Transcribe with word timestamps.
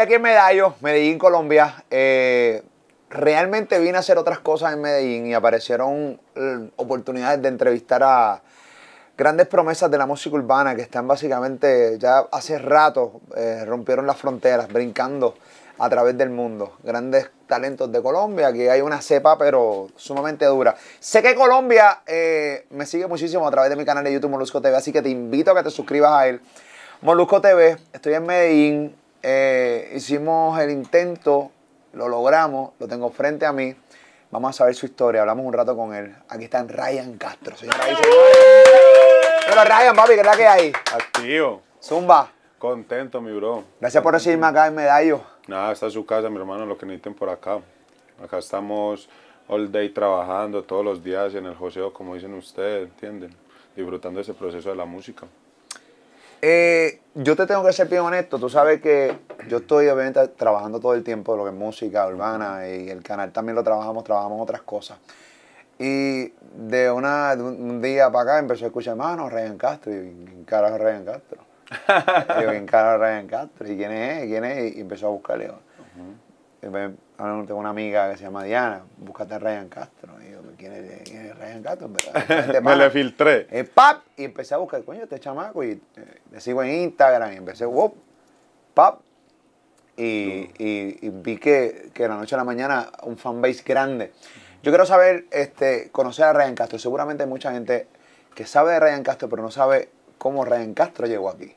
Estoy 0.00 0.14
aquí 0.14 0.16
en 0.16 0.22
Medallo, 0.22 0.74
Medellín, 0.80 1.18
Colombia. 1.18 1.84
Eh, 1.90 2.62
realmente 3.10 3.78
vine 3.78 3.98
a 3.98 4.00
hacer 4.00 4.16
otras 4.16 4.38
cosas 4.38 4.72
en 4.72 4.80
Medellín 4.80 5.26
y 5.26 5.34
aparecieron 5.34 6.18
eh, 6.34 6.70
oportunidades 6.76 7.42
de 7.42 7.48
entrevistar 7.48 8.02
a 8.02 8.40
grandes 9.18 9.46
promesas 9.46 9.90
de 9.90 9.98
la 9.98 10.06
música 10.06 10.34
urbana 10.36 10.74
que 10.74 10.80
están 10.80 11.06
básicamente 11.06 11.98
ya 11.98 12.20
hace 12.32 12.58
rato 12.58 13.20
eh, 13.36 13.62
rompieron 13.66 14.06
las 14.06 14.16
fronteras, 14.16 14.68
brincando 14.68 15.34
a 15.78 15.90
través 15.90 16.16
del 16.16 16.30
mundo. 16.30 16.78
Grandes 16.82 17.30
talentos 17.46 17.92
de 17.92 18.00
Colombia, 18.00 18.54
que 18.54 18.70
hay 18.70 18.80
una 18.80 19.02
cepa 19.02 19.36
pero 19.36 19.88
sumamente 19.96 20.46
dura. 20.46 20.76
Sé 20.98 21.20
que 21.22 21.34
Colombia 21.34 22.00
me 22.70 22.86
sigue 22.86 23.06
muchísimo 23.06 23.46
a 23.46 23.50
través 23.50 23.68
de 23.68 23.76
mi 23.76 23.84
canal 23.84 24.02
de 24.02 24.14
YouTube 24.14 24.30
Molusco 24.30 24.62
TV, 24.62 24.74
así 24.74 24.92
que 24.92 25.02
te 25.02 25.10
invito 25.10 25.50
a 25.50 25.56
que 25.56 25.64
te 25.64 25.70
suscribas 25.70 26.12
a 26.12 26.26
él. 26.26 26.40
Molusco 27.02 27.42
TV, 27.42 27.76
estoy 27.92 28.14
en 28.14 28.24
Medellín, 28.24 28.99
eh, 29.22 29.92
hicimos 29.94 30.58
el 30.60 30.70
intento, 30.70 31.50
lo 31.92 32.08
logramos, 32.08 32.72
lo 32.78 32.88
tengo 32.88 33.10
frente 33.10 33.46
a 33.46 33.52
mí. 33.52 33.74
Vamos 34.30 34.50
a 34.50 34.52
saber 34.58 34.74
su 34.74 34.86
historia, 34.86 35.22
hablamos 35.22 35.44
un 35.44 35.52
rato 35.52 35.76
con 35.76 35.94
él. 35.94 36.14
Aquí 36.28 36.44
está 36.44 36.62
Ryan 36.62 37.18
Castro, 37.18 37.56
señora 37.56 37.78
y 37.90 37.96
señores. 37.96 38.38
Pero 39.46 39.64
Ryan, 39.64 39.96
papi, 39.96 40.14
¿qué 40.14 40.22
la 40.22 40.36
que 40.36 40.46
hay? 40.46 40.72
Activo. 40.92 41.62
Zumba. 41.82 42.30
Contento, 42.58 43.20
mi 43.20 43.32
bro. 43.32 43.64
Gracias 43.80 44.02
por 44.02 44.12
recibirme 44.12 44.46
acá 44.46 44.66
en 44.66 44.74
Medallo. 44.74 45.22
Nada, 45.48 45.72
está 45.72 45.90
su 45.90 46.06
casa, 46.06 46.30
mi 46.30 46.36
hermano, 46.36 46.66
lo 46.66 46.78
que 46.78 46.86
necesiten 46.86 47.14
por 47.14 47.28
acá. 47.28 47.58
Acá 48.22 48.38
estamos 48.38 49.08
all 49.48 49.72
day 49.72 49.88
trabajando 49.88 50.62
todos 50.62 50.84
los 50.84 51.02
días 51.02 51.34
en 51.34 51.46
el 51.46 51.56
joseo, 51.56 51.92
como 51.92 52.14
dicen 52.14 52.34
ustedes, 52.34 52.88
¿entienden? 52.88 53.34
Disfrutando 53.74 54.20
ese 54.20 54.34
proceso 54.34 54.68
de 54.68 54.76
la 54.76 54.84
música. 54.84 55.26
Eh, 56.42 57.00
yo 57.14 57.36
te 57.36 57.46
tengo 57.46 57.64
que 57.64 57.72
ser 57.72 57.88
bien 57.88 58.02
honesto. 58.02 58.38
Tú 58.38 58.48
sabes 58.48 58.80
que 58.80 59.16
yo 59.48 59.58
estoy 59.58 59.88
obviamente 59.88 60.26
trabajando 60.28 60.80
todo 60.80 60.94
el 60.94 61.04
tiempo 61.04 61.36
lo 61.36 61.44
que 61.44 61.50
es 61.50 61.56
música 61.56 62.06
urbana 62.06 62.66
y 62.68 62.88
el 62.88 63.02
canal 63.02 63.32
también 63.32 63.56
lo 63.56 63.62
trabajamos, 63.62 64.04
trabajamos 64.04 64.40
otras 64.40 64.62
cosas. 64.62 64.98
Y 65.78 66.32
de, 66.54 66.90
una, 66.90 67.34
de 67.36 67.42
un 67.42 67.80
día 67.80 68.10
para 68.10 68.22
acá 68.32 68.38
empezó 68.38 68.64
a 68.64 68.68
escuchar, 68.68 68.96
mano, 68.96 69.28
Ryan 69.28 69.56
Castro. 69.56 69.92
Y 69.92 70.24
¿quién 70.26 70.44
carajo 70.44 70.76
es 70.76 70.80
Ryan 70.82 71.04
Castro? 71.04 71.38
y 72.38 72.42
yo, 72.42 72.50
¿quién 72.50 72.66
carajo 72.66 72.94
es 72.96 73.00
Ryan 73.00 73.26
Castro? 73.26 73.72
¿Y 73.72 73.76
quién 73.76 73.92
es? 73.92 74.24
¿Quién 74.26 74.44
es? 74.44 74.76
Y 74.76 74.80
empezó 74.80 75.06
a 75.06 75.10
buscarle. 75.10 75.48
me- 75.48 75.70
ahora 76.62 77.46
tengo 77.46 77.58
una 77.60 77.70
amiga 77.70 78.10
que 78.10 78.18
se 78.18 78.24
llama 78.24 78.44
Diana, 78.44 78.82
búscate 78.98 79.34
a 79.34 79.38
Ryan 79.38 79.68
Castro. 79.68 80.12
Y 80.26 80.30
yo, 80.32 80.40
¿quién 80.58 80.72
es, 80.72 81.08
quién 81.08 81.26
es 81.26 81.38
Ryan 81.38 81.62
Castro? 81.62 81.90
Este 82.28 82.60
Me 82.60 82.76
le 82.76 82.90
filtré. 82.90 83.46
Eh, 83.50 83.64
pap, 83.64 84.02
y 84.16 84.24
empecé 84.24 84.54
a 84.54 84.58
buscar, 84.58 84.82
coño, 84.84 85.02
este 85.02 85.18
chamaco, 85.18 85.64
y 85.64 85.70
eh, 85.72 85.80
le 86.30 86.40
sigo 86.40 86.62
en 86.62 86.70
Instagram, 86.82 87.32
y 87.32 87.36
empecé, 87.36 87.64
wop, 87.66 87.94
pap, 88.74 89.00
y, 89.96 90.02
y- 90.58 90.98
y 91.02 91.10
vi 91.10 91.36
que, 91.36 91.90
que 91.92 92.04
de 92.04 92.08
la 92.08 92.16
noche 92.16 92.34
a 92.34 92.38
la 92.38 92.44
mañana 92.44 92.90
un 93.02 93.16
fanbase 93.18 93.62
grande. 93.64 94.12
Yo 94.62 94.70
quiero 94.70 94.86
saber, 94.86 95.24
este, 95.30 95.90
conocer 95.90 96.26
a 96.26 96.32
Ryan 96.32 96.54
Castro. 96.54 96.78
Seguramente 96.78 97.22
hay 97.24 97.28
mucha 97.28 97.52
gente 97.52 97.86
que 98.34 98.46
sabe 98.46 98.72
de 98.74 98.80
Ryan 98.80 99.02
Castro, 99.02 99.28
pero 99.28 99.42
no 99.42 99.50
sabe 99.50 99.88
cómo 100.18 100.44
Ryan 100.44 100.74
Castro 100.74 101.06
llegó 101.06 101.28
aquí. 101.30 101.54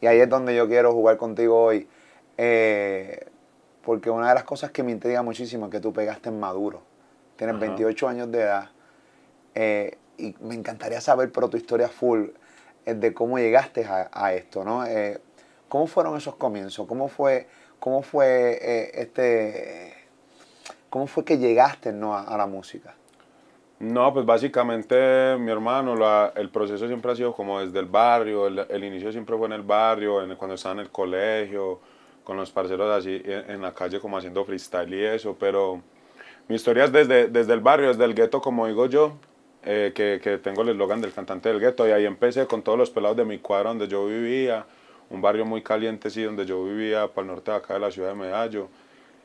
Y 0.00 0.06
ahí 0.06 0.20
es 0.20 0.28
donde 0.28 0.54
yo 0.56 0.66
quiero 0.68 0.92
jugar 0.92 1.16
contigo 1.16 1.62
hoy. 1.62 1.88
eh, 2.36 3.26
porque 3.84 4.10
una 4.10 4.28
de 4.28 4.34
las 4.34 4.44
cosas 4.44 4.70
que 4.70 4.82
me 4.82 4.92
intriga 4.92 5.22
muchísimo 5.22 5.66
es 5.66 5.72
que 5.72 5.80
tú 5.80 5.92
pegaste 5.92 6.28
en 6.28 6.38
Maduro. 6.40 6.82
Tienes 7.36 7.56
Ajá. 7.56 7.66
28 7.66 8.08
años 8.08 8.30
de 8.30 8.40
edad. 8.42 8.70
Eh, 9.54 9.96
y 10.18 10.34
me 10.40 10.54
encantaría 10.54 11.00
saber, 11.00 11.32
pero 11.32 11.48
tu 11.48 11.56
historia 11.56 11.88
full, 11.88 12.26
eh, 12.84 12.94
de 12.94 13.14
cómo 13.14 13.38
llegaste 13.38 13.84
a, 13.86 14.10
a 14.12 14.34
esto, 14.34 14.64
¿no? 14.64 14.84
Eh, 14.86 15.20
¿Cómo 15.68 15.86
fueron 15.86 16.16
esos 16.16 16.34
comienzos? 16.36 16.86
¿Cómo 16.86 17.08
fue, 17.08 17.46
cómo 17.78 18.02
fue 18.02 18.90
este, 19.00 19.94
cómo 20.90 21.06
fue 21.06 21.24
que 21.24 21.38
llegaste, 21.38 21.92
¿no? 21.92 22.14
a, 22.14 22.22
a 22.24 22.36
la 22.36 22.46
música? 22.46 22.94
No, 23.78 24.12
pues 24.12 24.26
básicamente, 24.26 25.36
mi 25.38 25.50
hermano, 25.50 25.96
la- 25.96 26.32
el 26.36 26.50
proceso 26.50 26.86
siempre 26.86 27.12
ha 27.12 27.16
sido 27.16 27.32
como 27.34 27.60
desde 27.60 27.78
el 27.78 27.86
barrio, 27.86 28.46
el, 28.46 28.58
el 28.68 28.84
inicio 28.84 29.10
siempre 29.10 29.36
fue 29.38 29.46
en 29.46 29.54
el 29.54 29.62
barrio, 29.62 30.22
en- 30.22 30.36
cuando 30.36 30.56
estaba 30.56 30.74
en 30.74 30.80
el 30.80 30.90
colegio, 30.90 31.80
con 32.24 32.36
los 32.36 32.50
parceros 32.50 32.90
así 32.90 33.20
en, 33.24 33.62
la 33.62 33.72
calle 33.72 34.00
como 34.00 34.16
haciendo 34.16 34.44
freestyle 34.44 34.92
y 34.94 35.04
eso, 35.04 35.36
pero 35.38 35.82
mi 36.48 36.56
historia 36.56 36.84
es 36.84 36.92
desde, 36.92 37.28
desde 37.28 37.52
el 37.52 37.60
barrio, 37.60 37.88
desde 37.88 38.04
el 38.04 38.14
gueto, 38.14 38.40
como 38.40 38.66
digo 38.66 38.86
yo, 38.86 39.14
eh, 39.62 39.92
que, 39.94 40.20
que 40.22 40.38
tengo 40.38 40.62
el 40.62 40.70
eslogan 40.70 41.00
del 41.00 41.12
cantante 41.12 41.48
del 41.48 41.60
gueto, 41.60 41.86
y 41.86 41.92
ahí 41.92 42.06
empecé 42.06 42.46
con 42.46 42.62
todos 42.62 42.78
los 42.78 42.90
pelados 42.90 43.16
de 43.16 43.24
mi 43.24 43.38
cuadra 43.38 43.70
donde 43.70 43.88
yo 43.88 44.06
vivía, 44.06 44.66
un 45.10 45.20
barrio 45.20 45.44
muy 45.44 45.62
caliente, 45.62 46.08
sí, 46.08 46.22
donde 46.22 46.46
yo 46.46 46.64
vivía, 46.64 47.08
para 47.08 47.22
el 47.22 47.26
norte 47.28 47.50
de 47.50 47.56
acá 47.56 47.74
de 47.74 47.80
la 47.80 47.90
ciudad 47.90 48.10
de 48.10 48.14
Medallo. 48.14 48.68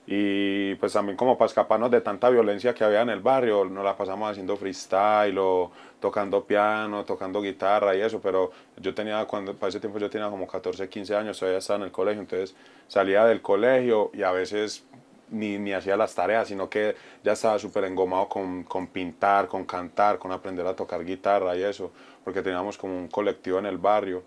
Y 0.07 0.75
pues 0.75 0.93
también 0.93 1.17
como 1.17 1.37
para 1.37 1.47
escaparnos 1.47 1.89
de 1.89 1.99
tanta 2.01 2.29
violencia 2.29 2.73
que 2.75 2.83
había 2.83 3.01
en 3.01 3.09
el 3.09 3.21
barrio, 3.21 3.65
nos 3.65 3.83
la 3.83 3.97
pasamos 3.97 4.29
haciendo 4.29 4.55
freestyle 4.55 5.37
o 5.39 5.71
tocando 5.99 6.43
piano, 6.43 7.03
tocando 7.05 7.41
guitarra 7.41 7.95
y 7.95 8.01
eso, 8.01 8.19
pero 8.21 8.51
yo 8.77 8.93
tenía, 8.93 9.25
cuando, 9.25 9.55
para 9.55 9.69
ese 9.69 9.79
tiempo 9.79 9.97
yo 9.97 10.09
tenía 10.09 10.29
como 10.29 10.45
14, 10.45 10.87
15 10.87 11.15
años, 11.15 11.39
todavía 11.39 11.57
estaba 11.57 11.77
en 11.77 11.85
el 11.85 11.91
colegio, 11.91 12.21
entonces 12.21 12.55
salía 12.87 13.25
del 13.25 13.41
colegio 13.41 14.11
y 14.13 14.21
a 14.21 14.31
veces 14.31 14.85
ni, 15.31 15.57
ni 15.57 15.73
hacía 15.73 15.97
las 15.97 16.13
tareas, 16.13 16.47
sino 16.47 16.69
que 16.69 16.95
ya 17.23 17.33
estaba 17.33 17.57
súper 17.57 17.85
engomado 17.85 18.29
con, 18.29 18.63
con 18.63 18.87
pintar, 18.87 19.47
con 19.47 19.65
cantar, 19.65 20.19
con 20.19 20.31
aprender 20.31 20.67
a 20.67 20.75
tocar 20.75 21.03
guitarra 21.03 21.55
y 21.57 21.63
eso, 21.63 21.91
porque 22.23 22.43
teníamos 22.43 22.77
como 22.77 22.95
un 22.95 23.07
colectivo 23.07 23.57
en 23.57 23.65
el 23.65 23.79
barrio. 23.79 24.23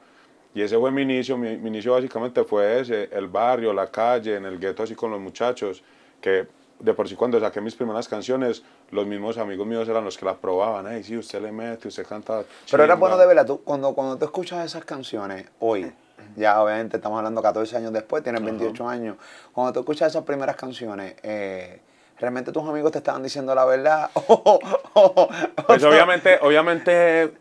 Y 0.54 0.62
ese 0.62 0.78
fue 0.78 0.90
mi 0.90 1.02
inicio, 1.02 1.36
mi, 1.36 1.56
mi 1.56 1.68
inicio 1.68 1.92
básicamente 1.92 2.42
fue 2.44 2.80
ese, 2.80 3.08
el 3.12 3.28
barrio, 3.28 3.72
la 3.72 3.90
calle, 3.90 4.36
en 4.36 4.44
el 4.44 4.58
gueto 4.58 4.82
así 4.82 4.94
con 4.94 5.10
los 5.10 5.20
muchachos, 5.20 5.82
que 6.20 6.46
de 6.80 6.94
por 6.94 7.08
sí 7.08 7.16
cuando 7.16 7.40
saqué 7.40 7.60
mis 7.60 7.74
primeras 7.74 8.08
canciones, 8.08 8.62
los 8.90 9.06
mismos 9.06 9.36
amigos 9.38 9.66
míos 9.66 9.88
eran 9.88 10.04
los 10.04 10.16
que 10.16 10.24
la 10.24 10.36
probaban, 10.36 10.86
hey, 10.88 11.02
sí, 11.02 11.16
usted 11.16 11.40
le 11.42 11.52
mete, 11.52 11.88
usted 11.88 12.06
canta. 12.06 12.44
Pero 12.70 12.84
era 12.84 12.94
chimba". 12.94 13.00
bueno 13.00 13.18
de 13.18 13.26
verla, 13.26 13.44
tú, 13.44 13.62
cuando, 13.62 13.94
cuando 13.94 14.16
tú 14.16 14.24
escuchas 14.24 14.64
esas 14.64 14.84
canciones 14.84 15.46
hoy, 15.58 15.92
ya 16.36 16.62
obviamente 16.62 16.96
estamos 16.96 17.18
hablando 17.18 17.42
14 17.42 17.76
años 17.76 17.92
después, 17.92 18.22
tienes 18.22 18.42
28 18.42 18.88
años, 18.88 19.16
cuando 19.52 19.72
tú 19.72 19.80
escuchas 19.80 20.10
esas 20.10 20.24
primeras 20.24 20.56
canciones, 20.56 21.16
eh, 21.22 21.80
¿realmente 22.18 22.52
tus 22.52 22.62
amigos 22.68 22.92
te 22.92 22.98
estaban 22.98 23.22
diciendo 23.22 23.54
la 23.54 23.64
verdad? 23.64 24.10
Pues 25.66 25.84
obviamente, 25.84 26.38
obviamente 26.42 27.32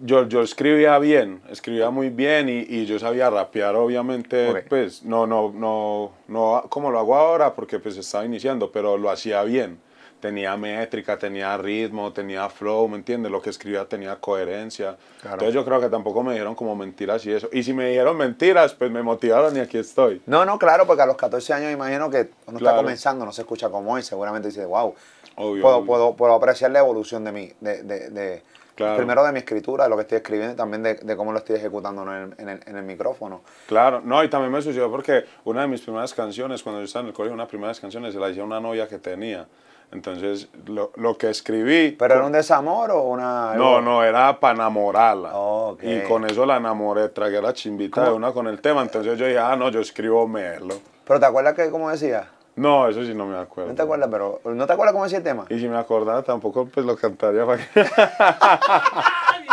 yo, 0.00 0.26
yo 0.28 0.42
escribía 0.42 0.98
bien, 0.98 1.40
escribía 1.50 1.90
muy 1.90 2.10
bien 2.10 2.48
y, 2.48 2.60
y 2.68 2.86
yo 2.86 2.98
sabía 2.98 3.30
rapear, 3.30 3.74
obviamente, 3.76 4.50
Ok. 4.50 4.58
pues 4.68 5.02
no, 5.04 5.26
no, 5.26 5.52
no, 5.54 6.12
no 6.28 6.64
como 6.68 6.90
lo 6.90 6.98
hago 6.98 7.14
ahora 7.16 7.54
porque 7.54 7.78
pues 7.78 7.96
estaba 7.96 8.24
iniciando, 8.24 8.70
pero 8.72 8.96
lo 8.98 9.10
hacía 9.10 9.42
bien. 9.44 9.78
Tenía 10.20 10.56
métrica, 10.56 11.18
tenía 11.18 11.54
ritmo, 11.58 12.10
tenía 12.14 12.48
flow, 12.48 12.88
¿me 12.88 12.96
entiendes? 12.96 13.30
Lo 13.30 13.42
que 13.42 13.50
escribía 13.50 13.84
tenía 13.84 14.16
coherencia. 14.16 14.96
Claro. 15.20 15.34
Entonces 15.34 15.54
yo 15.54 15.66
creo 15.66 15.82
que 15.82 15.90
tampoco 15.90 16.22
me 16.22 16.32
dijeron 16.32 16.54
como 16.54 16.74
mentiras 16.74 17.26
y 17.26 17.32
eso. 17.32 17.50
Y 17.52 17.62
si 17.62 17.74
me 17.74 17.90
dijeron 17.90 18.16
mentiras, 18.16 18.72
pues 18.72 18.90
me 18.90 19.02
motivaron 19.02 19.54
y 19.54 19.60
aquí 19.60 19.76
estoy. 19.76 20.22
No, 20.24 20.46
no, 20.46 20.58
claro, 20.58 20.86
porque 20.86 21.02
a 21.02 21.06
los 21.06 21.16
14 21.16 21.52
años 21.52 21.70
imagino 21.72 22.08
que 22.08 22.30
uno 22.46 22.56
está 22.56 22.70
Claro. 22.70 22.76
comenzando, 22.78 23.26
no 23.26 23.32
se 23.32 23.42
escucha 23.42 23.68
como 23.68 23.92
hoy, 23.92 24.02
seguramente 24.02 24.48
dice, 24.48 24.64
wow, 24.64 24.94
Obvio, 25.36 25.60
puedo, 25.62 25.76
obvio. 25.76 25.86
Puedo, 25.86 26.16
puedo 26.16 26.32
apreciar 26.32 26.70
la 26.70 26.78
evolución 26.78 27.22
de 27.24 27.32
mi, 27.32 27.52
de, 27.60 27.82
de, 27.82 28.08
de- 28.08 28.42
Claro. 28.74 28.96
primero 28.96 29.24
de 29.24 29.32
mi 29.32 29.38
escritura, 29.38 29.84
de 29.84 29.90
lo 29.90 29.96
que 29.96 30.02
estoy 30.02 30.16
escribiendo 30.16 30.54
y 30.54 30.56
también 30.56 30.82
de, 30.82 30.94
de 30.94 31.16
cómo 31.16 31.32
lo 31.32 31.38
estoy 31.38 31.56
ejecutando 31.56 32.02
en 32.02 32.08
el, 32.08 32.34
en 32.38 32.48
el- 32.48 32.60
en 32.66 32.76
el 32.76 32.82
micrófono. 32.82 33.42
Claro, 33.68 34.00
no, 34.04 34.22
y 34.24 34.28
también 34.28 34.50
me 34.52 34.60
sucedió 34.62 34.90
porque 34.90 35.24
una 35.44 35.62
de 35.62 35.68
mis 35.68 35.80
primeras 35.82 36.12
canciones, 36.12 36.62
cuando 36.62 36.80
yo 36.80 36.86
estaba 36.86 37.02
en 37.02 37.08
el 37.08 37.14
colegio, 37.14 37.34
una 37.34 37.44
de 37.44 37.48
primeras 37.50 37.78
canciones 37.78 38.12
se 38.14 38.18
la 38.20 38.28
hice 38.30 38.40
a 38.40 38.44
una 38.44 38.58
novia 38.60 38.88
que 38.88 38.98
tenía. 38.98 39.46
Entonces, 39.92 40.48
lo, 40.66 40.90
lo 40.96 41.16
que 41.16 41.30
escribí... 41.30 41.92
¿Pero 41.92 42.14
era 42.14 42.24
un 42.26 42.32
desamor 42.32 42.90
o 42.90 43.02
una...? 43.02 43.54
No, 43.54 43.80
no, 43.80 44.02
era 44.02 44.40
para 44.40 44.54
enamorarla. 44.54 45.30
Oh, 45.36 45.68
ok. 45.74 45.82
Y 45.84 46.02
con 46.08 46.24
eso 46.24 46.44
la 46.44 46.56
enamoré, 46.56 47.10
tragué 47.10 47.40
la 47.40 47.52
chimbita 47.52 48.00
de 48.00 48.06
¿Cómo? 48.06 48.16
una 48.16 48.32
con 48.32 48.48
el 48.48 48.60
tema. 48.60 48.82
Entonces 48.82 49.16
yo 49.16 49.24
dije, 49.26 49.38
ah, 49.38 49.54
no, 49.54 49.68
yo 49.70 49.78
escribo 49.80 50.26
melo. 50.26 50.80
¿Pero 51.06 51.20
te 51.20 51.26
acuerdas 51.26 51.54
que, 51.54 51.70
como 51.70 51.90
decía? 51.90 52.26
No, 52.56 52.88
eso 52.88 53.04
sí 53.04 53.14
no 53.14 53.26
me 53.26 53.36
acuerdo. 53.36 53.70
No 53.70 53.76
te 53.76 53.82
acuerdas, 53.82 54.08
pero... 54.10 54.40
¿No 54.44 54.66
te 54.66 54.72
acuerdas 54.72 54.92
cómo 54.92 55.04
decía 55.04 55.18
el 55.18 55.24
tema? 55.24 55.44
Y 55.50 55.58
si 55.58 55.68
me 55.68 55.76
acordara 55.76 56.22
tampoco, 56.22 56.66
pues 56.66 56.86
lo 56.86 56.96
cantaría 56.96 57.44
para 57.44 57.58
que... 57.58 57.84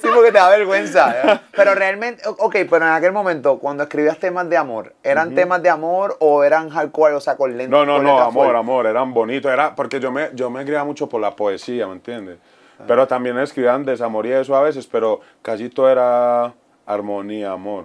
Sí, 0.00 0.08
porque 0.14 0.32
te 0.32 0.38
da 0.38 0.50
vergüenza. 0.50 1.14
¿eh? 1.34 1.40
Pero 1.52 1.74
realmente, 1.74 2.22
ok, 2.26 2.56
pero 2.68 2.84
en 2.86 2.92
aquel 2.92 3.12
momento, 3.12 3.58
cuando 3.58 3.84
escribías 3.84 4.18
temas 4.18 4.48
de 4.50 4.56
amor, 4.56 4.94
¿eran 5.02 5.34
temas 5.34 5.62
de 5.62 5.70
amor 5.70 6.16
o 6.20 6.44
eran 6.44 6.68
hardcore, 6.68 7.14
o 7.14 7.20
sea, 7.20 7.36
con 7.36 7.56
lento? 7.56 7.76
No, 7.76 7.84
no, 7.86 7.96
con 7.96 8.04
no, 8.04 8.18
amor, 8.18 8.56
amor, 8.56 8.86
eran 8.86 9.14
bonitos. 9.14 9.50
Era 9.50 9.74
porque 9.74 10.00
yo 10.00 10.10
me, 10.12 10.30
yo 10.34 10.50
me 10.50 10.64
criaba 10.64 10.84
mucho 10.84 11.08
por 11.08 11.20
la 11.20 11.34
poesía, 11.34 11.86
¿me 11.86 11.94
entiendes? 11.94 12.38
Pero 12.86 13.06
también 13.06 13.38
escribían 13.38 13.84
desamor 13.84 14.26
y 14.26 14.32
eso 14.32 14.56
a 14.56 14.62
veces, 14.62 14.88
pero 14.88 15.20
casi 15.40 15.68
todo 15.68 15.88
era 15.88 16.52
armonía, 16.84 17.52
amor. 17.52 17.84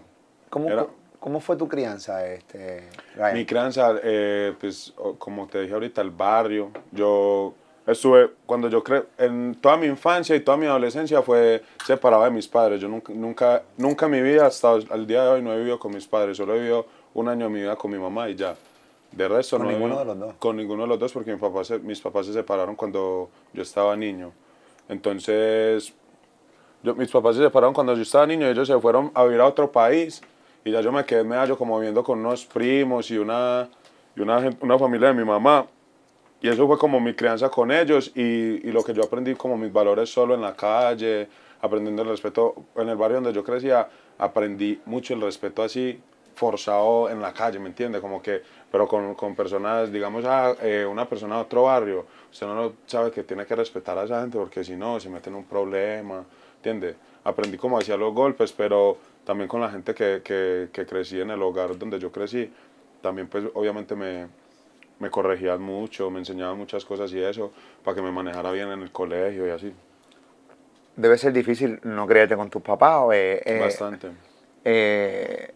¿Cómo, 0.49 0.67
Era- 0.69 0.87
¿Cómo 1.19 1.39
fue 1.39 1.55
tu 1.55 1.67
crianza, 1.67 2.25
este, 2.27 2.87
Ryan? 3.15 3.33
Mi 3.33 3.45
crianza, 3.45 3.95
eh, 4.03 4.53
pues, 4.59 4.93
como 5.17 5.47
te 5.47 5.61
dije 5.61 5.73
ahorita, 5.73 6.01
el 6.01 6.11
barrio. 6.11 6.69
Yo 6.91 7.53
estuve, 7.85 8.31
cuando 8.45 8.69
yo 8.69 8.83
creo, 8.83 9.07
en 9.17 9.55
toda 9.59 9.77
mi 9.77 9.87
infancia 9.87 10.35
y 10.35 10.41
toda 10.41 10.57
mi 10.57 10.67
adolescencia 10.67 11.21
fue 11.21 11.63
separado 11.85 12.23
de 12.23 12.29
mis 12.31 12.47
padres. 12.47 12.79
Yo 12.79 12.87
nunca, 12.87 13.11
nunca, 13.13 13.63
nunca 13.77 14.05
en 14.05 14.11
mi 14.11 14.21
vida, 14.21 14.45
hasta 14.45 14.75
el 14.75 15.07
día 15.07 15.23
de 15.23 15.29
hoy, 15.29 15.41
no 15.41 15.53
he 15.53 15.57
vivido 15.57 15.79
con 15.79 15.93
mis 15.93 16.07
padres. 16.07 16.37
Solo 16.37 16.55
he 16.55 16.59
vivido 16.59 16.85
un 17.15 17.27
año 17.27 17.45
de 17.47 17.51
mi 17.53 17.61
vida 17.61 17.75
con 17.75 17.91
mi 17.91 17.97
mamá 17.97 18.29
y 18.29 18.35
ya. 18.35 18.55
De 19.11 19.27
resto 19.27 19.57
¿Con 19.57 19.67
no. 19.67 19.73
ninguno 19.73 19.99
de 19.99 20.05
los 20.05 20.19
dos? 20.19 20.35
Con 20.37 20.55
ninguno 20.57 20.83
de 20.83 20.89
los 20.89 20.99
dos 20.99 21.11
porque 21.13 21.31
mi 21.31 21.37
papá 21.39 21.63
se- 21.63 21.79
mis 21.79 21.99
papás 21.99 22.25
se 22.27 22.33
separaron 22.33 22.75
cuando 22.75 23.29
yo 23.53 23.63
estaba 23.63 23.95
niño. 23.95 24.31
Entonces, 24.87 25.93
yo, 26.83 26.93
mis 26.95 27.09
papás 27.09 27.35
se 27.35 27.41
separaron 27.43 27.73
cuando 27.73 27.95
yo 27.95 28.01
estaba 28.01 28.27
niño 28.27 28.47
y 28.47 28.51
ellos 28.51 28.67
se 28.67 28.77
fueron 28.79 29.11
a 29.13 29.23
vivir 29.23 29.39
a 29.41 29.45
otro 29.45 29.71
país 29.71 30.21
y 30.63 30.71
ya 30.71 30.81
yo 30.81 30.91
me 30.91 31.05
quedé 31.05 31.23
medio 31.23 31.57
como 31.57 31.77
viviendo 31.77 32.03
con 32.03 32.19
unos 32.19 32.45
primos 32.45 33.09
y 33.11 33.17
una, 33.17 33.69
y 34.15 34.21
una, 34.21 34.49
una 34.61 34.77
familia 34.77 35.09
de 35.09 35.13
mi 35.13 35.23
mamá. 35.23 35.65
Y 36.41 36.49
eso 36.49 36.67
fue 36.67 36.77
como 36.77 36.99
mi 36.99 37.13
crianza 37.13 37.49
con 37.49 37.71
ellos 37.71 38.11
y, 38.15 38.21
y 38.21 38.71
lo 38.71 38.83
que 38.83 38.93
yo 38.93 39.03
aprendí 39.03 39.33
como 39.35 39.57
mis 39.57 39.73
valores 39.73 40.09
solo 40.11 40.35
en 40.35 40.41
la 40.41 40.55
calle, 40.55 41.27
aprendiendo 41.61 42.03
el 42.03 42.09
respeto 42.09 42.55
en 42.75 42.89
el 42.89 42.95
barrio 42.95 43.15
donde 43.15 43.33
yo 43.33 43.43
crecía, 43.43 43.87
aprendí 44.17 44.79
mucho 44.85 45.13
el 45.13 45.21
respeto 45.21 45.63
así 45.63 45.99
forzado 46.37 47.09
en 47.09 47.19
la 47.19 47.33
calle, 47.33 47.57
¿me 47.57 47.67
entiende? 47.67 47.99
Como 47.99 48.21
que, 48.21 48.43
pero 48.71 48.87
con, 48.87 49.15
con 49.15 49.35
personas, 49.35 49.91
digamos, 49.91 50.23
ah, 50.25 50.55
eh, 50.61 50.85
una 50.85 51.09
persona 51.09 51.35
de 51.35 51.41
otro 51.41 51.63
barrio, 51.63 52.05
usted 52.31 52.45
no 52.45 52.73
sabe 52.85 53.09
que 53.09 53.23
tiene 53.23 53.45
que 53.45 53.55
respetar 53.55 53.97
a 53.97 54.03
esa 54.03 54.21
gente 54.21 54.37
porque 54.37 54.63
si 54.63 54.75
no 54.75 54.99
se 54.99 55.09
mete 55.09 55.29
en 55.29 55.35
un 55.35 55.45
problema, 55.45 56.23
¿entiende? 56.69 56.95
Aprendí 57.23 57.57
como 57.57 57.77
hacía 57.77 57.97
los 57.97 58.13
golpes, 58.13 58.51
pero 58.51 58.97
también 59.25 59.47
con 59.47 59.61
la 59.61 59.69
gente 59.69 59.93
que, 59.93 60.21
que, 60.23 60.69
que 60.71 60.85
crecí 60.85 61.19
en 61.19 61.31
el 61.31 61.41
hogar 61.41 61.77
donde 61.77 61.99
yo 61.99 62.11
crecí, 62.11 62.51
también 63.01 63.27
pues 63.27 63.45
obviamente 63.53 63.95
me, 63.95 64.27
me 64.99 65.09
corregían 65.09 65.61
mucho, 65.61 66.09
me 66.09 66.19
enseñaban 66.19 66.57
muchas 66.57 66.85
cosas 66.85 67.11
y 67.13 67.19
eso, 67.21 67.51
para 67.83 67.95
que 67.95 68.01
me 68.01 68.11
manejara 68.11 68.51
bien 68.51 68.69
en 68.69 68.81
el 68.81 68.91
colegio 68.91 69.47
y 69.47 69.49
así. 69.49 69.73
Debe 70.95 71.17
ser 71.17 71.31
difícil 71.33 71.79
no 71.83 72.07
criarte 72.07 72.35
con 72.35 72.49
tus 72.49 72.61
papás. 72.61 72.97
o, 73.03 73.13
eh, 73.13 73.41
eh, 73.45 73.59
Bastante. 73.59 74.09
eh, 74.63 75.53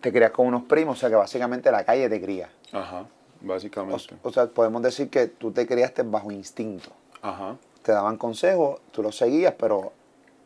te 0.00 0.12
crías 0.12 0.30
con 0.30 0.46
unos 0.46 0.62
primos, 0.64 0.96
o 0.98 1.00
sea 1.00 1.08
que 1.08 1.16
básicamente 1.16 1.70
la 1.70 1.84
calle 1.84 2.08
te 2.08 2.20
cría. 2.20 2.48
Ajá, 2.72 3.00
O, 3.00 3.06
básicamente. 3.46 4.14
o 4.22 4.32
sea, 4.32 4.46
podemos 4.46 4.82
decir 4.82 5.08
que 5.10 5.26
tú 5.26 5.50
te 5.52 5.66
criaste 5.66 6.02
bajo 6.02 6.30
instinto. 6.30 6.90
Ajá. 7.22 7.56
Te 7.86 7.92
daban 7.92 8.16
consejos, 8.16 8.80
tú 8.90 9.00
los 9.00 9.16
seguías, 9.16 9.54
pero 9.56 9.92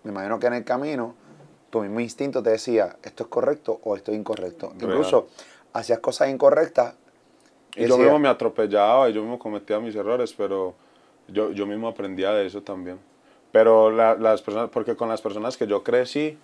me 0.04 0.10
imagino 0.10 0.38
que 0.38 0.46
en 0.48 0.52
el 0.52 0.62
camino 0.64 1.14
tu 1.70 1.80
mismo 1.80 1.98
instinto 2.00 2.42
te 2.42 2.50
decía 2.50 2.96
esto 3.02 3.22
es 3.22 3.28
correcto 3.30 3.80
o 3.82 3.96
esto 3.96 4.12
es 4.12 4.18
incorrecto. 4.18 4.74
Real. 4.76 4.90
Incluso 4.90 5.28
hacías 5.72 6.00
cosas 6.00 6.28
incorrectas. 6.28 6.96
Y 7.74 7.80
yo 7.80 7.86
decía, 7.86 8.04
mismo 8.04 8.18
me 8.18 8.28
atropellaba 8.28 9.08
y 9.08 9.14
yo 9.14 9.22
mismo 9.22 9.38
cometía 9.38 9.80
mis 9.80 9.96
errores, 9.96 10.34
pero 10.34 10.74
yo, 11.28 11.50
yo 11.52 11.64
mismo 11.66 11.88
aprendía 11.88 12.30
de 12.32 12.44
eso 12.44 12.60
también. 12.60 12.98
Pero 13.52 13.90
la- 13.90 14.16
las 14.16 14.42
personas, 14.42 14.68
porque 14.68 14.94
con 14.94 15.08
las 15.08 15.22
personas 15.22 15.56
que 15.56 15.66
yo 15.66 15.82
crecí, 15.82 16.36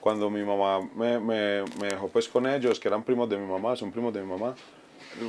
cuando 0.00 0.30
mi 0.30 0.44
mamá 0.44 0.88
me, 0.94 1.18
me, 1.18 1.64
me 1.80 1.88
dejó 1.88 2.06
pues 2.06 2.28
con 2.28 2.46
ellos, 2.46 2.78
que 2.78 2.86
eran 2.86 3.02
primos 3.02 3.28
de 3.28 3.36
mi 3.36 3.50
mamá, 3.50 3.74
son 3.74 3.90
primos 3.90 4.14
de 4.14 4.20
mi 4.22 4.28
mamá, 4.28 4.54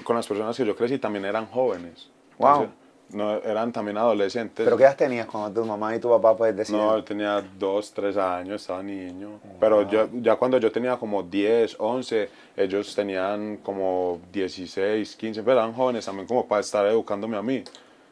con 0.03 0.15
las 0.15 0.27
personas 0.27 0.55
que 0.55 0.63
yo 0.63 0.75
crecí 0.75 0.99
también 0.99 1.25
eran 1.25 1.47
jóvenes. 1.47 2.07
Wow. 2.37 2.67
No, 3.09 3.35
eran 3.37 3.71
también 3.71 3.97
adolescentes. 3.97 4.65
¿Pero 4.65 4.75
qué 4.75 4.83
edad 4.83 4.97
tenías 4.97 5.27
cuando 5.27 5.61
tu 5.61 5.65
mamá 5.65 5.95
y 5.95 5.99
tu 5.99 6.09
papá 6.09 6.35
pues 6.35 6.55
decían? 6.55 6.79
No, 6.79 7.03
tenía 7.03 7.41
dos, 7.57 7.91
tres 7.93 8.17
años, 8.17 8.61
estaba 8.61 8.83
niño. 8.83 9.39
Pero 9.59 9.89
yo, 9.89 10.09
ya 10.21 10.35
cuando 10.35 10.57
yo 10.57 10.71
tenía 10.71 10.97
como 10.97 11.23
10, 11.23 11.77
11, 11.79 12.29
ellos 12.57 12.93
tenían 12.93 13.57
como 13.57 14.19
16, 14.33 15.15
15, 15.15 15.41
pero 15.43 15.59
eran 15.59 15.73
jóvenes 15.73 16.05
también 16.05 16.27
como 16.27 16.45
para 16.45 16.61
estar 16.61 16.85
educándome 16.85 17.37
a 17.37 17.41
mí. 17.41 17.63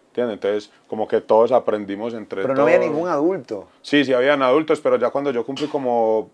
¿Entiendes? 0.08 0.36
Entonces, 0.36 0.72
como 0.88 1.10
que 1.10 1.20
todos 1.20 1.52
aprendimos 1.52 2.14
entre 2.14 2.42
pero 2.44 2.56
no 2.56 2.64
había 2.64 2.78
todos. 2.80 2.90
ningún 2.90 3.10
adulto. 3.10 3.68
Sí, 3.82 4.06
sí, 4.06 4.14
habían 4.14 4.42
adultos, 4.42 4.80
pero 4.80 4.98
ya 4.98 5.10
cuando 5.10 5.30
yo 5.32 5.46
cumplí 5.46 5.68
como, 5.68 6.30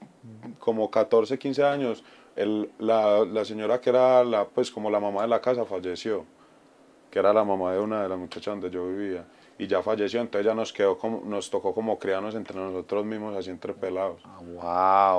como 0.59 0.91
14, 0.91 1.39
15 1.39 1.63
años, 1.63 2.03
el, 2.35 2.69
la, 2.77 3.25
la 3.25 3.43
señora 3.43 3.81
que 3.81 3.89
era 3.89 4.23
la, 4.23 4.45
pues 4.45 4.69
como 4.69 4.91
la 4.91 4.99
mamá 4.99 5.23
de 5.23 5.29
la 5.29 5.41
casa 5.41 5.65
falleció, 5.65 6.25
que 7.11 7.19
era 7.19 7.33
la 7.33 7.43
mamá 7.43 7.73
de 7.73 7.79
una 7.79 8.01
de 8.03 8.09
las 8.09 8.17
muchachas 8.17 8.53
donde 8.53 8.69
yo 8.71 8.87
vivía, 8.87 9.25
y 9.59 9.67
ya 9.67 9.83
falleció, 9.83 10.21
entonces 10.21 10.45
ya 10.45 10.55
nos, 10.55 10.73
quedó 10.73 10.97
como, 10.97 11.21
nos 11.25 11.49
tocó 11.49 11.73
como 11.73 11.99
criarnos 11.99 12.33
entre 12.35 12.57
nosotros 12.57 13.05
mismos, 13.05 13.35
así 13.37 13.49
entre 13.51 13.73
pelados. 13.73 14.21
Ah, 14.25 14.39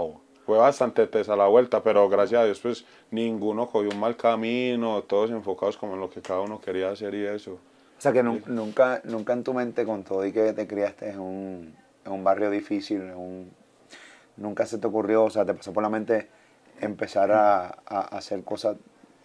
wow. 0.00 0.20
Fue 0.44 0.58
bastante 0.58 1.06
tesa 1.06 1.36
la 1.36 1.46
vuelta, 1.46 1.82
pero 1.84 2.08
gracias 2.08 2.40
a 2.40 2.44
Dios, 2.44 2.58
pues 2.58 2.84
ninguno 3.12 3.68
cogió 3.68 3.90
un 3.90 4.00
mal 4.00 4.16
camino, 4.16 5.02
todos 5.04 5.30
enfocados 5.30 5.76
como 5.76 5.94
en 5.94 6.00
lo 6.00 6.10
que 6.10 6.20
cada 6.20 6.40
uno 6.40 6.60
quería 6.60 6.90
hacer 6.90 7.14
y 7.14 7.24
eso. 7.24 7.52
O 7.52 8.00
sea 8.00 8.12
que 8.12 8.22
nu- 8.24 8.40
nunca, 8.46 9.00
nunca 9.04 9.32
en 9.34 9.44
tu 9.44 9.54
mente, 9.54 9.84
con 9.84 10.02
todo 10.02 10.26
y 10.26 10.32
que 10.32 10.52
te 10.52 10.66
criaste 10.66 11.10
en 11.10 11.20
un, 11.20 11.76
en 12.04 12.12
un 12.12 12.24
barrio 12.24 12.50
difícil, 12.50 13.02
en 13.02 13.16
un- 13.16 13.50
nunca 14.36 14.66
se 14.66 14.78
te 14.78 14.86
ocurrió, 14.86 15.24
o 15.24 15.30
sea, 15.30 15.44
te 15.44 15.54
pasó 15.54 15.72
por 15.72 15.82
la 15.82 15.88
mente 15.88 16.28
empezar 16.80 17.30
a, 17.30 17.66
a 17.86 18.00
hacer 18.16 18.42
cosas 18.42 18.76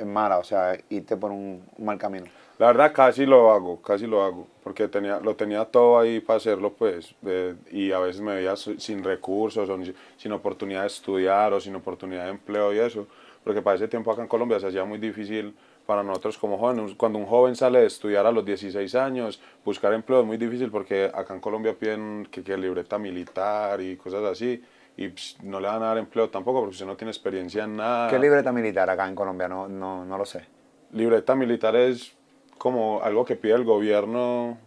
malas, 0.05 0.39
o 0.39 0.43
sea, 0.43 0.77
irte 0.89 1.17
por 1.17 1.31
un, 1.31 1.63
un 1.77 1.85
mal 1.85 1.97
camino. 1.97 2.25
La 2.59 2.67
verdad 2.67 2.91
casi 2.91 3.25
lo 3.27 3.51
hago, 3.51 3.81
casi 3.83 4.07
lo 4.07 4.23
hago, 4.23 4.47
porque 4.63 4.87
tenía, 4.87 5.19
lo 5.19 5.35
tenía 5.35 5.63
todo 5.65 5.99
ahí 5.99 6.19
para 6.19 6.37
hacerlo, 6.37 6.73
pues, 6.73 7.13
eh, 7.23 7.53
y 7.71 7.91
a 7.91 7.99
veces 7.99 8.19
me 8.21 8.33
veía 8.35 8.55
sin 8.55 9.03
recursos, 9.03 9.69
o 9.69 9.77
ni- 9.77 9.93
sin 10.17 10.31
oportunidad 10.31 10.81
de 10.81 10.87
estudiar, 10.87 11.53
o 11.53 11.59
sin 11.61 11.75
oportunidad 11.75 12.23
de 12.25 12.31
empleo 12.31 12.73
y 12.73 12.79
eso, 12.79 13.05
porque 13.43 13.61
para 13.61 13.75
ese 13.75 13.87
tiempo 13.87 14.11
acá 14.11 14.23
en 14.23 14.27
Colombia 14.27 14.59
se 14.59 14.67
hacía 14.67 14.83
muy 14.85 14.97
difícil 14.97 15.55
para 15.85 16.01
nosotros 16.01 16.35
como 16.39 16.57
jóvenes. 16.57 16.95
Cuando 16.97 17.19
un 17.19 17.27
joven 17.27 17.55
sale 17.55 17.81
de 17.81 17.85
estudiar 17.85 18.25
a 18.25 18.31
los 18.31 18.43
16 18.43 18.95
años, 18.95 19.39
buscar 19.63 19.93
empleo 19.93 20.21
es 20.21 20.25
muy 20.25 20.37
difícil 20.37 20.71
porque 20.71 21.11
acá 21.13 21.35
en 21.35 21.39
Colombia 21.39 21.75
piden 21.77 22.27
que, 22.31 22.43
que 22.43 22.57
libreta 22.57 22.97
militar 22.97 23.79
y 23.81 23.95
cosas 23.97 24.23
así, 24.23 24.63
y 24.97 25.09
pues, 25.09 25.37
no 25.43 25.59
le 25.59 25.67
van 25.67 25.83
a 25.83 25.87
dar 25.89 25.97
empleo 25.99 26.27
tampoco 26.29 26.61
porque 26.61 26.71
usted 26.73 26.87
no 26.87 26.97
tiene 26.97 27.11
experiencia 27.11 27.65
en 27.65 27.77
nada. 27.77 28.09
¿Qué 28.09 28.17
libreta 28.17 28.51
militar 28.51 28.89
acá 28.89 29.07
en 29.07 29.13
Colombia? 29.13 29.47
No, 29.47 29.67
no, 29.67 30.03
no 30.03 30.17
lo 30.17 30.25
sé. 30.25 30.43
Libreta 30.91 31.35
militar 31.35 31.75
es 31.75 32.16
como 32.57 33.01
algo 33.03 33.25
que 33.25 33.35
pide 33.35 33.53
el 33.53 33.63
gobierno, 33.63 34.57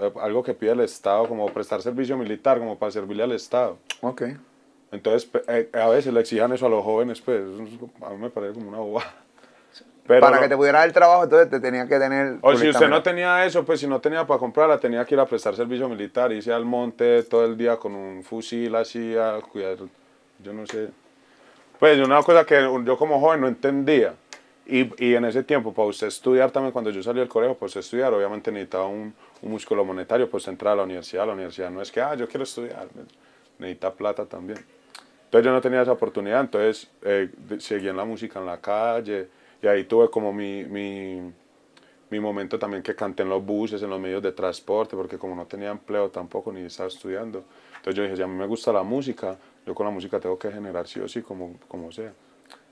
eh, 0.00 0.12
algo 0.20 0.42
que 0.42 0.54
pide 0.54 0.72
el 0.72 0.80
Estado, 0.80 1.26
como 1.28 1.46
prestar 1.46 1.82
servicio 1.82 2.16
militar, 2.16 2.58
como 2.58 2.78
para 2.78 2.92
servirle 2.92 3.22
al 3.22 3.32
Estado. 3.32 3.78
Ok. 4.00 4.22
Entonces, 4.92 5.28
eh, 5.48 5.68
a 5.72 5.88
veces 5.88 6.12
le 6.12 6.20
exijan 6.20 6.52
eso 6.52 6.66
a 6.66 6.68
los 6.68 6.84
jóvenes, 6.84 7.20
pues, 7.20 7.40
a 8.02 8.10
mí 8.10 8.16
me 8.18 8.30
parece 8.30 8.54
como 8.54 8.68
una 8.68 8.78
bobada. 8.78 9.14
Pero 10.06 10.20
Para 10.20 10.36
no- 10.36 10.42
que 10.42 10.48
te 10.48 10.56
pudiera 10.56 10.78
dar 10.78 10.86
el 10.86 10.94
trabajo, 10.94 11.24
entonces 11.24 11.50
te 11.50 11.58
tenía 11.58 11.88
que 11.88 11.98
tener... 11.98 12.38
o 12.40 12.54
si 12.54 12.68
usted 12.68 12.88
no 12.88 13.02
tenía 13.02 13.44
eso, 13.44 13.64
pues 13.64 13.80
si 13.80 13.88
no 13.88 14.00
tenía 14.00 14.24
para 14.24 14.38
comprarla, 14.38 14.78
tenía 14.78 15.04
que 15.04 15.16
ir 15.16 15.20
a 15.20 15.26
prestar 15.26 15.56
servicio 15.56 15.88
militar, 15.88 16.30
irse 16.30 16.52
al 16.52 16.64
monte 16.64 17.24
todo 17.24 17.44
el 17.44 17.56
día 17.56 17.76
con 17.76 17.92
un 17.96 18.22
fusil 18.22 18.76
así 18.76 19.16
a 19.16 19.40
cuidar, 19.40 19.78
yo 20.38 20.52
no 20.52 20.64
sé. 20.66 20.90
Pues 21.80 21.98
una 21.98 22.22
cosa 22.22 22.44
que 22.46 22.60
yo 22.84 22.96
como 22.96 23.18
joven 23.20 23.40
no 23.40 23.48
entendía. 23.48 24.14
Y, 24.66 25.04
y 25.04 25.14
en 25.14 25.24
ese 25.24 25.44
tiempo, 25.44 25.72
para 25.72 25.88
usted 25.88 26.08
estudiar 26.08 26.50
también, 26.50 26.72
cuando 26.72 26.90
yo 26.90 27.02
salí 27.02 27.20
del 27.20 27.28
colegio, 27.28 27.56
pues 27.56 27.76
estudiar, 27.76 28.12
obviamente 28.12 28.50
necesitaba 28.50 28.86
un, 28.86 29.14
un 29.42 29.50
músculo 29.50 29.84
monetario, 29.84 30.28
pues 30.28 30.48
entrar 30.48 30.72
a 30.72 30.76
la 30.76 30.82
universidad. 30.82 31.26
La 31.26 31.34
universidad 31.34 31.70
no 31.70 31.80
es 31.80 31.92
que, 31.92 32.00
ah, 32.00 32.14
yo 32.14 32.28
quiero 32.28 32.44
estudiar, 32.44 32.88
necesita 33.58 33.92
plata 33.92 34.26
también. 34.26 34.58
Entonces 35.26 35.44
yo 35.44 35.52
no 35.52 35.60
tenía 35.60 35.82
esa 35.82 35.92
oportunidad, 35.92 36.40
entonces 36.40 36.88
eh, 37.02 37.30
seguí 37.58 37.88
en 37.88 37.96
la 37.96 38.04
música 38.04 38.38
en 38.38 38.46
la 38.46 38.60
calle 38.60 39.28
y 39.60 39.66
ahí 39.66 39.84
tuve 39.84 40.08
como 40.08 40.32
mi, 40.32 40.64
mi, 40.64 41.20
mi 42.10 42.20
momento 42.20 42.58
también 42.58 42.82
que 42.82 42.94
canté 42.94 43.24
en 43.24 43.28
los 43.28 43.44
buses, 43.44 43.82
en 43.82 43.90
los 43.90 44.00
medios 44.00 44.22
de 44.22 44.32
transporte, 44.32 44.96
porque 44.96 45.18
como 45.18 45.34
no 45.34 45.44
tenía 45.46 45.70
empleo 45.70 46.10
tampoco 46.10 46.52
ni 46.52 46.62
estaba 46.62 46.88
estudiando. 46.88 47.44
Entonces 47.76 47.94
yo 47.96 48.02
dije, 48.04 48.16
si 48.16 48.22
a 48.22 48.26
mí 48.26 48.34
me 48.34 48.46
gusta 48.46 48.72
la 48.72 48.82
música, 48.82 49.36
yo 49.66 49.74
con 49.74 49.86
la 49.86 49.92
música 49.92 50.20
tengo 50.20 50.38
que 50.38 50.50
generar 50.50 50.86
sí 50.86 51.00
o 51.00 51.08
sí, 51.08 51.22
como, 51.22 51.58
como 51.66 51.90
sea. 51.90 52.12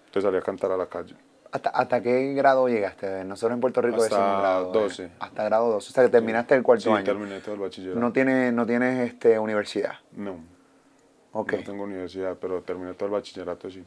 Entonces 0.07 0.23
salí 0.23 0.37
a 0.37 0.43
cantar 0.43 0.71
a 0.71 0.77
la 0.77 0.87
calle. 0.87 1.17
¿Hasta, 1.55 1.71
¿Hasta 1.71 2.03
qué 2.03 2.35
grado 2.35 2.67
llegaste? 2.69 3.25
Nosotros 3.25 3.55
en 3.55 3.61
Puerto 3.61 3.81
Rico 3.81 4.03
Hasta 4.03 4.17
decimos 4.17 4.41
grado. 4.41 4.71
¿eh? 4.75 4.83
12. 4.83 5.11
Hasta 5.21 5.45
grado 5.45 5.71
12. 5.71 5.89
O 5.89 5.93
sea, 5.95 6.03
que 6.05 6.11
terminaste 6.11 6.57
el 6.57 6.65
cuarto 6.65 6.83
Sí, 6.83 6.91
año. 6.91 7.05
terminé 7.05 7.39
todo 7.39 7.55
el 7.55 7.61
bachillerato. 7.61 8.01
No 8.01 8.13
tienes, 8.13 8.53
no 8.53 8.67
tienes 8.67 9.09
este, 9.09 9.39
universidad. 9.39 9.93
No, 10.17 10.39
Ok. 11.33 11.53
no 11.53 11.63
tengo 11.63 11.85
universidad, 11.85 12.37
pero 12.41 12.61
terminé 12.63 12.95
todo 12.95 13.07
el 13.07 13.13
bachillerato, 13.13 13.71
sí. 13.71 13.85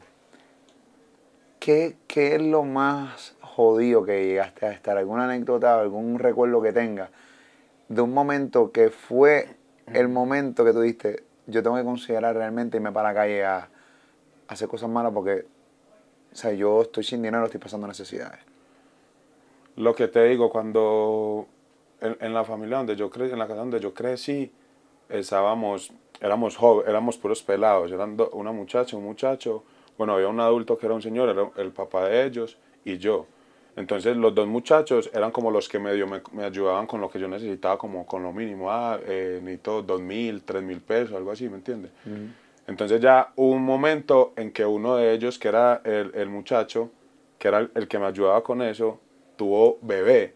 ¿Qué, 1.60 1.98
¿Qué 2.06 2.36
es 2.36 2.40
lo 2.42 2.62
más 2.62 3.34
jodido 3.42 4.02
que 4.02 4.24
llegaste 4.24 4.64
a 4.64 4.72
estar? 4.72 4.96
¿Alguna 4.96 5.24
anécdota, 5.24 5.78
algún 5.78 6.18
recuerdo 6.18 6.62
que 6.62 6.72
tengas 6.72 7.10
de 7.88 8.00
un 8.00 8.14
momento 8.14 8.72
que 8.72 8.88
fue 8.88 9.46
el 9.92 10.08
momento 10.08 10.64
que 10.64 10.72
tú 10.72 10.80
diste, 10.80 11.22
yo 11.46 11.62
tengo 11.62 11.76
que 11.76 11.84
considerar 11.84 12.34
realmente 12.34 12.78
irme 12.78 12.92
para 12.92 13.08
la 13.10 13.14
calle 13.14 13.44
a, 13.44 13.56
a 13.58 13.68
hacer 14.48 14.68
cosas 14.68 14.88
malas 14.88 15.12
porque, 15.12 15.44
o 16.32 16.36
sea, 16.36 16.52
yo 16.52 16.82
estoy 16.82 17.04
sin 17.04 17.22
dinero, 17.22 17.44
estoy 17.44 17.60
pasando 17.60 17.86
necesidades? 17.86 18.40
Lo 19.76 19.94
que 19.94 20.08
te 20.08 20.24
digo, 20.24 20.50
cuando 20.50 21.46
en, 22.00 22.16
en 22.20 22.34
la 22.34 22.44
familia 22.44 22.78
donde 22.78 22.96
yo 22.96 23.10
crecí, 23.10 23.32
en 23.32 23.38
la 23.38 23.46
casa 23.46 23.60
donde 23.60 23.80
yo 23.80 23.94
crecí, 23.94 24.50
estábamos, 25.08 25.92
éramos 26.20 26.56
jóvenes, 26.56 26.88
éramos 26.90 27.16
puros 27.16 27.42
pelados, 27.42 27.90
eran 27.92 28.16
do- 28.16 28.30
una 28.32 28.52
muchacha, 28.52 28.96
un 28.96 29.04
muchacho, 29.04 29.62
bueno, 29.96 30.14
había 30.14 30.28
un 30.28 30.40
adulto 30.40 30.76
que 30.78 30.86
era 30.86 30.94
un 30.94 31.02
señor, 31.02 31.28
era 31.28 31.50
el 31.62 31.70
papá 31.72 32.08
de 32.08 32.24
ellos 32.24 32.58
y 32.84 32.98
yo. 32.98 33.26
Entonces 33.76 34.16
los 34.16 34.34
dos 34.34 34.48
muchachos 34.48 35.08
eran 35.14 35.30
como 35.30 35.52
los 35.52 35.68
que 35.68 35.78
medio 35.78 36.08
me, 36.08 36.20
me 36.32 36.42
ayudaban 36.44 36.86
con 36.88 37.00
lo 37.00 37.08
que 37.08 37.20
yo 37.20 37.28
necesitaba, 37.28 37.78
como 37.78 38.04
con 38.04 38.24
lo 38.24 38.32
mínimo, 38.32 38.72
ah, 38.72 38.98
eh, 39.06 39.38
necesito 39.40 39.82
dos 39.82 40.00
mil, 40.00 40.42
tres 40.42 40.62
mil 40.64 40.80
pesos, 40.80 41.14
algo 41.16 41.30
así, 41.30 41.48
¿me 41.48 41.56
entiendes? 41.56 41.92
Entonces 42.68 43.00
ya 43.00 43.32
hubo 43.34 43.52
un 43.52 43.64
momento 43.64 44.34
en 44.36 44.52
que 44.52 44.64
uno 44.64 44.96
de 44.96 45.12
ellos, 45.12 45.38
que 45.38 45.48
era 45.48 45.80
el, 45.84 46.12
el 46.14 46.28
muchacho, 46.28 46.90
que 47.38 47.48
era 47.48 47.58
el, 47.58 47.70
el 47.74 47.88
que 47.88 47.98
me 47.98 48.06
ayudaba 48.06 48.42
con 48.42 48.60
eso, 48.62 49.00
tuvo 49.36 49.78
bebé. 49.80 50.34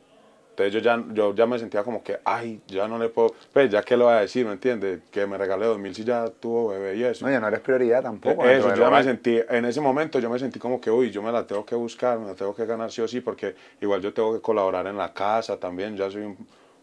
Entonces 0.51 0.73
yo 0.73 0.81
ya, 0.81 1.03
yo 1.13 1.35
ya 1.35 1.47
me 1.47 1.59
sentía 1.59 1.83
como 1.83 2.03
que, 2.03 2.21
ay, 2.25 2.61
ya 2.67 2.89
no 2.89 2.99
le 2.99 3.11
puedo, 3.11 3.35
pues 3.53 3.71
ya 3.71 3.83
que 3.83 3.97
lo 3.97 4.05
voy 4.05 4.15
a 4.15 4.21
decir, 4.21 4.47
¿me 4.47 4.53
entiendes? 4.53 5.01
Que 5.11 5.27
me 5.27 5.37
regalé 5.37 5.67
dos 5.67 5.79
mil 5.79 5.95
si 5.95 6.05
ya 6.05 6.27
tuvo 6.29 6.69
bebé 6.69 6.97
y 6.97 7.05
eso. 7.05 7.25
No, 7.25 7.33
ya 7.33 7.41
no 7.41 7.49
eres 7.49 7.61
prioridad 7.61 8.03
tampoco. 8.03 8.45
Eso, 8.45 8.69
dentro 8.69 8.77
yo 8.77 8.91
ya 8.91 8.97
me 8.97 9.03
sentí, 9.03 9.41
en 9.49 9.65
ese 9.67 9.81
momento 9.81 10.19
yo 10.19 10.31
me 10.31 10.39
sentí 10.39 10.59
como 10.59 10.81
que, 10.81 10.91
uy, 10.91 11.11
yo 11.11 11.23
me 11.23 11.33
la 11.33 11.47
tengo 11.47 11.67
que 11.67 11.75
buscar, 11.75 12.19
me 12.19 12.27
la 12.27 12.35
tengo 12.35 12.55
que 12.55 12.65
ganar 12.65 12.91
sí 12.91 13.03
o 13.03 13.09
sí, 13.09 13.21
porque 13.21 13.55
igual 13.81 14.01
yo 14.01 14.13
tengo 14.13 14.35
que 14.35 14.41
colaborar 14.41 14.87
en 14.87 14.97
la 14.97 15.13
casa 15.13 15.59
también, 15.59 15.97
ya 15.97 16.11
soy 16.11 16.23
un, 16.23 16.37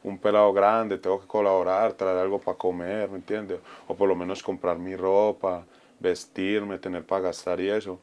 un 0.04 0.18
pelado 0.18 0.54
grande, 0.54 0.98
tengo 0.98 1.20
que 1.20 1.28
colaborar, 1.28 1.94
traer 1.94 2.18
algo 2.18 2.40
para 2.40 2.58
comer, 2.58 3.10
¿me 3.10 3.18
entiendes? 3.18 3.60
O 3.88 3.96
por 3.96 4.08
lo 4.08 4.16
menos 4.16 4.42
comprar 4.44 4.78
mi 4.78 4.96
ropa, 4.96 5.66
vestirme, 6.00 6.78
tener 6.78 7.04
para 7.06 7.24
gastar 7.24 7.60
y 7.60 7.70
eso. 7.70 8.00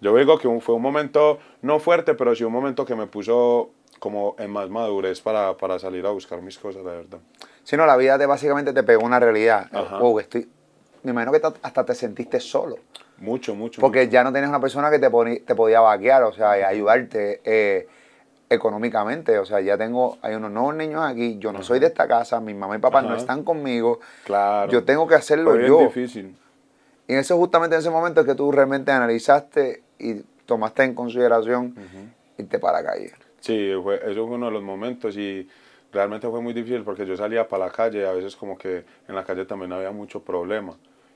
Yo 0.00 0.14
digo 0.16 0.38
que 0.38 0.48
fue 0.60 0.74
un 0.74 0.82
momento, 0.82 1.38
no 1.62 1.78
fuerte, 1.80 2.14
pero 2.14 2.34
sí 2.34 2.44
un 2.44 2.52
momento 2.52 2.84
que 2.84 2.94
me 2.94 3.06
puso 3.06 3.70
como 3.98 4.36
en 4.38 4.50
más 4.50 4.68
madurez 4.70 5.20
para, 5.20 5.56
para 5.56 5.78
salir 5.78 6.06
a 6.06 6.10
buscar 6.10 6.40
mis 6.40 6.58
cosas, 6.58 6.84
la 6.84 6.92
verdad. 6.92 7.18
Si 7.64 7.76
no, 7.76 7.84
la 7.84 7.96
vida 7.96 8.18
te 8.18 8.26
básicamente 8.26 8.72
te 8.72 8.82
pegó 8.82 9.04
una 9.04 9.18
realidad. 9.18 9.68
Ajá. 9.72 9.98
Wow, 9.98 10.20
estoy, 10.20 10.48
me 11.02 11.10
imagino 11.10 11.32
que 11.32 11.40
ta- 11.40 11.54
hasta 11.62 11.84
te 11.84 11.94
sentiste 11.94 12.38
solo. 12.38 12.76
Mucho, 13.16 13.54
mucho. 13.56 13.80
Porque 13.80 14.08
ya 14.08 14.22
no 14.22 14.32
tenías 14.32 14.48
una 14.48 14.60
persona 14.60 14.90
que 14.90 15.00
te, 15.00 15.10
te 15.40 15.54
podía 15.56 15.80
vaquear, 15.80 16.22
o 16.22 16.32
sea, 16.32 16.52
ayudarte 16.52 17.40
eh, 17.44 17.88
económicamente. 18.50 19.38
O 19.38 19.44
sea, 19.44 19.60
ya 19.60 19.76
tengo, 19.76 20.18
hay 20.22 20.34
unos 20.34 20.50
nuevos 20.50 20.74
niños 20.74 21.02
aquí, 21.04 21.38
yo 21.38 21.52
no 21.52 21.62
soy 21.62 21.78
de 21.80 21.86
esta 21.86 22.06
casa, 22.06 22.40
mi 22.40 22.54
mamá 22.54 22.76
y 22.76 22.78
papá 22.78 23.02
no 23.02 23.08
Ajá. 23.10 23.18
están 23.18 23.44
conmigo. 23.44 24.00
Claro. 24.24 24.70
Yo 24.70 24.84
tengo 24.84 25.06
que 25.06 25.14
hacerlo 25.14 25.54
bien 25.54 25.68
yo. 25.68 25.78
difícil. 25.80 26.36
Y 27.06 27.14
eso 27.14 27.36
justamente 27.36 27.76
en 27.76 27.80
ese 27.80 27.90
momento 27.90 28.20
es 28.20 28.26
que 28.26 28.34
tú 28.34 28.52
realmente 28.52 28.92
analizaste 28.92 29.82
y 29.98 30.16
tomaste 30.44 30.84
en 30.84 30.94
consideración 30.94 31.74
irte 32.36 32.58
para 32.58 32.82
la 32.82 32.90
calle. 32.90 33.12
Sí, 33.40 33.72
fue, 33.82 33.96
eso 33.96 34.26
fue 34.26 34.36
uno 34.36 34.46
de 34.46 34.52
los 34.52 34.62
momentos 34.62 35.16
y 35.16 35.48
realmente 35.92 36.28
fue 36.28 36.40
muy 36.42 36.52
difícil 36.52 36.82
porque 36.84 37.06
yo 37.06 37.16
salía 37.16 37.48
para 37.48 37.66
la 37.66 37.72
calle 37.72 38.00
y 38.02 38.04
a 38.04 38.12
veces 38.12 38.36
como 38.36 38.58
que 38.58 38.84
en 39.08 39.14
la 39.14 39.24
calle 39.24 39.46
también 39.46 39.72
había 39.72 39.90
mucho 39.90 40.20
problema. 40.22 40.74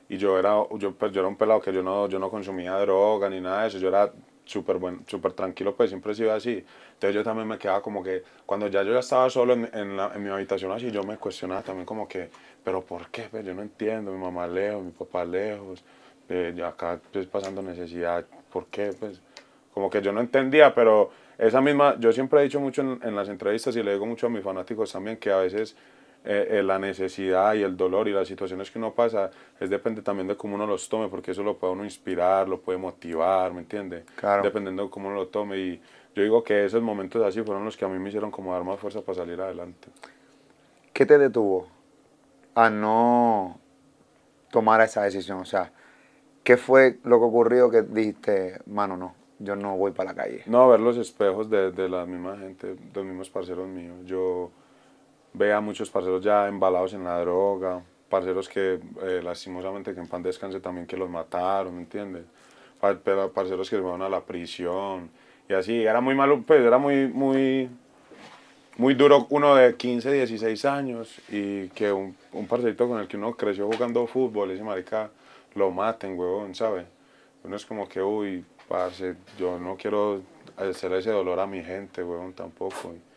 Y 0.08 0.16
yo 0.16 0.38
era, 0.38 0.54
yo, 0.78 0.92
pues, 0.94 1.12
yo 1.12 1.20
era 1.20 1.28
un 1.28 1.36
pelado 1.36 1.60
que 1.60 1.72
yo 1.72 1.82
no, 1.82 2.08
yo 2.08 2.18
no 2.18 2.30
consumía 2.30 2.76
droga 2.78 3.28
ni 3.28 3.40
nada 3.40 3.62
de 3.62 3.68
eso, 3.68 3.78
yo 3.78 3.88
era 3.88 4.10
súper 4.44 4.76
buen, 4.78 5.06
súper 5.06 5.32
tranquilo, 5.32 5.74
pues 5.74 5.90
siempre 5.90 6.12
he 6.12 6.14
sido 6.14 6.32
así. 6.32 6.64
Entonces 6.94 7.14
yo 7.14 7.22
también 7.24 7.48
me 7.48 7.58
quedaba 7.58 7.82
como 7.82 8.02
que, 8.02 8.22
cuando 8.46 8.68
ya 8.68 8.82
yo 8.82 8.92
ya 8.92 9.00
estaba 9.00 9.30
solo 9.30 9.54
en, 9.54 9.68
en, 9.72 9.96
la- 9.96 10.12
en 10.14 10.22
mi 10.22 10.30
habitación 10.30 10.72
así, 10.72 10.90
yo 10.90 11.02
me 11.04 11.16
cuestionaba 11.18 11.62
también 11.62 11.86
como 11.86 12.08
que, 12.08 12.30
pero 12.64 12.82
¿por 12.82 13.08
qué? 13.10 13.24
Pues 13.30 13.44
yo 13.44 13.54
no 13.54 13.62
entiendo, 13.62 14.12
mi 14.12 14.18
mamá 14.18 14.46
lejos, 14.46 14.82
mi 14.84 14.90
papá 14.92 15.24
lejos, 15.24 15.82
eh, 16.28 16.52
yo 16.56 16.66
acá 16.66 17.00
pues, 17.12 17.26
pasando 17.26 17.62
necesidad, 17.62 18.24
¿por 18.52 18.66
qué? 18.66 18.92
Pues 18.98 19.20
como 19.74 19.88
que 19.90 20.02
yo 20.02 20.12
no 20.12 20.20
entendía, 20.20 20.74
pero 20.74 21.10
esa 21.38 21.60
misma, 21.60 21.96
yo 21.98 22.12
siempre 22.12 22.40
he 22.40 22.44
dicho 22.44 22.60
mucho 22.60 22.82
en, 22.82 23.00
en 23.02 23.16
las 23.16 23.28
entrevistas 23.28 23.74
y 23.76 23.82
le 23.82 23.92
digo 23.92 24.06
mucho 24.06 24.26
a 24.26 24.30
mis 24.30 24.42
fanáticos 24.44 24.92
también 24.92 25.16
que 25.16 25.30
a 25.30 25.38
veces 25.38 25.74
eh, 26.24 26.58
eh, 26.58 26.62
la 26.62 26.78
necesidad 26.78 27.54
y 27.54 27.62
el 27.62 27.76
dolor 27.76 28.06
y 28.06 28.12
las 28.12 28.28
situaciones 28.28 28.70
que 28.70 28.78
uno 28.78 28.94
pasa 28.94 29.30
es 29.58 29.68
depende 29.68 30.02
también 30.02 30.28
de 30.28 30.36
cómo 30.36 30.54
uno 30.54 30.66
los 30.68 30.88
tome, 30.88 31.08
porque 31.08 31.32
eso 31.32 31.42
lo 31.42 31.58
puede 31.58 31.72
uno 31.72 31.84
inspirar, 31.84 32.48
lo 32.48 32.60
puede 32.60 32.78
motivar, 32.78 33.52
¿me 33.52 33.60
entiende? 33.60 34.04
Claro. 34.14 34.44
Dependiendo 34.44 34.84
de 34.84 34.90
cómo 34.90 35.08
uno 35.08 35.16
lo 35.16 35.26
tome 35.26 35.58
y 35.58 35.82
yo 36.14 36.22
digo 36.22 36.44
que 36.44 36.64
esos 36.64 36.80
momentos 36.80 37.20
así 37.24 37.42
fueron 37.42 37.64
los 37.64 37.76
que 37.76 37.84
a 37.84 37.88
mí 37.88 37.98
me 37.98 38.08
hicieron 38.08 38.30
como 38.30 38.52
dar 38.52 38.62
más 38.62 38.78
fuerza 38.78 39.00
para 39.00 39.16
salir 39.16 39.40
adelante. 39.40 39.88
¿Qué 40.92 41.06
te 41.06 41.18
detuvo 41.18 41.66
a 42.54 42.70
no 42.70 43.58
tomar 44.52 44.80
esa 44.82 45.02
decisión? 45.02 45.40
O 45.40 45.44
sea, 45.44 45.72
¿qué 46.44 46.56
fue 46.56 46.98
lo 47.02 47.18
que 47.18 47.24
ocurrió 47.24 47.68
que 47.68 47.82
dijiste, 47.82 48.60
mano, 48.66 48.96
no, 48.96 49.14
yo 49.40 49.56
no 49.56 49.76
voy 49.76 49.90
para 49.90 50.10
la 50.10 50.22
calle? 50.22 50.42
No, 50.46 50.68
ver 50.68 50.78
los 50.78 50.98
espejos 50.98 51.50
de, 51.50 51.72
de 51.72 51.88
la 51.88 52.06
misma 52.06 52.36
gente, 52.36 52.74
de 52.74 52.90
los 52.94 53.04
mismos 53.04 53.28
parceros 53.28 53.66
míos. 53.66 53.96
Yo 54.04 54.52
veía 55.32 55.56
a 55.56 55.60
muchos 55.60 55.90
parceros 55.90 56.22
ya 56.22 56.48
embalados 56.48 56.92
en 56.94 57.04
la 57.04 57.18
droga, 57.20 57.82
parceros 58.08 58.48
que 58.48 58.80
eh, 59.02 59.20
lastimosamente 59.22 59.94
que 59.94 60.00
en 60.00 60.06
pan 60.06 60.22
descanse 60.22 60.60
también 60.60 60.86
que 60.86 60.96
los 60.96 61.08
mataron, 61.08 61.74
¿me 61.74 61.82
entiendes? 61.82 62.24
Pero 63.04 63.32
Parceros 63.32 63.70
que 63.70 63.76
se 63.76 63.82
fueron 63.82 64.02
a 64.02 64.08
la 64.08 64.20
prisión 64.20 65.08
y 65.48 65.54
así, 65.54 65.82
era 65.82 66.00
muy 66.00 66.14
malo, 66.14 66.42
pues 66.46 66.60
era 66.60 66.78
muy, 66.78 67.08
muy, 67.08 67.68
muy 68.76 68.94
duro 68.94 69.26
uno 69.30 69.54
de 69.54 69.76
15, 69.76 70.12
16 70.12 70.64
años 70.64 71.20
y 71.28 71.68
que 71.68 71.92
un, 71.92 72.16
un 72.32 72.46
parcerito 72.46 72.88
con 72.88 73.00
el 73.00 73.06
que 73.08 73.16
uno 73.16 73.34
creció 73.34 73.66
jugando 73.66 74.06
fútbol, 74.06 74.50
ese 74.50 74.62
marica, 74.62 75.10
lo 75.54 75.70
maten, 75.70 76.18
huevón, 76.18 76.54
¿sabe? 76.54 76.86
Uno 77.44 77.56
es 77.56 77.66
como 77.66 77.88
que, 77.88 78.02
uy, 78.02 78.44
parce, 78.68 79.14
yo 79.38 79.58
no 79.58 79.76
quiero 79.76 80.22
hacer 80.56 80.92
ese 80.94 81.10
dolor 81.10 81.38
a 81.40 81.46
mi 81.46 81.62
gente, 81.62 82.02
huevón, 82.02 82.32
tampoco. 82.32 82.94
y 82.94 83.11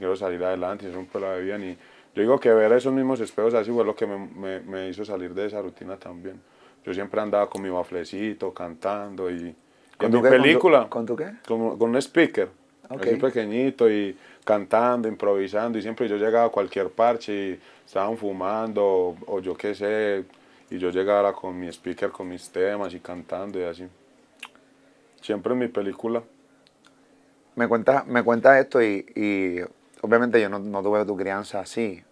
quiero 0.00 0.16
salir 0.16 0.44
adelante 0.44 0.86
y 0.86 0.90
ser 0.90 0.98
un 0.98 1.06
pelado 1.06 1.36
de 1.36 1.44
bien. 1.44 1.64
Y 1.64 1.74
yo 2.16 2.22
digo 2.22 2.40
que 2.40 2.50
ver 2.52 2.72
esos 2.74 2.92
mismos 2.94 3.20
espejos 3.20 3.54
así 3.54 3.72
fue 3.72 3.86
lo 3.86 3.96
que 3.96 4.08
me, 4.08 4.18
me, 4.18 4.60
me 4.62 4.90
hizo 4.90 5.06
salir 5.06 5.34
de 5.34 5.46
esa 5.46 5.62
rutina 5.62 5.98
también. 5.98 6.42
Yo 6.84 6.94
siempre 6.94 7.22
andaba 7.22 7.50
con 7.50 7.62
mi 7.62 7.70
baflecito, 7.70 8.54
cantando 8.54 9.30
y, 9.30 9.56
y 10.00 10.06
en 10.06 10.10
mi 10.10 10.18
tu 10.18 10.22
qué? 10.22 10.34
¿Con 10.34 10.50
tu- 10.50 10.66
película. 10.66 10.90
¿Con 10.90 11.06
tu 11.06 11.16
qué? 11.16 11.30
Con, 11.46 11.78
con 11.78 11.90
un 11.90 11.96
speaker, 12.02 12.50
Ok. 12.90 13.06
así 13.06 13.16
pequeñito 13.16 13.90
y 13.90 14.16
cantando, 14.44 15.08
improvisando 15.08 15.78
y 15.78 15.82
siempre 15.82 16.08
yo 16.08 16.16
llegaba 16.18 16.46
a 16.46 16.50
cualquier 16.50 16.90
parche 16.90 17.32
y 17.32 17.60
estaban 17.86 18.16
fumando 18.18 18.84
o, 18.84 19.16
o 19.26 19.40
yo 19.40 19.56
qué 19.56 19.74
sé 19.74 20.24
y 20.70 20.78
yo 20.78 20.90
llegara 20.90 21.32
con 21.34 21.58
mi 21.58 21.68
speaker, 21.68 22.10
con 22.10 22.28
mis 22.28 22.50
temas 22.50 22.94
y 22.94 23.00
cantando 23.00 23.60
y 23.60 23.64
así. 23.64 23.86
Siempre 25.22 25.52
en 25.54 25.58
mi 25.60 25.68
película. 25.68 26.22
Me 27.56 27.68
cuentas 27.68 28.06
me 28.06 28.22
cuentas 28.22 28.58
esto 28.60 28.82
y, 28.82 29.06
y 29.14 29.60
obviamente 30.02 30.40
yo 30.40 30.48
no, 30.48 30.82
tuve 30.82 31.04
tu 31.04 31.16
crianza 31.16 31.60
así. 31.60 32.02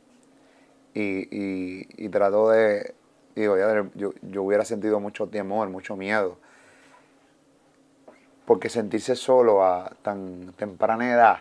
Y, 0.94 1.28
y, 1.30 1.86
y 1.96 2.08
trato 2.08 2.50
de, 2.50 2.94
digo, 3.36 3.56
yo, 3.94 4.12
yo 4.22 4.42
hubiera 4.42 4.64
sentido 4.64 5.00
mucho 5.00 5.26
temor, 5.28 5.68
mucho 5.68 5.96
miedo. 5.96 6.38
Porque 8.46 8.68
sentirse 8.68 9.14
solo 9.14 9.64
a 9.64 9.92
tan 10.02 10.52
temprana 10.54 11.12
edad, 11.12 11.38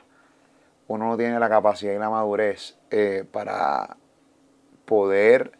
uno 0.87 1.07
no 1.07 1.17
tiene 1.17 1.39
la 1.39 1.49
capacidad 1.49 1.93
y 1.93 1.97
la 1.97 2.09
madurez 2.09 2.77
eh, 2.91 3.23
para 3.31 3.97
poder, 4.85 5.51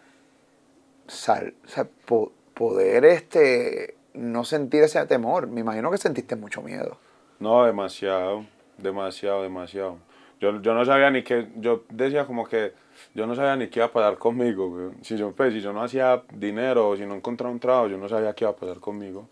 o 1.08 1.10
sea, 1.10 1.88
po- 2.06 2.32
poder 2.54 3.06
este, 3.06 3.96
no 4.14 4.44
sentir 4.44 4.84
ese 4.84 5.06
temor. 5.06 5.48
Me 5.48 5.62
imagino 5.62 5.90
que 5.90 5.98
sentiste 5.98 6.36
mucho 6.36 6.62
miedo. 6.62 6.98
No, 7.40 7.64
demasiado, 7.66 8.46
demasiado, 8.78 9.44
demasiado. 9.44 9.98
Yo, 10.40 10.62
yo 10.62 10.74
no 10.74 10.86
sabía 10.86 11.10
ni 11.10 11.24
qué, 11.24 11.48
yo 11.56 11.84
decía 11.90 12.26
como 12.26 12.46
que 12.48 12.74
yo 13.16 13.26
no 13.26 13.36
sabía 13.36 13.56
ni 13.56 13.68
qué 13.68 13.80
iba 13.80 13.88
a 13.88 13.92
pasar 13.92 14.18
conmigo. 14.18 14.70
güey. 14.70 14.90
Si 15.02 15.18
yo, 15.18 15.32
pues, 15.32 15.54
si 15.54 15.62
yo 15.62 15.74
no 15.74 15.82
hacía 15.84 16.22
dinero 16.34 16.90
o 16.90 16.96
si 16.98 17.06
no 17.06 17.16
encontraba 17.16 17.52
un 17.52 17.60
trabajo, 17.60 17.88
yo 17.88 17.98
no 17.98 18.08
sabía 18.08 18.34
qué 18.34 18.44
iba 18.44 18.52
a 18.52 18.56
pasar 18.56 18.78
conmigo. 18.80 19.28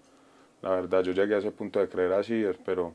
La 0.61 0.71
verdad, 0.71 1.03
yo 1.03 1.11
llegué 1.11 1.35
a 1.35 1.37
ese 1.37 1.51
punto 1.51 1.79
de 1.79 1.87
creer 1.87 2.13
así, 2.13 2.43
pero 2.65 2.93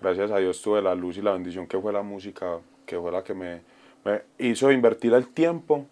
gracias 0.00 0.30
a 0.32 0.38
Dios 0.38 0.60
tuve 0.60 0.82
la 0.82 0.94
luz 0.94 1.16
y 1.18 1.22
la 1.22 1.32
bendición 1.32 1.66
que 1.68 1.78
fue 1.78 1.92
la 1.92 2.02
música, 2.02 2.58
que 2.84 2.98
fue 2.98 3.12
la 3.12 3.22
que 3.22 3.34
me, 3.34 3.60
me 4.04 4.22
hizo 4.38 4.72
invertir 4.72 5.12
el 5.14 5.28
tiempo 5.28 5.86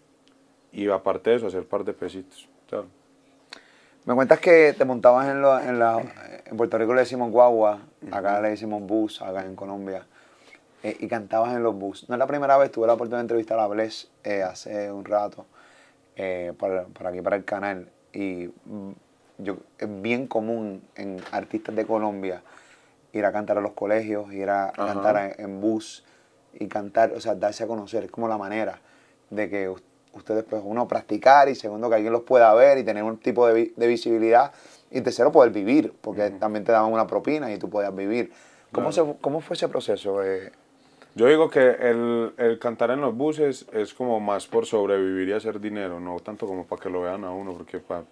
y 0.73 0.89
aparte 0.89 1.29
de 1.29 1.35
eso 1.37 1.47
hacer 1.47 1.63
par 1.65 1.85
de 1.85 1.93
pesitos. 1.93 2.49
¿sabes? 2.69 2.87
Me 4.05 4.13
cuentas 4.15 4.39
que 4.39 4.73
te 4.77 4.83
montabas 4.83 5.29
en, 5.29 5.41
lo- 5.41 5.59
en 5.59 5.79
la... 5.79 6.01
En 6.45 6.57
Puerto 6.57 6.77
Rico 6.77 6.93
le 6.93 7.01
decimos 7.01 7.31
guagua, 7.31 7.79
acá 8.11 8.41
le 8.41 8.49
decimos 8.49 8.81
bus, 8.81 9.21
acá 9.21 9.45
en 9.45 9.55
Colombia. 9.55 10.05
Eh, 10.83 10.97
y 10.99 11.07
cantabas 11.07 11.53
en 11.55 11.63
los 11.63 11.75
bus. 11.75 12.07
No 12.09 12.15
es 12.15 12.19
la 12.19 12.27
primera 12.27 12.57
vez, 12.57 12.71
tuve 12.71 12.87
la 12.87 12.93
oportunidad 12.93 13.19
de 13.19 13.23
entrevistar 13.23 13.59
a 13.59 13.67
Bless 13.67 14.09
eh, 14.23 14.43
hace 14.43 14.91
un 14.91 15.05
rato 15.05 15.45
eh, 16.15 16.53
para, 16.57 16.85
para 16.85 17.09
aquí, 17.09 17.21
para 17.21 17.35
el 17.35 17.45
canal. 17.45 17.89
Y 18.13 18.49
mm, 18.65 18.91
yo, 19.39 19.57
es 19.77 20.01
bien 20.01 20.27
común 20.27 20.81
en 20.95 21.17
artistas 21.31 21.75
de 21.75 21.85
Colombia 21.85 22.41
ir 23.13 23.25
a 23.25 23.31
cantar 23.31 23.57
a 23.57 23.61
los 23.61 23.73
colegios, 23.73 24.31
ir 24.33 24.49
a, 24.49 24.69
Ajá. 24.69 24.85
cantar 24.85 25.35
en, 25.37 25.45
en 25.45 25.61
bus 25.61 26.03
y 26.53 26.67
cantar, 26.67 27.11
o 27.13 27.19
sea, 27.21 27.35
darse 27.35 27.63
a 27.63 27.67
conocer. 27.67 28.03
Es 28.05 28.11
como 28.11 28.27
la 28.27 28.37
manera 28.37 28.79
de 29.29 29.49
que 29.49 29.69
us- 29.69 29.83
ustedes, 30.13 30.43
pues, 30.43 30.61
uno, 30.65 30.87
practicar 30.87 31.47
y 31.49 31.55
segundo, 31.55 31.89
que 31.89 31.95
alguien 31.95 32.11
los 32.13 32.23
pueda 32.23 32.53
ver 32.53 32.77
y 32.77 32.83
tener 32.83 33.03
un 33.03 33.17
tipo 33.17 33.47
de, 33.47 33.53
vi- 33.53 33.73
de 33.75 33.87
visibilidad 33.87 34.51
y 34.89 35.01
tercero, 35.01 35.31
poder 35.31 35.51
vivir, 35.51 35.93
porque 36.01 36.31
también 36.31 36.65
te 36.65 36.71
daban 36.73 36.91
una 36.91 37.07
propina 37.07 37.51
y 37.51 37.57
tú 37.57 37.69
podías 37.69 37.95
vivir. 37.95 38.31
¿Cómo, 38.73 38.89
Claro. 38.91 39.13
se, 39.13 39.21
cómo 39.21 39.39
fue 39.41 39.55
ese 39.55 39.67
proceso? 39.69 40.21
eh? 40.23 40.51
Yo 41.13 41.27
digo 41.27 41.49
que 41.49 41.59
el, 41.71 42.31
el 42.37 42.57
cantar 42.57 42.91
en 42.91 43.01
los 43.01 43.15
buses 43.15 43.65
es 43.73 43.93
como 43.93 44.19
más 44.21 44.47
por 44.47 44.65
sobrevivir 44.65 45.27
y 45.29 45.33
hacer 45.33 45.59
dinero, 45.59 45.99
no 45.99 46.17
tanto 46.21 46.47
como 46.47 46.65
para 46.65 46.81
que 46.81 46.89
lo 46.89 47.01
vean 47.01 47.25
a 47.25 47.31
uno, 47.31 47.53
porque 47.53 47.79
para, 47.79 48.03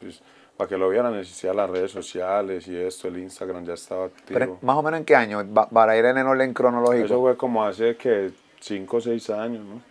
que 0.68 0.78
lo 0.78 0.90
vieran 0.90 1.14
necesitaba 1.14 1.62
las 1.66 1.70
redes 1.70 1.92
sociales 1.92 2.68
y 2.68 2.76
esto, 2.76 3.08
el 3.08 3.18
Instagram 3.20 3.64
ya 3.66 3.76
estaba 3.76 4.06
activo. 4.06 4.38
Pero, 4.40 4.58
¿Más 4.62 4.76
o 4.76 4.84
menos 4.84 5.00
en 5.00 5.06
qué 5.06 5.16
año? 5.16 5.42
Para 5.72 5.98
ir 5.98 6.04
en 6.06 6.18
el 6.18 6.28
orden 6.28 6.54
cronológico. 6.54 7.06
Eso 7.06 7.22
fue 7.22 7.38
como 7.38 7.64
hace 7.64 7.96
que 7.96 8.32
5 8.60 8.98
o 8.98 9.02
6 9.02 9.30
años, 9.30 9.64
¿no? 9.66 9.82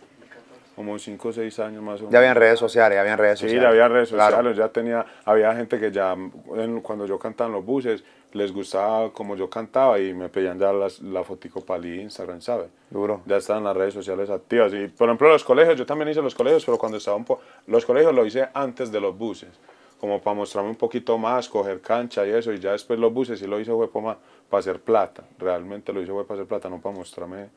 como 0.75 0.97
5 0.97 1.27
o 1.29 1.33
6 1.33 1.59
años 1.59 1.81
más 1.83 1.95
o 1.95 2.03
menos. 2.03 2.11
Ya 2.13 2.19
habían 2.19 2.35
redes 2.35 2.57
sociales, 2.59 2.95
ya 2.95 3.01
habían 3.01 3.17
redes 3.17 3.39
Sí, 3.39 3.47
sociales. 3.47 3.63
ya 3.63 3.69
había 3.69 3.87
redes 3.89 4.09
Claro. 4.11 4.35
sociales, 4.37 4.57
ya 4.57 4.69
tenía, 4.69 5.05
había 5.25 5.53
gente 5.55 5.77
que 5.79 5.91
ya, 5.91 6.13
en- 6.13 6.79
cuando 6.81 7.05
yo 7.07 7.17
cantaba 7.19 7.47
en 7.49 7.55
los 7.55 7.65
buses, 7.65 8.01
les 8.33 8.51
gustaba 8.51 9.11
como 9.11 9.35
yo 9.35 9.49
cantaba 9.49 9.99
y 9.99 10.13
me 10.13 10.29
pedían 10.29 10.59
ya 10.59 10.71
las, 10.71 11.01
la 11.01 11.23
fotico 11.23 11.61
para 11.61 11.79
el 11.83 12.01
Instagram, 12.01 12.41
¿sabes? 12.41 12.67
Duro. 12.89 13.21
Ya 13.25 13.37
estaban 13.37 13.63
las 13.63 13.75
redes 13.75 13.93
sociales 13.93 14.29
activas. 14.29 14.73
Y, 14.73 14.87
por 14.87 15.07
ejemplo, 15.07 15.29
los 15.29 15.43
colegios, 15.43 15.77
yo 15.77 15.85
también 15.85 16.09
hice 16.09 16.21
los 16.21 16.35
colegios, 16.35 16.63
pero 16.63 16.77
cuando 16.77 16.97
estaba 16.97 17.17
un 17.17 17.25
poco... 17.25 17.41
Los 17.67 17.85
colegios 17.85 18.13
lo 18.13 18.25
hice 18.25 18.47
antes 18.53 18.91
de 18.91 19.01
los 19.01 19.17
buses, 19.17 19.49
como 19.99 20.21
para 20.21 20.35
mostrarme 20.35 20.69
un 20.69 20.75
poquito 20.75 21.17
más, 21.17 21.49
coger 21.49 21.81
cancha 21.81 22.25
y 22.25 22.31
eso, 22.31 22.53
y 22.53 22.59
ya 22.59 22.71
después 22.71 22.99
los 22.99 23.11
buses 23.13 23.39
sí 23.39 23.47
lo 23.47 23.59
hice 23.59 23.71
fue 23.71 23.89
para 23.91 24.17
hacer 24.51 24.79
plata, 24.79 25.23
realmente 25.37 25.91
lo 25.91 26.01
hice 26.01 26.11
fue 26.11 26.25
para 26.25 26.39
hacer 26.41 26.47
plata, 26.47 26.69
no 26.69 26.79
para 26.79 26.95
mostrarme 26.95 27.49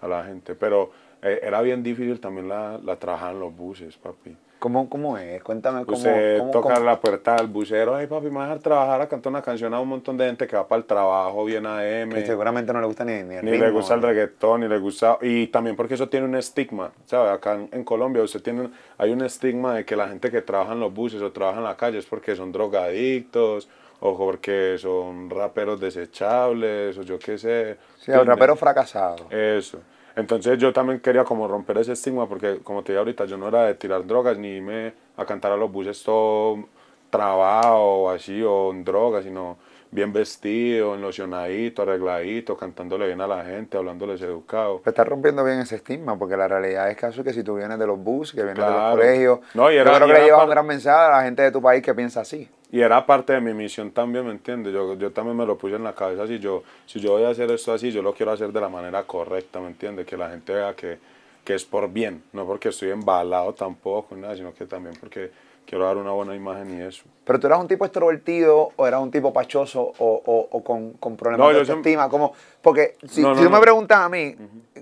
a 0.00 0.08
la 0.08 0.24
gente. 0.24 0.54
Pero 0.54 0.90
eh, 1.22 1.40
era 1.42 1.60
bien 1.60 1.82
difícil 1.82 2.20
también 2.20 2.48
la, 2.48 2.78
la 2.82 2.96
trabajada 2.96 3.32
en 3.32 3.40
los 3.40 3.56
buses, 3.56 3.96
papi. 3.96 4.36
¿Cómo, 4.60 4.88
¿Cómo 4.88 5.18
es? 5.18 5.42
Cuéntame 5.42 5.84
cómo. 5.84 5.96
Usted 5.96 6.38
cómo- 6.38 6.50
toca 6.52 6.74
cómo- 6.74 6.86
la 6.86 7.00
puerta 7.00 7.34
del 7.36 7.48
bucero, 7.48 7.96
ay 7.96 8.06
papi, 8.06 8.26
me 8.26 8.36
va 8.36 8.42
a 8.42 8.46
dejar 8.48 8.58
trabajar 8.62 9.00
a 9.00 9.08
cantar 9.08 9.30
una 9.30 9.42
canción 9.42 9.74
a 9.74 9.80
un 9.80 9.88
montón 9.88 10.16
de 10.16 10.26
gente 10.26 10.46
que 10.46 10.54
va 10.54 10.68
para 10.68 10.78
el 10.80 10.84
trabajo, 10.84 11.44
bien 11.46 11.66
AM. 11.66 12.10
que 12.14 12.26
seguramente 12.26 12.72
no 12.72 12.80
le 12.80 12.86
gusta 12.86 13.04
ni, 13.04 13.14
ni 13.22 13.36
el 13.36 13.44
Ni 13.44 13.52
le 13.52 13.56
ritmo, 13.64 13.72
gusta 13.78 13.94
el 13.94 14.00
¿no? 14.02 14.06
reggaetón, 14.08 14.60
ni 14.60 14.68
le 14.68 14.78
gusta... 14.78 15.18
Y 15.22 15.46
también 15.48 15.74
porque 15.76 15.94
eso 15.94 16.08
tiene 16.08 16.26
un 16.26 16.36
estigma, 16.36 16.92
¿sabe? 17.06 17.30
Acá 17.30 17.54
en, 17.54 17.68
en 17.72 17.82
Colombia 17.84 18.22
usted 18.22 18.42
tiene, 18.42 18.68
hay 18.98 19.10
un 19.10 19.22
estigma 19.22 19.74
de 19.74 19.84
que 19.84 19.96
la 19.96 20.06
gente 20.08 20.30
que 20.30 20.42
trabaja 20.42 20.74
en 20.74 20.80
los 20.80 20.92
buses 20.94 21.20
o 21.22 21.32
trabaja 21.32 21.58
en 21.58 21.64
la 21.64 21.76
calle 21.76 21.98
es 21.98 22.06
porque 22.06 22.36
son 22.36 22.52
drogadictos 22.52 23.68
o 24.00 24.16
porque 24.16 24.76
son 24.78 25.28
raperos 25.30 25.80
desechables 25.80 26.96
o 26.98 27.02
yo 27.02 27.18
qué 27.18 27.38
sé. 27.38 27.76
Sí, 27.98 28.10
el 28.12 28.26
rapero 28.26 28.56
fracasado. 28.56 29.16
Eso. 29.30 29.78
Entonces 30.16 30.58
yo 30.58 30.72
también 30.72 31.00
quería 31.00 31.24
como 31.24 31.46
romper 31.48 31.78
ese 31.78 31.92
estigma 31.92 32.28
porque 32.28 32.58
como 32.62 32.82
te 32.82 32.92
dije 32.92 32.98
ahorita, 32.98 33.24
yo 33.26 33.36
no 33.36 33.48
era 33.48 33.64
de 33.64 33.74
tirar 33.74 34.06
drogas 34.06 34.38
ni 34.38 34.48
irme 34.48 34.92
a 35.16 35.24
cantar 35.24 35.52
a 35.52 35.56
los 35.56 35.70
buses 35.70 36.02
todo 36.02 36.64
trabado 37.10 38.10
así 38.10 38.42
o 38.42 38.70
en 38.70 38.84
drogas, 38.84 39.24
sino 39.24 39.56
bien 39.90 40.12
vestido, 40.12 40.94
enlocionadito, 40.94 41.82
arregladito, 41.82 42.56
cantándole 42.56 43.06
bien 43.06 43.20
a 43.20 43.26
la 43.26 43.44
gente, 43.44 43.76
hablándoles 43.76 44.20
educado. 44.22 44.78
Pero 44.84 44.90
estás 44.90 45.08
rompiendo 45.08 45.42
bien 45.44 45.58
ese 45.60 45.76
estigma, 45.76 46.16
porque 46.18 46.36
la 46.36 46.46
realidad 46.46 46.90
es 46.90 46.96
caso 46.96 47.24
que 47.24 47.32
si 47.32 47.42
tú 47.42 47.56
vienes 47.56 47.78
de 47.78 47.86
los 47.86 47.98
bus, 47.98 48.32
que 48.32 48.42
vienes 48.44 48.64
de 48.64 48.70
los 48.70 48.90
colegios, 48.92 49.40
No, 49.54 49.70
y 49.70 49.76
era- 49.76 49.90
yo 49.90 49.96
creo 49.96 50.06
que 50.08 50.14
le 50.14 50.24
llevas 50.26 50.44
un 50.44 50.50
gran 50.50 50.66
mensaje 50.66 51.06
a 51.06 51.16
la 51.18 51.22
gente 51.24 51.42
de 51.42 51.50
tu 51.50 51.60
país 51.60 51.82
que 51.82 51.94
piensa 51.94 52.20
así. 52.20 52.48
Y 52.72 52.80
era 52.80 53.04
parte 53.04 53.32
de 53.32 53.40
mi 53.40 53.52
misión 53.52 53.90
también, 53.90 54.24
¿me 54.24 54.30
entiendes? 54.30 54.72
Yo, 54.72 54.94
yo 54.94 55.10
también 55.10 55.36
me 55.36 55.44
lo 55.44 55.58
puse 55.58 55.74
en 55.74 55.82
la 55.82 55.92
cabeza, 55.92 56.26
si 56.28 56.38
yo, 56.38 56.62
si 56.86 57.00
yo 57.00 57.12
voy 57.12 57.24
a 57.24 57.30
hacer 57.30 57.50
esto 57.50 57.72
así, 57.72 57.90
yo 57.90 58.00
lo 58.00 58.14
quiero 58.14 58.30
hacer 58.30 58.52
de 58.52 58.60
la 58.60 58.68
manera 58.68 59.02
correcta, 59.02 59.58
¿me 59.60 59.66
entiendes? 59.68 60.06
Que 60.06 60.16
la 60.16 60.30
gente 60.30 60.54
vea 60.54 60.72
que, 60.76 60.98
que 61.44 61.54
es 61.54 61.64
por 61.64 61.90
bien, 61.90 62.22
no 62.32 62.46
porque 62.46 62.68
estoy 62.68 62.90
embalado 62.90 63.52
tampoco, 63.54 64.14
nada, 64.14 64.36
sino 64.36 64.54
que 64.54 64.66
también 64.66 64.94
porque 65.00 65.32
quiero 65.70 65.84
dar 65.86 65.96
una 65.98 66.10
buena 66.10 66.34
imagen 66.34 66.76
y 66.76 66.82
eso. 66.82 67.04
Pero 67.24 67.38
tú 67.38 67.46
eras 67.46 67.60
un 67.60 67.68
tipo 67.68 67.84
extrovertido 67.84 68.70
o 68.74 68.86
eras 68.88 69.00
un 69.00 69.12
tipo 69.12 69.32
pachoso 69.32 69.80
o, 69.98 70.22
o- 70.26 70.48
o 70.50 70.64
con, 70.64 70.94
con 70.94 71.16
problemas 71.16 71.46
No, 71.46 71.48
de 71.58 71.64
siempre- 71.64 71.92
autoestima. 71.94 72.08
Como, 72.08 72.32
porque 72.60 72.96
si, 73.08 73.22
No, 73.22 73.36
si 73.36 73.40
no, 73.42 73.46
tú 73.46 73.54
me 73.54 73.60
preguntas 73.60 73.98
a 73.98 74.08
mí, 74.08 74.34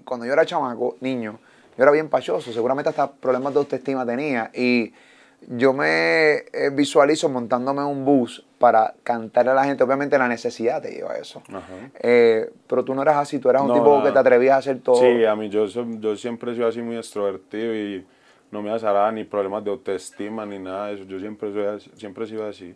cuando 0.04 0.25
yo 0.25 0.33
era 0.33 0.47
chamaco, 0.47 0.97
niño, 1.00 1.38
yo 1.76 1.83
era 1.83 1.92
bien 1.92 2.09
pachoso, 2.09 2.50
seguramente 2.54 2.88
hasta 2.88 3.11
problemas 3.12 3.52
de 3.52 3.59
autoestima 3.61 4.07
tenía. 4.07 4.50
Y 4.54 4.95
yo 5.47 5.75
me 5.75 6.37
eh, 6.37 6.71
visualizo 6.73 7.28
montándome 7.28 7.83
en 7.83 7.88
un 7.88 8.04
bus 8.07 8.42
para 8.59 8.95
cantarle 9.04 9.51
a 9.51 9.55
la 9.55 9.64
gente. 9.64 9.85
Obviamente 9.85 10.16
la 10.18 10.27
necesidad 10.27 10.81
te 10.81 10.90
lleva 10.90 11.12
a 11.12 11.18
eso. 11.18 11.42
Eh, 12.01 12.51
pero 12.66 12.83
tú 12.83 12.94
no 12.94 13.03
eras 13.03 13.18
así, 13.18 13.38
tú 13.38 13.51
eras 13.51 13.61
un 13.62 13.74
tipo 13.74 14.03
que 14.03 14.11
te 14.11 14.18
atrevías 14.18 14.55
a 14.55 14.59
hacer 14.59 14.81
todo. 14.81 14.96
Sí, 14.96 15.22
a 15.27 15.37
mí 15.37 15.51
yo, 15.51 15.66
yo 15.66 16.16
siempre 16.16 16.53
he 16.53 16.55
sido 16.55 16.66
así 16.66 16.81
muy 16.81 16.96
extrovertido 16.96 17.74
y 17.74 18.07
no 18.51 18.63
me 18.63 18.71
asará 18.71 19.11
ni 19.13 19.25
problemas 19.25 19.65
de 19.65 19.71
autoestima 19.71 20.45
ni 20.47 20.59
nada 20.59 20.89
de 20.89 20.95
eso. 20.95 21.05
Yo 21.05 21.19
siempre, 21.19 21.53
soy 21.53 21.81
siempre 21.97 22.25
he 22.25 22.27
sido 22.29 22.47
así. 22.47 22.75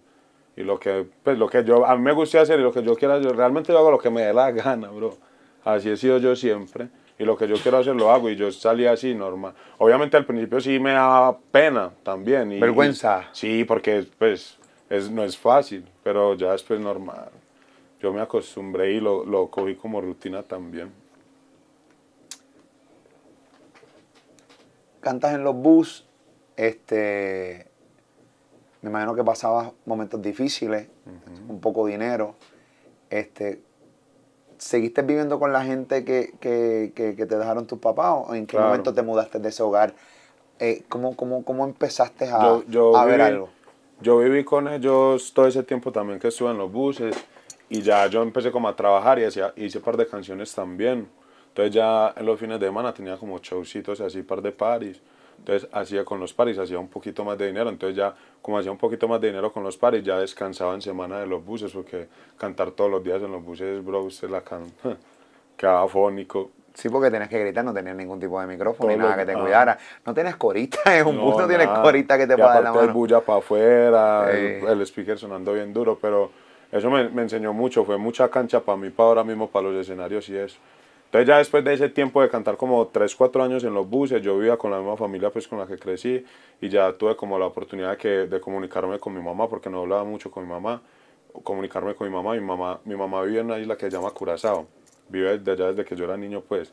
Y 0.57 0.63
lo 0.63 0.79
que, 0.79 1.07
pues, 1.23 1.39
lo 1.39 1.49
que 1.49 1.65
yo, 1.65 1.87
a 1.87 1.97
mí 1.97 2.03
me 2.03 2.13
gusta 2.13 2.41
hacer 2.43 2.61
y 2.61 2.63
lo 2.63 2.73
que 2.73 2.83
yo 2.83 2.95
quiera, 2.95 3.19
yo 3.21 3.31
realmente 3.33 3.73
yo 3.73 3.79
hago 3.79 3.91
lo 3.91 3.99
que 3.99 4.11
me 4.11 4.23
dé 4.23 4.35
la 4.35 4.51
gana, 4.53 4.89
bro. 4.89 5.17
Así 5.65 5.89
he 5.89 5.97
sido 5.97 6.19
yo 6.19 6.37
siempre. 6.37 6.89
Y 7.19 7.25
lo 7.25 7.37
que 7.37 7.47
yo 7.47 7.55
quiero 7.57 7.79
hacer 7.79 7.95
lo 7.95 8.11
hago 8.11 8.29
y 8.29 8.37
yo 8.37 8.51
salí 8.51 8.85
así 8.87 9.15
normal. 9.15 9.55
Obviamente 9.79 10.17
al 10.17 10.25
principio 10.27 10.61
sí 10.61 10.79
me 10.81 10.93
daba 10.93 11.39
pena 11.39 11.91
también. 12.03 12.51
y- 12.53 12.59
Vergüenza. 12.61 13.25
y- 13.33 13.37
sí, 13.37 13.65
porque 13.65 14.05
pues 14.19 14.59
es, 14.91 15.11
no 15.11 15.23
es 15.23 15.39
fácil, 15.39 15.85
pero 16.03 16.35
ya 16.35 16.53
después 16.53 16.81
normal. 16.81 17.29
Yo 18.01 18.13
me 18.13 18.21
acostumbré 18.21 18.93
y 18.93 19.01
lo, 19.01 19.25
lo 19.25 19.47
cogí 19.49 19.77
como 19.77 20.01
rutina 20.01 20.43
también. 20.43 20.91
Cantas 25.03 25.35
en 25.35 25.45
los 25.45 25.55
bus, 25.55 26.07
este, 26.57 27.67
me 28.81 28.89
imagino 28.91 29.15
que 29.15 29.23
pasabas 29.25 29.73
momentos 29.85 30.23
difíciles, 30.23 30.89
un 31.49 31.61
poco 31.61 31.87
dinero, 31.87 32.35
este, 33.11 33.61
¿seguiste 34.59 35.03
viviendo 35.03 35.39
con 35.39 35.53
la 35.53 35.65
gente 35.65 36.05
que, 36.05 36.33
que- 36.41 36.93
que- 36.95 37.15
que 37.17 37.27
te 37.27 37.37
dejaron 37.37 37.67
tus 37.67 37.79
papás 37.79 38.15
o 38.29 38.35
en 38.35 38.47
qué 38.47 38.53
Claro. 38.57 38.69
momento 38.69 38.95
te 38.95 39.03
mudaste 39.03 39.39
de 39.39 39.49
ese 39.51 39.63
hogar? 39.63 39.95
Eh, 40.59 40.85
¿cómo, 40.89 41.17
cómo, 41.17 41.45
cómo 41.45 41.65
empezaste 41.65 42.27
a, 42.31 42.41
yo, 42.41 42.63
yo 42.69 42.93
a 42.95 43.05
ver 43.05 43.21
viví, 43.21 43.33
algo? 43.33 43.49
Yo 44.01 44.19
viví 44.19 44.45
con 44.45 44.69
ellos 44.69 45.33
todo 45.35 45.47
ese 45.47 45.63
tiempo 45.65 45.93
también 45.93 46.19
que 46.19 46.29
estuve 46.29 46.51
en 46.51 46.59
los 46.59 46.71
buses 46.73 47.17
y 47.69 47.83
ya 47.83 48.07
yo 48.07 48.23
empecé 48.23 48.51
como 48.53 48.69
a 48.69 48.77
trabajar 48.77 49.19
y 49.19 49.25
hacía, 49.25 49.53
hice 49.57 49.79
un 49.79 49.85
par 49.85 49.97
de 49.97 50.07
canciones 50.07 50.55
también. 50.55 51.09
Entonces 51.53 51.75
ya 51.75 52.15
en 52.17 52.25
los 52.25 52.39
fines 52.41 52.59
de 52.59 52.67
semana 52.67 52.93
tenía 52.95 53.17
como 53.19 53.39
showcitos 53.39 54.01
así, 54.01 54.23
par 54.23 54.41
de 54.41 54.53
paris. 54.53 55.01
Entonces 55.39 55.69
hacía 55.73 56.05
con 56.05 56.19
los 56.21 56.33
paris, 56.33 56.57
hacía 56.59 56.79
un 56.79 56.89
poquito 56.89 57.25
más 57.25 57.37
de 57.37 57.47
dinero. 57.49 57.69
Entonces 57.69 57.97
ya 57.97 58.15
como 58.41 58.59
hacía 58.59 58.71
un 58.73 58.79
poquito 58.79 59.07
más 59.07 59.21
de 59.21 59.27
dinero 59.29 59.53
con 59.53 59.63
los 59.63 59.77
paris, 59.77 60.03
ya 60.03 60.19
descansaba 60.19 60.75
en 60.75 60.81
semana 60.83 61.19
de 61.21 61.27
los 61.27 61.45
buses 61.45 61.73
porque 61.73 62.09
cantar 62.39 62.71
todos 62.71 62.91
los 62.91 63.03
días 63.05 63.21
en 63.23 63.33
los 63.33 63.45
buses, 63.45 63.85
bro, 63.85 64.03
usted 64.03 64.31
la 64.31 64.41
can... 64.41 64.65
quedaba 65.57 65.87
fónico. 65.89 66.51
Sí, 66.75 66.89
porque 66.89 67.11
tenías 67.11 67.29
que 67.29 67.39
gritar, 67.39 67.63
no 67.65 67.75
tenías 67.75 67.95
ningún 67.95 68.19
tipo 68.19 68.41
de 68.41 68.47
micrófono 68.47 68.89
ni 68.89 68.95
Todo 68.95 69.03
nada 69.09 69.17
lo- 69.17 69.27
que 69.27 69.33
te 69.33 69.39
ah. 69.39 69.43
cuidara. 69.43 69.79
No 70.07 70.15
tienes 70.15 70.37
corita 70.37 70.79
en 70.99 71.07
un 71.07 71.21
bus, 71.21 71.37
no 71.37 71.47
tienes 71.47 71.67
nada. 71.67 71.83
corita 71.83 72.17
que 72.17 72.27
te 72.27 72.35
pueda 72.35 72.55
dar 72.55 72.63
la 72.65 72.73
mano. 72.73 72.93
bulla 72.95 73.21
para 73.21 73.39
afuera, 73.41 74.31
el, 74.31 74.37
Eh. 74.39 74.65
el 74.69 74.81
speaker 74.87 75.19
sonando 75.19 75.53
bien 75.53 75.73
duro, 75.75 75.99
pero 76.01 76.31
eso 76.71 76.89
me, 76.91 77.09
me 77.11 77.23
enseñó 77.23 77.53
mucho, 77.53 77.85
fue 77.85 77.99
mucha 77.99 78.29
cancha 78.31 78.61
para 78.61 78.79
mí, 78.79 78.89
para 78.89 79.09
ahora 79.11 79.25
mismo, 79.25 79.49
para 79.51 79.69
los 79.69 79.77
escenarios 79.83 80.27
y 80.31 80.37
eso. 80.39 80.57
Entonces 81.13 81.29
ya 81.29 81.37
después 81.37 81.63
de 81.63 81.75
ese 81.75 81.91
tiempo 81.91 82.23
de 82.23 82.31
cantar 82.31 82.57
como 82.57 82.87
3, 82.87 83.15
4 83.15 83.43
años 83.43 83.63
en 83.65 83.75
los 83.75 83.87
buses, 83.87 84.23
yo 84.23 84.39
vivía 84.39 84.57
con 84.57 84.71
la 84.71 84.79
misma 84.79 84.97
familia 84.97 85.29
pues 85.29 85.47
con 85.47 85.59
la 85.59 85.67
que 85.67 85.77
crecí 85.77 86.25
y 86.59 86.71
ya 86.71 86.91
tuve 86.95 87.17
como 87.17 87.39
la 87.39 87.45
oportunidad 87.45 87.91
de, 87.91 87.97
que, 87.99 88.09
de 88.09 88.41
comunicarme 88.41 88.99
con 88.99 89.13
mi 89.13 89.21
mamá, 89.21 89.47
porque 89.47 89.69
no 89.69 89.81
hablaba 89.81 90.05
mucho 90.05 90.31
con 90.31 90.43
mi 90.45 90.49
mamá, 90.49 90.81
comunicarme 91.43 91.95
con 91.95 92.09
mi 92.09 92.15
mamá. 92.15 92.33
Mi 92.33 92.41
mamá, 92.41 92.81
mi 92.87 92.97
mamá 92.97 93.21
vive 93.25 93.41
en 93.41 93.45
una 93.45 93.59
isla 93.59 93.77
que 93.77 93.91
se 93.91 93.95
llama 93.95 94.11
Curazao, 94.11 94.67
vive 95.11 95.37
desde 95.37 95.53
allá 95.53 95.67
desde 95.75 95.85
que 95.85 95.95
yo 95.95 96.07
era 96.07 96.17
niño 96.17 96.41
pues. 96.41 96.73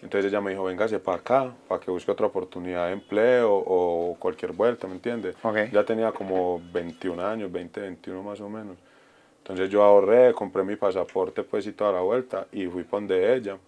Entonces 0.00 0.32
ella 0.32 0.40
me 0.40 0.52
dijo, 0.52 0.64
véngase 0.64 0.98
para 0.98 1.18
acá, 1.18 1.54
para 1.68 1.78
que 1.78 1.90
busque 1.90 2.10
otra 2.10 2.28
oportunidad 2.28 2.86
de 2.86 2.94
empleo 2.94 3.52
o 3.54 4.16
cualquier 4.18 4.52
vuelta, 4.52 4.86
¿me 4.86 4.94
entiendes? 4.94 5.36
Ok. 5.42 5.58
Ya 5.70 5.84
tenía 5.84 6.10
como 6.10 6.58
21 6.72 7.22
años, 7.22 7.52
20, 7.52 7.82
21 7.82 8.22
más 8.22 8.40
o 8.40 8.48
menos. 8.48 8.78
Entonces 9.42 9.68
yo 9.68 9.82
ahorré, 9.82 10.32
compré 10.32 10.64
mi 10.64 10.76
pasaporte 10.76 11.42
pues 11.42 11.66
y 11.66 11.72
toda 11.72 11.92
la 11.92 12.00
vuelta 12.00 12.46
y 12.50 12.64
fui 12.64 12.84
por 12.84 13.00
donde 13.00 13.36
ella. 13.36 13.58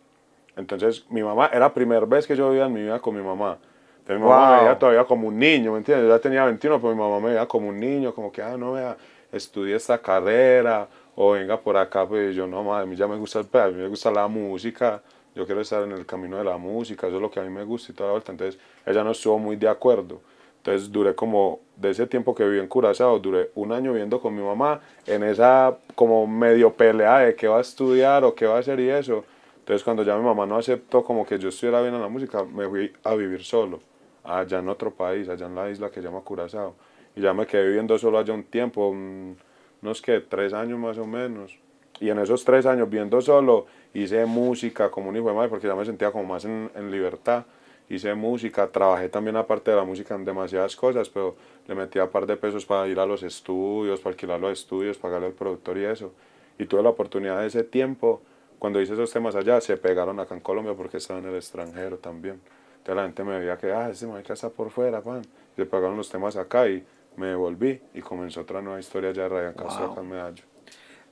Entonces 0.57 1.05
mi 1.11 1.23
mamá, 1.23 1.47
era 1.47 1.61
la 1.61 1.75
primera 1.75 2.05
vez 2.07 2.27
que 2.27 2.35
yo 2.35 2.51
vivía 2.51 2.67
en 2.67 2.73
mi 2.73 2.83
vida 2.83 2.99
con 2.99 3.15
mi 3.15 3.23
mamá. 3.23 3.59
Entonces 3.99 4.23
mi 4.23 4.29
mamá 4.29 4.57
me 4.57 4.63
veía 4.63 4.79
todavía 4.79 5.05
como 5.05 5.29
un 5.29 5.39
niño, 5.39 5.73
¿me 5.73 5.79
entiendes? 5.79 6.09
Yo 6.09 6.15
ya 6.15 6.21
tenía 6.21 6.45
21, 6.45 6.81
pero 6.81 6.95
mi 6.95 7.01
mamá 7.01 7.21
me 7.21 7.29
veía 7.31 7.47
como 7.47 7.69
un 7.69 7.79
niño, 7.79 8.15
como 8.15 8.33
que, 8.33 8.43
ah, 8.43 8.57
no, 8.57 8.73
vea, 8.73 8.97
estudie 9.33 9.75
esta 9.77 9.99
carrera 9.99 10.89
o 11.15 11.33
venga 11.33 11.59
por 11.59 11.77
acá, 11.77 12.07
pues 12.07 12.35
yo 12.35 12.47
no, 12.47 12.63
madre, 12.63 12.85
a 12.85 12.87
mí 12.87 12.97
ya 12.97 13.07
me 13.07 13.17
gusta 13.17 13.41
el 13.41 13.47
pedo, 13.47 13.65
a 13.65 13.69
mí 13.69 13.75
me 13.75 13.89
gusta 13.89 14.11
la 14.11 14.29
música, 14.29 15.03
yo 15.35 15.45
quiero 15.45 15.61
estar 15.61 15.83
en 15.83 15.93
el 15.93 16.07
camino 16.07 16.39
de 16.39 16.45
la 16.45 16.57
música, 16.57 17.07
eso 17.07 17.17
es 17.17 17.23
lo 17.23 17.31
que 17.31 17.41
a 17.41 17.43
mí 17.43 17.51
me 17.51 17.65
gusta 17.65 17.93
y 17.93 17.95
toda 17.95 18.09
la 18.09 18.13
vuelta. 18.13 18.33
Entonces 18.33 18.61
ella 18.85 19.05
no 19.05 19.11
estuvo 19.11 19.39
muy 19.39 19.57
de 19.57 19.69
acuerdo. 19.69 20.21
Entonces 20.59 20.91
duré 20.91 21.15
como, 21.15 21.61
de 21.77 21.91
ese 21.91 22.07
tiempo 22.07 22.35
que 22.35 22.45
viví 22.45 22.59
en 22.59 22.67
Curazao, 22.67 23.19
duré 23.19 23.51
un 23.55 23.71
año 23.71 23.93
viviendo 23.93 24.21
con 24.21 24.35
mi 24.35 24.43
mamá 24.43 24.81
en 25.07 25.23
esa 25.23 25.77
como 25.95 26.27
medio 26.27 26.73
pelea 26.73 27.19
de 27.19 27.35
qué 27.35 27.49
va 27.49 27.59
a 27.59 27.61
estudiar 27.61 28.25
o 28.25 28.35
qué 28.35 28.47
va 28.47 28.57
a 28.57 28.59
hacer 28.61 28.81
y 28.81 28.91
eso. 28.91 29.25
Entonces 29.67 29.83
cuando 29.83 30.05
ya 30.05 30.17
mi 30.17 30.23
mamá 30.23 30.47
no 30.47 30.57
aceptó 30.59 31.03
como 31.03 31.27
que 31.27 31.41
yo 31.41 31.49
estuviera 31.49 31.81
bien 31.83 31.93
en 31.93 32.01
la 32.01 32.07
música, 32.07 32.45
me 32.45 32.69
fui 32.69 32.93
a 33.03 33.17
vivir 33.17 33.43
solo, 33.43 33.81
allá 34.23 34.61
en 34.61 34.69
otro 34.69 34.93
país, 34.95 35.29
allá 35.29 35.47
en 35.47 35.57
la 35.57 35.69
isla 35.69 35.89
que 35.91 35.97
se 36.01 36.03
llama 36.07 36.21
Curazao. 36.21 36.77
Y 37.17 37.21
ya 37.21 37.35
me 37.35 37.49
quedé 37.49 37.67
viviendo 37.67 37.99
solo 37.99 38.17
allá 38.21 38.33
un 38.33 38.45
tiempo, 38.45 38.87
un- 38.89 39.37
unos 39.83 40.01
que 40.01 40.21
tres 40.21 40.53
años 40.53 40.79
más 40.79 40.99
o 40.99 41.05
menos. 41.05 41.59
Y 41.99 42.11
en 42.11 42.21
esos 42.21 42.45
tres 42.45 42.65
años 42.65 42.89
viviendo 42.89 43.21
solo, 43.21 43.67
hice 43.93 44.25
música 44.25 44.89
como 44.89 45.09
un 45.09 45.17
hijo 45.17 45.27
de 45.31 45.35
madre, 45.35 45.49
porque 45.49 45.67
ya 45.67 45.75
me 45.75 45.85
sentía 45.85 46.13
como 46.13 46.23
más 46.27 46.45
en, 46.45 46.71
en 46.77 46.89
libertad. 46.93 47.45
Hice 47.89 48.15
música, 48.15 48.69
trabajé 48.69 49.09
también 49.09 49.35
aparte 49.37 49.73
de 49.73 49.77
la 49.79 49.85
música 49.85 50.15
en 50.15 50.25
demasiadas 50.25 50.77
cosas, 50.77 51.09
pero 51.09 51.35
le 51.67 51.75
metía 51.75 52.05
un 52.05 52.11
par 52.11 52.25
de 52.27 52.37
pesos 52.37 52.65
para 52.65 52.87
ir 52.87 53.01
a 53.01 53.07
los 53.07 53.25
estudios, 53.25 53.99
para 53.99 54.13
alquilar 54.13 54.39
los 54.39 54.53
estudios, 54.61 54.97
pagarle 54.97 55.27
al 55.27 55.33
productor 55.33 55.77
y 55.77 55.87
eso. 55.87 56.13
Y 56.57 56.67
tuve 56.67 56.85
la 56.85 56.91
oportunidad 56.91 57.41
de 57.41 57.49
ese 57.49 57.65
tiempo, 57.65 58.23
cuando 58.59 58.81
hice 58.81 58.95
esos 58.95 59.11
temas 59.13 59.35
allá, 59.35 59.61
se 59.61 59.77
pegaron 59.77 60.19
acá 60.21 60.35
en 60.35 60.41
Colombia 60.41 60.75
porque 60.75 60.97
estaba 60.99 61.19
en 61.21 61.27
el 61.27 61.37
extranjero 61.37 61.99
también. 61.99 62.41
Entonces 62.79 62.97
la 62.97 63.03
gente 63.05 63.25
me 63.25 63.39
veía 63.39 63.57
que, 63.57 63.73
ah, 63.73 63.91
ese 63.91 64.07
marica 64.07 64.33
está 64.35 64.49
por 64.49 64.71
fuera, 64.71 65.01
pan. 65.01 65.23
Y 65.57 65.61
se 65.61 65.67
pagaron 65.67 65.97
los 65.97 66.09
temas 66.09 66.37
acá 66.37 66.69
y 66.69 66.85
me 67.17 67.27
devolví 67.29 67.81
y 67.95 68.01
comenzó 68.01 68.43
otra 68.43 68.61
nueva 68.63 68.79
historia 68.79 69.11
ya 69.13 69.25
de 69.25 69.29
Ryan 69.29 69.53
Castro 69.55 69.85
Wow. 69.85 69.93
acá 69.93 70.01
en 70.03 70.09
Medallo. 70.09 70.45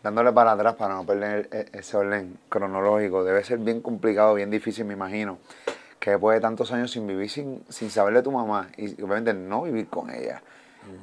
Dándole 0.02 0.32
para 0.32 0.52
atrás 0.52 0.74
para 0.74 0.94
no 0.94 1.04
perder 1.06 1.48
e- 1.50 1.66
ese 1.78 1.96
orden 1.96 2.38
cronológico. 2.48 3.24
Debe 3.24 3.42
ser 3.42 3.58
bien 3.58 3.80
complicado, 3.80 4.34
bien 4.34 4.50
difícil, 4.50 4.84
me 4.84 4.92
imagino. 4.94 5.38
Que 5.98 6.10
después 6.10 6.36
de 6.36 6.40
tantos 6.42 6.70
años 6.72 6.90
sin 6.90 7.06
vivir, 7.06 7.30
sin, 7.30 7.64
sin 7.70 7.88
saber 7.90 8.12
de 8.14 8.22
tu 8.22 8.30
mamá, 8.30 8.68
y 8.76 8.92
obviamente 9.02 9.32
no 9.32 9.62
vivir 9.62 9.88
con 9.88 10.10
ella, 10.10 10.42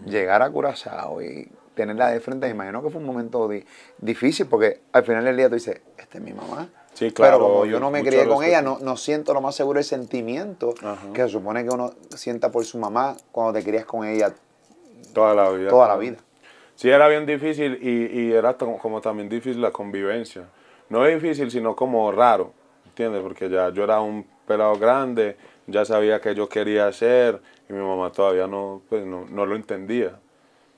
llegar 0.06 0.44
a 0.44 0.50
Curazao 0.52 1.22
y 1.24 1.50
tenerla 1.74 2.10
de 2.12 2.20
frente, 2.20 2.46
me 2.48 2.52
imagino 2.54 2.84
que 2.84 2.90
fue 2.92 3.00
un 3.02 3.08
momento 3.08 3.48
di- 3.48 3.66
difícil, 3.98 4.46
porque 4.46 4.82
al 4.92 5.04
final 5.04 5.26
del 5.26 5.36
día 5.38 5.50
tú 5.50 5.56
dices, 5.56 5.82
esta 6.12 6.18
es 6.18 6.24
mi 6.26 6.34
mamá. 6.34 6.68
Sí, 6.94 7.12
claro, 7.12 7.38
Pero 7.38 7.48
como 7.50 7.66
yo 7.66 7.80
no 7.80 7.90
me 7.90 8.04
crié 8.04 8.28
con 8.28 8.44
ella, 8.44 8.62
no, 8.62 8.80
no 8.82 8.98
siento 8.98 9.34
lo 9.34 9.40
más 9.40 9.56
seguro 9.56 9.80
el 9.80 9.86
sentimiento 9.86 10.74
Ajá. 10.84 11.08
que 11.14 11.22
se 11.22 11.30
supone 11.30 11.64
que 11.64 11.70
uno 11.70 11.94
sienta 12.10 12.52
por 12.52 12.66
su 12.66 12.78
mamá 12.78 13.16
cuando 13.32 13.54
te 13.54 13.64
crías 13.64 13.86
con 13.86 14.06
ella 14.06 14.34
Toda 15.14 15.34
la 15.34 15.50
vida. 15.52 15.70
toda 15.70 15.88
la 15.88 15.96
vida. 15.96 16.18
Sí, 16.76 16.90
era 16.90 17.08
bien 17.08 17.26
difícil 17.26 17.80
y, 17.82 18.20
y 18.24 18.34
era 18.34 18.58
como 18.58 19.00
también 19.00 19.30
difícil 19.30 19.62
la 19.62 19.72
convivencia. 19.72 20.50
No 20.90 21.06
difícil, 21.06 21.50
sino 21.50 21.78
como 21.78 22.12
raro, 22.12 22.52
¿entiendes? 22.88 23.22
Porque 23.22 23.50
ya 23.50 23.70
yo 23.70 23.86
era 23.86 24.02
un 24.02 24.26
pelado 24.46 24.76
grande, 24.76 25.38
ya 25.68 25.86
sabía 25.86 26.20
qué 26.20 26.36
yo 26.36 26.50
quería 26.50 26.88
hacer 26.88 27.42
y 27.70 27.74
mi 27.74 27.80
mamá 27.80 28.12
todavía 28.12 28.48
no, 28.48 28.82
pues, 28.90 29.06
no, 29.06 29.26
no 29.30 29.46
lo 29.46 29.56
entendía. 29.56 30.20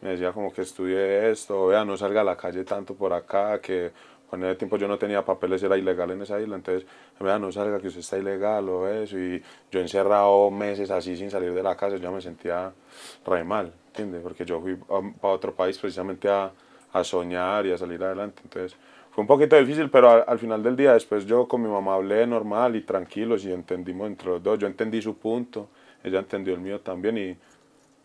Me 0.01 0.09
decía 0.09 0.31
como 0.33 0.51
que 0.51 0.61
estudie 0.61 1.31
esto, 1.31 1.67
vea, 1.67 1.85
no 1.85 1.95
salga 1.95 2.21
a 2.21 2.23
la 2.25 2.35
calle 2.35 2.65
tanto 2.65 2.93
por 2.93 3.13
acá, 3.13 3.59
que 3.61 3.93
cuando 4.33 4.47
ese 4.47 4.55
tiempo 4.55 4.77
yo 4.77 4.87
no 4.87 4.97
tenía 4.97 5.23
papeles, 5.23 5.61
era 5.61 5.77
ilegal 5.77 6.09
en 6.09 6.23
esa 6.23 6.41
isla, 6.41 6.55
entonces, 6.55 6.87
vea, 7.19 7.37
no 7.37 7.51
salga, 7.51 7.79
que 7.79 7.89
usted 7.89 7.99
está 7.99 8.17
ilegal 8.17 8.67
o 8.67 8.89
eso, 8.89 9.15
y 9.15 9.39
yo 9.71 9.79
encerrado 9.79 10.49
meses 10.49 10.89
así 10.89 11.15
sin 11.15 11.29
salir 11.29 11.53
de 11.53 11.61
la 11.61 11.77
casa, 11.77 11.97
yo 11.97 12.11
me 12.11 12.19
sentía 12.19 12.73
re 13.27 13.43
mal, 13.43 13.71
¿entiendes? 13.89 14.23
Porque 14.23 14.43
yo 14.43 14.59
fui 14.59 14.75
para 14.75 15.33
otro 15.35 15.53
país 15.53 15.77
precisamente 15.77 16.31
a, 16.31 16.51
a 16.93 17.03
soñar 17.03 17.67
y 17.67 17.73
a 17.73 17.77
salir 17.77 18.03
adelante, 18.03 18.41
entonces 18.43 18.75
fue 19.11 19.21
un 19.21 19.27
poquito 19.27 19.55
difícil, 19.55 19.91
pero 19.91 20.09
al, 20.09 20.23
al 20.25 20.39
final 20.39 20.63
del 20.63 20.75
día 20.75 20.93
después 20.93 21.27
yo 21.27 21.47
con 21.47 21.61
mi 21.61 21.69
mamá 21.69 21.93
hablé 21.93 22.25
normal 22.25 22.75
y 22.75 22.81
tranquilos 22.81 23.45
y 23.45 23.53
entendimos 23.53 24.07
entre 24.07 24.29
los 24.29 24.41
dos, 24.41 24.57
yo 24.57 24.65
entendí 24.65 24.99
su 24.99 25.15
punto, 25.15 25.67
ella 26.03 26.17
entendió 26.17 26.55
el 26.55 26.59
mío 26.59 26.79
también 26.79 27.19
y 27.19 27.37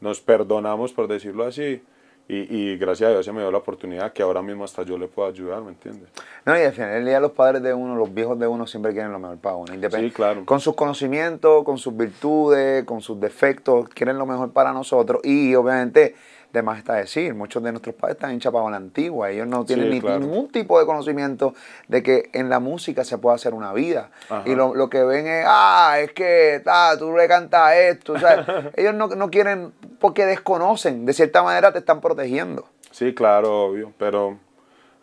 nos 0.03 0.21
perdonamos 0.21 0.93
por 0.93 1.09
decirlo 1.09 1.45
así 1.45 1.81
y, 2.29 2.57
y 2.57 2.77
gracias 2.77 3.09
a 3.09 3.13
Dios 3.13 3.25
se 3.25 3.33
me 3.33 3.41
dio 3.41 3.51
la 3.51 3.59
oportunidad 3.59 4.13
que 4.13 4.23
ahora 4.23 4.43
mismo 4.43 4.65
hasta 4.65 4.83
yo 4.83 4.99
le 4.99 5.09
puedo 5.09 5.29
ayudar, 5.29 5.63
¿me 5.63 5.71
entiendes? 5.71 6.09
No, 6.45 6.59
y 6.59 6.63
al 6.63 6.73
final 6.73 6.91
del 6.91 7.07
día 7.07 7.21
los 7.21 7.33
padres 7.33 7.63
de 7.63 7.73
uno, 7.73 7.97
los 7.97 8.13
viejos 8.13 8.39
de 8.39 8.47
uno 8.47 8.67
siempre 8.67 8.93
quieren 8.93 9.13
lo 9.13 9.19
mejor 9.19 9.39
para 9.39 9.57
uno. 9.57 9.73
Sí, 9.91 10.11
claro. 10.11 10.45
Con 10.45 10.61
sus 10.61 10.75
conocimientos, 10.75 11.65
con 11.65 11.79
sus 11.79 11.97
virtudes, 11.97 12.85
con 12.85 13.01
sus 13.01 13.19
defectos, 13.19 13.89
quieren 13.89 14.19
lo 14.19 14.27
mejor 14.27 14.53
para 14.53 14.73
nosotros. 14.73 15.21
Y 15.25 15.55
obviamente, 15.55 16.15
de 16.53 16.63
más 16.63 16.79
está 16.79 16.95
decir, 16.95 17.35
muchos 17.35 17.63
de 17.63 17.73
nuestros 17.73 17.95
padres 17.95 18.17
están 18.17 18.33
hinchapados 18.33 18.69
a 18.69 18.71
la 18.71 18.77
antigua. 18.79 19.31
Ellos 19.31 19.47
no 19.47 19.65
tienen 19.67 19.87
Sí, 19.89 19.91
ni- 19.93 20.01
claro. 20.01 20.19
ningún 20.21 20.49
tipo 20.49 20.81
de 20.81 20.87
conocimiento 20.87 21.55
de 21.89 22.03
que 22.03 22.31
en 22.33 22.49
la 22.49 22.59
música 22.59 23.05
se 23.05 23.19
puede 23.19 23.35
hacer 23.37 23.53
una 23.53 23.73
vida. 23.75 24.11
Ajá. 24.31 24.43
Y 24.49 24.55
lo, 24.55 24.75
lo 24.75 24.89
que 24.89 25.03
ven 25.05 25.27
es, 25.27 25.45
ah, 25.47 25.97
es 26.01 26.13
que 26.13 26.63
ta, 26.65 26.97
tú 26.99 27.15
le 27.15 27.29
cantas 27.29 27.75
esto. 27.77 28.15
o 28.15 28.19
sea, 28.19 28.71
ellos 28.77 28.95
no, 28.95 29.09
no 29.09 29.31
quieren, 29.31 29.73
porque 30.01 30.25
desconocen. 30.25 31.05
De 31.05 31.13
cierta 31.13 31.43
manera 31.43 31.71
te 31.73 31.81
están 31.81 32.01
protegiendo. 32.01 32.67
Sí, 32.91 33.15
claro, 33.15 33.65
obvio, 33.67 33.93
pero 33.99 34.39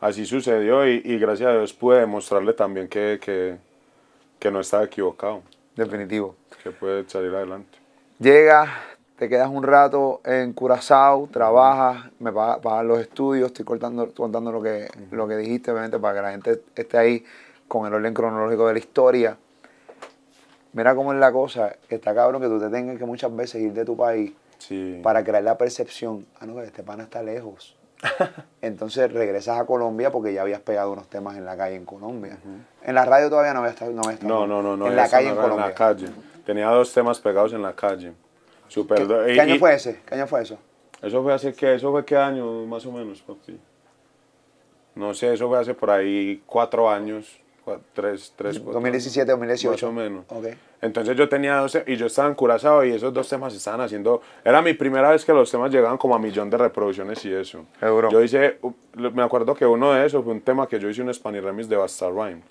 así 0.02 0.26
sucedió 0.26 0.88
y, 0.88 1.02
y 1.06 1.20
gracias 1.20 1.50
a 1.50 1.54
Dios 1.54 1.74
pude 1.74 2.00
demostrarle 2.00 2.54
también 2.54 2.88
que, 2.88 3.20
que, 3.22 3.58
que 4.40 4.50
no 4.50 4.60
estaba 4.62 4.84
equivocado, 4.86 5.44
Definitivo. 5.76 6.36
que 6.64 6.72
puede 6.72 7.08
salir 7.08 7.34
adelante. 7.36 7.78
Llegas, 8.18 8.70
te 9.18 9.30
quedas 9.30 9.50
un 9.50 9.64
rato 9.64 10.22
en 10.26 10.54
Curazao, 10.54 11.28
trabajas, 11.32 12.12
me 12.20 12.32
pagas 12.32 12.60
pagas 12.60 12.86
los 12.86 13.00
estudios, 13.00 13.48
estoy 13.48 13.66
contando, 13.66 14.14
contando 14.14 14.52
lo 14.52 14.62
que, 14.62 14.90
lo 15.12 15.28
que 15.28 15.38
dijiste, 15.38 15.72
obviamente, 15.72 16.00
para 16.00 16.16
que 16.16 16.22
la 16.22 16.32
gente 16.32 16.62
esté 16.76 16.98
ahí 16.98 17.26
con 17.68 17.88
el 17.88 17.94
orden 17.94 18.14
cronológico 18.14 18.68
de 18.68 18.74
la 18.74 18.80
historia. 18.80 19.38
Mira 20.74 20.94
cómo 20.94 21.14
es 21.14 21.20
la 21.20 21.32
cosa, 21.32 21.76
está 21.88 22.14
cabrón 22.14 22.42
que 22.42 22.50
tú 22.50 22.60
te 22.60 22.70
tengas 22.70 22.98
que 22.98 23.06
muchas 23.06 23.34
veces 23.34 23.62
ir 23.62 23.74
de 23.74 23.86
tu 23.86 23.96
país 23.96 24.34
Sí, 24.58 25.00
para 25.04 25.24
crear 25.24 25.44
la 25.44 25.58
percepción, 25.58 26.26
ah, 26.40 26.46
no, 26.46 26.56
que 26.56 26.64
este 26.64 26.84
pana 26.84 27.04
está 27.04 27.22
lejos. 27.24 27.76
Entonces 28.62 29.12
regresas 29.12 29.60
a 29.60 29.66
Colombia 29.66 30.12
porque 30.12 30.34
ya 30.34 30.42
habías 30.42 30.60
pegado 30.60 30.92
unos 30.92 31.08
temas 31.08 31.38
en 31.38 31.46
la 31.46 31.56
calle 31.56 31.76
en 31.76 31.86
Colombia. 31.86 32.38
En 32.84 32.96
la 32.96 33.06
radio 33.06 33.30
todavía 33.30 33.54
no 33.54 33.60
había 33.60 33.72
estado. 33.72 33.92
No, 33.92 34.02
había 34.02 34.14
estado, 34.14 34.34
no, 34.34 34.48
no, 34.48 34.62
no, 34.62 34.78
no. 34.78 34.88
En 34.88 34.96
la 34.96 35.10
calle 35.10 35.30
en 35.30 35.36
Colombia. 35.36 35.68
la 35.68 35.74
calle. 35.74 36.08
Tenía 36.46 36.68
dos 36.68 36.94
temas 36.94 37.20
pegados 37.20 37.54
en 37.54 37.62
la 37.62 37.74
calle. 37.74 38.14
Super 38.68 39.06
¿Qué, 39.08 39.34
qué 39.34 39.42
año 39.42 39.58
fue 39.58 39.74
ese? 39.76 40.00
¿Qué 40.06 40.16
año 40.16 40.28
fue 40.28 40.42
eso? 40.42 40.58
Eso 41.02 41.22
fue 41.24 41.34
hace 41.34 41.54
qué, 41.54 41.76
eso 41.76 41.92
fue 41.92 42.04
qué 42.06 42.18
año 42.18 42.66
más 42.66 42.86
o 42.86 42.92
menos, 42.92 43.22
papi. 43.22 43.60
No 44.96 45.14
sé, 45.14 45.34
eso 45.34 45.48
fue 45.50 45.60
hace 45.60 45.74
por 45.74 45.92
ahí 45.92 46.42
cuatro 46.46 46.90
años, 46.90 47.38
cua- 47.66 47.80
tres, 47.94 48.34
tres, 48.36 48.58
cuatro 48.60 48.74
2017, 48.76 49.30
2018. 49.32 49.72
Más 49.72 49.84
o 49.84 49.92
menos. 49.92 50.26
Ok. 50.30 50.48
Entonces 50.82 51.18
yo 51.18 51.28
tenía 51.28 51.58
dos, 51.58 51.78
y 51.86 51.96
yo 51.96 52.06
estaba 52.06 52.28
en 52.30 52.36
Curazao 52.36 52.86
y 52.86 52.92
esos 52.92 53.14
dos 53.14 53.28
temas 53.28 53.54
estaban 53.54 53.82
haciendo, 53.82 54.22
era 54.44 54.62
mi 54.62 54.74
primera 54.74 55.10
vez 55.10 55.26
que 55.26 55.34
los 55.34 55.50
temas 55.52 55.72
llegaban 55.72 55.98
como 55.98 56.16
a 56.16 56.20
millón 56.20 56.50
de 56.50 56.58
reproducciones 56.58 57.24
y 57.26 57.34
eso. 57.34 57.66
Seguro. 57.80 58.10
Yo 58.10 58.24
hice, 58.24 58.60
me 58.96 59.24
acuerdo 59.24 59.54
que 59.56 59.66
uno 59.66 59.92
de 59.94 60.06
esos 60.06 60.24
fue 60.24 60.32
un 60.34 60.42
tema 60.42 60.68
que 60.68 60.80
yo 60.80 60.90
hice 60.90 61.02
un 61.02 61.14
Spanish 61.14 61.42
Remix 61.42 61.68
de 61.68 61.76
Basta 61.76 62.08
Rhyme. 62.10 62.42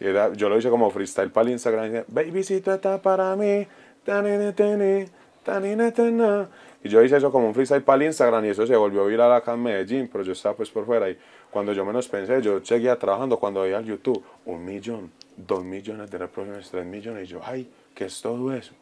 Y 0.00 0.06
era, 0.06 0.32
yo 0.32 0.48
lo 0.48 0.56
hice 0.58 0.70
como 0.70 0.90
freestyle 0.90 1.30
para 1.30 1.46
el 1.46 1.52
Instagram. 1.52 1.84
Y 1.84 1.88
decía, 1.90 2.04
Baby, 2.08 2.42
si 2.44 2.60
tú 2.60 2.70
estás 2.70 3.00
para 3.00 3.34
mí. 3.36 3.66
tanine, 4.04 4.52
tana". 4.52 5.04
Y 6.82 6.88
yo 6.88 7.02
hice 7.02 7.16
eso 7.16 7.32
como 7.32 7.46
un 7.46 7.54
freestyle 7.54 7.82
para 7.82 7.96
el 7.96 8.08
Instagram 8.08 8.44
y 8.44 8.48
eso 8.48 8.66
se 8.66 8.76
volvió 8.76 9.06
viral 9.06 9.32
acá 9.32 9.54
en 9.54 9.62
Medellín, 9.62 10.08
pero 10.12 10.22
yo 10.22 10.32
estaba 10.32 10.54
pues 10.54 10.70
por 10.70 10.84
fuera. 10.84 11.08
Y 11.08 11.18
cuando 11.50 11.72
yo 11.72 11.84
menos 11.84 12.08
pensé, 12.08 12.42
yo 12.42 12.62
seguía 12.64 12.98
trabajando 12.98 13.38
cuando 13.38 13.62
veía 13.62 13.78
al 13.78 13.84
YouTube, 13.84 14.22
un 14.44 14.64
millón, 14.64 15.10
dos 15.36 15.64
millones 15.64 16.10
de 16.10 16.18
reproducciones, 16.18 16.70
tres 16.70 16.84
millones. 16.84 17.24
Y 17.24 17.32
yo, 17.32 17.40
ay, 17.42 17.70
¿qué 17.94 18.04
es 18.04 18.20
todo 18.20 18.52
eso? 18.52 18.74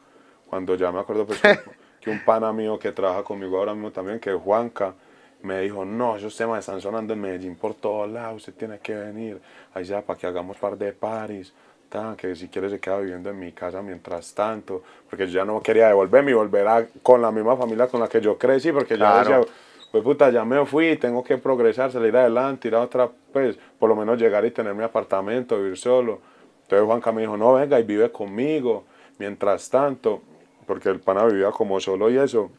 Cuando 0.49 0.75
ya 0.75 0.91
me 0.91 1.01
acuerdo 1.01 1.27
pues 1.27 1.41
que, 1.41 1.59
que 2.01 2.11
un 2.11 2.25
pana 2.25 2.53
mío 2.53 2.79
que 2.79 2.91
trabaja 2.93 3.23
conmigo 3.23 3.59
ahora 3.59 3.73
mismo 3.75 3.93
también, 3.93 4.19
que 4.19 4.31
es 4.31 4.41
Juanca, 4.41 4.95
me 5.43 5.61
dijo, 5.61 5.85
no, 5.85 6.17
esos 6.17 6.37
temas 6.37 6.61
están 6.61 6.81
sonando 6.81 7.13
en 7.13 7.21
Medellín 7.21 7.57
por 7.57 7.75
todos 7.75 8.11
lados, 8.11 8.37
usted 8.37 8.55
tiene 8.55 8.79
que 8.79 8.95
venir, 8.95 9.41
ahí 9.75 9.85
ya 9.85 10.01
para 10.01 10.19
que 10.19 10.27
hagamos 10.27 10.57
par 10.57 10.79
de 10.79 10.93
paris, 10.93 11.53
tan, 11.93 12.17
que 12.17 12.35
si 12.35 12.49
quiere 12.49 12.71
se 12.71 12.81
queda 12.81 12.99
viviendo 12.99 13.29
en 13.29 13.39
mi 13.39 13.53
casa 13.53 13.83
mientras 13.83 14.33
tanto, 14.35 14.83
porque 15.11 15.27
yo 15.27 15.33
ya 15.41 15.45
no 15.45 15.61
quería 15.61 15.89
devolverme 15.89 16.31
y 16.31 16.35
volver 16.35 16.67
a- 16.67 16.87
con 17.03 17.21
la 17.21 17.31
misma 17.31 17.55
familia 17.57 17.87
con 17.87 18.01
la 18.01 18.09
que 18.09 18.21
yo 18.21 18.39
crecí, 18.39 18.73
porque 18.73 18.95
ya 18.97 19.21
Claro. 19.23 19.41
decía, 19.41 19.55
pues 19.91 20.03
puta, 20.03 20.31
ya 20.31 20.43
me 20.47 20.65
fui, 20.65 20.97
tengo 20.97 21.23
que 21.23 21.37
progresar, 21.37 21.93
salir 21.93 22.17
adelante, 22.17 22.69
ir 22.69 22.75
a 22.75 22.81
otra, 22.81 23.11
pues, 23.33 23.59
por 23.79 23.91
lo 23.91 23.95
menos 23.95 24.19
llegar 24.19 24.43
y 24.47 24.51
tener 24.51 24.75
mi 24.75 24.83
apartamento, 24.83 25.59
vivir 25.59 25.77
solo. 25.77 26.21
Entonces 26.63 26.87
Juanca 26.87 27.13
me 27.13 27.21
dijo, 27.21 27.37
no, 27.37 27.53
venga 27.53 27.79
y 27.79 27.83
vive 27.83 28.11
conmigo, 28.11 28.85
mientras 29.19 29.69
tanto, 29.69 30.23
porque 30.67 30.89
el 30.89 31.01
pana 31.01 31.27
vivía 31.27 31.51
como 31.51 31.79
solo 31.79 32.11
y 32.11 32.17
eso. 32.17 32.51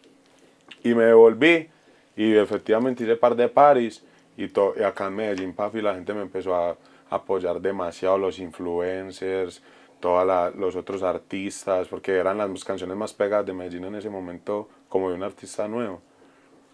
Y 0.84 0.94
me 0.94 1.06
devolví 1.06 1.68
y 2.16 2.36
efectivamente 2.36 3.04
hice 3.04 3.16
par 3.16 3.36
de 3.36 3.48
paris 3.50 4.04
y, 4.38 4.46
y 4.46 4.84
acá 4.84 5.08
en 5.08 5.16
Medellín, 5.16 5.54
papi, 5.54 5.82
la 5.82 5.96
gente 5.96 6.14
me 6.14 6.22
empezó 6.22 6.54
a 6.56 6.76
apoyar 7.16 7.62
demasiado, 7.62 8.18
los 8.18 8.40
influencers, 8.40 9.62
todos 10.00 10.54
los 10.56 10.76
otros 10.76 11.02
artistas, 11.02 11.88
porque 11.88 12.12
eran 12.18 12.38
las 12.38 12.64
canciones 12.64 12.98
más 12.98 13.14
pegadas 13.14 13.46
de 13.46 13.54
Medellín 13.54 13.86
en 13.86 13.96
ese 13.96 14.10
momento 14.10 14.68
como 14.90 15.10
de 15.10 15.16
un 15.16 15.24
artista 15.24 15.68
nuevo. 15.68 16.02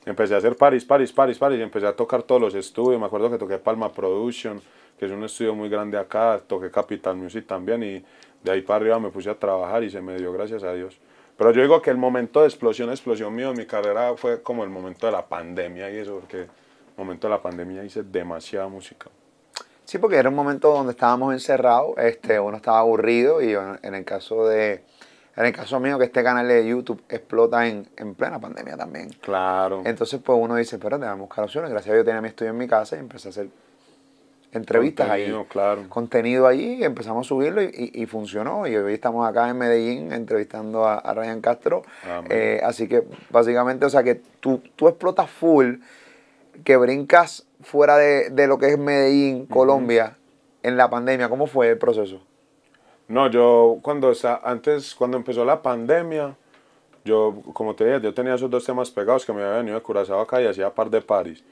Empecé 0.05 0.33
a 0.33 0.37
hacer 0.37 0.55
paris, 0.55 0.83
paris, 0.83 1.11
paris, 1.11 1.37
paris, 1.37 1.59
y 1.59 1.61
empecé 1.61 1.85
a 1.85 1.95
tocar 1.95 2.23
todos 2.23 2.41
los 2.41 2.55
estudios, 2.55 2.99
me 2.99 3.05
acuerdo 3.05 3.29
que 3.29 3.37
toqué 3.37 3.57
Palma 3.59 3.91
Production, 3.91 4.59
que 4.97 5.05
es 5.05 5.11
un 5.11 5.23
estudio 5.23 5.53
muy 5.53 5.69
grande 5.69 5.97
acá, 5.97 6.41
toqué 6.45 6.71
Capital 6.71 7.15
Music 7.15 7.45
también 7.45 7.83
y 7.83 8.03
de 8.43 8.51
ahí 8.51 8.61
para 8.61 8.77
arriba 8.77 8.99
me 8.99 9.09
puse 9.09 9.29
a 9.29 9.35
trabajar 9.37 9.83
y 9.83 9.89
se 9.89 10.01
me 10.01 10.17
dio 10.17 10.33
gracias 10.33 10.63
a 10.63 10.73
Dios. 10.73 10.97
Pero 11.37 11.51
yo 11.51 11.61
digo 11.61 11.81
que 11.81 11.89
el 11.89 11.97
momento 11.97 12.41
de 12.41 12.47
explosión, 12.47 12.89
explosión 12.89 13.33
mío 13.33 13.51
en 13.51 13.57
mi 13.57 13.65
carrera 13.65 14.15
fue 14.17 14.41
como 14.41 14.63
el 14.63 14.69
momento 14.69 15.05
de 15.05 15.11
la 15.11 15.25
pandemia 15.25 15.89
y 15.91 15.97
eso, 15.97 16.19
porque 16.19 16.41
el 16.41 16.49
momento 16.97 17.27
de 17.27 17.31
la 17.35 17.41
pandemia 17.41 17.83
hice 17.83 18.03
demasiada 18.03 18.67
música. 18.67 19.09
Sí, 19.89 19.97
porque 19.97 20.17
era 20.17 20.29
un 20.29 20.35
momento 20.35 20.71
donde 20.71 20.91
estábamos 20.91 21.33
encerrados, 21.33 21.97
este, 21.97 22.39
uno 22.39 22.57
estaba 22.57 22.77
aburrido 22.77 23.41
y 23.41 23.53
en, 23.55 23.95
el 23.95 24.05
caso 24.05 24.47
de, 24.47 24.83
en 25.35 25.45
el 25.45 25.51
caso 25.51 25.79
mío 25.79 25.97
que 25.97 26.05
este 26.05 26.23
canal 26.23 26.47
de 26.47 26.67
YouTube 26.67 27.01
explota 27.09 27.65
en, 27.67 27.87
en 27.97 28.13
plena 28.13 28.37
pandemia 28.39 28.77
también. 28.77 29.09
Claro. 29.19 29.81
Entonces 29.85 30.19
pues 30.23 30.37
uno 30.39 30.53
dice, 30.57 30.75
espérate, 30.75 31.05
vamos 31.05 31.21
a 31.21 31.25
buscar 31.25 31.43
opciones. 31.45 31.71
Gracias 31.71 31.89
a 31.91 31.93
Dios 31.95 32.05
tenía 32.05 32.21
mi 32.21 32.27
estudio 32.27 32.51
en 32.51 32.57
mi 32.59 32.67
casa 32.67 32.97
y 32.97 32.99
empecé 32.99 33.29
a 33.29 33.31
hacer 33.31 33.47
entrevistas 34.51 35.09
ahí. 35.09 35.23
Contenido, 35.23 35.47
claro. 35.49 35.89
Contenido 35.89 36.45
allí, 36.45 36.75
y 36.75 36.83
empezamos 36.83 37.25
a 37.25 37.27
subirlo 37.27 37.63
y, 37.63 37.71
y- 37.93 38.03
y 38.03 38.05
funcionó. 38.05 38.67
Y 38.67 38.75
hoy 38.75 38.93
estamos 38.93 39.27
acá 39.27 39.49
en 39.49 39.57
Medellín 39.57 40.11
entrevistando 40.13 40.85
a, 40.85 40.99
a 40.99 41.13
Ryan 41.15 41.41
Castro. 41.41 41.81
Amén. 42.03 42.27
Eh, 42.29 42.61
así 42.63 42.87
que 42.87 43.03
básicamente, 43.31 43.87
o 43.87 43.89
sea 43.89 44.03
que 44.03 44.21
tú, 44.39 44.61
tú 44.75 44.87
explotas 44.87 45.31
full, 45.31 45.77
que 46.63 46.77
brincas 46.77 47.47
fuera 47.61 47.97
de, 47.97 48.29
de 48.29 48.47
lo 48.47 48.57
que 48.57 48.69
es 48.69 48.77
Medellín, 48.77 49.45
Colombia, 49.45 50.17
en 50.63 50.77
la 50.77 50.89
pandemia. 50.89 51.29
¿Cómo 51.29 51.47
fue 51.47 51.69
el 51.69 51.77
proceso? 51.77 52.21
No, 53.07 53.29
yo 53.29 53.79
cuando 53.81 54.13
antes, 54.43 54.93
cuando 54.93 55.17
empezó 55.17 55.43
la 55.43 55.61
pandemia, 55.61 56.35
yo, 57.03 57.41
como 57.53 57.75
te 57.75 57.85
dije, 57.85 58.01
yo 58.01 58.13
tenía 58.13 58.35
esos 58.35 58.49
dos 58.51 58.63
temas 58.63 58.91
pegados 58.91 59.25
que 59.25 59.33
me 59.33 59.41
había 59.41 59.57
venido 59.57 59.75
de 59.75 59.81
Curazao 59.81 60.19
acá 60.19 60.41
y 60.41 60.45
hacía 60.45 60.73
par 60.73 60.89
de 60.89 61.01
paris. 61.01 61.43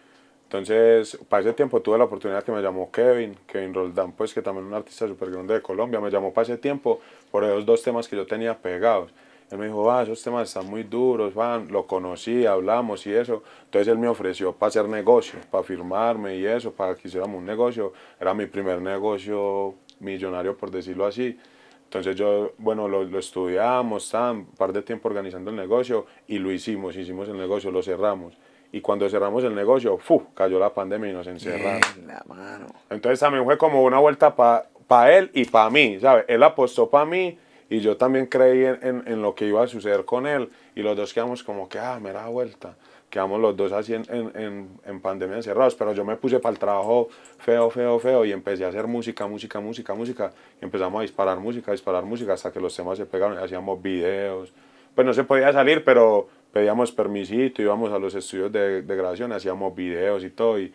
Entonces, 0.43 1.17
para 1.27 1.41
ese 1.41 1.53
tiempo 1.53 1.81
tuve 1.81 1.97
la 1.97 2.05
oportunidad 2.05 2.43
que 2.43 2.51
me 2.51 2.61
llamó 2.61 2.91
Kevin, 2.91 3.35
Kevin 3.47 3.73
Roldán, 3.73 4.11
pues 4.11 4.33
que 4.33 4.41
también 4.41 4.67
es 4.67 4.69
un 4.69 4.75
artista 4.75 5.07
súper 5.07 5.31
grande 5.31 5.55
de 5.55 5.61
Colombia, 5.61 5.99
me 5.99 6.09
llamó 6.09 6.31
para 6.31 6.43
ese 6.43 6.57
tiempo 6.57 7.01
por 7.31 7.43
esos 7.43 7.65
dos 7.65 7.81
temas 7.81 8.07
que 8.07 8.15
yo 8.15 8.25
tenía 8.25 8.55
pegados. 8.55 9.11
Él 9.49 9.57
me 9.57 9.67
dijo, 9.67 9.83
va, 9.83 10.03
esos 10.03 10.21
temas 10.21 10.49
están 10.49 10.69
muy 10.69 10.83
duros, 10.83 11.33
van, 11.33 11.69
lo 11.71 11.87
conocí, 11.87 12.45
hablamos 12.45 13.07
y 13.07 13.13
eso. 13.13 13.43
Entonces 13.63 13.87
él 13.87 13.97
me 13.97 14.09
ofreció 14.09 14.51
para 14.51 14.67
hacer 14.67 14.89
negocios, 14.89 15.45
para 15.45 15.63
firmarme 15.63 16.35
y 16.35 16.45
eso, 16.45 16.73
para 16.73 16.95
que 16.95 17.07
hiciéramos 17.07 17.37
un 17.37 17.45
negocio. 17.45 17.93
Era 18.19 18.33
mi 18.33 18.45
primer 18.47 18.81
negocio 18.81 19.75
millonario, 19.99 20.57
por 20.57 20.69
decirlo 20.69 21.05
así. 21.05 21.37
Entonces 21.85 22.17
yo, 22.17 22.51
bueno, 22.57 22.89
lo, 22.89 23.05
lo 23.05 23.19
estudiamos, 23.19 24.13
un 24.13 24.47
par 24.57 24.73
de 24.73 24.81
tiempo 24.81 25.07
organizando 25.07 25.49
el 25.49 25.55
negocio 25.55 26.05
y 26.27 26.37
lo 26.39 26.51
hicimos, 26.51 26.97
hicimos 26.97 27.29
el 27.29 27.37
negocio, 27.37 27.71
lo 27.71 27.81
cerramos. 27.81 28.37
Y 28.73 28.81
cuando 28.81 29.07
cerramos 29.09 29.45
el 29.45 29.55
negocio, 29.55 29.97
¡fu! 29.97 30.25
cayó 30.33 30.59
la 30.59 30.73
pandemia 30.73 31.09
y 31.09 31.13
nos 31.13 31.25
encerraron. 31.27 31.81
La 32.05 32.21
mano. 32.27 32.67
Entonces 32.89 33.21
también 33.21 33.45
fue 33.45 33.57
como 33.57 33.81
una 33.83 33.99
vuelta 33.99 34.35
para 34.35 35.17
él 35.17 35.31
y 35.33 35.45
para 35.45 35.69
mí, 35.69 35.97
¿sabes? 36.01 36.25
Él 36.27 36.43
apostó 36.43 36.89
para 36.89 37.05
mí 37.05 37.37
y 37.69 37.79
yo 37.79 37.97
también 37.97 38.27
creí 38.27 38.63
en, 38.65 39.03
en, 39.05 39.21
lo 39.21 39.35
que 39.35 39.45
iba 39.45 39.63
a 39.63 39.67
suceder 39.67 40.05
con 40.05 40.25
él. 40.25 40.49
Y 40.75 40.81
los 40.81 40.95
dos 40.95 41.13
quedamos 41.13 41.43
como 41.43 41.67
que, 41.67 41.79
ah, 41.79 41.99
me 42.01 42.13
da 42.13 42.27
vuelta. 42.27 42.75
Quedamos 43.09 43.39
los 43.39 43.55
dos 43.55 43.71
así 43.71 43.93
en, 43.93 44.03
en, 44.09 44.69
en, 44.85 44.99
pandemia 45.01 45.37
encerrados, 45.37 45.75
pero 45.75 45.93
yo 45.93 46.03
me 46.03 46.17
puse 46.17 46.39
para 46.39 46.53
el 46.53 46.59
trabajo 46.59 47.07
feo, 47.39 47.69
feo, 47.69 47.99
feo 47.99 48.25
y 48.25 48.31
empecé 48.31 48.65
a 48.65 48.69
hacer 48.69 48.87
música, 48.87 49.27
música, 49.27 49.59
música, 49.59 49.93
música. 49.93 50.31
Y 50.61 50.65
empezamos 50.65 50.99
a 50.99 51.01
disparar 51.03 51.39
música, 51.39 51.71
a 51.71 51.73
disparar 51.73 52.03
música 52.03 52.33
hasta 52.33 52.51
que 52.51 52.59
los 52.59 52.75
temas 52.75 52.97
se 52.97 53.05
pegaron, 53.05 53.37
hacíamos 53.37 53.81
videos, 53.81 54.53
pues 54.93 55.05
no 55.05 55.13
se 55.13 55.23
podía 55.23 55.53
salir, 55.53 55.83
pero 55.83 56.27
pedíamos 56.51 56.91
permisito, 56.91 57.61
íbamos 57.61 57.91
a 57.93 57.99
los 57.99 58.13
estudios 58.15 58.51
de, 58.51 58.81
de 58.81 58.95
grabación, 58.95 59.31
hacíamos 59.31 59.73
videos 59.73 60.23
y 60.23 60.29
todo. 60.29 60.59
Y 60.59 60.73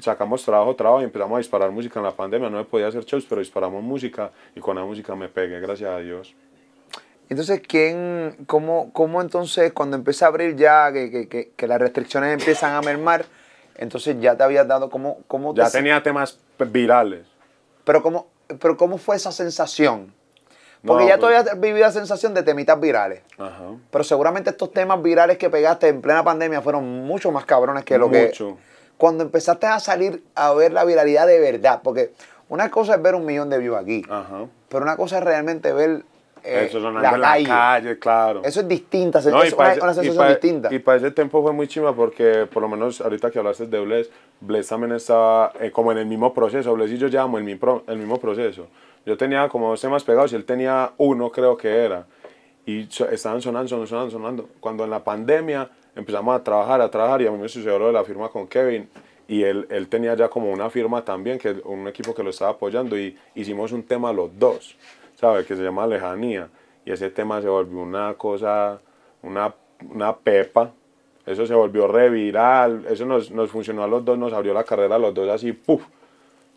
sacamos 0.00 0.44
trabajo, 0.44 0.74
trabajo 0.76 1.00
y 1.00 1.04
empezamos 1.04 1.36
a 1.36 1.38
disparar 1.38 1.70
música 1.70 1.98
en 2.00 2.04
la 2.04 2.12
pandemia, 2.12 2.50
no 2.50 2.58
me 2.58 2.64
podía 2.64 2.88
hacer 2.88 3.04
shows, 3.04 3.24
pero 3.28 3.40
disparamos 3.40 3.82
música 3.82 4.30
y 4.54 4.60
con 4.60 4.76
la 4.76 4.84
música 4.84 5.14
me 5.14 5.28
pegué, 5.28 5.60
gracias 5.60 5.90
a 5.90 5.98
Dios. 5.98 6.34
Entonces, 7.28 7.62
¿quién, 7.66 8.36
cómo, 8.46 8.92
cómo 8.92 9.22
entonces 9.22 9.72
cuando 9.72 9.96
empieza 9.96 10.26
a 10.26 10.28
abrir 10.28 10.54
ya, 10.56 10.92
que, 10.92 11.28
que, 11.28 11.52
que, 11.56 11.66
las 11.66 11.80
restricciones 11.80 12.38
empiezan 12.38 12.74
a 12.74 12.82
mermar, 12.82 13.24
entonces 13.76 14.16
ya 14.20 14.36
te 14.36 14.42
habías 14.42 14.68
dado 14.68 14.90
como... 14.90 15.18
cómo 15.28 15.54
ya 15.54 15.70
tenía 15.70 16.02
temas 16.02 16.38
virales. 16.58 17.26
Pero 17.84 18.02
cómo, 18.02 18.26
pero 18.60 18.76
cómo 18.76 18.98
fue 18.98 19.16
esa 19.16 19.32
sensación? 19.32 20.12
Porque 20.84 21.06
ya 21.06 21.16
todavía 21.18 21.42
pues- 21.44 21.60
viví 21.60 21.80
la 21.80 21.92
sensación 21.92 22.34
de 22.34 22.42
temitas 22.42 22.78
virales. 22.80 23.22
Ajá. 23.38 23.76
Pero 23.90 24.04
seguramente 24.04 24.50
estos 24.50 24.72
temas 24.72 25.00
virales 25.00 25.38
que 25.38 25.48
pegaste 25.48 25.88
en 25.88 26.02
plena 26.02 26.24
pandemia 26.24 26.60
fueron 26.60 26.84
mucho 27.04 27.30
más 27.30 27.44
cabrones 27.44 27.84
que 27.84 27.96
lo 27.98 28.08
mucho. 28.08 28.56
que... 28.56 28.71
Cuando 28.98 29.24
empezaste 29.24 29.66
a 29.66 29.80
salir 29.80 30.22
a 30.34 30.52
ver 30.52 30.72
la 30.72 30.84
viralidad 30.84 31.26
de 31.26 31.40
verdad, 31.40 31.80
porque 31.82 32.12
una 32.48 32.70
cosa 32.70 32.94
es 32.94 33.02
ver 33.02 33.14
un 33.14 33.24
millón 33.24 33.50
de 33.50 33.58
views 33.58 33.76
aquí, 33.76 34.02
Ajá. 34.08 34.46
pero 34.68 34.84
una 34.84 34.96
cosa 34.96 35.18
es 35.18 35.24
realmente 35.24 35.72
ver 35.72 36.04
eh, 36.44 36.66
eso 36.68 36.80
la, 36.90 37.00
calle. 37.00 37.44
la 37.44 37.48
calle, 37.48 37.98
claro. 37.98 38.42
Eso 38.44 38.60
es 38.60 38.68
distinta, 38.68 39.20
es 39.20 39.26
una, 39.26 39.94
sensación 39.94 40.28
distinta. 40.28 40.74
Y 40.74 40.80
para 40.80 40.98
ese 40.98 41.12
tiempo 41.12 41.40
fue 41.40 41.52
muy 41.52 41.68
chima 41.68 41.94
porque, 41.94 42.48
por 42.52 42.62
lo 42.62 42.68
menos 42.68 43.00
ahorita 43.00 43.30
que 43.30 43.38
hablaste 43.38 43.66
de 43.66 43.80
Bless, 43.80 44.10
Bless 44.40 44.68
también 44.68 44.92
estaba 44.92 45.52
eh, 45.60 45.70
como 45.70 45.92
en 45.92 45.98
el 45.98 46.06
mismo 46.06 46.34
proceso. 46.34 46.74
Bless 46.74 46.90
y 46.90 46.98
yo 46.98 47.06
llevamos 47.06 47.38
el 47.38 47.44
mismo, 47.44 47.82
el 47.86 47.96
mismo 47.96 48.18
proceso. 48.18 48.66
Yo 49.06 49.16
tenía 49.16 49.48
como 49.48 49.70
dos 49.70 49.80
temas 49.80 50.02
pegados 50.02 50.32
y 50.32 50.36
él 50.36 50.44
tenía 50.44 50.92
uno, 50.96 51.30
creo 51.30 51.56
que 51.56 51.84
era. 51.84 52.06
Y 52.66 52.88
estaban 53.10 53.40
sonando, 53.40 53.68
sonando, 53.68 53.86
sonando, 53.86 54.10
sonando. 54.10 54.48
Cuando 54.60 54.84
en 54.84 54.90
la 54.90 55.04
pandemia 55.04 55.70
empezamos 55.94 56.34
a 56.34 56.42
trabajar, 56.42 56.80
a 56.80 56.90
trabajar, 56.90 57.22
y 57.22 57.26
a 57.26 57.30
mí 57.30 57.38
me 57.38 57.48
sucedió 57.48 57.78
lo 57.78 57.86
de 57.86 57.92
la 57.92 58.04
firma 58.04 58.28
con 58.28 58.46
Kevin. 58.46 58.88
Y 59.28 59.44
él, 59.44 59.66
él 59.70 59.88
tenía 59.88 60.14
ya 60.14 60.28
como 60.28 60.50
una 60.50 60.68
firma 60.68 61.04
también, 61.04 61.38
que 61.38 61.50
un 61.64 61.88
equipo 61.88 62.14
que 62.14 62.22
lo 62.22 62.30
estaba 62.30 62.52
apoyando, 62.52 62.98
y 62.98 63.16
hicimos 63.34 63.72
un 63.72 63.82
tema 63.82 64.12
los 64.12 64.36
dos. 64.38 64.76
¿sabes? 65.22 65.46
Que 65.46 65.54
se 65.54 65.62
llama 65.62 65.86
Lejanía. 65.86 66.48
Y 66.84 66.90
ese 66.90 67.08
tema 67.08 67.40
se 67.40 67.48
volvió 67.48 67.80
una 67.80 68.14
cosa, 68.14 68.80
una, 69.22 69.54
una 69.88 70.16
pepa. 70.16 70.72
Eso 71.24 71.46
se 71.46 71.54
volvió 71.54 71.86
reviral. 71.86 72.84
Eso 72.90 73.06
nos, 73.06 73.30
nos 73.30 73.48
funcionó 73.48 73.84
a 73.84 73.86
los 73.86 74.04
dos, 74.04 74.18
nos 74.18 74.32
abrió 74.32 74.52
la 74.52 74.64
carrera 74.64 74.96
a 74.96 74.98
los 74.98 75.14
dos 75.14 75.28
así, 75.28 75.52
¡puf! 75.52 75.84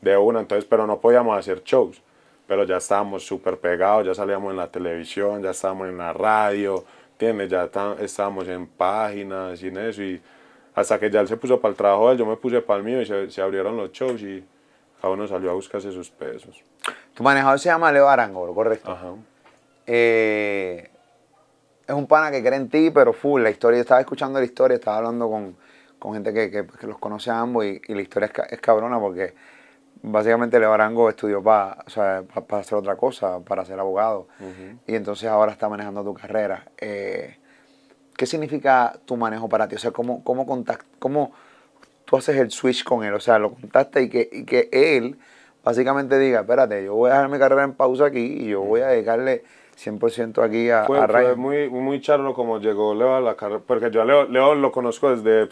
De 0.01 0.17
una. 0.17 0.39
Entonces, 0.39 0.65
pero 0.65 0.87
no 0.87 0.99
podíamos 0.99 1.37
hacer 1.37 1.63
shows. 1.63 2.01
Pero 2.47 2.63
ya 2.63 2.77
estábamos 2.77 3.23
súper 3.23 3.57
pegados, 3.59 4.05
ya 4.05 4.15
salíamos 4.15 4.49
en 4.51 4.57
la 4.57 4.67
televisión, 4.67 5.43
ya 5.43 5.51
estábamos 5.51 5.87
en 5.89 5.99
la 5.99 6.11
radio, 6.13 6.83
¿entiendes? 7.15 7.49
Ya 7.49 7.69
estábamos 7.99 8.47
en 8.47 8.67
páginas 8.67 9.61
y 9.63 9.67
en 9.67 9.77
eso. 9.77 10.03
Y 10.03 10.21
hasta 10.73 10.99
que 10.99 11.09
ya 11.09 11.21
él 11.21 11.27
se 11.27 11.37
puso 11.37 11.59
para 11.61 11.71
el 11.71 11.77
trabajo 11.77 12.13
yo 12.13 12.25
me 12.25 12.35
puse 12.35 12.61
para 12.61 12.79
el 12.79 12.85
mío 12.85 13.01
y 13.01 13.05
se, 13.05 13.31
se 13.31 13.41
abrieron 13.41 13.77
los 13.77 13.91
shows 13.91 14.21
y 14.21 14.43
cada 15.01 15.13
uno 15.13 15.27
salió 15.27 15.51
a 15.51 15.53
buscarse 15.53 15.91
sus 15.91 16.09
pesos. 16.09 16.61
Tu 17.13 17.23
manejador 17.23 17.59
se 17.59 17.69
llama 17.69 17.91
Leo 17.91 18.09
Arango, 18.09 18.53
¿correcto? 18.53 18.91
Ajá. 18.91 19.13
Eh, 19.87 20.89
es 21.87 21.95
un 21.95 22.07
pana 22.07 22.31
que 22.31 22.41
cree 22.41 22.57
en 22.57 22.69
ti, 22.69 22.91
pero 22.91 23.13
full. 23.13 23.41
La 23.41 23.49
historia, 23.49 23.79
estaba 23.79 24.01
escuchando 24.01 24.39
la 24.39 24.45
historia, 24.45 24.75
estaba 24.75 24.97
hablando 24.97 25.29
con, 25.29 25.55
gente 26.13 26.33
que, 26.33 26.65
los 26.85 26.97
conoce 26.97 27.31
a 27.31 27.39
ambos 27.39 27.65
y, 27.65 27.81
la 27.93 28.01
historia 28.01 28.31
es, 28.49 28.59
cabrona 28.59 28.99
porque 28.99 29.33
básicamente 30.01 30.59
Leo 30.59 30.73
Arango 30.73 31.09
estudió 31.09 31.41
para 31.43 31.77
hacer 31.83 32.77
otra 32.77 32.95
cosa, 32.95 33.39
para 33.39 33.65
ser 33.65 33.79
abogado. 33.79 34.27
Y 34.87 34.95
entonces 34.95 35.29
ahora 35.29 35.51
está 35.51 35.69
manejando 35.69 36.03
tu 36.03 36.13
carrera. 36.13 36.65
Eh, 36.77 37.37
¿Qué 38.15 38.25
significa 38.25 38.97
tu 39.05 39.17
manejo 39.17 39.49
para 39.49 39.67
ti? 39.67 39.75
O 39.75 39.79
sea, 39.79 39.91
¿cómo, 39.91 40.23
cómo, 40.23 40.45
cómo 40.99 41.31
tú 42.05 42.17
haces 42.17 42.37
el 42.37 42.51
switch 42.51 42.83
con 42.83 43.03
él? 43.03 43.13
O 43.13 43.19
sea, 43.19 43.39
lo 43.39 43.51
contaste 43.53 44.03
y 44.03 44.09
que, 44.09 44.29
y 44.31 44.45
que 44.45 44.69
él 44.71 45.17
básicamente 45.63 46.17
diga, 46.17 46.41
espérate, 46.41 46.85
yo 46.85 46.95
voy 46.95 47.09
a 47.09 47.15
dejar 47.15 47.29
mi 47.29 47.39
carrera 47.39 47.63
en 47.63 47.73
pausa 47.73 48.05
aquí 48.05 48.19
y 48.19 48.49
yo 48.49 48.61
voy 48.61 48.81
a 48.81 48.87
dedicarle 48.87 49.43
100% 49.77 50.43
aquí 50.43 50.69
a, 50.69 50.85
fue, 50.85 51.05
Fue 51.07 51.35
muy, 51.35 51.69
muy 51.69 51.99
charlo 51.99 52.33
como 52.33 52.59
llegó 52.59 52.93
Leo 52.93 53.15
a 53.15 53.21
la 53.21 53.35
carrera, 53.35 53.61
porque 53.65 53.91
yo 53.91 54.01
a 54.01 54.05
Leo, 54.05 54.25
Leo 54.25 54.55
lo 54.55 54.71
conozco 54.71 55.13
desde, 55.15 55.49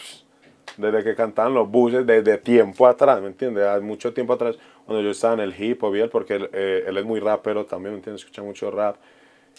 desde 0.77 1.03
que 1.03 1.15
cantaban 1.15 1.53
los 1.53 1.69
buses, 1.69 2.05
desde 2.05 2.38
tiempo 2.38 2.88
atrás, 2.88 3.21
¿me 3.21 3.27
entiendes? 3.27 3.65
Hace 3.65 3.81
mucho 3.81 4.13
tiempo 4.13 4.33
atrás, 4.33 4.57
cuando 4.86 5.03
yo 5.03 5.12
estaba 5.12 5.36
en 5.36 5.39
el 5.41 5.62
hip 5.62 5.83
hop, 5.83 6.09
porque 6.12 6.36
él, 6.36 6.49
eh, 6.53 6.83
él 6.88 6.97
es 6.97 7.05
muy 7.05 7.19
rapero 7.19 7.65
también, 7.65 7.93
¿me 7.93 7.97
entiendes? 7.97 8.21
Escucha 8.21 8.41
mucho 8.41 8.71
rap 8.71 8.97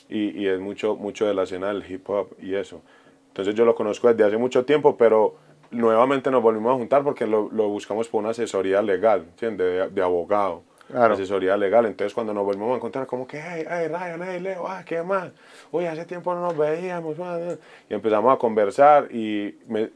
y, 0.08 0.42
y 0.42 0.48
es 0.48 0.58
mucho, 0.58 0.96
mucho 0.96 1.26
de 1.26 1.34
la 1.34 1.44
escena 1.44 1.68
del 1.68 1.84
hip 1.90 2.08
hop 2.08 2.34
y 2.40 2.54
eso. 2.54 2.82
Entonces 3.28 3.54
yo 3.54 3.64
lo 3.64 3.74
conozco 3.74 4.08
desde 4.08 4.24
hace 4.24 4.36
mucho 4.36 4.64
tiempo, 4.64 4.96
pero 4.96 5.36
nuevamente 5.74 6.30
nos 6.30 6.42
volvimos 6.42 6.72
a 6.72 6.78
juntar 6.78 7.02
porque 7.02 7.26
lo, 7.26 7.50
lo 7.50 7.68
buscamos 7.68 8.08
por 8.08 8.20
una 8.20 8.30
asesoría 8.30 8.80
legal, 8.82 9.22
¿entiendes? 9.22 9.92
De, 9.94 10.02
abogado. 10.02 10.62
Asesoría 10.92 11.56
legal. 11.56 11.86
Entonces, 11.86 12.12
cuando 12.12 12.34
nos 12.34 12.44
volvimos 12.44 12.72
a 12.72 12.76
encontrar, 12.76 13.06
como 13.06 13.26
que, 13.26 13.40
hey, 13.40 13.64
hey, 13.68 13.88
Ryan, 13.88 14.22
hey, 14.22 14.40
Leo, 14.40 14.66
ah, 14.66 14.82
qué 14.84 15.02
más. 15.02 15.30
Oye, 15.70 15.88
hace 15.88 16.04
tiempo 16.04 16.34
no 16.34 16.42
nos 16.42 16.56
veíamos. 16.56 17.16
Y 17.88 17.94
empezamos 17.94 18.34
a 18.34 18.38
conversar 18.38 19.08
y 19.10 19.52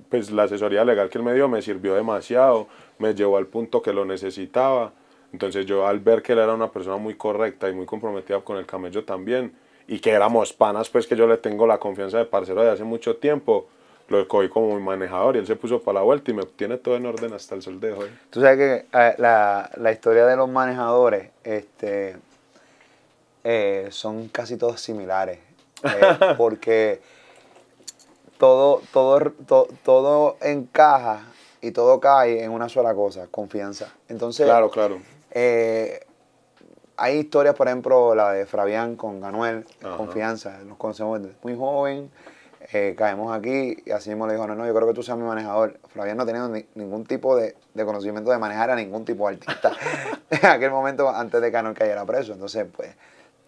pues 0.08 0.30
la 0.30 0.44
asesoría 0.44 0.84
legal 0.84 1.08
que 1.10 1.18
él 1.18 1.24
me 1.24 1.34
dio 1.34 1.48
me 1.48 1.60
sirvió 1.62 1.94
demasiado, 1.94 2.68
me 2.98 3.14
llevó 3.14 3.36
al 3.36 3.46
punto 3.46 3.82
que 3.82 3.92
lo 3.92 4.04
necesitaba. 4.04 4.92
Entonces, 5.32 5.66
yo 5.66 5.86
al 5.86 6.00
ver 6.00 6.22
que 6.22 6.32
él 6.32 6.38
era 6.38 6.54
una 6.54 6.70
persona 6.70 6.96
muy 6.96 7.14
correcta 7.14 7.68
y 7.68 7.74
muy 7.74 7.84
comprometida 7.84 8.40
con 8.40 8.56
el 8.56 8.64
camello 8.64 9.04
también, 9.04 9.52
y 9.86 10.00
que 10.00 10.10
éramos 10.10 10.52
panas, 10.52 10.90
pues 10.90 11.06
que 11.06 11.16
yo 11.16 11.26
le 11.26 11.38
tengo 11.38 11.66
la 11.66 11.78
confianza 11.78 12.18
de 12.18 12.26
parcero 12.26 12.62
de 12.62 12.70
hace 12.70 12.84
mucho 12.84 13.16
tiempo, 13.16 13.68
lo 14.08 14.26
cogí 14.26 14.48
como 14.48 14.74
mi 14.74 14.82
manejador 14.82 15.36
y 15.36 15.40
él 15.40 15.46
se 15.46 15.56
puso 15.56 15.80
para 15.80 16.00
la 16.00 16.02
vuelta 16.02 16.30
y 16.30 16.34
me 16.34 16.44
tiene 16.44 16.78
todo 16.78 16.96
en 16.96 17.06
orden 17.06 17.32
hasta 17.34 17.54
el 17.54 17.62
sol 17.62 17.78
de 17.78 17.92
hoy. 17.92 18.10
Tú 18.30 18.40
sabes 18.40 18.56
que 18.56 18.98
eh, 18.98 19.14
la, 19.18 19.70
la, 19.76 19.92
historia 19.92 20.26
de 20.26 20.36
los 20.36 20.48
manejadores 20.48 21.30
este, 21.44 22.16
eh, 23.44 23.88
son 23.90 24.28
casi 24.28 24.56
todos 24.56 24.80
similares. 24.80 25.38
Eh, 25.84 26.34
porque 26.38 27.00
todo, 28.38 28.80
todo, 28.92 29.68
todo 29.84 30.36
encaja 30.40 31.20
y 31.60 31.72
todo 31.72 32.00
cae 32.00 32.42
en 32.42 32.50
una 32.50 32.68
sola 32.68 32.94
cosa, 32.94 33.26
confianza. 33.30 33.92
Entonces, 34.08 34.46
claro, 34.46 34.70
claro. 34.70 35.00
hay 36.96 37.18
historias, 37.18 37.54
por 37.54 37.66
ejemplo, 37.66 38.14
la 38.14 38.32
de 38.32 38.46
Fabián 38.46 38.96
con 38.96 39.20
Ganuel, 39.20 39.66
confianza. 39.98 40.60
Nos 40.64 40.78
conocemos 40.78 41.20
desde 41.20 41.36
muy 41.42 41.54
joven 41.54 42.10
eh, 42.70 42.94
caemos 42.98 43.34
aquí 43.34 43.78
y 43.86 43.90
así 43.92 44.10
mismo 44.10 44.26
le 44.26 44.34
dijo, 44.34 44.46
no, 44.46 44.54
no, 44.54 44.66
yo 44.66 44.74
creo 44.74 44.86
que 44.86 44.92
tú 44.92 45.02
seas 45.02 45.16
mi 45.16 45.24
manejador. 45.24 45.78
Fabián 45.94 46.18
no 46.18 46.26
tenía 46.26 46.46
ningún 46.74 47.06
tipo 47.06 47.34
de, 47.34 47.54
conocimiento 47.74 48.30
de 48.30 48.36
manejar 48.38 48.70
a 48.70 48.76
ningún 48.76 49.06
tipo 49.06 49.26
de 49.26 49.36
artista 49.36 49.72
en 50.30 50.46
aquel 50.46 50.70
momento 50.70 51.08
antes 51.08 51.40
de 51.40 51.50
que 51.50 51.56
Anuel 51.56 51.74
cayera 51.74 52.04
preso. 52.04 52.34
Entonces, 52.34 52.66
pues, 52.76 52.90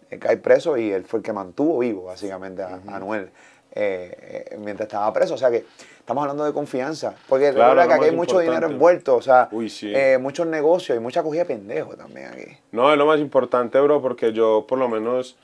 él 0.09 0.19
cae 0.19 0.37
preso 0.37 0.75
y 0.75 0.91
él 0.91 1.05
fue 1.05 1.19
el 1.19 1.23
que 1.23 1.33
mantuvo 1.33 1.79
vivo 1.79 2.05
básicamente 2.05 2.63
a, 2.63 2.79
Anuel. 2.87 3.29
eh, 3.73 4.47
eh, 4.51 4.57
mientras 4.57 4.87
estaba 4.87 5.13
preso. 5.13 5.35
O 5.35 5.37
sea 5.37 5.51
que 5.51 5.65
estamos 5.99 6.23
hablando 6.23 6.43
de 6.43 6.51
confianza. 6.51 7.13
Porque 7.29 7.53
Claro, 7.53 7.75
recuerda 7.75 7.87
que 7.87 7.93
aquí 7.93 8.05
hay 8.09 8.15
mucho 8.15 8.39
dinero 8.39 8.67
envuelto, 8.67 9.15
o 9.15 9.21
sea, 9.21 9.49
Uy, 9.51 9.69
sí. 9.69 9.93
muchos 10.19 10.47
negocios 10.47 10.97
y 10.97 10.99
mucha 10.99 11.21
cogida 11.21 11.43
de 11.43 11.45
pendejo 11.45 11.95
también 11.95 12.29
aquí. 12.29 12.57
No, 12.71 12.91
es 12.91 12.97
lo 12.97 13.05
más 13.05 13.19
importante, 13.19 13.79
bro, 13.79 14.01
porque 14.01 14.33
yo 14.33 14.65
por 14.67 14.79
lo 14.79 14.89
menos, 14.89 15.37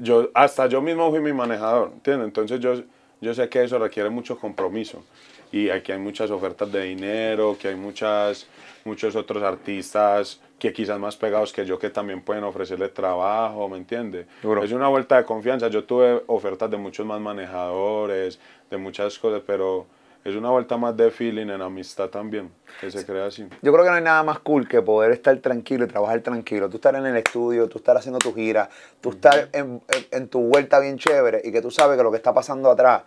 yo 0.00 0.30
hasta 0.34 0.66
yo 0.66 0.80
mismo 0.80 1.10
fui 1.10 1.18
mi 1.18 1.32
manejador, 1.32 1.90
¿entiendes? 1.92 2.28
Entonces 2.28 2.60
yo, 2.60 2.74
yo 3.20 3.34
sé 3.34 3.48
que 3.48 3.62
eso 3.64 3.78
requiere 3.78 4.10
mucho 4.10 4.38
compromiso 4.38 5.04
y 5.50 5.70
aquí 5.70 5.92
hay 5.92 5.98
muchas 5.98 6.30
ofertas 6.30 6.70
de 6.70 6.82
dinero, 6.84 7.56
que 7.58 7.68
hay 7.68 7.74
muchas, 7.74 8.46
muchos 8.84 9.16
otros 9.16 9.42
artistas 9.42 10.40
que 10.58 10.72
quizás 10.72 10.98
más 10.98 11.16
pegados 11.16 11.52
que 11.52 11.64
yo 11.64 11.78
que 11.78 11.90
también 11.90 12.20
pueden 12.20 12.44
ofrecerle 12.44 12.88
trabajo, 12.88 13.68
¿me 13.68 13.78
entiendes? 13.78 14.26
Duro. 14.42 14.64
Es 14.64 14.72
una 14.72 14.88
vuelta 14.88 15.16
de 15.16 15.24
confianza. 15.24 15.68
Yo 15.68 15.84
tuve 15.84 16.22
ofertas 16.26 16.70
de 16.70 16.76
muchos 16.76 17.06
más 17.06 17.20
manejadores, 17.20 18.40
de 18.68 18.76
muchas 18.76 19.18
cosas, 19.18 19.42
pero 19.46 19.86
es 20.24 20.34
una 20.34 20.50
vuelta 20.50 20.76
más 20.76 20.96
de 20.96 21.10
feeling 21.10 21.48
en 21.48 21.62
amistad 21.62 22.08
también, 22.08 22.50
que 22.80 22.90
se 22.90 23.04
crea 23.04 23.26
así. 23.26 23.46
Yo 23.62 23.72
creo 23.72 23.84
que 23.84 23.90
no 23.90 23.96
hay 23.96 24.02
nada 24.02 24.22
más 24.22 24.38
cool 24.40 24.68
que 24.68 24.82
poder 24.82 25.12
estar 25.12 25.36
tranquilo 25.38 25.84
y 25.84 25.88
trabajar 25.88 26.20
tranquilo. 26.20 26.68
Tú 26.68 26.76
estar 26.76 26.94
en 26.94 27.06
el 27.06 27.16
estudio, 27.16 27.68
tú 27.68 27.78
estar 27.78 27.96
haciendo 27.96 28.18
tu 28.18 28.34
gira, 28.34 28.68
tú 29.00 29.10
estar 29.10 29.48
en, 29.52 29.80
en- 30.10 30.28
tu 30.28 30.40
vuelta 30.40 30.78
bien 30.80 30.98
chévere 30.98 31.40
y 31.44 31.52
que 31.52 31.62
tú 31.62 31.70
sabes 31.70 31.96
que 31.96 32.02
lo 32.02 32.10
que 32.10 32.16
está 32.18 32.34
pasando 32.34 32.70
atrás 32.70 33.02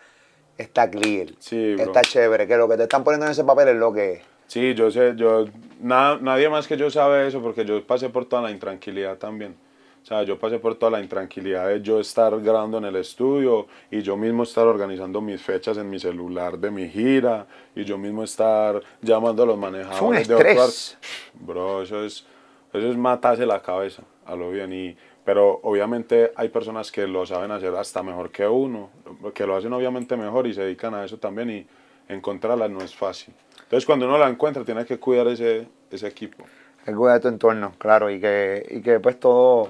está 0.57 0.89
clear, 0.89 1.27
Sí, 1.39 1.75
está 1.79 2.01
chévere, 2.01 2.47
que 2.47 2.57
lo 2.57 2.67
que 2.67 2.77
te 2.77 2.83
están 2.83 3.03
poniendo 3.03 3.25
en 3.25 3.31
ese 3.31 3.43
papel 3.43 3.69
es 3.69 3.75
lo 3.75 3.93
que 3.93 4.11
es. 4.13 4.21
Sí, 4.47 4.73
yo 4.73 4.91
sé, 4.91 5.13
yo, 5.15 5.45
na- 5.79 6.17
nadie 6.19 6.49
más 6.49 6.67
que 6.67 6.75
yo 6.75 6.89
sabe 6.89 7.27
eso 7.27 7.41
porque 7.41 7.63
yo 7.65 7.85
pasé 7.87 8.09
por 8.09 8.25
toda 8.25 8.41
la 8.41 8.51
intranquilidad 8.51 9.17
también. 9.17 9.55
O 10.01 10.05
sea, 10.05 10.23
yo 10.23 10.37
pasé 10.39 10.57
por 10.57 10.75
toda 10.75 10.91
la 10.91 10.99
intranquilidad 10.99 11.67
de 11.67 11.81
yo 11.81 11.99
estar 11.99 12.37
grabando 12.41 12.79
en 12.79 12.85
el 12.85 12.95
estudio 12.95 13.67
y 13.91 14.01
yo 14.01 14.17
mismo 14.17 14.43
estar 14.43 14.65
organizando 14.65 15.21
mis 15.21 15.41
fechas 15.41 15.77
en 15.77 15.89
mi 15.89 15.99
celular 15.99 16.57
de 16.57 16.71
mi 16.71 16.89
gira 16.89 17.45
y 17.75 17.83
yo 17.83 17.97
mismo 17.99 18.23
estar 18.23 18.81
llamando 19.01 19.43
a 19.43 19.45
los 19.45 19.57
manejadores. 19.59 20.27
De 20.27 20.33
estrés. 20.35 20.57
otro 20.57 20.63
ar- 20.63 21.45
Bro, 21.45 21.81
eso 21.83 22.03
es, 22.03 22.25
eso 22.73 22.89
es 22.89 22.97
matarse 22.97 23.45
la 23.45 23.61
cabeza 23.61 24.01
a 24.25 24.35
lo 24.35 24.49
bien. 24.49 24.73
Y, 24.73 24.97
pero 25.23 25.59
obviamente 25.61 26.31
hay 26.35 26.49
personas 26.49 26.91
que 26.91 27.05
lo 27.05 27.25
saben 27.27 27.51
hacer 27.51 27.73
hasta 27.75 28.01
mejor 28.01 28.31
que 28.31 28.47
uno, 28.47 28.89
que 29.35 29.45
lo 29.45 29.55
hacen 29.55 29.71
obviamente 29.71 30.17
mejor 30.17 30.47
y 30.47 30.53
se 30.55 30.61
dedican 30.63 30.95
a 30.95 31.05
eso 31.05 31.17
también 31.19 31.49
y 31.51 31.67
encontrarla 32.09 32.67
no 32.67 32.81
es 32.81 32.95
fácil. 32.95 33.33
Entonces 33.63 33.85
cuando 33.85 34.07
uno 34.07 34.17
la 34.17 34.27
encuentra 34.29 34.65
tiene 34.65 34.83
que 34.83 34.97
cuidar 34.99 35.27
ese, 35.27 35.67
ese 35.91 36.07
equipo. 36.07 36.43
Cuida 36.85 37.13
de 37.13 37.19
tu 37.19 37.27
entorno, 37.27 37.73
claro, 37.77 38.09
y 38.09 38.19
que, 38.19 38.65
y 38.69 38.81
que 38.81 38.99
pues 38.99 39.19
todo, 39.19 39.69